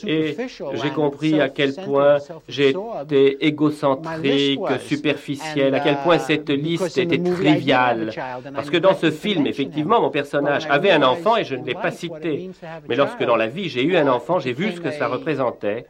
Et 0.06 0.36
j'ai 0.74 0.90
compris 0.90 1.40
à 1.40 1.48
quel 1.48 1.74
point 1.74 2.18
j'étais 2.50 3.38
égocentrique, 3.40 4.60
superficiel, 4.82 5.76
à 5.76 5.80
quel 5.80 5.98
point 6.00 6.20
cette 6.20 6.50
liste 6.50 6.98
était 6.98 7.18
triviale. 7.18 8.12
Parce 8.54 8.70
que 8.70 8.78
dans 8.78 8.96
ce 8.96 9.12
film, 9.12 9.48
effectivement, 9.48 10.02
mon 10.02 10.10
personnage 10.10 10.68
avait 10.70 10.92
un 10.92 11.04
enfant 11.04 11.38
et 11.38 11.46
je 11.46 11.56
ne 11.56 11.66
l'ai 11.66 11.74
pas 11.74 11.92
cité. 11.92 12.50
Mais 12.90 12.98
lorsque 12.98 13.24
dans 13.24 13.38
la 13.38 13.48
vie 13.48 13.70
j'ai 13.70 13.84
eu 13.84 13.96
un 13.96 14.08
enfant, 14.08 14.40
j'ai 14.40 14.52
vu 14.52 14.74
ce 14.74 14.82
que 14.82 14.92
ça 14.92 15.08
représentait. 15.08 15.86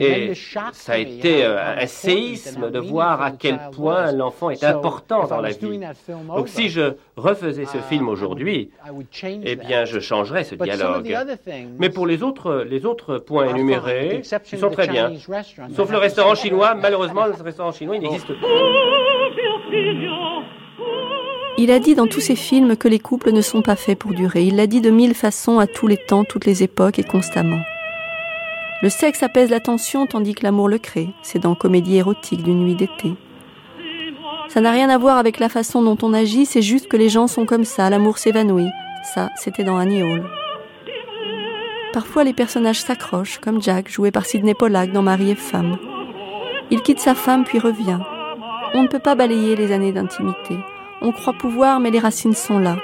Et 0.00 0.32
ça 0.72 0.92
a 0.92 0.98
été 0.98 1.44
euh, 1.44 1.76
un 1.76 1.86
séisme 1.86 2.70
de 2.70 2.78
voir 2.78 3.22
à 3.22 3.30
quel 3.30 3.58
point 3.72 4.12
l'enfant 4.12 4.50
est 4.50 4.64
important 4.64 5.26
dans 5.26 5.40
la 5.40 5.50
vie. 5.50 5.80
Donc 6.28 6.48
si 6.48 6.68
je 6.68 6.94
refaisais 7.16 7.64
ce 7.64 7.78
film 7.78 8.08
aujourd'hui, 8.08 8.70
eh 9.44 9.56
bien 9.56 9.84
je 9.84 10.00
changerais 10.00 10.44
ce 10.44 10.54
dialogue. 10.54 11.14
Mais 11.78 11.90
pour 11.90 12.06
les 12.06 12.22
autres, 12.22 12.64
les 12.68 12.86
autres 12.86 13.18
points 13.18 13.48
énumérés, 13.48 14.22
ils 14.52 14.58
sont 14.58 14.70
très 14.70 14.88
bien. 14.88 15.12
Sauf 15.74 15.90
le 15.90 15.98
restaurant 15.98 16.34
chinois, 16.34 16.74
malheureusement 16.74 17.26
le 17.26 17.42
restaurant 17.42 17.72
chinois 17.72 17.96
il 17.96 18.02
n'existe 18.02 18.28
pas. 18.28 18.46
Il 21.58 21.70
a 21.70 21.78
dit 21.78 21.94
dans 21.94 22.06
tous 22.06 22.20
ses 22.20 22.36
films 22.36 22.76
que 22.76 22.86
les 22.86 22.98
couples 22.98 23.32
ne 23.32 23.40
sont 23.40 23.62
pas 23.62 23.76
faits 23.76 23.98
pour 23.98 24.12
durer. 24.12 24.42
Il 24.42 24.56
l'a 24.56 24.66
dit 24.66 24.82
de 24.82 24.90
mille 24.90 25.14
façons 25.14 25.58
à 25.58 25.66
tous 25.66 25.86
les 25.86 25.96
temps, 25.96 26.24
toutes 26.24 26.44
les 26.44 26.62
époques 26.62 26.98
et 26.98 27.02
constamment. 27.02 27.60
Le 28.82 28.90
sexe 28.90 29.22
apaise 29.22 29.48
la 29.48 29.60
tension 29.60 30.06
tandis 30.06 30.34
que 30.34 30.42
l'amour 30.42 30.68
le 30.68 30.78
crée. 30.78 31.08
C'est 31.22 31.38
dans 31.38 31.54
Comédie 31.54 31.96
érotique 31.96 32.42
d'une 32.42 32.62
nuit 32.62 32.74
d'été. 32.74 33.14
Ça 34.48 34.60
n'a 34.60 34.70
rien 34.70 34.90
à 34.90 34.98
voir 34.98 35.16
avec 35.16 35.38
la 35.38 35.48
façon 35.48 35.82
dont 35.82 35.96
on 36.02 36.12
agit, 36.12 36.46
c'est 36.46 36.62
juste 36.62 36.88
que 36.88 36.96
les 36.96 37.08
gens 37.08 37.26
sont 37.26 37.46
comme 37.46 37.64
ça, 37.64 37.88
l'amour 37.88 38.18
s'évanouit. 38.18 38.70
Ça, 39.14 39.30
c'était 39.36 39.64
dans 39.64 39.78
Annie 39.78 40.02
Hall. 40.02 40.28
Parfois, 41.92 42.24
les 42.24 42.34
personnages 42.34 42.82
s'accrochent, 42.82 43.38
comme 43.38 43.62
Jack, 43.62 43.88
joué 43.88 44.10
par 44.10 44.26
Sidney 44.26 44.54
Pollack 44.54 44.92
dans 44.92 45.02
Marie 45.02 45.30
et 45.30 45.34
Femme. 45.34 45.78
Il 46.70 46.82
quitte 46.82 47.00
sa 47.00 47.14
femme 47.14 47.44
puis 47.44 47.58
revient. 47.58 48.00
On 48.74 48.82
ne 48.82 48.88
peut 48.88 48.98
pas 48.98 49.14
balayer 49.14 49.56
les 49.56 49.72
années 49.72 49.92
d'intimité. 49.92 50.56
On 51.00 51.12
croit 51.12 51.32
pouvoir, 51.32 51.80
mais 51.80 51.90
les 51.90 51.98
racines 51.98 52.34
sont 52.34 52.58
là. 52.58 52.76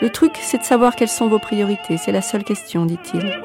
Le 0.00 0.08
truc, 0.10 0.32
c'est 0.40 0.58
de 0.58 0.64
savoir 0.64 0.96
quelles 0.96 1.08
sont 1.08 1.28
vos 1.28 1.38
priorités. 1.38 1.98
C'est 1.98 2.12
la 2.12 2.22
seule 2.22 2.44
question, 2.44 2.86
dit-il. 2.86 3.38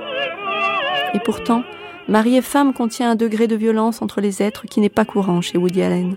Et 1.13 1.19
pourtant, 1.19 1.63
Marie 2.07 2.35
et 2.35 2.41
femme 2.41 2.73
contient 2.73 3.11
un 3.11 3.15
degré 3.15 3.47
de 3.47 3.55
violence 3.55 4.01
entre 4.01 4.21
les 4.21 4.41
êtres 4.41 4.65
qui 4.67 4.81
n'est 4.81 4.89
pas 4.89 5.05
courant 5.05 5.41
chez 5.41 5.57
Woody 5.57 5.81
Allen. 5.81 6.15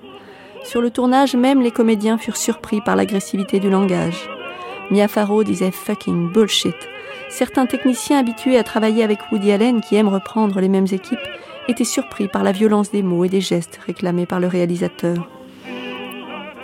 Sur 0.65 0.81
le 0.81 0.91
tournage, 0.91 1.37
même 1.37 1.61
les 1.61 1.71
comédiens 1.71 2.19
furent 2.19 2.37
surpris 2.37 2.81
par 2.81 2.97
l'agressivité 2.97 3.61
du 3.61 3.69
langage. 3.69 4.29
Mia 4.91 5.09
Farrow 5.09 5.45
disait 5.45 5.71
fucking 5.71 6.33
bullshit. 6.33 6.77
Certains 7.29 7.67
techniciens 7.67 8.19
habitués 8.19 8.59
à 8.59 8.65
travailler 8.65 9.05
avec 9.05 9.19
Woody 9.31 9.53
Allen, 9.53 9.81
qui 9.81 9.97
aiment 9.97 10.09
reprendre 10.09 10.61
les 10.61 10.69
mêmes 10.69 10.87
équipes, 10.91 11.19
étaient 11.69 11.85
surpris 11.85 12.29
par 12.29 12.43
la 12.43 12.53
violence 12.53 12.91
des 12.91 13.03
mots 13.03 13.25
et 13.25 13.29
des 13.29 13.41
gestes 13.41 13.81
réclamés 13.87 14.27
par 14.27 14.41
le 14.41 14.47
réalisateur. 14.47 15.29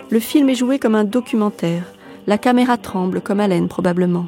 Le 0.09 0.19
film 0.19 0.49
est 0.49 0.55
joué 0.55 0.79
comme 0.79 0.95
un 0.95 1.03
documentaire. 1.03 1.83
La 2.27 2.37
caméra 2.37 2.77
tremble, 2.77 3.21
comme 3.21 3.39
Allen 3.39 3.67
probablement. 3.67 4.27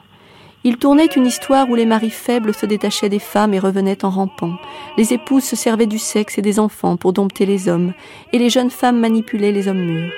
Il 0.66 0.78
tournait 0.78 1.08
une 1.08 1.26
histoire 1.26 1.70
où 1.70 1.76
les 1.76 1.86
maris 1.86 2.10
faibles 2.10 2.54
se 2.54 2.66
détachaient 2.66 3.10
des 3.10 3.20
femmes 3.20 3.54
et 3.54 3.60
revenaient 3.60 4.06
en 4.06 4.10
rampant. 4.10 4.54
Les 4.98 5.12
épouses 5.12 5.44
se 5.44 5.58
servaient 5.58 5.88
du 5.88 6.00
sexe 6.00 6.38
et 6.38 6.42
des 6.42 6.58
enfants 6.58 6.96
pour 6.96 7.12
dompter 7.12 7.46
les 7.46 7.68
hommes, 7.68 7.94
et 8.32 8.38
les 8.38 8.50
jeunes 8.50 8.70
femmes 8.70 9.00
manipulaient 9.00 9.52
les 9.52 9.68
hommes 9.68 9.84
mûrs. 9.84 10.14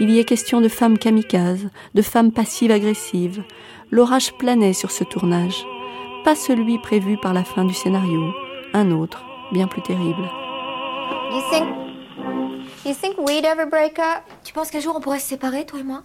Il 0.00 0.10
y 0.10 0.18
est 0.18 0.24
question 0.24 0.60
de 0.60 0.68
femmes 0.68 0.98
kamikazes, 0.98 1.70
de 1.94 2.02
femmes 2.02 2.30
passives-agressives. 2.30 3.42
L'orage 3.90 4.34
planait 4.34 4.74
sur 4.74 4.90
ce 4.90 5.04
tournage. 5.04 5.64
Pas 6.24 6.34
celui 6.34 6.78
prévu 6.78 7.16
par 7.16 7.32
la 7.32 7.44
fin 7.44 7.64
du 7.64 7.74
scénario, 7.74 8.32
un 8.74 8.90
autre, 8.90 9.24
bien 9.52 9.66
plus 9.66 9.82
terrible. 9.82 10.28
You 11.32 11.40
think 11.50 11.66
you 12.84 12.92
think 12.92 13.16
we'd 13.18 13.44
ever 13.44 13.66
break 13.66 13.98
up? 13.98 14.24
Tu 14.44 14.52
penses 14.52 14.70
qu'un 14.70 14.80
jour 14.80 14.94
on 14.96 15.00
pourrait 15.00 15.20
se 15.20 15.28
séparer, 15.28 15.64
toi 15.64 15.80
et 15.80 15.84
moi? 15.84 16.02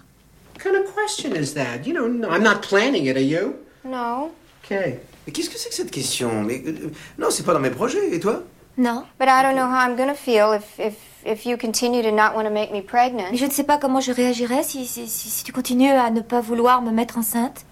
What 0.59 0.73
kind 0.73 0.85
of 0.85 0.93
question 0.93 1.37
is 1.37 1.53
that? 1.53 1.87
You 1.87 1.93
know, 1.93 2.07
no, 2.07 2.29
I'm 2.29 2.43
not 2.43 2.61
planning 2.61 3.05
it, 3.05 3.15
are 3.15 3.21
you? 3.21 3.55
No. 3.85 4.31
Okay. 4.65 4.99
Mais 5.25 5.31
qu'est-ce 5.31 5.49
que 5.49 5.57
c'est 5.57 5.69
que 5.69 5.75
cette 5.75 5.89
question? 5.89 6.43
Mais 6.43 6.61
euh, 6.65 6.91
non, 7.17 7.29
c'est 7.31 7.43
pas 7.43 7.53
dans 7.53 7.61
mes 7.61 7.69
projets. 7.69 8.13
Et 8.13 8.19
toi? 8.19 8.43
No. 8.75 9.05
But 9.17 9.29
I 9.29 9.41
don't 9.41 9.55
know 9.55 9.67
how 9.67 9.87
I'm 9.87 9.95
gonna 9.95 10.15
feel 10.15 10.51
if 10.51 10.77
if 10.77 10.95
if 11.25 11.45
you 11.45 11.55
continue 11.55 12.01
to 12.01 12.11
not 12.11 12.35
want 12.35 12.43
to 12.43 12.49
make 12.49 12.73
me 12.73 12.81
pregnant. 12.81 13.31
Mais 13.31 13.37
je 13.37 13.45
ne 13.45 13.51
sais 13.51 13.63
pas 13.63 13.77
comment 13.77 14.01
je 14.01 14.11
réagirais 14.11 14.63
si, 14.63 14.85
si, 14.85 15.07
si, 15.07 15.29
si 15.29 15.43
tu 15.45 15.53
continues 15.53 15.91
à 15.91 16.11
ne 16.11 16.19
pas 16.19 16.41
vouloir 16.41 16.81
me 16.81 16.91
mettre 16.91 17.17
enceinte. 17.17 17.63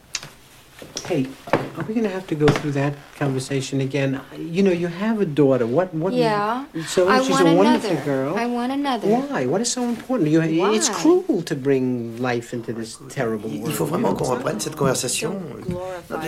Hey, 1.05 1.27
are 1.53 1.85
we 1.87 1.93
gonna 1.95 2.09
have 2.09 2.25
to 2.27 2.35
go 2.35 2.45
through 2.47 2.73
that 2.73 2.93
conversation 3.19 3.81
again? 3.81 4.19
You 4.37 4.63
know, 4.63 4.71
you 4.73 4.87
have 4.87 5.21
a 5.21 5.25
daughter. 5.25 5.65
What? 5.65 5.93
What? 5.93 6.13
Yeah. 6.13 6.63
So 6.87 7.07
I 7.07 7.21
she's 7.21 7.29
want 7.31 7.47
a 7.47 7.53
wonderful 7.53 7.91
another. 7.91 8.05
girl. 8.05 8.35
I 8.37 8.45
want 8.47 8.71
another. 8.71 9.07
Why? 9.07 9.45
What 9.45 9.61
is 9.61 9.71
so 9.71 9.83
important? 9.83 10.29
You, 10.29 10.41
It's 10.41 10.89
Why? 10.89 10.95
cruel 10.95 11.43
to 11.43 11.55
bring 11.55 12.17
life 12.19 12.53
into 12.53 12.73
this 12.73 12.97
terrible 13.09 13.49
world. 13.49 13.67
Il 13.67 13.73
faut 13.73 13.85
vraiment 13.85 14.13
qu'on 14.15 14.25
reprenne 14.25 14.59
cette 14.59 14.75
conversation. 14.75 15.33
Non, 15.69 15.77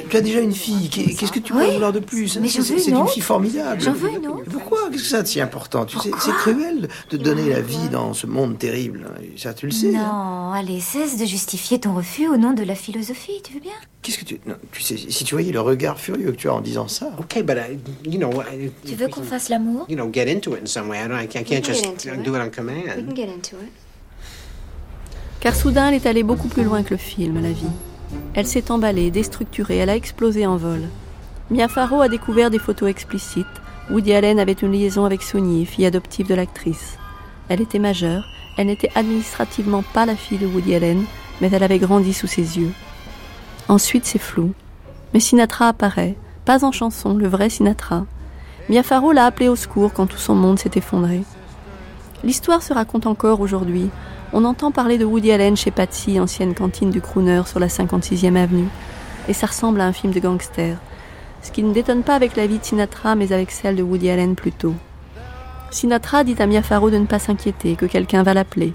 Tu 0.10 0.18
as 0.18 0.22
déjà 0.22 0.40
une 0.42 0.54
fille. 0.54 0.90
Qu'est- 0.90 1.16
Qu'est-ce 1.16 1.32
que 1.32 1.40
tu 1.40 1.54
peux 1.54 1.60
Oui. 1.60 1.74
vouloir 1.74 1.92
de 1.94 2.00
plus 2.00 2.38
Mais 2.40 2.48
j'en 2.48 2.62
C'est 2.62 2.74
veux 2.74 2.80
c'est 2.80 2.92
une 2.92 3.08
fille 3.08 3.22
formidable. 3.24 3.82
J'en 3.82 3.94
veux 3.94 4.10
une 4.12 4.28
autre. 4.28 4.50
Pourquoi? 4.52 4.90
Qu'est-ce 4.92 5.04
que 5.04 5.10
ça 5.10 5.22
de 5.24 5.28
si 5.28 5.42
important? 5.42 5.86
Tu 5.86 5.98
sais, 6.00 6.12
C'est 6.20 6.32
cruel 6.32 6.88
de 7.10 7.18
donner 7.18 7.50
la 7.50 7.62
vie 7.62 7.90
dans 7.92 8.14
ce 8.14 8.28
monde 8.28 8.58
terrible. 8.58 9.06
Ça, 9.38 9.54
tu 9.54 9.66
le 9.66 9.72
sais. 9.72 9.92
Non, 9.92 10.52
allez, 10.52 10.80
cesse 10.80 11.18
de 11.18 11.26
justifier 11.26 11.80
ton 11.80 11.94
refus 11.96 12.28
au 12.28 12.38
nom 12.38 12.54
de 12.54 12.64
la 12.64 12.76
philosophie, 12.76 13.42
tu 13.44 13.54
veux 13.54 13.60
bien? 13.60 13.74
Qu'est-ce 14.02 14.18
que 14.20 14.26
tu. 14.26 14.40
non, 14.46 14.56
tu 14.72 14.82
sais, 14.84 14.98
si 14.98 15.24
tu 15.24 15.36
voyais 15.36 15.52
le 15.52 15.62
regard 15.62 16.00
furieux 16.00 16.32
que 16.32 16.38
tu 16.38 16.48
as 16.50 16.54
en 16.54 16.62
disant 16.62 16.88
ça. 16.88 17.12
Okay, 17.20 17.44
but 17.44 17.58
I, 17.58 17.80
you 18.10 18.18
know, 18.20 18.32
I, 18.42 18.72
Tu 18.86 18.96
veux 18.96 19.08
qu'on 19.08 19.24
fasse 19.24 19.50
l'amour? 19.50 19.86
you 19.90 19.96
know, 19.96 20.10
get 20.12 20.32
into 20.32 20.56
it 20.56 20.62
in 20.64 20.68
some 20.68 20.90
way. 20.90 21.00
I, 21.00 21.08
don't, 21.08 21.20
I 21.20 21.28
can't, 21.28 21.64
just 21.64 21.84
do 22.24 22.36
it 22.36 22.40
on 22.40 22.46
We 22.46 22.50
can 22.50 22.50
command. 22.52 23.16
get 23.16 23.28
into 23.30 23.56
it. 23.58 23.72
Car 25.40 25.56
soudain, 25.56 25.88
elle 25.90 25.96
est 25.96 26.06
allée 26.06 26.24
beaucoup 26.24 26.50
plus 26.50 26.64
loin 26.64 26.84
que 26.84 26.92
le 26.92 26.98
film, 26.98 27.42
la 27.42 27.52
vie. 27.52 27.66
Elle 28.34 28.48
s'est 28.48 28.72
emballée, 28.72 29.12
déstructurée, 29.12 29.78
elle 29.78 29.90
a 29.90 29.96
explosé 29.96 30.46
en 30.46 30.58
vol. 30.58 30.82
Mia 31.50 31.68
Farrow 31.68 32.02
a 32.02 32.10
découvert 32.10 32.50
des 32.50 32.60
photos 32.60 32.90
explicites. 32.90 33.46
Woody 33.90 34.14
Allen 34.14 34.40
avait 34.40 34.52
une 34.54 34.72
liaison 34.72 35.06
avec 35.06 35.22
Sonny, 35.24 35.66
fille 35.66 35.86
adoptive 35.86 36.28
de 36.28 36.36
l'actrice. 36.36 36.98
Elle 37.48 37.62
était 37.62 37.80
majeure, 37.80 38.24
elle 38.58 38.68
n'était 38.68 38.92
administrativement 38.96 39.84
pas 39.94 40.06
la 40.06 40.16
fille 40.16 40.38
de 40.38 40.46
Woody 40.46 40.76
Allen, 40.76 41.06
mais 41.42 41.50
elle 41.52 41.64
avait 41.64 41.80
grandi 41.80 42.14
sous 42.14 42.28
ses 42.28 42.58
yeux. 42.60 42.72
Ensuite, 43.70 44.06
c'est 44.06 44.20
flou. 44.20 44.54
Mais 45.14 45.20
Sinatra 45.20 45.68
apparaît, 45.68 46.16
pas 46.44 46.66
en 46.66 46.72
chanson, 46.72 47.14
le 47.14 47.28
vrai 47.28 47.50
Sinatra. 47.50 48.06
Mia 48.68 48.82
Farrow 48.82 49.12
l'a 49.12 49.26
appelé 49.26 49.48
au 49.48 49.56
secours 49.56 49.94
quand 49.94 50.08
tout 50.08 50.18
son 50.18 50.34
monde 50.34 50.58
s'est 50.58 50.72
effondré. 50.74 51.22
L'histoire 52.24 52.64
se 52.64 52.74
raconte 52.74 53.06
encore 53.06 53.42
aujourd'hui. 53.42 53.92
On 54.34 54.44
entend 54.44 54.72
parler 54.72 54.98
de 54.98 55.06
Woody 55.06 55.32
Allen 55.32 55.56
chez 55.56 55.70
Patsy, 55.70 56.20
ancienne 56.20 56.56
cantine 56.56 56.90
du 56.90 57.00
crooner 57.00 57.44
sur 57.46 57.60
la 57.60 57.68
56e 57.68 58.36
avenue. 58.36 58.68
Et 59.28 59.34
ça 59.34 59.46
ressemble 59.46 59.82
à 59.82 59.86
un 59.86 59.94
film 59.94 60.14
de 60.14 60.20
gangster. 60.20 60.78
Ce 61.44 61.52
qui 61.52 61.62
ne 61.62 61.72
détonne 61.72 62.02
pas 62.02 62.16
avec 62.16 62.36
la 62.36 62.48
vie 62.48 62.58
de 62.58 62.64
Sinatra, 62.64 63.14
mais 63.14 63.32
avec 63.32 63.52
celle 63.52 63.76
de 63.76 63.84
Woody 63.84 64.10
Allen 64.10 64.36
plutôt. 64.36 64.74
Sinatra 65.70 66.24
dit 66.24 66.36
à 66.40 66.48
Mia 66.48 66.64
Farrow 66.64 66.90
de 66.90 66.98
ne 66.98 67.06
pas 67.06 67.20
s'inquiéter, 67.20 67.76
que 67.76 67.86
quelqu'un 67.86 68.24
va 68.24 68.34
l'appeler. 68.34 68.74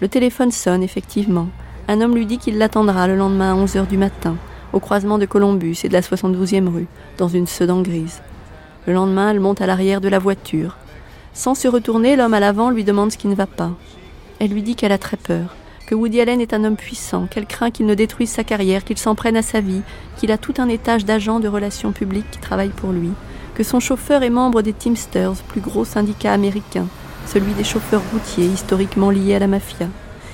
Le 0.00 0.08
téléphone 0.08 0.50
sonne, 0.50 0.82
effectivement. 0.82 1.46
Un 1.90 2.00
homme 2.02 2.14
lui 2.14 2.24
dit 2.24 2.38
qu'il 2.38 2.56
l'attendra 2.56 3.08
le 3.08 3.16
lendemain 3.16 3.52
à 3.52 3.64
11h 3.64 3.88
du 3.88 3.98
matin, 3.98 4.36
au 4.72 4.78
croisement 4.78 5.18
de 5.18 5.26
Columbus 5.26 5.78
et 5.82 5.88
de 5.88 5.92
la 5.92 6.02
72e 6.02 6.68
rue, 6.68 6.86
dans 7.18 7.26
une 7.26 7.48
sedan 7.48 7.82
grise. 7.82 8.22
Le 8.86 8.92
lendemain, 8.92 9.32
elle 9.32 9.40
monte 9.40 9.60
à 9.60 9.66
l'arrière 9.66 10.00
de 10.00 10.06
la 10.06 10.20
voiture. 10.20 10.76
Sans 11.34 11.56
se 11.56 11.66
retourner, 11.66 12.14
l'homme 12.14 12.34
à 12.34 12.38
l'avant 12.38 12.70
lui 12.70 12.84
demande 12.84 13.10
ce 13.10 13.18
qui 13.18 13.26
ne 13.26 13.34
va 13.34 13.48
pas. 13.48 13.72
Elle 14.38 14.52
lui 14.52 14.62
dit 14.62 14.76
qu'elle 14.76 14.92
a 14.92 14.98
très 14.98 15.16
peur, 15.16 15.56
que 15.88 15.96
Woody 15.96 16.20
Allen 16.20 16.40
est 16.40 16.54
un 16.54 16.62
homme 16.62 16.76
puissant, 16.76 17.26
qu'elle 17.26 17.46
craint 17.46 17.72
qu'il 17.72 17.86
ne 17.86 17.94
détruise 17.96 18.30
sa 18.30 18.44
carrière, 18.44 18.84
qu'il 18.84 18.96
s'en 18.96 19.16
prenne 19.16 19.36
à 19.36 19.42
sa 19.42 19.60
vie, 19.60 19.82
qu'il 20.16 20.30
a 20.30 20.38
tout 20.38 20.54
un 20.58 20.68
étage 20.68 21.04
d'agents 21.04 21.40
de 21.40 21.48
relations 21.48 21.90
publiques 21.90 22.30
qui 22.30 22.38
travaillent 22.38 22.68
pour 22.68 22.92
lui, 22.92 23.10
que 23.56 23.64
son 23.64 23.80
chauffeur 23.80 24.22
est 24.22 24.30
membre 24.30 24.62
des 24.62 24.74
Teamsters, 24.74 25.42
plus 25.48 25.60
gros 25.60 25.84
syndicat 25.84 26.32
américain, 26.32 26.86
celui 27.26 27.52
des 27.54 27.64
chauffeurs 27.64 28.02
routiers 28.12 28.46
historiquement 28.46 29.10
liés 29.10 29.34
à 29.34 29.40
la 29.40 29.48
mafia, 29.48 29.88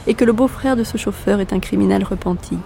et 0.07 0.15
que 0.15 0.25
le 0.25 0.33
beau-frère 0.33 0.77
de 0.77 0.85
ce 0.85 0.99
chauffeur 0.99 1.41
est 1.41 1.53
un 1.53 1.59
criminel 1.59 2.05
repenti. 2.05 2.59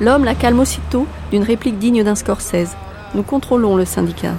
L'homme 0.00 0.24
la 0.24 0.34
calme 0.34 0.60
aussitôt 0.60 1.06
d'une 1.30 1.42
réplique 1.42 1.78
digne 1.78 2.02
d'un 2.02 2.14
Scorsese. 2.14 2.76
Nous 3.14 3.22
contrôlons 3.22 3.76
le 3.76 3.84
syndicat. 3.84 4.34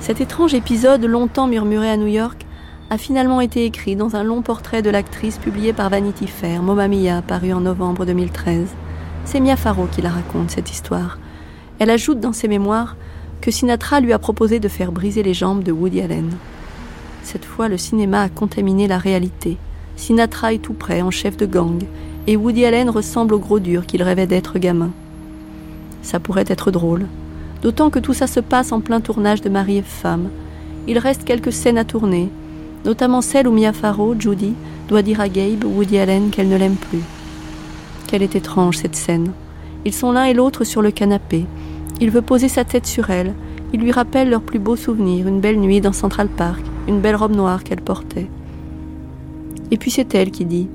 Cet 0.00 0.20
étrange 0.20 0.52
épisode, 0.52 1.02
longtemps 1.04 1.46
murmuré 1.46 1.90
à 1.90 1.96
New 1.96 2.06
York, 2.06 2.44
a 2.90 2.98
finalement 2.98 3.40
été 3.40 3.64
écrit 3.64 3.96
dans 3.96 4.16
un 4.16 4.22
long 4.22 4.42
portrait 4.42 4.82
de 4.82 4.90
l'actrice 4.90 5.38
publié 5.38 5.72
par 5.72 5.88
Vanity 5.88 6.26
Fair, 6.26 6.62
Mamma 6.62 6.88
Mia, 6.88 7.22
paru 7.22 7.54
en 7.54 7.60
novembre 7.60 8.04
2013. 8.04 8.68
C'est 9.24 9.40
Mia 9.40 9.56
Farrow 9.56 9.88
qui 9.90 10.02
la 10.02 10.10
raconte, 10.10 10.50
cette 10.50 10.70
histoire. 10.70 11.18
Elle 11.78 11.88
ajoute 11.88 12.20
dans 12.20 12.34
ses 12.34 12.48
mémoires 12.48 12.96
que 13.40 13.50
Sinatra 13.50 14.00
lui 14.00 14.12
a 14.12 14.18
proposé 14.18 14.60
de 14.60 14.68
faire 14.68 14.92
briser 14.92 15.22
les 15.22 15.34
jambes 15.34 15.62
de 15.62 15.72
Woody 15.72 16.02
Allen. 16.02 16.30
Le 17.58 17.78
cinéma 17.78 18.22
a 18.22 18.28
contaminé 18.28 18.88
la 18.88 18.98
réalité. 18.98 19.56
Sinatra 19.96 20.52
est 20.52 20.58
tout 20.58 20.72
près, 20.72 21.02
en 21.02 21.10
chef 21.10 21.36
de 21.36 21.46
gang, 21.46 21.82
et 22.26 22.36
Woody 22.36 22.64
Allen 22.64 22.90
ressemble 22.90 23.32
au 23.32 23.38
gros 23.38 23.60
dur 23.60 23.86
qu'il 23.86 24.02
rêvait 24.02 24.26
d'être 24.26 24.58
gamin. 24.58 24.90
Ça 26.02 26.18
pourrait 26.18 26.44
être 26.48 26.72
drôle, 26.72 27.06
d'autant 27.62 27.90
que 27.90 28.00
tout 28.00 28.12
ça 28.12 28.26
se 28.26 28.40
passe 28.40 28.72
en 28.72 28.80
plein 28.80 29.00
tournage 29.00 29.40
de 29.40 29.48
Mari 29.48 29.78
et 29.78 29.82
Femme. 29.82 30.28
Il 30.88 30.98
reste 30.98 31.24
quelques 31.24 31.52
scènes 31.52 31.78
à 31.78 31.84
tourner, 31.84 32.28
notamment 32.84 33.22
celle 33.22 33.46
où 33.46 33.52
Mia 33.52 33.72
Farrow, 33.72 34.14
Judy, 34.18 34.54
doit 34.88 35.02
dire 35.02 35.20
à 35.20 35.28
Gabe, 35.28 35.64
Woody 35.64 35.98
Allen, 35.98 36.30
qu'elle 36.30 36.48
ne 36.48 36.58
l'aime 36.58 36.76
plus. 36.76 37.02
Quelle 38.08 38.22
est 38.22 38.36
étrange 38.36 38.78
cette 38.78 38.96
scène. 38.96 39.30
Ils 39.84 39.94
sont 39.94 40.12
l'un 40.12 40.24
et 40.24 40.34
l'autre 40.34 40.64
sur 40.64 40.82
le 40.82 40.90
canapé. 40.90 41.46
Il 42.00 42.10
veut 42.10 42.20
poser 42.20 42.48
sa 42.48 42.64
tête 42.64 42.86
sur 42.86 43.10
elle. 43.10 43.32
Il 43.72 43.80
lui 43.80 43.92
rappelle 43.92 44.28
leurs 44.28 44.42
plus 44.42 44.58
beaux 44.58 44.76
souvenirs, 44.76 45.28
une 45.28 45.40
belle 45.40 45.60
nuit 45.60 45.80
dans 45.80 45.92
Central 45.92 46.28
Park, 46.28 46.64
une 46.88 47.00
belle 47.00 47.16
robe 47.16 47.34
noire 47.34 47.64
qu'elle 47.64 47.80
portait. 47.80 48.28
Et 49.70 49.76
puis 49.78 49.90
c'est 49.90 50.14
elle 50.14 50.30
qui 50.30 50.44
dit 50.44 50.68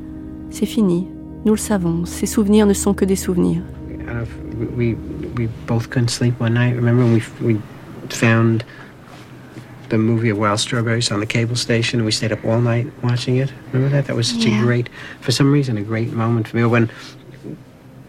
C'est 0.50 0.66
fini, 0.66 1.08
nous 1.46 1.54
le 1.54 1.58
savons, 1.60 2.06
ces 2.06 2.26
souvenirs 2.26 2.66
ne 2.66 2.74
sont 2.74 2.94
que 2.94 3.06
des 3.06 3.16
souvenirs. 3.16 3.62
We, 4.76 4.96
we 5.38 5.48
both 5.68 5.90
couldn't 5.90 6.10
sleep 6.10 6.40
one 6.42 6.54
night. 6.56 6.76
Remember 6.76 7.04
when 7.04 7.14
we, 7.14 7.22
we 7.42 7.62
found 8.10 8.66
the 9.90 9.98
movie 9.98 10.30
of 10.30 10.38
Wild 10.38 10.60
Strawberries 10.60 11.12
on 11.12 11.20
the 11.22 11.26
cable 11.26 11.56
station 11.56 12.00
and 12.00 12.06
we 12.06 12.12
stayed 12.12 12.32
up 12.34 12.44
all 12.44 12.60
night 12.60 12.88
watching 13.02 13.38
it? 13.38 13.54
Remember 13.72 13.96
that? 13.96 14.08
That 14.08 14.16
was 14.18 14.28
such 14.28 14.46
Yeah. 14.46 14.60
a 14.60 14.64
great, 14.64 14.90
for 15.22 15.32
some 15.32 15.52
reason, 15.54 15.78
a 15.78 15.82
great 15.82 16.12
moment 16.12 16.48
for 16.50 16.58
me. 16.58 16.66
When 16.66 16.90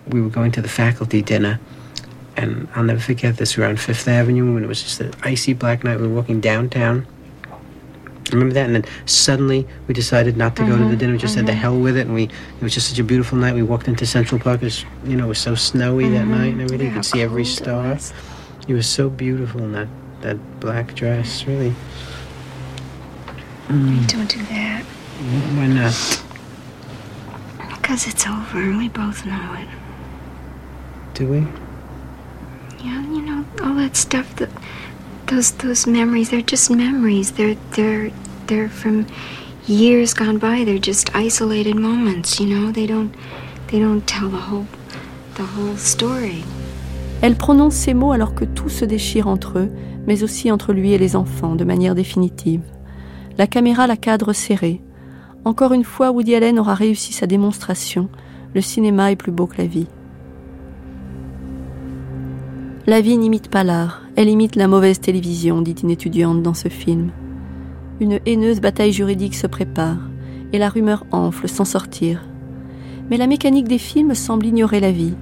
we 0.08 0.20
were 0.20 0.28
going 0.30 0.50
to 0.52 0.62
the 0.62 0.68
faculty 0.68 1.22
dinner, 1.22 1.60
and 2.36 2.66
I'll 2.74 2.82
never 2.84 3.00
forget 3.00 3.36
this, 3.36 3.56
we 3.56 3.62
were 3.62 3.68
on 3.68 3.76
Fifth 3.76 4.08
Avenue 4.08 4.54
when 4.54 4.64
it 4.64 4.68
was 4.68 4.82
just 4.82 5.00
an 5.00 5.12
icy 5.22 5.52
black 5.52 5.84
night. 5.84 6.00
We 6.00 6.08
were 6.08 6.14
walking 6.14 6.40
downtown. 6.40 7.06
Remember 8.32 8.54
that? 8.54 8.66
And 8.66 8.74
then 8.76 8.84
suddenly 9.06 9.66
we 9.86 9.94
decided 9.94 10.36
not 10.36 10.56
to 10.56 10.62
go 10.64 10.76
to 10.76 10.84
the 10.84 10.94
Mhm, 10.94 10.98
dinner. 10.98 11.12
We 11.12 11.18
just 11.18 11.34
said 11.34 11.46
the 11.46 11.52
mhm. 11.52 11.56
hell 11.56 11.78
with 11.78 11.96
it. 11.96 12.06
And 12.06 12.14
we, 12.14 12.24
it 12.24 12.62
was 12.62 12.74
just 12.74 12.88
such 12.88 12.98
a 12.98 13.04
beautiful 13.04 13.38
night. 13.38 13.54
We 13.54 13.62
walked 13.62 13.88
into 13.88 14.06
Central 14.06 14.40
Park. 14.40 14.62
It 14.62 14.66
was, 14.66 14.84
you 15.04 15.16
know, 15.16 15.24
it 15.26 15.28
was 15.28 15.38
so 15.38 15.54
snowy 15.54 16.08
that 16.10 16.24
Mhm. 16.26 16.30
night 16.30 16.52
and 16.52 16.62
everything. 16.62 16.88
You 16.88 16.92
could 16.94 17.04
see 17.04 17.22
every 17.22 17.44
cold 17.44 17.52
it 17.58 17.62
star. 17.62 17.88
was. 17.94 18.12
It 18.68 18.74
was 18.74 18.86
so 18.86 19.08
beautiful 19.10 19.62
in 19.62 19.72
that, 19.72 19.88
that 20.22 20.60
black 20.60 20.94
dress, 20.94 21.44
really. 21.46 21.74
Mm, 23.68 24.06
Don't 24.08 24.28
do 24.28 24.38
that. 24.50 24.82
why 25.56 25.66
not? 25.66 26.22
Because 27.80 28.06
it's 28.06 28.26
over 28.26 28.58
and 28.60 28.78
we 28.78 28.88
both 28.88 29.24
know 29.26 29.54
it. 29.58 29.68
Do 31.14 31.26
we? 31.28 31.38
Yeah, 32.84 33.02
you 33.02 33.22
know, 33.22 33.44
all 33.62 33.74
that 33.74 33.96
stuff 33.96 34.34
that 34.36 34.48
those 35.30 35.52
those 35.52 35.86
memories, 35.86 36.30
they're 36.30 36.42
just 36.42 36.70
memories. 36.70 37.32
They're 37.32 37.56
they're 37.76 38.10
they're 38.46 38.68
from 38.68 39.06
years 39.66 40.12
gone 40.12 40.38
by. 40.38 40.64
They're 40.64 40.78
just 40.78 41.14
isolated 41.14 41.76
moments, 41.76 42.40
you 42.40 42.46
know? 42.46 42.72
They 42.72 42.86
don't 42.86 43.14
they 43.68 43.78
don't 43.78 44.04
tell 44.06 44.28
the 44.28 44.36
whole 44.36 44.66
the. 45.36 46.44
Elle 47.22 47.36
prononce 47.36 47.74
ces 47.74 47.94
mots 47.94 48.12
alors 48.12 48.34
que 48.34 48.44
tout 48.44 48.68
se 48.68 48.84
déchire 48.84 49.28
entre 49.28 49.58
eux, 49.58 49.70
mais 50.06 50.22
aussi 50.22 50.50
entre 50.50 50.72
lui 50.72 50.92
et 50.92 50.98
les 50.98 51.16
enfants, 51.16 51.54
de 51.54 51.64
manière 51.64 51.94
définitive. 51.94 52.62
La 53.38 53.46
caméra 53.46 53.86
la 53.86 53.96
cadre 53.96 54.32
serrée. 54.32 54.82
Encore 55.44 55.72
une 55.72 55.84
fois, 55.84 56.10
Woody 56.10 56.34
Allen 56.34 56.58
aura 56.58 56.74
réussi 56.74 57.12
sa 57.12 57.26
démonstration. 57.26 58.08
Le 58.54 58.60
cinéma 58.60 59.12
est 59.12 59.16
plus 59.16 59.32
beau 59.32 59.46
que 59.46 59.58
la 59.58 59.66
vie. 59.66 59.86
La 62.86 63.00
vie 63.00 63.16
n'imite 63.16 63.48
pas 63.48 63.64
l'art, 63.64 64.02
elle 64.20 64.28
imite 64.28 64.54
la 64.54 64.68
mauvaise 64.68 65.00
télévision, 65.00 65.62
dit 65.62 65.76
une 65.82 65.88
étudiante 65.88 66.42
dans 66.42 66.52
ce 66.52 66.68
film. 66.68 67.10
Une 68.00 68.20
haineuse 68.26 68.60
bataille 68.60 68.92
juridique 68.92 69.34
se 69.34 69.46
prépare, 69.46 69.96
et 70.52 70.58
la 70.58 70.68
rumeur 70.68 71.06
enfle 71.10 71.48
sans 71.48 71.64
sortir. 71.64 72.22
Mais 73.08 73.16
la 73.16 73.26
mécanique 73.26 73.66
des 73.66 73.78
films 73.78 74.14
semble 74.14 74.44
ignorer 74.44 74.78
la 74.78 74.92
vie. 74.92 75.14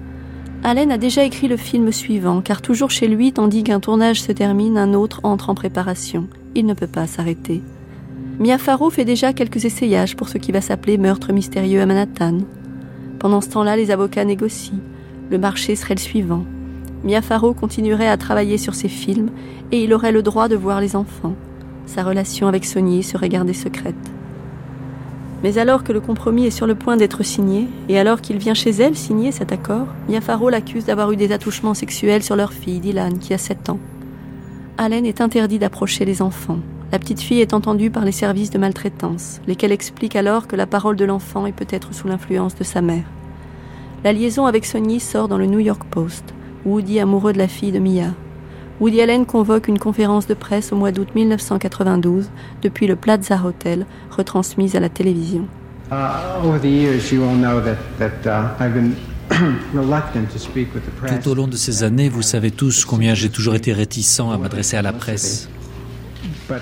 Allen 0.64 0.90
a 0.90 0.98
déjà 0.98 1.22
écrit 1.22 1.46
le 1.46 1.56
film 1.56 1.92
suivant, 1.92 2.40
car 2.40 2.60
toujours 2.60 2.90
chez 2.90 3.06
lui, 3.06 3.32
tandis 3.32 3.62
qu'un 3.62 3.78
tournage 3.78 4.20
se 4.20 4.32
termine, 4.32 4.76
un 4.76 4.94
autre 4.94 5.20
entre 5.22 5.48
en 5.48 5.54
préparation. 5.54 6.26
Il 6.56 6.66
ne 6.66 6.74
peut 6.74 6.88
pas 6.88 7.06
s'arrêter. 7.06 7.62
Mia 8.40 8.58
fait 8.58 9.04
déjà 9.04 9.32
quelques 9.32 9.64
essayages 9.64 10.16
pour 10.16 10.28
ce 10.28 10.38
qui 10.38 10.50
va 10.50 10.60
s'appeler 10.60 10.98
Meurtre 10.98 11.32
mystérieux 11.32 11.80
à 11.80 11.86
Manhattan. 11.86 12.38
Pendant 13.20 13.42
ce 13.42 13.50
temps-là, 13.50 13.76
les 13.76 13.92
avocats 13.92 14.24
négocient. 14.24 14.80
Le 15.30 15.38
marché 15.38 15.76
serait 15.76 15.94
le 15.94 16.00
suivant. 16.00 16.44
Mia 17.04 17.20
continuerait 17.58 18.08
à 18.08 18.16
travailler 18.16 18.58
sur 18.58 18.74
ses 18.74 18.88
films 18.88 19.30
et 19.70 19.82
il 19.82 19.92
aurait 19.94 20.12
le 20.12 20.22
droit 20.22 20.48
de 20.48 20.56
voir 20.56 20.80
les 20.80 20.96
enfants. 20.96 21.34
Sa 21.86 22.02
relation 22.02 22.48
avec 22.48 22.64
Sonny 22.64 23.02
serait 23.02 23.28
gardée 23.28 23.54
secrète. 23.54 23.94
Mais 25.42 25.58
alors 25.58 25.84
que 25.84 25.92
le 25.92 26.00
compromis 26.00 26.46
est 26.46 26.50
sur 26.50 26.66
le 26.66 26.74
point 26.74 26.96
d'être 26.96 27.22
signé, 27.22 27.68
et 27.88 27.98
alors 27.98 28.20
qu'il 28.20 28.38
vient 28.38 28.54
chez 28.54 28.70
elle 28.70 28.96
signer 28.96 29.30
cet 29.30 29.52
accord, 29.52 29.86
Mia 30.08 30.20
Farrow 30.20 30.50
l'accuse 30.50 30.84
d'avoir 30.84 31.12
eu 31.12 31.16
des 31.16 31.30
attouchements 31.30 31.74
sexuels 31.74 32.24
sur 32.24 32.34
leur 32.34 32.52
fille, 32.52 32.80
Dylan, 32.80 33.18
qui 33.18 33.32
a 33.32 33.38
7 33.38 33.70
ans. 33.70 33.78
Allen 34.76 35.06
est 35.06 35.20
interdit 35.20 35.60
d'approcher 35.60 36.04
les 36.04 36.22
enfants. 36.22 36.58
La 36.90 36.98
petite 36.98 37.20
fille 37.20 37.40
est 37.40 37.54
entendue 37.54 37.90
par 37.90 38.04
les 38.04 38.12
services 38.12 38.50
de 38.50 38.58
maltraitance, 38.58 39.40
lesquels 39.46 39.72
expliquent 39.72 40.16
alors 40.16 40.48
que 40.48 40.56
la 40.56 40.66
parole 40.66 40.96
de 40.96 41.04
l'enfant 41.04 41.46
est 41.46 41.52
peut-être 41.52 41.94
sous 41.94 42.08
l'influence 42.08 42.56
de 42.56 42.64
sa 42.64 42.80
mère. 42.80 43.04
La 44.04 44.12
liaison 44.12 44.46
avec 44.46 44.64
Sonny 44.64 44.98
sort 44.98 45.28
dans 45.28 45.38
le 45.38 45.46
New 45.46 45.58
York 45.60 45.82
Post. 45.90 46.34
Woody 46.68 47.00
amoureux 47.00 47.32
de 47.32 47.38
la 47.38 47.48
fille 47.48 47.72
de 47.72 47.78
Mia. 47.78 48.14
Woody 48.80 49.00
Allen 49.00 49.24
convoque 49.26 49.68
une 49.68 49.78
conférence 49.78 50.26
de 50.26 50.34
presse 50.34 50.72
au 50.72 50.76
mois 50.76 50.92
d'août 50.92 51.08
1992 51.14 52.30
depuis 52.62 52.86
le 52.86 52.94
Plaza 52.94 53.40
Hotel, 53.44 53.86
retransmise 54.10 54.76
à 54.76 54.80
la 54.80 54.88
télévision. 54.88 55.48
Over 55.90 56.60
the 56.60 56.66
years, 56.66 57.10
you 57.10 57.24
all 57.24 57.34
know 57.34 57.60
that, 57.60 57.78
that 57.98 58.26
uh, 58.26 58.62
I've 58.62 58.74
been 58.74 58.94
reluctant 59.74 60.26
to 60.32 60.38
speak 60.38 60.74
with 60.74 60.84
the 60.84 60.90
press. 60.90 61.22
Tout 61.22 61.30
au 61.30 61.34
long 61.34 61.48
de 61.48 61.56
ces 61.56 61.82
années, 61.82 62.10
vous 62.10 62.22
savez 62.22 62.50
tous 62.50 62.84
combien 62.84 63.14
j'ai 63.14 63.30
toujours 63.30 63.54
été 63.54 63.72
réticent 63.72 64.20
à 64.20 64.36
m'adresser 64.36 64.76
à 64.76 64.82
la 64.82 64.92
presse 64.92 65.48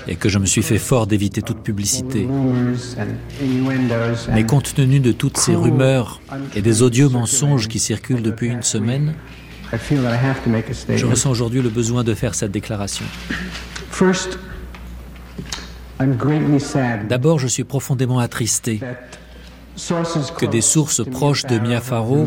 et 0.07 0.15
que 0.15 0.29
je 0.29 0.39
me 0.39 0.45
suis 0.45 0.63
fait 0.63 0.77
fort 0.77 1.07
d'éviter 1.07 1.41
toute 1.41 1.59
publicité. 1.59 2.27
Mais 4.31 4.43
and 4.43 4.47
compte 4.47 4.73
tenu 4.73 4.99
de 4.99 5.11
toutes 5.11 5.37
ces 5.37 5.55
rumeurs 5.55 6.21
et 6.55 6.61
des 6.61 6.81
odieux 6.81 7.09
mensonges 7.09 7.67
qui 7.67 7.79
circulent 7.79 8.21
depuis 8.21 8.47
une 8.47 8.63
semaine, 8.63 9.13
I 9.73 9.77
feel 9.77 10.01
that 10.03 10.13
I 10.13 10.17
have 10.17 10.43
to 10.43 10.49
make 10.49 10.69
a 10.69 10.97
je 10.97 11.05
ressens 11.05 11.29
aujourd'hui 11.29 11.61
le 11.61 11.69
besoin 11.69 12.03
de 12.03 12.13
faire 12.13 12.35
cette 12.35 12.51
déclaration. 12.51 13.05
D'abord, 17.09 17.39
je 17.39 17.47
suis 17.47 17.63
profondément 17.63 18.19
attristé 18.19 18.79
que 20.37 20.45
des 20.45 20.61
sources 20.61 21.03
proches 21.03 21.45
de 21.45 21.59
Mia 21.59 21.81
Farrow 21.81 22.25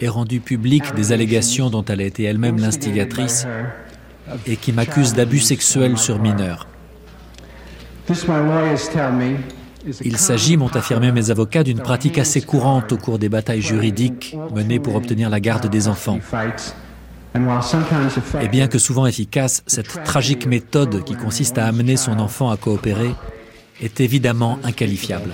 aient 0.00 0.08
rendu 0.08 0.40
publiques 0.40 0.94
des 0.94 1.12
allégations 1.12 1.70
dont 1.70 1.84
elle 1.84 2.00
a 2.00 2.04
été 2.04 2.24
elle-même 2.24 2.58
l'instigatrice 2.58 3.46
et 4.46 4.56
qui 4.56 4.72
m'accusent 4.72 5.14
d'abus 5.14 5.40
sexuels 5.40 5.96
sur 5.96 6.20
mineurs. 6.20 6.66
Il 10.04 10.16
s'agit, 10.16 10.56
m'ont 10.56 10.74
affirmé 10.74 11.12
mes 11.12 11.30
avocats, 11.30 11.62
d'une 11.62 11.80
pratique 11.80 12.18
assez 12.18 12.42
courante 12.42 12.92
au 12.92 12.96
cours 12.96 13.18
des 13.18 13.28
batailles 13.28 13.62
juridiques 13.62 14.36
menées 14.54 14.80
pour 14.80 14.96
obtenir 14.96 15.30
la 15.30 15.40
garde 15.40 15.68
des 15.68 15.88
enfants. 15.88 16.18
Et 18.40 18.48
bien 18.48 18.68
que 18.68 18.78
souvent 18.78 19.06
efficace, 19.06 19.62
cette 19.66 20.04
tragique 20.04 20.46
méthode 20.46 21.04
qui 21.04 21.14
consiste 21.14 21.58
à 21.58 21.66
amener 21.66 21.96
son 21.96 22.18
enfant 22.18 22.50
à 22.50 22.56
coopérer 22.56 23.14
est 23.80 24.00
évidemment 24.00 24.58
inqualifiable. 24.64 25.30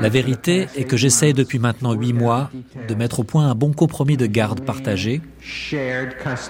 La 0.00 0.08
vérité 0.08 0.66
est 0.76 0.84
que 0.84 0.96
j'essaie 0.96 1.32
depuis 1.32 1.60
maintenant 1.60 1.92
huit 1.92 2.12
mois 2.12 2.50
de 2.88 2.94
mettre 2.94 3.20
au 3.20 3.22
point 3.22 3.48
un 3.48 3.54
bon 3.54 3.72
compromis 3.72 4.16
de 4.16 4.26
garde 4.26 4.60
partagé, 4.60 5.22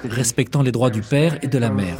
respectant 0.09 0.62
les 0.62 0.73
droits 0.73 0.90
du 0.90 1.02
père 1.02 1.39
et 1.43 1.47
de 1.47 1.59
la 1.59 1.70
mère. 1.70 1.98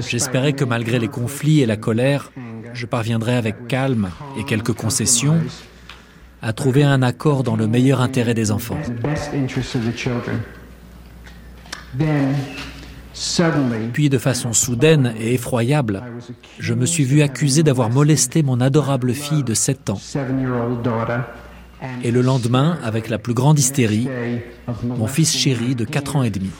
J'espérais 0.00 0.52
que 0.52 0.64
malgré 0.64 0.98
les 0.98 1.08
conflits 1.08 1.60
et 1.60 1.66
la 1.66 1.76
colère, 1.76 2.32
je 2.72 2.86
parviendrais 2.86 3.36
avec 3.36 3.68
calme 3.68 4.10
et 4.38 4.44
quelques 4.44 4.72
concessions 4.72 5.40
à 6.42 6.52
trouver 6.52 6.84
un 6.84 7.02
accord 7.02 7.42
dans 7.42 7.56
le 7.56 7.66
meilleur 7.66 8.00
intérêt 8.00 8.34
des 8.34 8.50
enfants. 8.50 8.78
Puis 13.92 14.08
de 14.08 14.18
façon 14.18 14.52
soudaine 14.52 15.14
et 15.18 15.34
effroyable, 15.34 16.02
je 16.58 16.74
me 16.74 16.86
suis 16.86 17.04
vu 17.04 17.22
accusé 17.22 17.62
d'avoir 17.62 17.90
molesté 17.90 18.42
mon 18.42 18.60
adorable 18.60 19.14
fille 19.14 19.42
de 19.42 19.54
7 19.54 19.90
ans. 19.90 20.00
Et 22.02 22.10
le 22.10 22.22
lendemain, 22.22 22.78
avec 22.84 23.08
la 23.08 23.18
plus 23.18 23.34
grande 23.34 23.58
hystérie, 23.58 24.08
mon 24.84 25.06
fils 25.06 25.34
chéri 25.34 25.74
de 25.74 25.84
4 25.84 26.16
ans 26.16 26.22
et 26.22 26.30
demi. 26.30 26.50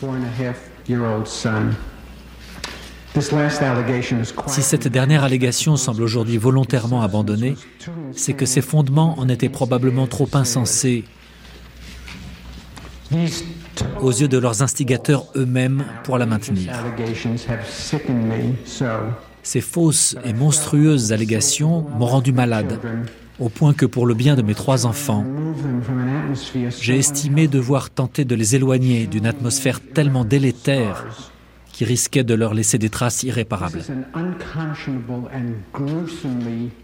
Si 4.47 4.63
cette 4.63 4.89
dernière 4.89 5.25
allégation 5.25 5.77
semble 5.77 6.03
aujourd'hui 6.03 6.37
volontairement 6.37 7.03
abandonnée, 7.03 7.55
c'est 8.13 8.33
que 8.33 8.47
ses 8.47 8.61
fondements 8.61 9.19
en 9.19 9.29
étaient 9.29 9.49
probablement 9.49 10.07
trop 10.07 10.29
insensés 10.35 11.05
aux 14.01 14.11
yeux 14.11 14.29
de 14.29 14.39
leurs 14.39 14.63
instigateurs 14.63 15.25
eux-mêmes 15.37 15.85
pour 16.05 16.19
la 16.19 16.27
maintenir. 16.27 16.73
Ces 19.43 19.61
fausses 19.61 20.17
et 20.25 20.33
monstrueuses 20.33 21.13
allégations 21.13 21.87
m'ont 21.99 22.07
rendu 22.07 22.33
malade, 22.33 22.79
au 23.41 23.49
point 23.49 23.73
que 23.73 23.87
pour 23.87 24.07
le 24.07 24.15
bien 24.15 24.37
de 24.37 24.43
mes 24.43 24.55
trois 24.55 24.85
enfants, 24.85 25.25
j'ai 26.81 26.99
estimé 26.99 27.49
devoir 27.49 27.91
tenter 27.91 28.25
de 28.25 28.35
les 28.35 28.57
éloigner 28.57 29.07
d'une 29.07 29.27
atmosphère 29.27 29.81
tellement 29.81 30.25
délétère 30.25 31.07
qui 31.79 31.85
risquait 31.85 32.25
de 32.25 32.35
leur 32.35 32.55
laisser 32.55 32.77
des 32.77 32.91
traces 32.91 33.23
irréparables. 33.23 33.81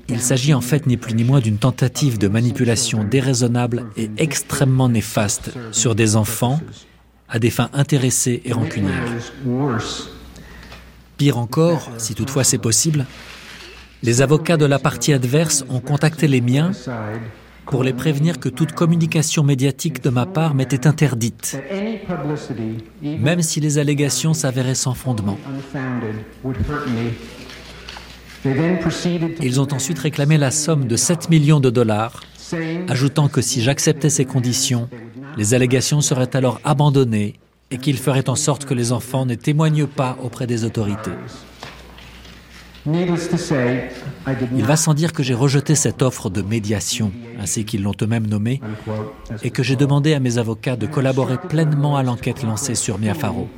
Il 0.09 0.21
s'agit 0.21 0.55
en 0.55 0.61
fait 0.61 0.87
ni 0.87 0.97
plus 0.97 1.15
ni 1.15 1.25
moins 1.25 1.41
d'une 1.41 1.59
tentative 1.59 2.17
de 2.17 2.29
manipulation 2.29 3.03
déraisonnable 3.03 3.87
et 3.97 4.09
extrêmement 4.19 4.89
néfaste 4.89 5.51
sur 5.73 5.97
des 5.97 6.15
enfants 6.15 6.61
à 7.29 7.41
des 7.41 7.51
fins 7.51 7.71
intéressées 7.73 8.41
et 8.45 8.53
rancunières. 8.53 9.03
Pire 11.17 11.39
encore, 11.39 11.91
si 11.99 12.15
toutefois 12.15 12.45
c'est 12.45 12.59
possible, 12.59 13.05
les 14.05 14.23
avocats 14.23 14.57
de 14.57 14.65
la 14.65 14.79
partie 14.79 15.13
adverse 15.13 15.65
ont 15.71 15.81
contacté 15.81 16.29
les 16.29 16.41
miens 16.41 16.71
pour 17.67 17.83
les 17.85 17.93
prévenir 17.93 18.39
que 18.39 18.49
toute 18.49 18.73
communication 18.73 19.43
médiatique 19.43 20.03
de 20.03 20.11
ma 20.11 20.27
part 20.27 20.55
m'était 20.55 20.87
interdite, 20.87 21.59
même 23.03 23.43
si 23.43 23.61
les 23.61 23.79
allégations 23.79 24.35
s'avéraient 24.35 24.75
sans 24.75 24.95
fondement. 24.95 25.39
Ils 29.41 29.61
ont 29.61 29.73
ensuite 29.73 29.99
réclamé 29.99 30.37
la 30.37 30.51
somme 30.51 30.87
de 30.87 30.97
7 30.97 31.31
millions 31.31 31.61
de 31.61 31.71
dollars, 31.71 32.23
ajoutant 32.89 33.29
que 33.29 33.41
si 33.41 33.63
j'acceptais 33.63 34.11
ces 34.11 34.25
conditions, 34.25 34.89
les 35.37 35.55
allégations 35.55 36.01
seraient 36.01 36.37
alors 36.37 36.61
abandonnées 36.65 37.35
et 37.71 37.79
qu'ils 37.79 37.99
feraient 37.99 38.29
en 38.29 38.37
sorte 38.37 38.67
que 38.67 38.75
les 38.75 38.93
enfants 38.93 39.25
ne 39.27 39.35
témoignent 39.35 39.87
pas 39.87 40.17
auprès 40.23 40.47
des 40.47 40.65
autorités. 40.65 41.11
Il 42.87 44.65
va 44.65 44.77
sans 44.77 44.95
dire 44.95 45.13
que 45.13 45.23
j'ai 45.23 45.35
rejeté 45.35 45.75
cette 45.75 46.03
offre 46.03 46.29
de 46.29 46.43
médiation, 46.43 47.13
ainsi 47.41 47.65
qu'ils 47.65 47.83
l'ont 47.83 47.95
eux-mêmes 48.03 48.27
nommée, 48.27 48.61
et 49.43 49.51
que 49.51 49.63
j'ai 49.63 49.77
demandé 49.77 50.13
à 50.15 50.21
mes 50.21 50.39
avocats 50.39 50.77
de 50.77 50.87
collaborer 50.87 51.39
pleinement 51.39 51.97
à 51.97 52.03
l'enquête 52.03 52.43
lancée 52.43 52.75
sur 52.75 52.99
Mia 52.99 53.15
Farrow. 53.15 53.49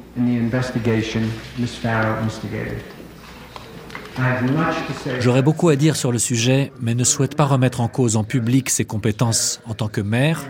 J'aurais 5.21 5.43
beaucoup 5.43 5.69
à 5.69 5.77
dire 5.77 5.97
sur 5.97 6.13
le 6.13 6.19
sujet, 6.19 6.73
mais 6.81 6.95
ne 6.95 7.05
souhaite 7.05 7.37
pas 7.37 7.45
remettre 7.45 7.81
en 7.81 7.89
cause 7.89 8.17
en 8.17 8.25
public 8.25 8.71
ses 8.71 8.85
compétences 8.85 9.61
en 9.67 9.75
tant 9.75 9.89
que 9.89 10.01
mère, 10.01 10.45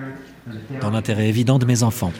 dans 0.81 0.90
l'intérêt 0.90 1.28
évident 1.28 1.59
de 1.59 1.66
mes 1.66 1.82
enfants. 1.82 2.12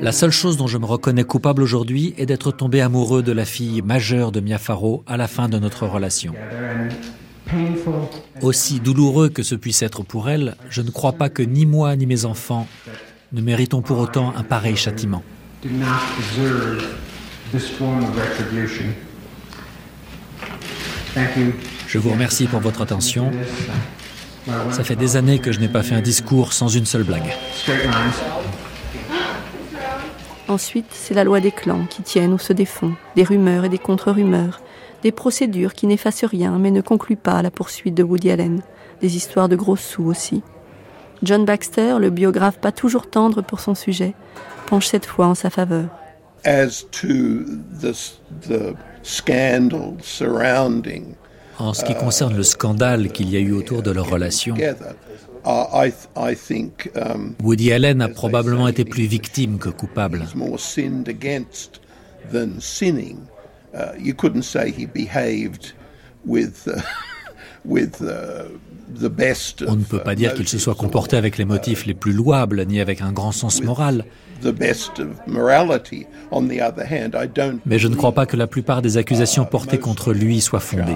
La 0.00 0.12
seule 0.12 0.30
chose 0.30 0.56
dont 0.56 0.68
je 0.68 0.78
me 0.78 0.84
reconnais 0.84 1.24
coupable 1.24 1.62
aujourd'hui 1.62 2.14
est 2.18 2.26
d'être 2.26 2.52
tombé 2.52 2.80
amoureux 2.80 3.22
de 3.22 3.32
la 3.32 3.44
fille 3.44 3.82
majeure 3.82 4.30
de 4.30 4.40
Mia 4.40 4.58
Farrow 4.58 5.02
à 5.06 5.16
la 5.16 5.26
fin 5.26 5.48
de 5.48 5.58
notre 5.58 5.86
relation. 5.86 6.34
Aussi 8.42 8.80
douloureux 8.80 9.28
que 9.28 9.42
ce 9.42 9.54
puisse 9.54 9.82
être 9.82 10.02
pour 10.02 10.28
elle, 10.28 10.56
je 10.70 10.82
ne 10.82 10.90
crois 10.90 11.12
pas 11.12 11.28
que 11.28 11.42
ni 11.42 11.66
moi 11.66 11.96
ni 11.96 12.06
mes 12.06 12.24
enfants 12.24 12.66
ne 13.32 13.40
méritons 13.40 13.82
pour 13.82 13.98
autant 13.98 14.32
un 14.36 14.42
pareil 14.44 14.76
châtiment. 14.76 15.22
Je 21.88 21.98
vous 21.98 22.10
remercie 22.10 22.46
pour 22.46 22.60
votre 22.60 22.82
attention. 22.82 23.32
Ça 24.70 24.84
fait 24.84 24.96
des 24.96 25.16
années 25.16 25.40
que 25.40 25.50
je 25.50 25.58
n'ai 25.58 25.68
pas 25.68 25.82
fait 25.82 25.96
un 25.96 26.02
discours 26.02 26.52
sans 26.52 26.68
une 26.68 26.86
seule 26.86 27.02
blague. 27.02 27.34
Ensuite, 30.48 30.86
c'est 30.90 31.14
la 31.14 31.24
loi 31.24 31.40
des 31.40 31.50
clans 31.50 31.86
qui 31.90 32.02
tiennent 32.02 32.32
ou 32.32 32.38
se 32.38 32.52
défont, 32.52 32.94
des 33.16 33.24
rumeurs 33.24 33.64
et 33.64 33.68
des 33.68 33.78
contre-rumeurs, 33.78 34.60
des 35.02 35.10
procédures 35.10 35.74
qui 35.74 35.86
n'effacent 35.86 36.24
rien 36.24 36.58
mais 36.58 36.70
ne 36.70 36.80
concluent 36.80 37.16
pas 37.16 37.38
à 37.38 37.42
la 37.42 37.50
poursuite 37.50 37.94
de 37.94 38.04
Woody 38.04 38.30
Allen, 38.30 38.62
des 39.00 39.16
histoires 39.16 39.48
de 39.48 39.56
gros 39.56 39.76
sous 39.76 40.04
aussi. 40.04 40.42
John 41.22 41.44
Baxter, 41.44 41.96
le 41.98 42.10
biographe 42.10 42.58
pas 42.58 42.72
toujours 42.72 43.10
tendre 43.10 43.42
pour 43.42 43.60
son 43.60 43.74
sujet, 43.74 44.14
penche 44.66 44.86
cette 44.86 45.06
fois 45.06 45.26
en 45.26 45.34
sa 45.34 45.50
faveur. 45.50 45.88
en 51.58 51.72
ce 51.72 51.84
qui 51.84 51.94
concerne 51.94 52.36
le 52.36 52.42
scandale 52.42 53.10
qu'il 53.10 53.30
y 53.30 53.36
a 53.36 53.40
eu 53.40 53.52
autour 53.52 53.82
de 53.82 53.90
leur 53.90 54.08
relation, 54.08 54.54
Woody 57.42 57.72
Allen 57.72 58.02
a 58.02 58.08
probablement 58.08 58.68
été 58.68 58.84
plus 58.84 59.04
victime 59.04 59.58
que 59.58 59.68
coupable. 59.68 60.26
On 69.68 69.76
ne 69.76 69.84
peut 69.84 69.98
pas 69.98 70.14
dire 70.14 70.34
qu'il 70.34 70.48
se 70.48 70.58
soit 70.58 70.74
comporté 70.74 71.16
avec 71.16 71.38
les 71.38 71.44
motifs 71.44 71.86
les 71.86 71.94
plus 71.94 72.12
louables, 72.12 72.64
ni 72.66 72.80
avec 72.80 73.00
un 73.00 73.12
grand 73.12 73.32
sens 73.32 73.62
moral. 73.62 74.04
Mais 77.64 77.78
je 77.78 77.88
ne 77.88 77.94
crois 77.94 78.12
pas 78.12 78.26
que 78.26 78.36
la 78.36 78.46
plupart 78.46 78.82
des 78.82 78.96
accusations 78.96 79.44
portées 79.44 79.78
contre 79.78 80.12
lui 80.12 80.40
soient 80.40 80.60
fondées. 80.60 80.94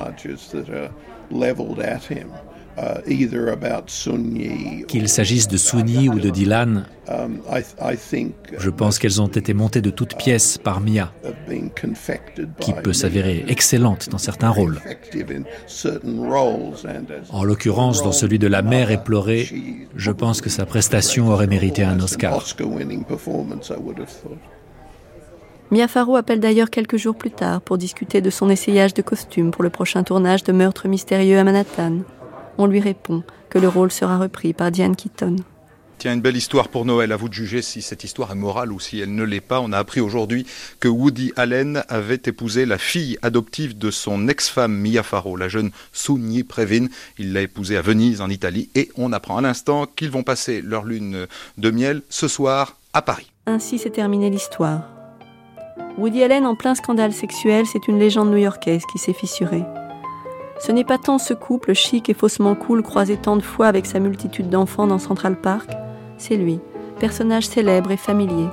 Qu'il 4.89 5.09
s'agisse 5.09 5.49
de 5.49 5.57
Sunyi 5.57 6.09
ou 6.09 6.19
de 6.19 6.31
Dylan, 6.31 6.87
je 8.59 8.71
pense 8.71 8.99
qu'elles 8.99 9.21
ont 9.21 9.27
été 9.27 9.55
montées 9.55 9.81
de 9.81 9.91
toutes 9.91 10.17
pièces 10.17 10.59
par 10.59 10.81
Mia, 10.81 11.13
qui 12.61 12.73
peut 12.73 12.93
s'avérer 12.93 13.45
excellente 13.49 14.09
dans 14.11 14.19
certains 14.19 14.51
rôles. 14.51 14.81
En 17.31 17.45
l'occurrence, 17.45 18.03
dans 18.03 18.13
celui 18.13 18.39
de 18.39 18.47
la 18.47 18.63
mère 18.63 18.91
éplorée, 18.91 19.49
je 19.97 20.11
pense 20.11 20.41
que 20.41 20.51
sa 20.51 20.67
prestation 20.67 21.29
aurait 21.29 21.47
mérité 21.47 21.83
un 21.83 22.01
Oscar. 22.01 22.45
Mia 25.73 25.87
Farrow 25.87 26.17
appelle 26.17 26.41
d'ailleurs 26.41 26.71
quelques 26.71 26.97
jours 26.97 27.17
plus 27.17 27.31
tard 27.31 27.61
pour 27.61 27.79
discuter 27.79 28.21
de 28.21 28.31
son 28.31 28.51
essayage 28.51 28.93
de 28.93 29.03
costume 29.03 29.53
pour 29.53 29.63
le 29.63 29.71
prochain 29.71 30.03
tournage 30.03 30.43
de 30.43 30.53
Meurtre 30.53 30.89
mystérieux 30.89 31.39
à 31.39 31.45
Manhattan 31.45 31.99
on 32.61 32.67
lui 32.67 32.81
répond 32.81 33.23
que 33.49 33.59
le 33.59 33.69
rôle 33.69 33.91
sera 33.91 34.19
repris 34.19 34.53
par 34.53 34.71
Diane 34.71 34.95
Keaton. 34.95 35.37
Tiens, 35.99 36.15
une 36.15 36.21
belle 36.21 36.37
histoire 36.37 36.69
pour 36.69 36.87
Noël. 36.87 37.13
À 37.13 37.17
vous 37.17 37.29
de 37.29 37.35
juger 37.35 37.61
si 37.61 37.83
cette 37.83 38.05
histoire 38.05 38.33
est 38.33 38.37
morale 38.37 38.73
ou 38.73 38.81
si 38.81 39.01
elle 39.01 39.15
ne 39.15 39.23
l'est 39.23 39.41
pas. 39.41 39.61
On 39.61 39.73
a 39.73 39.79
appris 39.79 40.01
aujourd'hui 40.01 40.47
que 40.79 40.89
Woody 40.89 41.33
Allen 41.37 41.85
avait 41.89 42.21
épousé 42.25 42.65
la 42.65 42.79
fille 42.79 43.19
adoptive 43.21 43.77
de 43.77 43.91
son 43.91 44.29
ex-femme 44.29 44.75
Mia 44.75 45.03
Farrow, 45.03 45.37
la 45.37 45.49
jeune 45.49 45.71
Sunyi 45.93 46.43
Previn. 46.43 46.87
Il 47.19 47.35
l'a 47.35 47.43
épousée 47.43 47.77
à 47.77 47.83
Venise, 47.83 48.23
en 48.23 48.31
Italie. 48.31 48.71
Et 48.75 48.91
on 48.97 49.13
apprend 49.13 49.37
à 49.37 49.43
l'instant 49.43 49.87
qu'ils 49.87 50.11
vont 50.11 50.23
passer 50.23 50.63
leur 50.63 50.85
lune 50.85 51.27
de 51.59 51.71
miel 51.71 52.03
ce 52.09 52.29
soir 52.29 52.77
à 52.95 53.03
Paris. 53.03 53.31
Ainsi 53.47 53.79
s'est 53.79 53.91
terminée 53.91 54.31
l'histoire. 54.31 54.85
Woody 55.99 56.23
Allen 56.23 56.47
en 56.47 56.55
plein 56.55 56.75
scandale 56.75 57.13
sexuel, 57.13 57.67
c'est 57.67 57.89
une 57.89 57.99
légende 57.99 58.31
new-yorkaise 58.31 58.85
qui 58.91 58.99
s'est 58.99 59.13
fissurée. 59.13 59.65
Ce 60.61 60.73
n'est 60.73 60.85
pas 60.85 60.99
tant 60.99 61.19
ce 61.19 61.33
couple 61.33 61.73
chic 61.73 62.11
et 62.11 62.15
faussement 62.15 62.55
cool 62.55 62.83
croisé 62.83 63.17
tant 63.17 63.37
de 63.37 63.43
fois 63.43 63.67
avec 63.67 63.87
sa 63.87 63.99
multitude 63.99 64.51
d'enfants 64.51 64.87
dans 64.87 64.99
Central 64.99 65.41
Park, 65.41 65.71
c'est 66.19 66.37
lui, 66.37 66.61
personnage 66.99 67.49
célèbre 67.49 67.91
et 67.91 67.97
familier. 67.97 68.47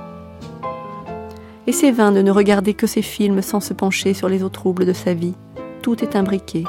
Et 1.66 1.72
c'est 1.72 1.90
vain 1.90 2.10
de 2.10 2.22
ne 2.22 2.30
regarder 2.30 2.72
que 2.72 2.86
ses 2.86 3.02
films 3.02 3.42
sans 3.42 3.60
se 3.60 3.74
pencher 3.74 4.14
sur 4.14 4.30
les 4.30 4.42
eaux 4.42 4.48
troubles 4.48 4.86
de 4.86 4.94
sa 4.94 5.12
vie. 5.12 5.34
Tout 5.82 6.02
est 6.02 6.16
imbriqué. 6.16 6.64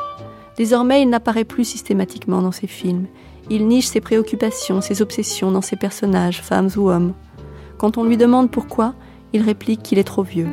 Désormais, 0.57 1.01
il 1.01 1.09
n'apparaît 1.09 1.45
plus 1.45 1.63
systématiquement 1.63 2.41
dans 2.41 2.51
ses 2.51 2.67
films. 2.67 3.07
Il 3.49 3.65
niche 3.67 3.87
ses 3.87 4.01
préoccupations, 4.01 4.81
ses 4.81 5.01
obsessions 5.01 5.53
dans 5.53 5.61
ses 5.61 5.77
personnages, 5.77 6.41
femmes 6.41 6.69
ou 6.75 6.89
hommes. 6.89 7.13
Quand 7.77 7.97
on 7.97 8.03
lui 8.03 8.17
demande 8.17 8.51
pourquoi, 8.51 8.93
il 9.31 9.41
réplique 9.41 9.83
qu'il 9.83 9.99
est 9.99 10.03
trop 10.03 10.23
vieux. 10.23 10.49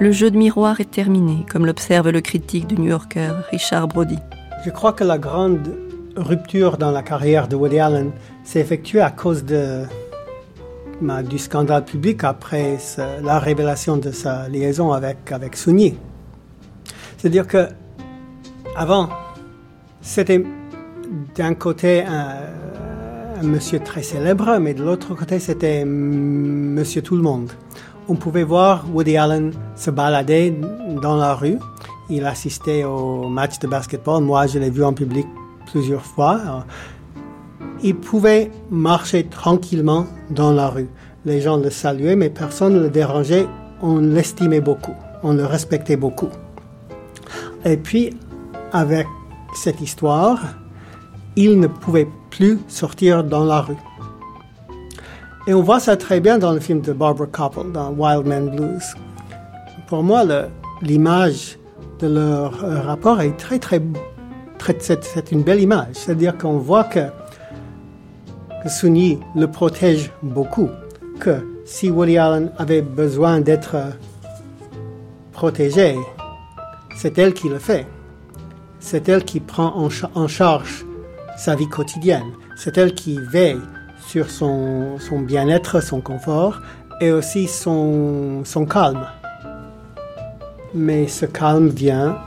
Le 0.00 0.12
jeu 0.12 0.30
de 0.30 0.38
miroir 0.38 0.80
est 0.80 0.90
terminé, 0.90 1.44
comme 1.52 1.66
l'observe 1.66 2.08
le 2.08 2.22
critique 2.22 2.66
du 2.66 2.76
New 2.76 2.88
Yorker, 2.88 3.32
Richard 3.50 3.86
Brody. 3.86 4.16
Je 4.64 4.70
crois 4.70 4.94
que 4.94 5.04
la 5.04 5.18
grande 5.18 5.76
rupture 6.16 6.78
dans 6.78 6.90
la 6.90 7.02
carrière 7.02 7.48
de 7.48 7.54
Woody 7.54 7.78
Allen 7.78 8.10
s'est 8.42 8.60
effectuée 8.60 9.02
à 9.02 9.10
cause 9.10 9.44
de, 9.44 9.82
du 11.28 11.36
scandale 11.36 11.84
public 11.84 12.24
après 12.24 12.78
la 13.22 13.38
révélation 13.38 13.98
de 13.98 14.10
sa 14.10 14.48
liaison 14.48 14.90
avec, 14.90 15.30
avec 15.32 15.54
Sunyi. 15.54 15.98
C'est-à-dire 17.18 17.46
que 17.46 17.68
avant, 18.74 19.10
c'était 20.00 20.42
d'un 21.36 21.52
côté 21.52 22.04
un, 22.04 23.42
monsieur 23.42 23.80
très 23.80 24.02
célèbre, 24.02 24.58
mais 24.60 24.72
de 24.72 24.82
l'autre 24.82 25.14
côté, 25.14 25.38
c'était 25.38 25.84
monsieur 25.84 27.02
tout 27.02 27.16
le 27.16 27.22
monde. 27.22 27.50
On 28.10 28.16
pouvait 28.16 28.42
voir 28.42 28.84
Woody 28.92 29.16
Allen 29.16 29.52
se 29.76 29.88
balader 29.88 30.52
dans 31.00 31.14
la 31.14 31.32
rue. 31.32 31.58
Il 32.08 32.26
assistait 32.26 32.82
au 32.82 33.28
match 33.28 33.60
de 33.60 33.68
basketball. 33.68 34.24
Moi, 34.24 34.48
je 34.48 34.58
l'ai 34.58 34.68
vu 34.68 34.82
en 34.82 34.92
public 34.92 35.28
plusieurs 35.70 36.04
fois. 36.04 36.66
Il 37.84 37.94
pouvait 37.94 38.50
marcher 38.68 39.26
tranquillement 39.26 40.06
dans 40.28 40.52
la 40.52 40.70
rue. 40.70 40.88
Les 41.24 41.40
gens 41.40 41.56
le 41.56 41.70
saluaient, 41.70 42.16
mais 42.16 42.30
personne 42.30 42.74
ne 42.74 42.80
le 42.80 42.90
dérangeait. 42.90 43.46
On 43.80 43.98
l'estimait 43.98 44.60
beaucoup, 44.60 44.96
on 45.22 45.34
le 45.34 45.46
respectait 45.46 45.96
beaucoup. 45.96 46.30
Et 47.64 47.76
puis, 47.76 48.10
avec 48.72 49.06
cette 49.54 49.80
histoire, 49.80 50.40
il 51.36 51.60
ne 51.60 51.68
pouvait 51.68 52.08
plus 52.30 52.58
sortir 52.66 53.22
dans 53.22 53.44
la 53.44 53.60
rue. 53.60 53.78
Et 55.50 55.52
on 55.52 55.62
voit 55.62 55.80
ça 55.80 55.96
très 55.96 56.20
bien 56.20 56.38
dans 56.38 56.52
le 56.52 56.60
film 56.60 56.80
de 56.80 56.92
Barbara 56.92 57.26
Koppel, 57.26 57.72
dans 57.72 57.90
Wild 57.90 58.24
Man 58.24 58.50
Blues. 58.54 58.94
Pour 59.88 60.04
moi, 60.04 60.22
l'image 60.80 61.58
de 61.98 62.06
leur 62.06 62.62
euh, 62.62 62.80
rapport 62.82 63.20
est 63.20 63.36
très, 63.36 63.58
très 63.58 63.82
c'est 64.78 65.32
une 65.32 65.42
belle 65.42 65.60
image. 65.60 65.88
C'est-à-dire 65.94 66.38
qu'on 66.38 66.58
voit 66.58 66.84
que, 66.84 67.00
que 68.62 68.68
Sunyi 68.68 69.18
le 69.34 69.48
protège 69.48 70.12
beaucoup. 70.22 70.68
Que 71.18 71.44
si 71.64 71.90
Woody 71.90 72.16
Allen 72.16 72.52
avait 72.56 72.82
besoin 72.82 73.40
d'être 73.40 73.76
protégé, 75.32 75.96
c'est 76.96 77.18
elle 77.18 77.34
qui 77.34 77.48
le 77.48 77.58
fait. 77.58 77.88
C'est 78.78 79.08
elle 79.08 79.24
qui 79.24 79.40
prend 79.40 79.74
en, 79.76 79.88
en, 80.14 80.28
charge 80.28 80.86
sa 81.36 81.56
vie 81.56 81.68
quotidienne. 81.68 82.30
C'est 82.54 82.78
elle 82.78 82.94
qui 82.94 83.18
veille 83.18 83.58
sur 84.10 84.28
son, 84.28 84.98
son 84.98 85.20
bien-être, 85.20 85.80
son 85.80 86.00
confort 86.00 86.60
et 87.00 87.12
aussi 87.12 87.46
son, 87.46 88.42
son 88.44 88.66
calme. 88.66 89.06
Mais 90.74 91.06
ce 91.06 91.26
calme 91.26 91.68
vient 91.68 92.18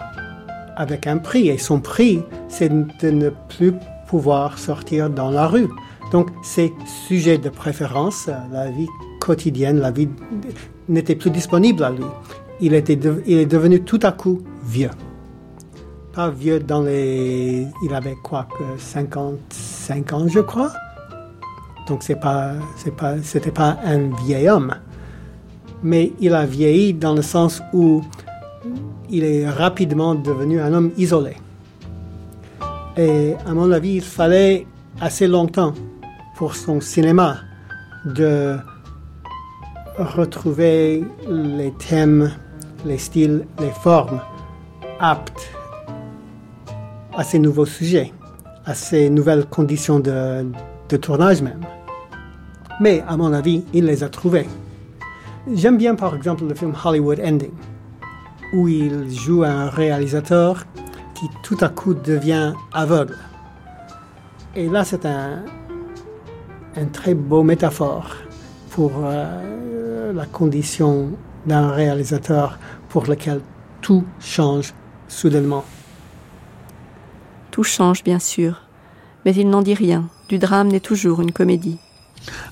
avec 0.77 1.07
un 1.07 1.17
prix. 1.17 1.49
Et 1.49 1.57
son 1.57 1.81
prix, 1.81 2.21
c'est 2.47 2.69
de 2.69 3.09
ne 3.09 3.29
plus 3.49 3.73
pouvoir 4.07 4.57
sortir 4.59 5.09
dans 5.09 5.29
la 5.29 5.45
rue. 5.45 5.67
Donc, 6.13 6.29
c'est 6.41 6.71
sujet 7.07 7.37
de 7.37 7.49
préférence. 7.49 8.29
La 8.53 8.69
vie 8.69 8.87
quotidienne, 9.19 9.79
la 9.79 9.91
vie 9.91 10.07
n'était 10.87 11.15
plus 11.15 11.31
disponible 11.31 11.83
à 11.83 11.89
lui. 11.91 12.05
Il, 12.61 12.73
était 12.75 12.99
il 13.25 13.39
est 13.39 13.45
devenu 13.45 13.81
tout 13.81 13.99
à 14.03 14.13
coup 14.13 14.41
vieux. 14.63 14.91
Pas 16.13 16.29
vieux 16.29 16.59
dans 16.61 16.81
les... 16.81 17.67
Il 17.83 17.93
avait 17.93 18.15
quoi, 18.23 18.47
55 18.77 20.13
ans, 20.13 20.27
je 20.29 20.39
crois. 20.39 20.71
Donc, 21.87 22.03
c'est 22.03 22.19
pas, 22.19 22.53
c'est 22.77 22.95
pas, 22.95 23.15
c'était 23.21 23.51
pas 23.51 23.77
un 23.83 24.09
vieil 24.25 24.49
homme. 24.49 24.73
Mais 25.83 26.13
il 26.19 26.33
a 26.33 26.45
vieilli 26.45 26.93
dans 26.93 27.13
le 27.13 27.21
sens 27.21 27.61
où 27.73 28.01
il 29.09 29.23
est 29.23 29.49
rapidement 29.49 30.15
devenu 30.15 30.61
un 30.61 30.73
homme 30.73 30.91
isolé. 30.97 31.35
Et 32.95 33.33
à 33.45 33.53
mon 33.53 33.71
avis, 33.71 33.95
il 33.95 34.01
fallait 34.01 34.65
assez 35.01 35.27
longtemps 35.27 35.73
pour 36.35 36.55
son 36.55 36.79
cinéma 36.79 37.37
de 38.05 38.57
retrouver 39.97 41.03
les 41.27 41.71
thèmes, 41.73 42.31
les 42.85 42.97
styles, 42.97 43.45
les 43.59 43.71
formes 43.71 44.21
aptes 44.99 45.49
à 47.15 47.23
ces 47.23 47.39
nouveaux 47.39 47.65
sujets, 47.65 48.13
à 48.65 48.73
ces 48.73 49.09
nouvelles 49.09 49.45
conditions 49.45 49.99
de, 49.99 50.45
tournage 50.97 51.41
même. 51.41 51.61
Mais 52.79 53.03
à 53.07 53.17
mon 53.17 53.33
avis, 53.33 53.63
il 53.73 53.85
les 53.85 54.03
a 54.03 54.09
trouvés. 54.09 54.47
J'aime 55.51 55.77
bien 55.77 55.95
par 55.95 56.15
exemple 56.15 56.45
le 56.45 56.55
film 56.55 56.73
Hollywood 56.83 57.19
Ending 57.23 57.51
où 58.53 58.67
il 58.67 59.09
joue 59.11 59.43
un 59.43 59.69
réalisateur 59.69 60.65
qui 61.15 61.29
tout 61.41 61.57
à 61.61 61.69
coup 61.69 61.93
devient 61.93 62.53
aveugle. 62.71 63.17
Et 64.55 64.69
là, 64.69 64.83
c'est 64.83 65.05
un, 65.05 65.43
un 66.77 66.85
très 66.85 67.15
beau 67.15 67.43
métaphore 67.43 68.15
pour 68.69 68.91
euh, 69.03 70.13
la 70.13 70.25
condition 70.25 71.11
d'un 71.45 71.71
réalisateur 71.71 72.59
pour 72.89 73.05
lequel 73.05 73.41
tout 73.81 74.03
change 74.19 74.73
soudainement. 75.07 75.65
Tout 77.51 77.63
change, 77.63 78.03
bien 78.03 78.19
sûr, 78.19 78.61
mais 79.25 79.33
il 79.33 79.49
n'en 79.49 79.61
dit 79.61 79.73
rien. 79.73 80.05
Du 80.29 80.37
drame 80.37 80.69
n'est 80.69 80.79
toujours 80.79 81.21
une 81.21 81.31
comédie. 81.31 81.77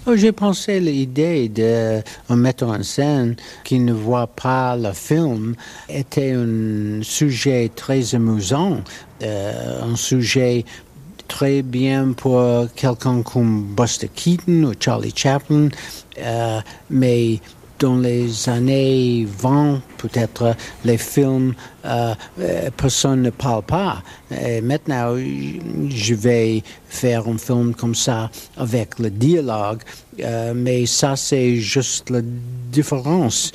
Oh, 0.06 0.16
j'ai 0.16 0.32
pensé 0.32 0.80
l'idée 0.80 1.48
d'un 1.48 2.36
metteur 2.36 2.70
en 2.70 2.84
scène 2.84 3.36
qui 3.64 3.80
ne 3.80 3.94
voit 3.94 4.28
pas 4.28 4.76
le 4.76 4.92
film 4.92 5.56
était 5.88 6.32
un 6.32 7.02
sujet 7.04 7.72
très 7.74 8.14
amusant, 8.16 8.82
euh, 9.24 9.82
un 9.84 9.96
sujet 9.96 10.66
très 11.28 11.62
bien 11.62 12.12
pour 12.12 12.44
quelqu'un 12.76 13.22
comme 13.22 13.64
Buster 13.64 14.10
Keaton 14.14 14.64
ou 14.66 14.74
Charlie 14.78 15.14
Chaplin, 15.16 15.70
euh, 16.20 16.60
mais 16.90 17.40
dans 17.82 17.98
les 17.98 18.48
années 18.48 19.28
20, 19.28 19.82
peut-être, 19.98 20.56
les 20.86 20.98
films, 20.98 21.56
euh, 21.84 22.14
euh, 22.40 22.70
personne 22.78 23.24
ne 23.24 23.32
parle 23.32 23.64
pas. 23.64 24.04
Maintenant, 24.62 25.18
je 25.18 26.14
vais 26.14 26.64
faire 26.88 27.28
un 27.28 27.38
film 27.38 27.74
comme 27.74 27.96
ça 27.96 28.30
avec 28.56 29.00
le 29.00 29.10
dialogue, 29.10 29.82
euh, 30.20 30.54
mais 30.56 30.86
ça, 30.86 31.16
c'est 31.16 31.56
juste 31.56 32.12
la 32.12 32.22
différence. 32.72 33.52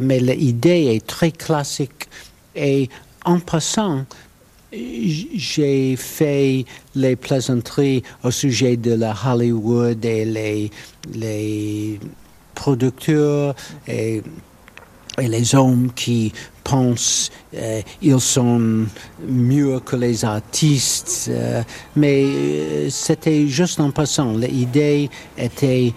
mais 0.00 0.20
l'idée 0.20 0.94
est 0.94 1.06
très 1.06 1.32
classique. 1.32 2.08
Et 2.54 2.88
en 3.24 3.40
passant, 3.40 4.04
j'ai 4.72 5.96
fait 5.96 6.64
les 6.94 7.16
plaisanteries 7.16 8.04
au 8.22 8.30
sujet 8.30 8.76
de 8.76 8.92
la 8.92 9.14
Hollywood 9.26 10.04
et 10.04 10.24
les, 10.24 10.70
les 11.12 11.98
producteurs 12.60 13.54
et, 13.88 14.22
les 15.18 15.54
hommes 15.54 15.90
qui 15.94 16.32
pensent 16.64 17.30
euh, 17.54 17.82
ils 18.00 18.20
sont 18.20 18.86
mieux 19.28 19.80
que 19.80 19.96
les 19.96 20.24
artistes, 20.24 21.28
euh, 21.28 21.62
mais 21.94 22.24
euh, 22.24 22.88
c'était 22.88 23.46
juste 23.48 23.80
en 23.80 23.90
passant. 23.90 24.32
L'idée 24.32 25.10
était 25.36 25.92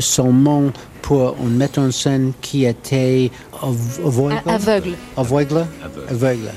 seulement 0.00 0.70
pour 1.02 1.36
un 1.44 1.48
metteur 1.48 1.84
en 1.84 1.90
scène 1.90 2.32
qui 2.40 2.64
était 2.64 3.30
aveugle. 3.60 4.40
Aveugle? 4.46 4.94
Aveugle. 5.14 5.66
Aveugle. 6.08 6.52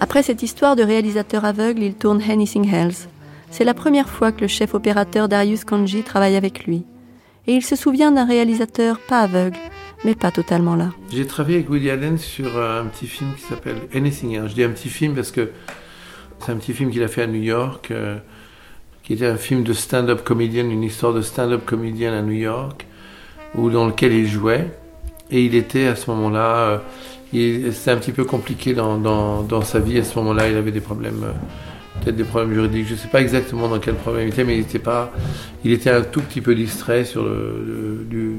Après 0.00 0.24
cette 0.24 0.42
histoire 0.42 0.74
de 0.74 0.82
réalisateur 0.82 1.44
aveugle, 1.44 1.82
il 1.84 1.94
tourne 1.94 2.20
Anything 2.28 2.66
Else, 2.74 3.06
C'est 3.52 3.64
la 3.64 3.74
première 3.74 4.08
fois 4.08 4.32
que 4.32 4.40
le 4.40 4.48
chef 4.48 4.74
opérateur 4.74 5.28
Darius 5.28 5.64
Kanji 5.64 6.02
travaille 6.02 6.36
avec 6.36 6.64
lui. 6.66 6.84
Et 7.46 7.54
il 7.54 7.62
se 7.62 7.76
souvient 7.76 8.12
d'un 8.12 8.26
réalisateur 8.26 8.98
pas 9.08 9.20
aveugle, 9.20 9.56
mais 10.04 10.14
pas 10.14 10.30
totalement 10.30 10.76
là. 10.76 10.90
J'ai 11.12 11.26
travaillé 11.26 11.56
avec 11.56 11.70
Woody 11.70 11.90
Allen 11.90 12.18
sur 12.18 12.58
un 12.60 12.84
petit 12.86 13.06
film 13.06 13.30
qui 13.34 13.42
s'appelle 13.42 13.76
Anything. 13.94 14.46
Je 14.46 14.54
dis 14.54 14.64
un 14.64 14.70
petit 14.70 14.88
film 14.88 15.14
parce 15.14 15.30
que 15.30 15.50
c'est 16.40 16.52
un 16.52 16.56
petit 16.56 16.72
film 16.72 16.90
qu'il 16.90 17.02
a 17.02 17.08
fait 17.08 17.22
à 17.22 17.26
New 17.26 17.42
York, 17.42 17.90
euh, 17.90 18.16
qui 19.02 19.12
était 19.12 19.26
un 19.26 19.36
film 19.36 19.62
de 19.62 19.72
stand-up 19.72 20.24
comédien, 20.24 20.64
une 20.64 20.82
histoire 20.82 21.12
de 21.12 21.20
stand-up 21.20 21.64
comédien 21.66 22.14
à 22.14 22.22
New 22.22 22.32
York, 22.32 22.86
où, 23.54 23.70
dans 23.70 23.86
lequel 23.86 24.12
il 24.12 24.26
jouait. 24.26 24.70
Et 25.30 25.44
il 25.44 25.54
était 25.54 25.86
à 25.86 25.96
ce 25.96 26.10
moment-là, 26.10 26.82
euh, 27.34 27.72
c'était 27.72 27.90
un 27.90 27.98
petit 27.98 28.12
peu 28.12 28.24
compliqué 28.24 28.74
dans, 28.74 29.62
sa 29.62 29.78
vie. 29.78 29.98
À 29.98 30.04
ce 30.04 30.18
moment-là, 30.18 30.48
il 30.48 30.56
avait 30.56 30.72
des 30.72 30.80
problèmes, 30.80 31.24
euh, 31.24 31.32
peut-être 32.00 32.16
des 32.16 32.24
problèmes 32.24 32.52
juridiques. 32.52 32.86
Je 32.86 32.94
ne 32.94 32.98
sais 32.98 33.08
pas 33.08 33.20
exactement 33.20 33.68
dans 33.68 33.78
quel 33.78 33.94
problème 33.94 34.26
il 34.26 34.32
était, 34.32 34.44
mais 34.44 34.56
il 34.56 34.60
était 34.60 34.78
pas, 34.78 35.12
il 35.64 35.72
était 35.72 35.90
un 35.90 36.02
tout 36.02 36.20
petit 36.20 36.40
peu 36.40 36.54
distrait 36.54 37.04
sur 37.04 37.22
le, 37.22 38.36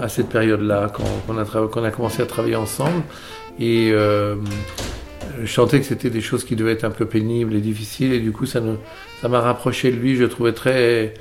à 0.00 0.08
cette 0.08 0.28
période-là, 0.28 0.90
quand, 0.92 1.04
on 1.28 1.84
a, 1.84 1.90
commencé 1.90 2.22
à 2.22 2.26
travailler 2.26 2.56
ensemble. 2.56 3.02
Et 3.58 3.90
euh, 3.92 4.36
je 5.42 5.52
sentais 5.52 5.80
que 5.80 5.86
c'était 5.86 6.10
des 6.10 6.20
choses 6.20 6.44
qui 6.44 6.56
devaient 6.56 6.72
être 6.72 6.84
un 6.84 6.90
peu 6.90 7.06
pénibles 7.06 7.54
et 7.54 7.60
difficiles, 7.60 8.12
et 8.12 8.20
du 8.20 8.32
coup, 8.32 8.46
ça 8.46 8.60
m'a 8.60 9.40
rapproché 9.40 9.90
de 9.90 9.96
lui. 9.96 10.16
Je 10.16 10.22
le 10.22 10.28
trouvais 10.28 10.52
très, 10.52 11.14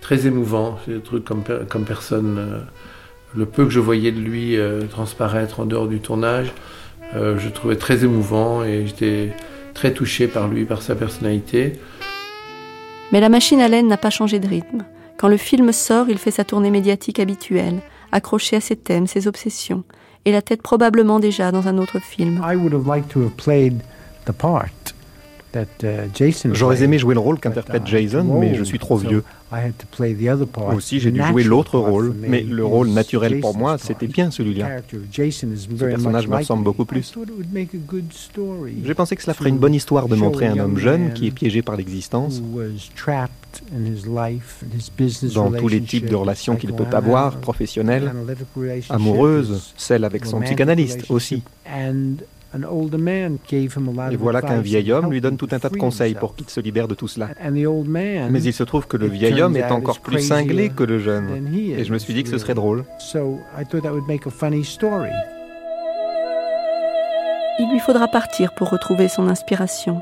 très 0.00 0.26
émouvant. 0.26 0.78
Trucs 1.04 1.24
comme, 1.24 1.42
comme 1.68 1.84
personne. 1.84 2.38
Euh, 2.38 2.58
le 3.34 3.46
peu 3.46 3.64
que 3.64 3.70
je 3.70 3.80
voyais 3.80 4.12
de 4.12 4.20
lui 4.20 4.58
euh, 4.58 4.82
transparaître 4.82 5.60
en 5.60 5.64
dehors 5.64 5.88
du 5.88 6.00
tournage, 6.00 6.52
je 7.14 7.48
trouvais 7.48 7.76
très 7.76 8.04
émouvant 8.04 8.64
et 8.64 8.86
j'étais 8.86 9.34
très 9.74 9.92
touché 9.92 10.26
par 10.26 10.48
lui, 10.48 10.64
par 10.64 10.82
sa 10.82 10.94
personnalité. 10.94 11.74
Mais 13.12 13.20
la 13.20 13.28
machine 13.28 13.60
à 13.60 13.68
laine 13.68 13.88
n'a 13.88 13.96
pas 13.96 14.10
changé 14.10 14.38
de 14.38 14.48
rythme. 14.48 14.84
Quand 15.18 15.28
le 15.28 15.36
film 15.36 15.72
sort, 15.72 16.08
il 16.08 16.18
fait 16.18 16.30
sa 16.30 16.44
tournée 16.44 16.70
médiatique 16.70 17.20
habituelle, 17.20 17.80
accroché 18.10 18.56
à 18.56 18.60
ses 18.60 18.76
thèmes, 18.76 19.06
ses 19.06 19.28
obsessions, 19.28 19.84
et 20.24 20.32
la 20.32 20.42
tête 20.42 20.62
probablement 20.62 21.20
déjà 21.20 21.52
dans 21.52 21.68
un 21.68 21.78
autre 21.78 21.98
film. 22.00 22.40
J'aurais 26.52 26.82
aimé 26.82 26.98
jouer 26.98 27.14
le 27.14 27.20
rôle 27.20 27.38
qu'interprète 27.38 27.86
Jason, 27.86 28.24
mais 28.24 28.54
je 28.54 28.64
suis 28.64 28.78
trop 28.78 28.96
vieux. 28.96 29.24
Aussi, 30.74 30.98
j'ai 30.98 31.10
dû 31.10 31.22
jouer 31.22 31.44
l'autre 31.44 31.78
rôle, 31.78 32.14
mais 32.18 32.40
le 32.42 32.64
rôle 32.64 32.88
naturel 32.88 33.40
pour 33.40 33.56
moi, 33.56 33.76
c'était 33.78 34.06
bien 34.06 34.30
celui-là. 34.30 34.78
Ce 35.12 35.84
personnage 35.84 36.28
me 36.28 36.36
ressemble 36.36 36.64
beaucoup 36.64 36.84
plus. 36.84 37.14
J'ai 38.84 38.94
pensé 38.94 39.16
que 39.16 39.22
cela 39.22 39.34
ferait 39.34 39.50
une 39.50 39.58
bonne 39.58 39.74
histoire 39.74 40.08
de 40.08 40.16
montrer 40.16 40.46
un 40.46 40.58
homme 40.58 40.78
jeune 40.78 41.12
qui 41.12 41.26
est 41.26 41.30
piégé 41.30 41.62
par 41.62 41.76
l'existence, 41.76 42.42
dans 45.34 45.50
tous 45.52 45.68
les 45.68 45.82
types 45.82 46.06
de 46.06 46.14
relations 46.14 46.56
qu'il 46.56 46.72
peut 46.72 46.86
avoir, 46.92 47.36
professionnelles, 47.36 48.10
amoureuses, 48.88 49.74
celles 49.76 50.04
avec 50.04 50.24
son 50.24 50.40
psychanalyste 50.40 51.10
aussi. 51.10 51.42
Et 52.54 54.16
voilà 54.16 54.42
qu'un 54.42 54.60
vieil 54.60 54.92
homme 54.92 55.10
lui 55.10 55.20
donne 55.20 55.36
tout 55.36 55.48
un 55.52 55.58
tas 55.58 55.68
de 55.68 55.76
conseils 55.76 56.14
pour 56.14 56.34
qu'il 56.34 56.48
se 56.48 56.60
libère 56.60 56.88
de 56.88 56.94
tout 56.94 57.08
cela. 57.08 57.30
Mais 57.50 58.42
il 58.42 58.52
se 58.52 58.62
trouve 58.62 58.86
que 58.86 58.96
le 58.96 59.06
vieil 59.06 59.40
homme 59.40 59.56
est 59.56 59.70
encore 59.70 60.00
plus 60.00 60.20
cinglé 60.20 60.70
que 60.70 60.84
le 60.84 60.98
jeune. 60.98 61.48
Et 61.54 61.84
je 61.84 61.92
me 61.92 61.98
suis 61.98 62.14
dit 62.14 62.22
que 62.22 62.30
ce 62.30 62.38
serait 62.38 62.54
drôle. 62.54 62.84
Il 67.58 67.70
lui 67.70 67.80
faudra 67.80 68.08
partir 68.08 68.54
pour 68.54 68.70
retrouver 68.70 69.08
son 69.08 69.28
inspiration. 69.28 70.00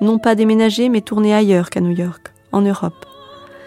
Non 0.00 0.18
pas 0.18 0.34
déménager, 0.34 0.88
mais 0.88 1.00
tourner 1.00 1.34
ailleurs 1.34 1.68
qu'à 1.70 1.80
New 1.80 1.90
York, 1.90 2.32
en 2.52 2.62
Europe. 2.62 3.06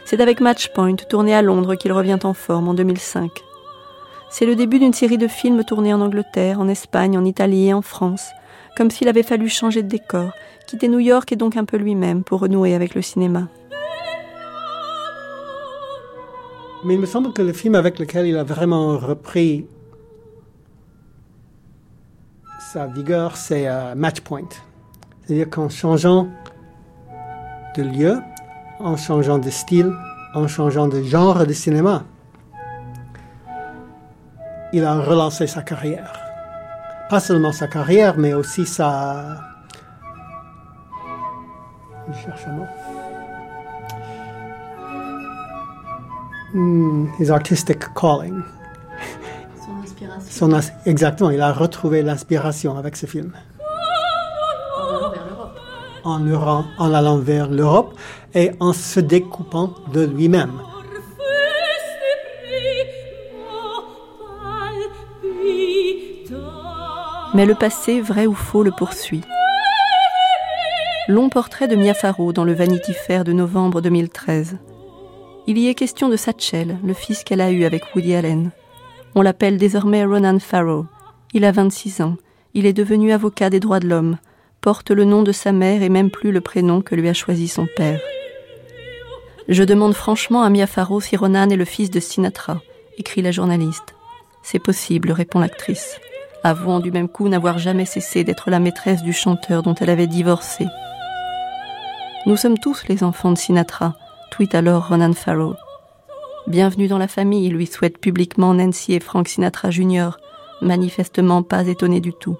C'est 0.05 0.21
avec 0.21 0.39
Matchpoint, 0.39 0.95
tourné 0.95 1.33
à 1.33 1.41
Londres, 1.41 1.75
qu'il 1.75 1.91
revient 1.91 2.19
en 2.23 2.33
forme 2.33 2.69
en 2.69 2.73
2005. 2.73 3.29
C'est 4.37 4.45
le 4.45 4.57
début 4.57 4.79
d'une 4.79 4.91
série 4.91 5.17
de 5.17 5.29
films 5.29 5.63
tournés 5.63 5.93
en 5.93 6.01
Angleterre, 6.01 6.59
en 6.59 6.67
Espagne, 6.67 7.17
en 7.17 7.23
Italie 7.23 7.67
et 7.67 7.73
en 7.73 7.81
France, 7.81 8.31
comme 8.75 8.91
s'il 8.91 9.07
avait 9.07 9.23
fallu 9.23 9.47
changer 9.47 9.81
de 9.81 9.87
décor, 9.87 10.33
quitter 10.67 10.89
New 10.89 10.99
York 10.99 11.31
et 11.31 11.37
donc 11.37 11.55
un 11.55 11.63
peu 11.63 11.77
lui-même 11.77 12.21
pour 12.21 12.41
renouer 12.41 12.75
avec 12.75 12.95
le 12.95 13.01
cinéma. 13.01 13.47
Mais 16.83 16.95
il 16.95 16.99
me 16.99 17.05
semble 17.05 17.31
que 17.31 17.41
le 17.41 17.53
film 17.53 17.75
avec 17.75 17.97
lequel 17.97 18.27
il 18.27 18.35
a 18.35 18.43
vraiment 18.43 18.97
repris 18.97 19.67
sa 22.59 22.87
vigueur, 22.87 23.37
c'est 23.37 23.69
euh, 23.69 23.95
Matchpoint. 23.95 24.49
C'est-à-dire 25.23 25.49
qu'en 25.49 25.69
changeant 25.69 26.27
de 27.77 27.83
lieu, 27.83 28.19
en 28.81 28.97
changeant 28.97 29.39
de 29.39 29.49
style, 29.49 29.93
en 30.33 30.49
changeant 30.49 30.89
de 30.89 31.01
genre 31.03 31.47
de 31.47 31.53
cinéma, 31.53 32.03
il 34.73 34.83
a 34.83 34.95
relancé 34.99 35.47
sa 35.47 35.61
carrière. 35.61 36.13
Pas 37.09 37.19
seulement 37.19 37.51
sa 37.51 37.67
carrière, 37.67 38.17
mais 38.17 38.33
aussi 38.33 38.65
sa... 38.65 39.37
Je 42.07 42.25
cherche 42.25 42.47
un 42.47 42.51
mot. 42.51 42.65
Hmm, 46.53 47.07
his 47.19 47.29
artistic 47.31 47.93
calling. 47.93 48.41
Son 49.65 49.83
inspiration. 49.83 50.61
Son, 50.61 50.71
exactement, 50.85 51.29
il 51.31 51.41
a 51.41 51.51
retrouvé 51.51 52.01
l'inspiration 52.01 52.77
avec 52.77 52.95
ce 52.95 53.05
film. 53.05 53.33
En 56.03 56.25
allant, 56.25 56.65
en 56.77 56.93
allant 56.93 57.17
vers 57.17 57.49
l'Europe 57.49 57.97
et 58.35 58.51
en 58.59 58.73
se 58.73 58.99
découpant 58.99 59.73
de 59.91 60.05
lui-même. 60.05 60.61
Mais 67.35 67.45
le 67.45 67.53
passé, 67.53 67.99
vrai 67.99 68.27
ou 68.27 68.33
faux, 68.33 68.63
le 68.63 68.71
poursuit. 68.71 69.19
Long 71.09 71.27
portrait 71.27 71.67
de 71.67 71.75
Mia 71.75 71.93
Farrow 71.93 72.31
dans 72.31 72.45
le 72.45 72.53
Vanity 72.53 72.93
Fair 72.93 73.25
de 73.25 73.33
novembre 73.33 73.81
2013. 73.81 74.57
Il 75.45 75.57
y 75.57 75.67
est 75.67 75.75
question 75.75 76.07
de 76.07 76.15
Satchel, 76.15 76.77
le 76.81 76.93
fils 76.93 77.25
qu'elle 77.25 77.41
a 77.41 77.51
eu 77.51 77.65
avec 77.65 77.93
Woody 77.93 78.15
Allen. 78.15 78.51
On 79.15 79.21
l'appelle 79.21 79.57
désormais 79.57 80.05
Ronan 80.05 80.39
Farrow. 80.39 80.85
Il 81.33 81.43
a 81.43 81.51
26 81.51 81.99
ans. 81.99 82.15
Il 82.53 82.65
est 82.65 82.71
devenu 82.71 83.11
avocat 83.11 83.49
des 83.49 83.59
droits 83.59 83.81
de 83.81 83.89
l'homme, 83.89 84.17
porte 84.61 84.91
le 84.91 85.03
nom 85.03 85.21
de 85.21 85.33
sa 85.33 85.51
mère 85.51 85.83
et 85.83 85.89
même 85.89 86.11
plus 86.11 86.31
le 86.31 86.39
prénom 86.39 86.81
que 86.81 86.95
lui 86.95 87.09
a 87.09 87.13
choisi 87.13 87.49
son 87.49 87.67
père. 87.75 87.99
Je 89.49 89.63
demande 89.63 89.93
franchement 89.93 90.43
à 90.43 90.49
Mia 90.49 90.67
Farrow 90.67 91.01
si 91.01 91.17
Ronan 91.17 91.49
est 91.49 91.57
le 91.57 91.65
fils 91.65 91.91
de 91.91 91.99
Sinatra, 91.99 92.61
écrit 92.97 93.21
la 93.21 93.31
journaliste. 93.31 93.93
C'est 94.41 94.59
possible, 94.59 95.11
répond 95.11 95.39
l'actrice 95.39 95.99
avouant 96.45 96.79
du 96.79 96.91
même 96.91 97.09
coup 97.09 97.27
n'avoir 97.27 97.57
jamais 97.57 97.85
cessé 97.85 98.23
d'être 98.23 98.51
la 98.51 98.59
maîtresse 98.59 99.01
du 99.01 99.13
chanteur 99.13 99.63
dont 99.63 99.73
elle 99.73 99.89
avait 99.89 100.05
divorcé. 100.05 100.67
Nous 102.27 102.37
sommes 102.37 102.59
tous 102.59 102.83
les 102.87 103.03
enfants 103.03 103.31
de 103.31 103.37
Sinatra, 103.37 103.95
tweet 104.29 104.53
alors 104.53 104.89
Ronan 104.89 105.13
Farrow. 105.13 105.55
Bienvenue 106.45 106.87
dans 106.87 106.99
la 106.99 107.07
famille, 107.07 107.49
lui 107.49 107.65
souhaite 107.65 107.97
publiquement 107.97 108.53
Nancy 108.53 108.93
et 108.93 108.99
Frank 108.99 109.27
Sinatra 109.27 109.71
Jr., 109.71 110.11
manifestement 110.61 111.41
pas 111.41 111.65
étonné 111.65 111.99
du 111.99 112.13
tout. 112.13 112.37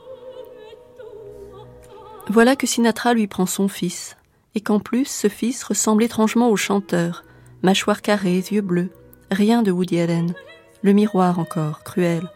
Voilà 2.30 2.56
que 2.56 2.68
Sinatra 2.68 3.16
lui 3.16 3.26
prend 3.26 3.48
son 3.48 3.68
fils, 3.68 4.18
et 4.54 4.62
qu'en 4.62 4.80
plus 4.80 5.06
ce 5.06 5.30
fils 5.30 5.64
ressemble 5.64 6.04
étrangement 6.04 6.50
au 6.50 6.56
chanteur, 6.56 7.24
mâchoire 7.64 8.04
carrée, 8.04 8.44
yeux 8.52 8.62
bleus, 8.62 8.92
rien 9.32 9.64
de 9.64 9.72
Woody 9.72 10.00
Allen, 10.00 10.36
le 10.84 10.94
miroir 10.94 11.40
encore, 11.40 11.84
cruel. 11.84 12.30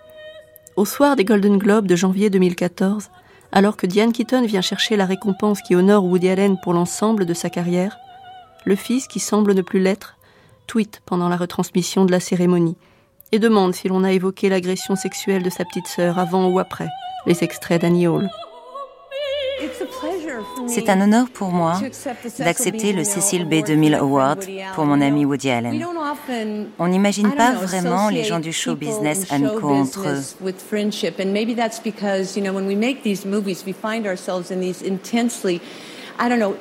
Au 0.80 0.85
soir 0.85 1.18
des 1.18 1.26
Golden 1.26 1.57
Globes 1.57 1.88
de 1.88 1.97
janvier 1.97 2.30
2014, 2.30 3.10
alors 3.51 3.76
que 3.76 3.85
Diane 3.85 4.14
Keaton 4.14 4.45
vient 4.45 4.61
chercher 4.61 4.95
la 4.95 5.06
récompense 5.06 5.61
qui 5.61 5.76
honore 5.76 6.06
Woody 6.06 6.30
Allen 6.30 6.57
pour 6.64 6.72
l'ensemble 6.72 7.26
de 7.26 7.34
sa 7.34 7.49
carrière, 7.49 7.97
le 8.64 8.77
fils, 8.77 9.06
qui 9.06 9.19
semble 9.19 9.53
ne 9.53 9.61
plus 9.61 9.81
l'être, 9.81 10.15
tweet 10.68 11.01
pendant 11.06 11.27
la 11.27 11.35
retransmission 11.35 12.06
de 12.06 12.11
la 12.11 12.22
cérémonie 12.22 12.77
et 13.34 13.39
demande 13.39 13.76
si 13.76 13.89
l'on 13.89 14.06
a 14.06 14.14
évoqué 14.14 14.47
l'agression 14.47 14.95
sexuelle 14.95 15.43
de 15.43 15.49
sa 15.49 15.65
petite 15.65 15.88
sœur 15.88 16.18
avant 16.18 16.47
ou 16.47 16.60
après 16.60 16.88
les 17.26 17.43
extraits 17.43 17.81
d'Annie 17.81 18.07
Hall. 18.07 18.30
C'est 20.67 20.89
un 20.89 21.01
honneur 21.01 21.29
pour 21.29 21.49
moi 21.49 21.79
d'accepter 22.39 22.93
le 22.93 23.03
Cecil 23.03 23.45
B. 23.45 23.65
2000 23.65 23.95
Award 23.95 24.45
pour 24.75 24.85
mon 24.85 25.01
ami 25.01 25.25
Woody 25.25 25.49
Allen. 25.49 25.85
On 26.77 26.87
n'imagine 26.87 27.31
pas 27.31 27.51
vraiment 27.53 28.09
les 28.09 28.23
gens 28.23 28.39
du 28.39 28.53
show 28.53 28.75
business 28.75 29.31
amicaux 29.31 29.73
entre 29.73 30.07
eux. 30.07 30.21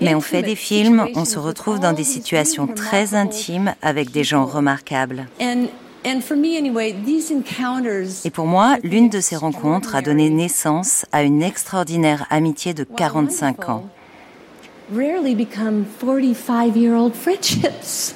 Mais 0.01 0.15
on 0.15 0.21
fait 0.21 0.43
des 0.43 0.55
films, 0.55 1.07
on 1.15 1.25
se 1.25 1.39
retrouve 1.39 1.81
dans 1.81 1.93
des 1.93 2.05
situations 2.05 2.67
très 2.67 3.15
intimes 3.15 3.75
avec 3.83 4.11
des 4.11 4.25
gens 4.25 4.45
remarquables. 4.45 5.27
Et 8.25 8.31
pour 8.31 8.47
moi, 8.47 8.77
l'une 8.83 9.09
de 9.09 9.21
ces 9.21 9.37
rencontres 9.37 9.95
a 9.95 10.03
donné 10.03 10.31
naissance 10.31 11.07
à 11.13 11.23
une 11.23 11.43
extraordinaire 11.43 12.27
amitié 12.31 12.75
de 12.75 12.85
45 12.85 13.69
ans. 13.69 13.85
rarely 14.91 15.35
become 15.35 15.85
45-year-old 16.01 17.15
friendships. 17.15 18.15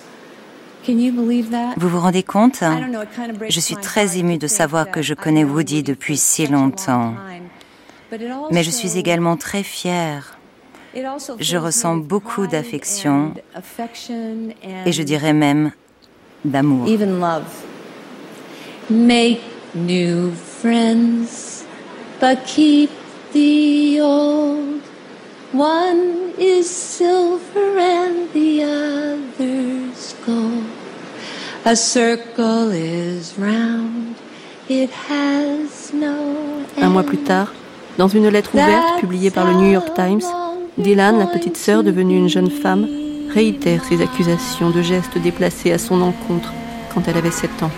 Vous 1.77 1.89
vous 1.89 2.01
rendez 2.01 2.24
compte 2.24 2.64
Je 3.48 3.60
suis 3.60 3.77
très 3.77 4.19
émue 4.19 4.39
de 4.39 4.48
savoir 4.48 4.90
que 4.90 5.01
je 5.01 5.14
connais 5.14 5.44
Woody 5.44 5.85
depuis 5.85 6.16
si 6.16 6.47
longtemps. 6.48 7.14
Mais 8.51 8.64
je 8.64 8.70
suis 8.70 8.98
également 8.98 9.36
très 9.36 9.62
fière. 9.62 10.39
Je 10.94 11.56
ressens 11.56 11.97
beaucoup 11.98 12.48
d'affection 12.48 13.32
et 14.85 14.93
je 14.93 15.02
dirais 15.02 15.32
même 15.32 15.70
d'amour. 16.44 16.89
Make 18.93 19.40
new 19.74 20.32
friends, 20.32 21.64
but 22.20 22.44
keep 22.44 22.90
the 23.32 24.02
old. 24.02 24.82
One 25.52 26.35
is 26.39 26.69
silver 26.69 27.78
and 27.78 28.31
the 28.35 28.64
other's 28.64 30.14
gold. 30.27 30.64
A 31.64 31.74
circle 31.74 32.70
is 32.70 33.39
round, 33.39 34.14
it 34.69 34.90
has 35.09 35.94
no 35.94 36.14
Un 36.77 36.90
mois 36.90 37.02
plus 37.02 37.24
tard, 37.24 37.51
dans 37.97 38.09
une 38.09 38.28
lettre 38.28 38.51
ouverte 38.52 39.01
publiée 39.01 39.31
par 39.31 39.47
le 39.47 39.55
New 39.55 39.73
York 39.73 39.94
Times, 39.94 40.20
Dylan, 40.77 41.19
la 41.19 41.27
petite 41.27 41.56
sœur 41.56 41.82
devenue 41.82 42.19
une 42.19 42.28
jeune 42.28 42.51
femme, 42.51 42.86
réitère 43.32 43.85
ses 43.85 44.02
accusations 44.02 44.69
de 44.69 44.82
gestes 44.82 45.16
déplacés 45.16 45.73
à 45.73 45.78
son 45.78 46.02
encontre 46.02 46.52
quand 46.93 47.09
elle 47.09 47.16
avait 47.16 47.31
7 47.31 47.62
ans. 47.62 47.70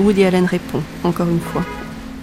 Woody 0.00 0.24
Allen 0.24 0.46
répond, 0.46 0.82
encore 1.04 1.28
une 1.28 1.40
fois. 1.40 1.62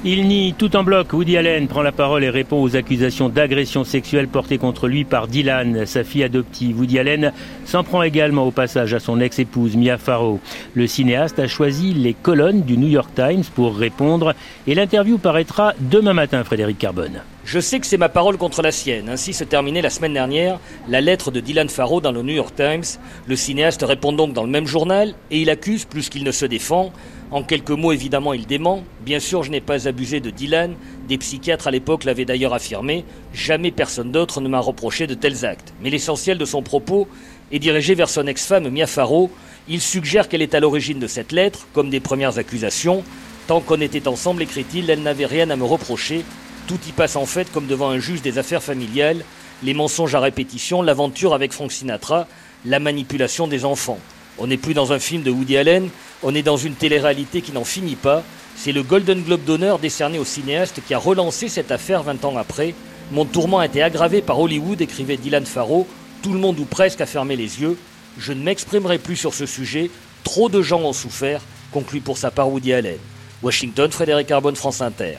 Il 0.04 0.28
nie 0.28 0.54
tout 0.58 0.76
en 0.76 0.84
bloc. 0.84 1.14
Woody 1.14 1.38
Allen 1.38 1.68
prend 1.68 1.84
la 1.84 1.92
parole 1.92 2.24
et 2.24 2.30
répond 2.30 2.62
aux 2.62 2.76
accusations 2.76 3.30
d'agression 3.30 3.84
sexuelle 3.84 4.28
portées 4.28 4.58
contre 4.58 4.88
lui 4.88 5.04
par 5.06 5.28
Dylan, 5.28 5.86
sa 5.86 6.04
fille 6.04 6.24
adoptive. 6.24 6.80
Woody 6.80 6.98
Allen 6.98 7.34
s'en 7.66 7.84
prend 7.84 8.02
également 8.02 8.48
au 8.48 8.52
passage 8.52 8.94
à 8.96 9.00
son 9.00 9.20
ex-épouse 9.20 9.76
Mia 9.76 9.98
Farrow. 9.98 10.40
Le 10.74 10.88
cinéaste 10.88 11.40
a 11.40 11.48
choisi 11.48 11.94
les 11.94 12.14
colonnes 12.14 12.62
du 12.62 12.78
New 12.78 12.88
York 12.88 13.10
Times 13.16 13.44
pour 13.54 13.76
répondre 13.76 14.34
et 14.66 14.74
l'interview 14.74 15.18
paraîtra 15.20 15.74
demain 15.80 16.14
matin, 16.14 16.44
Frédéric 16.44 16.80
Carbone. 16.80 17.22
Je 17.44 17.60
sais 17.60 17.80
que 17.80 17.86
c'est 17.86 17.98
ma 17.98 18.10
parole 18.10 18.38
contre 18.38 18.62
la 18.62 18.72
sienne. 18.72 19.08
Ainsi 19.08 19.34
se 19.34 19.46
terminait 19.46 19.82
la 19.82 19.90
semaine 19.90 20.14
dernière 20.14 20.60
la 20.90 21.00
lettre 21.00 21.32
de 21.32 21.40
Dylan 21.40 21.70
Farrow 21.70 22.02
dans 22.02 22.12
le 22.12 22.22
New 22.22 22.34
York 22.34 22.54
Times. 22.56 22.84
Le 23.26 23.36
cinéaste 23.36 23.84
répond 23.88 24.12
donc 24.12 24.34
dans 24.34 24.44
le 24.44 24.50
même 24.50 24.68
journal 24.68 25.14
et 25.32 25.42
il 25.42 25.50
accuse 25.50 25.86
plus 25.86 26.10
qu'il 26.10 26.24
ne 26.24 26.32
se 26.32 26.46
défend. 26.46 26.92
En 27.30 27.44
quelques 27.44 27.72
mots, 27.72 27.92
évidemment, 27.92 28.34
il 28.34 28.46
dément. 28.46 28.84
Bien 29.02 29.20
sûr, 29.20 29.44
je 29.44 29.52
n'ai 29.52 29.60
pas 29.60 29.88
abusé 29.90 30.22
de 30.22 30.30
Dylan. 30.30 30.76
Des 31.10 31.18
psychiatres 31.18 31.68
à 31.68 31.72
l'époque 31.72 32.06
l'avaient 32.06 32.24
d'ailleurs 32.24 32.54
affirmé. 32.54 33.04
Jamais 33.34 33.72
personne 33.72 34.12
d'autre 34.12 34.40
ne 34.40 34.48
m'a 34.48 34.60
reproché 34.60 35.08
de 35.08 35.14
tels 35.14 35.46
actes. 35.46 35.74
Mais 35.82 35.90
l'essentiel 35.90 36.38
de 36.38 36.46
son 36.46 36.62
propos 36.62 37.06
est 37.52 37.60
dirigé 37.60 37.96
vers 37.96 38.08
son 38.08 38.28
ex-femme 38.28 38.70
Mia 38.70 38.88
Farrow. 38.88 39.30
Il 39.68 39.82
suggère 39.82 40.30
qu'elle 40.30 40.42
est 40.42 40.56
à 40.56 40.62
l'origine 40.62 41.00
de 41.00 41.08
cette 41.08 41.34
lettre, 41.34 41.68
comme 41.74 41.90
des 41.90 42.00
premières 42.00 42.38
accusations. 42.38 43.04
Tant 43.48 43.60
qu'on 43.60 43.82
était 43.82 44.08
ensemble, 44.08 44.44
écrit-il, 44.44 44.90
elle 44.90 45.04
n'avait 45.04 45.26
rien 45.26 45.50
à 45.50 45.58
me 45.58 45.66
reprocher. 45.66 46.24
Tout 46.66 46.80
y 46.88 46.94
passe 46.94 47.18
en 47.18 47.26
fait 47.26 47.52
comme 47.52 47.68
devant 47.68 47.90
un 47.90 48.00
juge 48.00 48.22
des 48.22 48.38
affaires 48.38 48.64
familiales. 48.64 49.26
Les 49.64 49.74
mensonges 49.74 50.16
à 50.16 50.22
répétition, 50.22 50.82
l'aventure 50.82 51.34
avec 51.34 51.52
Frank 51.52 51.74
Sinatra, 51.74 52.28
la 52.64 52.80
manipulation 52.80 53.48
des 53.48 53.66
enfants. 53.66 54.00
On 54.40 54.48
n'est 54.48 54.58
plus 54.58 54.74
dans 54.74 54.94
un 54.94 55.00
film 55.00 55.24
de 55.24 55.32
Woody 55.32 55.58
Allen, 55.58 55.90
on 56.22 56.36
est 56.36 56.44
dans 56.44 56.58
une 56.58 56.76
télé-réalité 56.76 57.42
qui 57.42 57.52
n'en 57.52 57.64
finit 57.64 57.96
pas. 57.96 58.24
C'est 58.56 58.72
le 58.72 58.84
Golden 58.84 59.22
Globe 59.22 59.44
d'honneur 59.44 59.80
décerné 59.80 60.20
au 60.20 60.26
cinéaste 60.26 60.82
qui 60.86 60.94
a 60.94 61.00
relancé 61.00 61.48
cette 61.50 61.72
affaire 61.72 62.04
20 62.04 62.24
ans 62.26 62.38
après. 62.38 62.76
Mon 63.12 63.26
tourment 63.26 63.60
a 63.60 63.66
été 63.66 63.82
aggravé 63.82 64.22
par 64.22 64.40
Hollywood, 64.40 64.82
écrivait 64.82 65.18
Dylan 65.18 65.46
Farrow. 65.46 65.88
Tout 66.22 66.34
le 66.34 66.40
monde 66.40 66.60
ou 66.60 66.66
presque 66.66 67.02
a 67.02 67.06
fermé 67.06 67.36
les 67.36 67.62
yeux. 67.62 67.78
Je 68.18 68.34
ne 68.34 68.44
m'exprimerai 68.44 68.98
plus 68.98 69.16
sur 69.16 69.34
ce 69.34 69.46
sujet. 69.46 69.90
Trop 70.24 70.50
de 70.50 70.62
gens 70.62 70.82
ont 70.82 70.94
souffert, 70.94 71.42
conclut 71.72 72.02
pour 72.02 72.18
sa 72.18 72.32
part 72.32 72.50
Woody 72.50 72.74
Allen. 72.74 72.98
Washington, 73.42 73.92
Frédéric 73.92 74.28
Carbone, 74.28 74.56
France 74.56 74.82
Inter. 74.82 75.18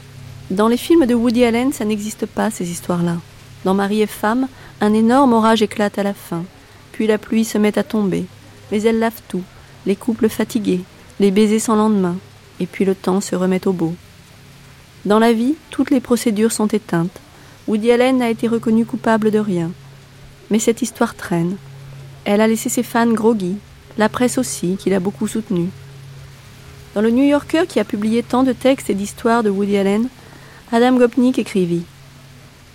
Dans 0.51 0.69
les 0.69 0.77
films 0.77 1.07
de 1.07 1.15
Woody 1.15 1.45
Allen, 1.45 1.73
ça 1.73 1.85
n'existe 1.85 2.27
pas, 2.27 2.51
ces 2.51 2.71
histoires-là. 2.71 3.17
Dans 3.65 3.75
Marie 3.75 4.03
et 4.03 4.07
Femme, 4.07 4.49
un 4.81 4.93
énorme 4.95 5.33
orage 5.33 5.63
éclate 5.63 5.99
à 5.99 6.03
la 6.03 6.15
fin. 6.15 6.45
Puis 6.93 7.07
la 7.07 7.19
pluie 7.19 7.45
se 7.45 7.59
met 7.59 7.79
à 7.79 7.85
tomber 7.85 8.27
mais 8.71 8.83
elle 8.83 8.99
lave 8.99 9.21
tout, 9.29 9.43
les 9.87 9.97
couples 9.97 10.29
fatigués, 10.29 10.81
les 11.21 11.31
baisers 11.31 11.61
sans 11.61 11.77
lendemain, 11.77 12.17
et 12.61 12.67
puis 12.67 12.85
le 12.85 12.95
temps 12.95 13.21
se 13.21 13.37
remet 13.37 13.67
au 13.67 13.73
beau. 13.73 13.95
Dans 15.05 15.19
la 15.19 15.33
vie, 15.33 15.55
toutes 15.71 15.91
les 15.91 16.01
procédures 16.01 16.53
sont 16.53 16.67
éteintes. 16.67 17.21
Woody 17.67 17.93
Allen 17.93 18.19
n'a 18.19 18.31
été 18.31 18.49
reconnu 18.49 18.85
coupable 18.85 19.31
de 19.31 19.39
rien. 19.39 19.71
Mais 20.51 20.59
cette 20.59 20.83
histoire 20.83 21.15
traîne. 21.15 21.57
Elle 22.25 22.41
a 22.41 22.49
laissé 22.49 22.69
ses 22.69 22.83
fans 22.83 23.13
groggy, 23.13 23.57
la 23.97 24.09
presse 24.09 24.39
aussi, 24.39 24.77
qui 24.79 24.91
l'a 24.91 25.01
beaucoup 25.01 25.27
soutenue. 25.27 25.69
Dans 26.95 27.01
le 27.01 27.11
New 27.11 27.25
Yorker 27.25 27.65
qui 27.69 27.81
a 27.81 27.85
publié 27.85 28.23
tant 28.23 28.43
de 28.43 28.53
textes 28.53 28.91
et 28.91 28.95
d'histoires 28.95 29.43
de 29.43 29.51
Woody 29.51 29.77
Allen, 29.77 30.09
Adam 30.73 30.97
Gopnik 30.97 31.39
écrivit 31.39 31.85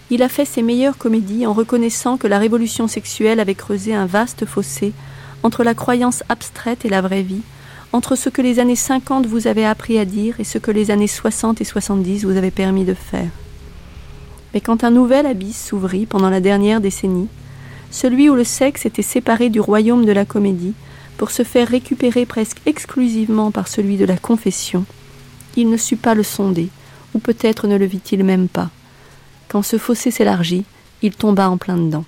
Il 0.09 0.23
a 0.23 0.29
fait 0.29 0.45
ses 0.45 0.61
meilleures 0.61 0.97
comédies 0.97 1.45
en 1.45 1.53
reconnaissant 1.53 2.17
que 2.17 2.27
la 2.27 2.39
révolution 2.39 2.87
sexuelle 2.87 3.39
avait 3.39 3.55
creusé 3.55 3.93
un 3.93 4.05
vaste 4.05 4.45
fossé 4.45 4.93
entre 5.43 5.63
la 5.63 5.73
croyance 5.73 6.23
abstraite 6.29 6.85
et 6.85 6.89
la 6.89 7.01
vraie 7.01 7.21
vie, 7.21 7.41
entre 7.91 8.15
ce 8.15 8.29
que 8.29 8.41
les 8.41 8.59
années 8.59 8.75
50 8.75 9.27
vous 9.27 9.47
avaient 9.47 9.65
appris 9.65 9.99
à 9.99 10.05
dire 10.05 10.39
et 10.39 10.43
ce 10.43 10.57
que 10.57 10.71
les 10.71 10.89
années 10.89 11.07
60 11.07 11.61
et 11.61 11.65
70 11.65 12.25
vous 12.25 12.37
avaient 12.37 12.51
permis 12.51 12.85
de 12.85 12.93
faire. 12.93 13.29
Mais 14.53 14.61
quand 14.61 14.83
un 14.83 14.91
nouvel 14.91 15.25
abysse 15.25 15.67
s'ouvrit 15.67 16.05
pendant 16.05 16.29
la 16.29 16.39
dernière 16.39 16.81
décennie, 16.81 17.27
celui 17.91 18.29
où 18.29 18.35
le 18.35 18.43
sexe 18.43 18.85
était 18.85 19.03
séparé 19.03 19.49
du 19.49 19.59
royaume 19.59 20.05
de 20.05 20.11
la 20.11 20.25
comédie 20.25 20.73
pour 21.17 21.29
se 21.29 21.43
faire 21.43 21.67
récupérer 21.67 22.25
presque 22.25 22.57
exclusivement 22.65 23.51
par 23.51 23.67
celui 23.67 23.97
de 23.97 24.05
la 24.05 24.17
confession, 24.17 24.85
il 25.55 25.69
ne 25.69 25.77
sut 25.77 25.97
pas 25.97 26.15
le 26.15 26.23
sonder, 26.23 26.69
ou 27.13 27.19
peut-être 27.19 27.67
ne 27.67 27.77
le 27.77 27.85
vit-il 27.85 28.23
même 28.23 28.47
pas. 28.47 28.69
Quand 29.47 29.61
ce 29.61 29.77
fossé 29.77 30.09
s'élargit, 30.09 30.65
il 31.03 31.13
tomba 31.13 31.49
en 31.49 31.57
plein 31.57 31.77
dedans. 31.77 32.05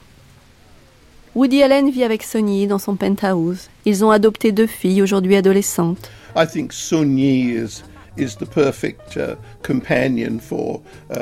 Woody 1.35 1.63
Allen 1.63 1.89
vit 1.89 2.05
avec 2.05 2.23
Sonny 2.23 2.65
dans 2.65 2.79
son 2.79 2.95
penthouse. 2.95 3.69
Ils 3.83 4.05
ont 4.05 4.09
adopté 4.09 4.53
deux 4.53 4.67
filles, 4.67 5.01
aujourd'hui 5.01 5.35
adolescentes. 5.35 6.09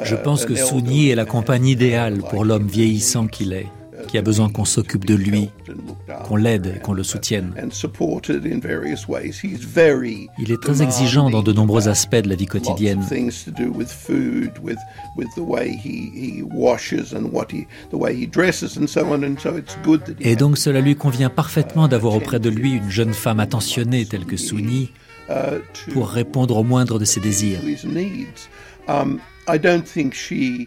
Je 0.03 0.15
pense 0.15 0.45
que 0.45 0.56
Sunyi 0.56 1.10
est 1.10 1.15
la 1.15 1.26
compagne 1.26 1.65
idéale 1.65 2.19
pour 2.30 2.45
l'homme 2.45 2.68
vieillissant 2.68 3.26
qu'il 3.26 3.53
est 3.53 3.65
qui 4.07 4.18
a 4.18 4.22
besoin 4.22 4.49
qu'on 4.49 4.65
s'occupe 4.65 5.06
de 5.06 5.15
lui, 5.15 5.49
qu'on 6.26 6.36
l'aide 6.36 6.74
et 6.78 6.80
qu'on 6.80 6.94
le 6.94 7.03
soutienne. 7.03 7.53
Il 10.40 10.52
est 10.52 10.61
très 10.61 10.82
exigeant 10.82 11.30
dans 11.30 11.44
de 11.44 11.53
nombreux 11.53 11.88
aspects 11.88 12.15
de 12.15 12.30
la 12.30 12.36
vie 12.36 12.45
quotidienne. 12.45 13.03
Et 20.20 20.36
donc 20.36 20.57
cela 20.57 20.82
lui 20.82 20.95
convient 20.95 21.30
parfaitement 21.30 21.88
d'avoir 21.88 22.15
auprès 22.15 22.40
de 22.40 22.49
lui 22.49 22.74
une 22.74 22.90
jeune 22.90 23.14
femme 23.14 23.40
attentionnée 23.40 24.06
telle 24.06 24.26
que 24.26 24.38
Souni 24.38 24.91
pour 25.94 26.10
répondre 26.10 26.57
au 26.57 26.64
moindre 26.64 26.99
de 26.99 27.06
ses 27.06 27.20
désirs. 27.20 27.60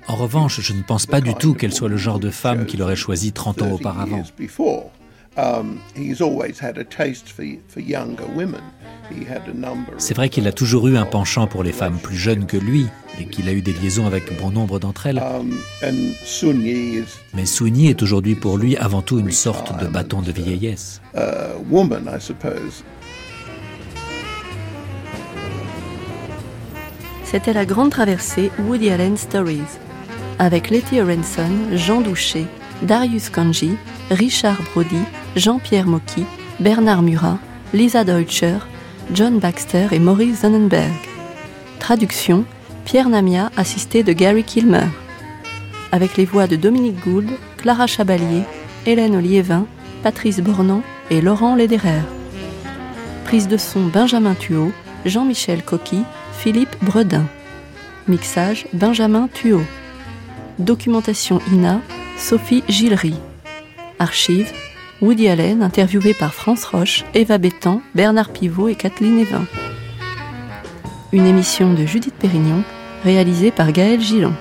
En 0.06 0.16
revanche, 0.16 0.60
je 0.60 0.72
ne 0.72 0.82
pense 0.82 1.06
pas 1.06 1.20
du 1.20 1.34
tout 1.34 1.54
qu'elle 1.54 1.72
soit 1.72 1.88
le 1.88 1.96
genre 1.96 2.18
de 2.18 2.30
femme 2.30 2.66
qu'il 2.66 2.82
aurait 2.82 2.96
choisi 2.96 3.32
30 3.32 3.62
ans 3.62 3.70
auparavant. 3.72 4.22
C'est 9.98 10.14
vrai 10.14 10.28
qu'il 10.28 10.48
a 10.48 10.52
toujours 10.52 10.88
eu 10.88 10.96
un 10.96 11.04
penchant 11.04 11.46
pour 11.46 11.62
les 11.62 11.72
femmes 11.72 11.98
plus 11.98 12.16
jeunes 12.16 12.46
que 12.46 12.56
lui 12.56 12.86
et 13.20 13.26
qu'il 13.26 13.48
a 13.48 13.52
eu 13.52 13.62
des 13.62 13.72
liaisons 13.72 14.06
avec 14.06 14.38
bon 14.40 14.50
nombre 14.50 14.78
d'entre 14.78 15.06
elles. 15.06 15.18
Um, 15.18 15.58
Mais 17.34 17.46
Souni 17.46 17.88
est 17.88 18.02
aujourd'hui 18.02 18.34
pour 18.34 18.58
lui 18.58 18.76
avant 18.76 19.02
tout 19.02 19.18
une 19.18 19.30
sorte 19.30 19.78
de 19.80 19.86
bâton 19.86 20.22
de 20.22 20.32
vieillesse. 20.32 21.00
C'était 27.26 27.52
la 27.52 27.64
grande 27.64 27.90
traversée 27.90 28.50
Woody 28.60 28.88
Allen 28.88 29.16
Stories, 29.16 29.78
avec 30.38 30.70
Letty 30.70 31.00
Orenson, 31.00 31.50
Jean 31.72 32.00
Douché, 32.00 32.46
Darius 32.82 33.30
Kanji, 33.30 33.72
Richard 34.10 34.62
Brody, 34.72 35.02
Jean-Pierre 35.34 35.86
Mocky, 35.86 36.24
Bernard 36.60 37.02
Murat, 37.02 37.38
Lisa 37.74 38.04
Deutscher, 38.04 38.58
John 39.12 39.40
Baxter 39.40 39.88
et 39.90 39.98
Maurice 39.98 40.40
Sonnenberg. 40.40 40.92
Traduction 41.80 42.44
Pierre 42.84 43.08
Namia, 43.08 43.50
assisté 43.56 44.04
de 44.04 44.12
Gary 44.12 44.44
Kilmer. 44.44 44.86
Avec 45.90 46.16
les 46.16 46.24
voix 46.24 46.46
de 46.46 46.54
Dominique 46.54 47.02
Gould, 47.04 47.30
Clara 47.56 47.88
Chabalier, 47.88 48.42
Hélène 48.86 49.16
Oliévin, 49.16 49.66
Patrice 50.04 50.40
Bornand 50.40 50.82
et 51.10 51.20
Laurent 51.20 51.56
Lederer. 51.56 52.02
Prise 53.24 53.48
de 53.48 53.56
son 53.56 53.86
Benjamin 53.86 54.34
Thuot, 54.34 54.70
Jean-Michel 55.04 55.64
Coqui, 55.64 56.02
Philippe 56.38 56.76
Bredin. 56.82 57.24
Mixage 58.08 58.66
Benjamin 58.72 59.28
Thuot. 59.28 59.62
Documentation 60.58 61.40
INA 61.52 61.80
Sophie 62.16 62.62
Gillery. 62.68 63.14
Archive 63.98 64.52
Woody 65.02 65.28
Allen, 65.28 65.62
interviewé 65.62 66.14
par 66.14 66.32
France 66.32 66.64
Roche, 66.64 67.04
Eva 67.14 67.36
Bétan, 67.38 67.82
Bernard 67.94 68.30
Pivot 68.30 68.68
et 68.68 68.74
Kathleen 68.74 69.18
Evin. 69.18 69.44
Une 71.12 71.26
émission 71.26 71.74
de 71.74 71.84
Judith 71.84 72.14
Pérignon, 72.14 72.62
réalisée 73.04 73.50
par 73.50 73.72
Gaël 73.72 74.00
Gillon. 74.00 74.32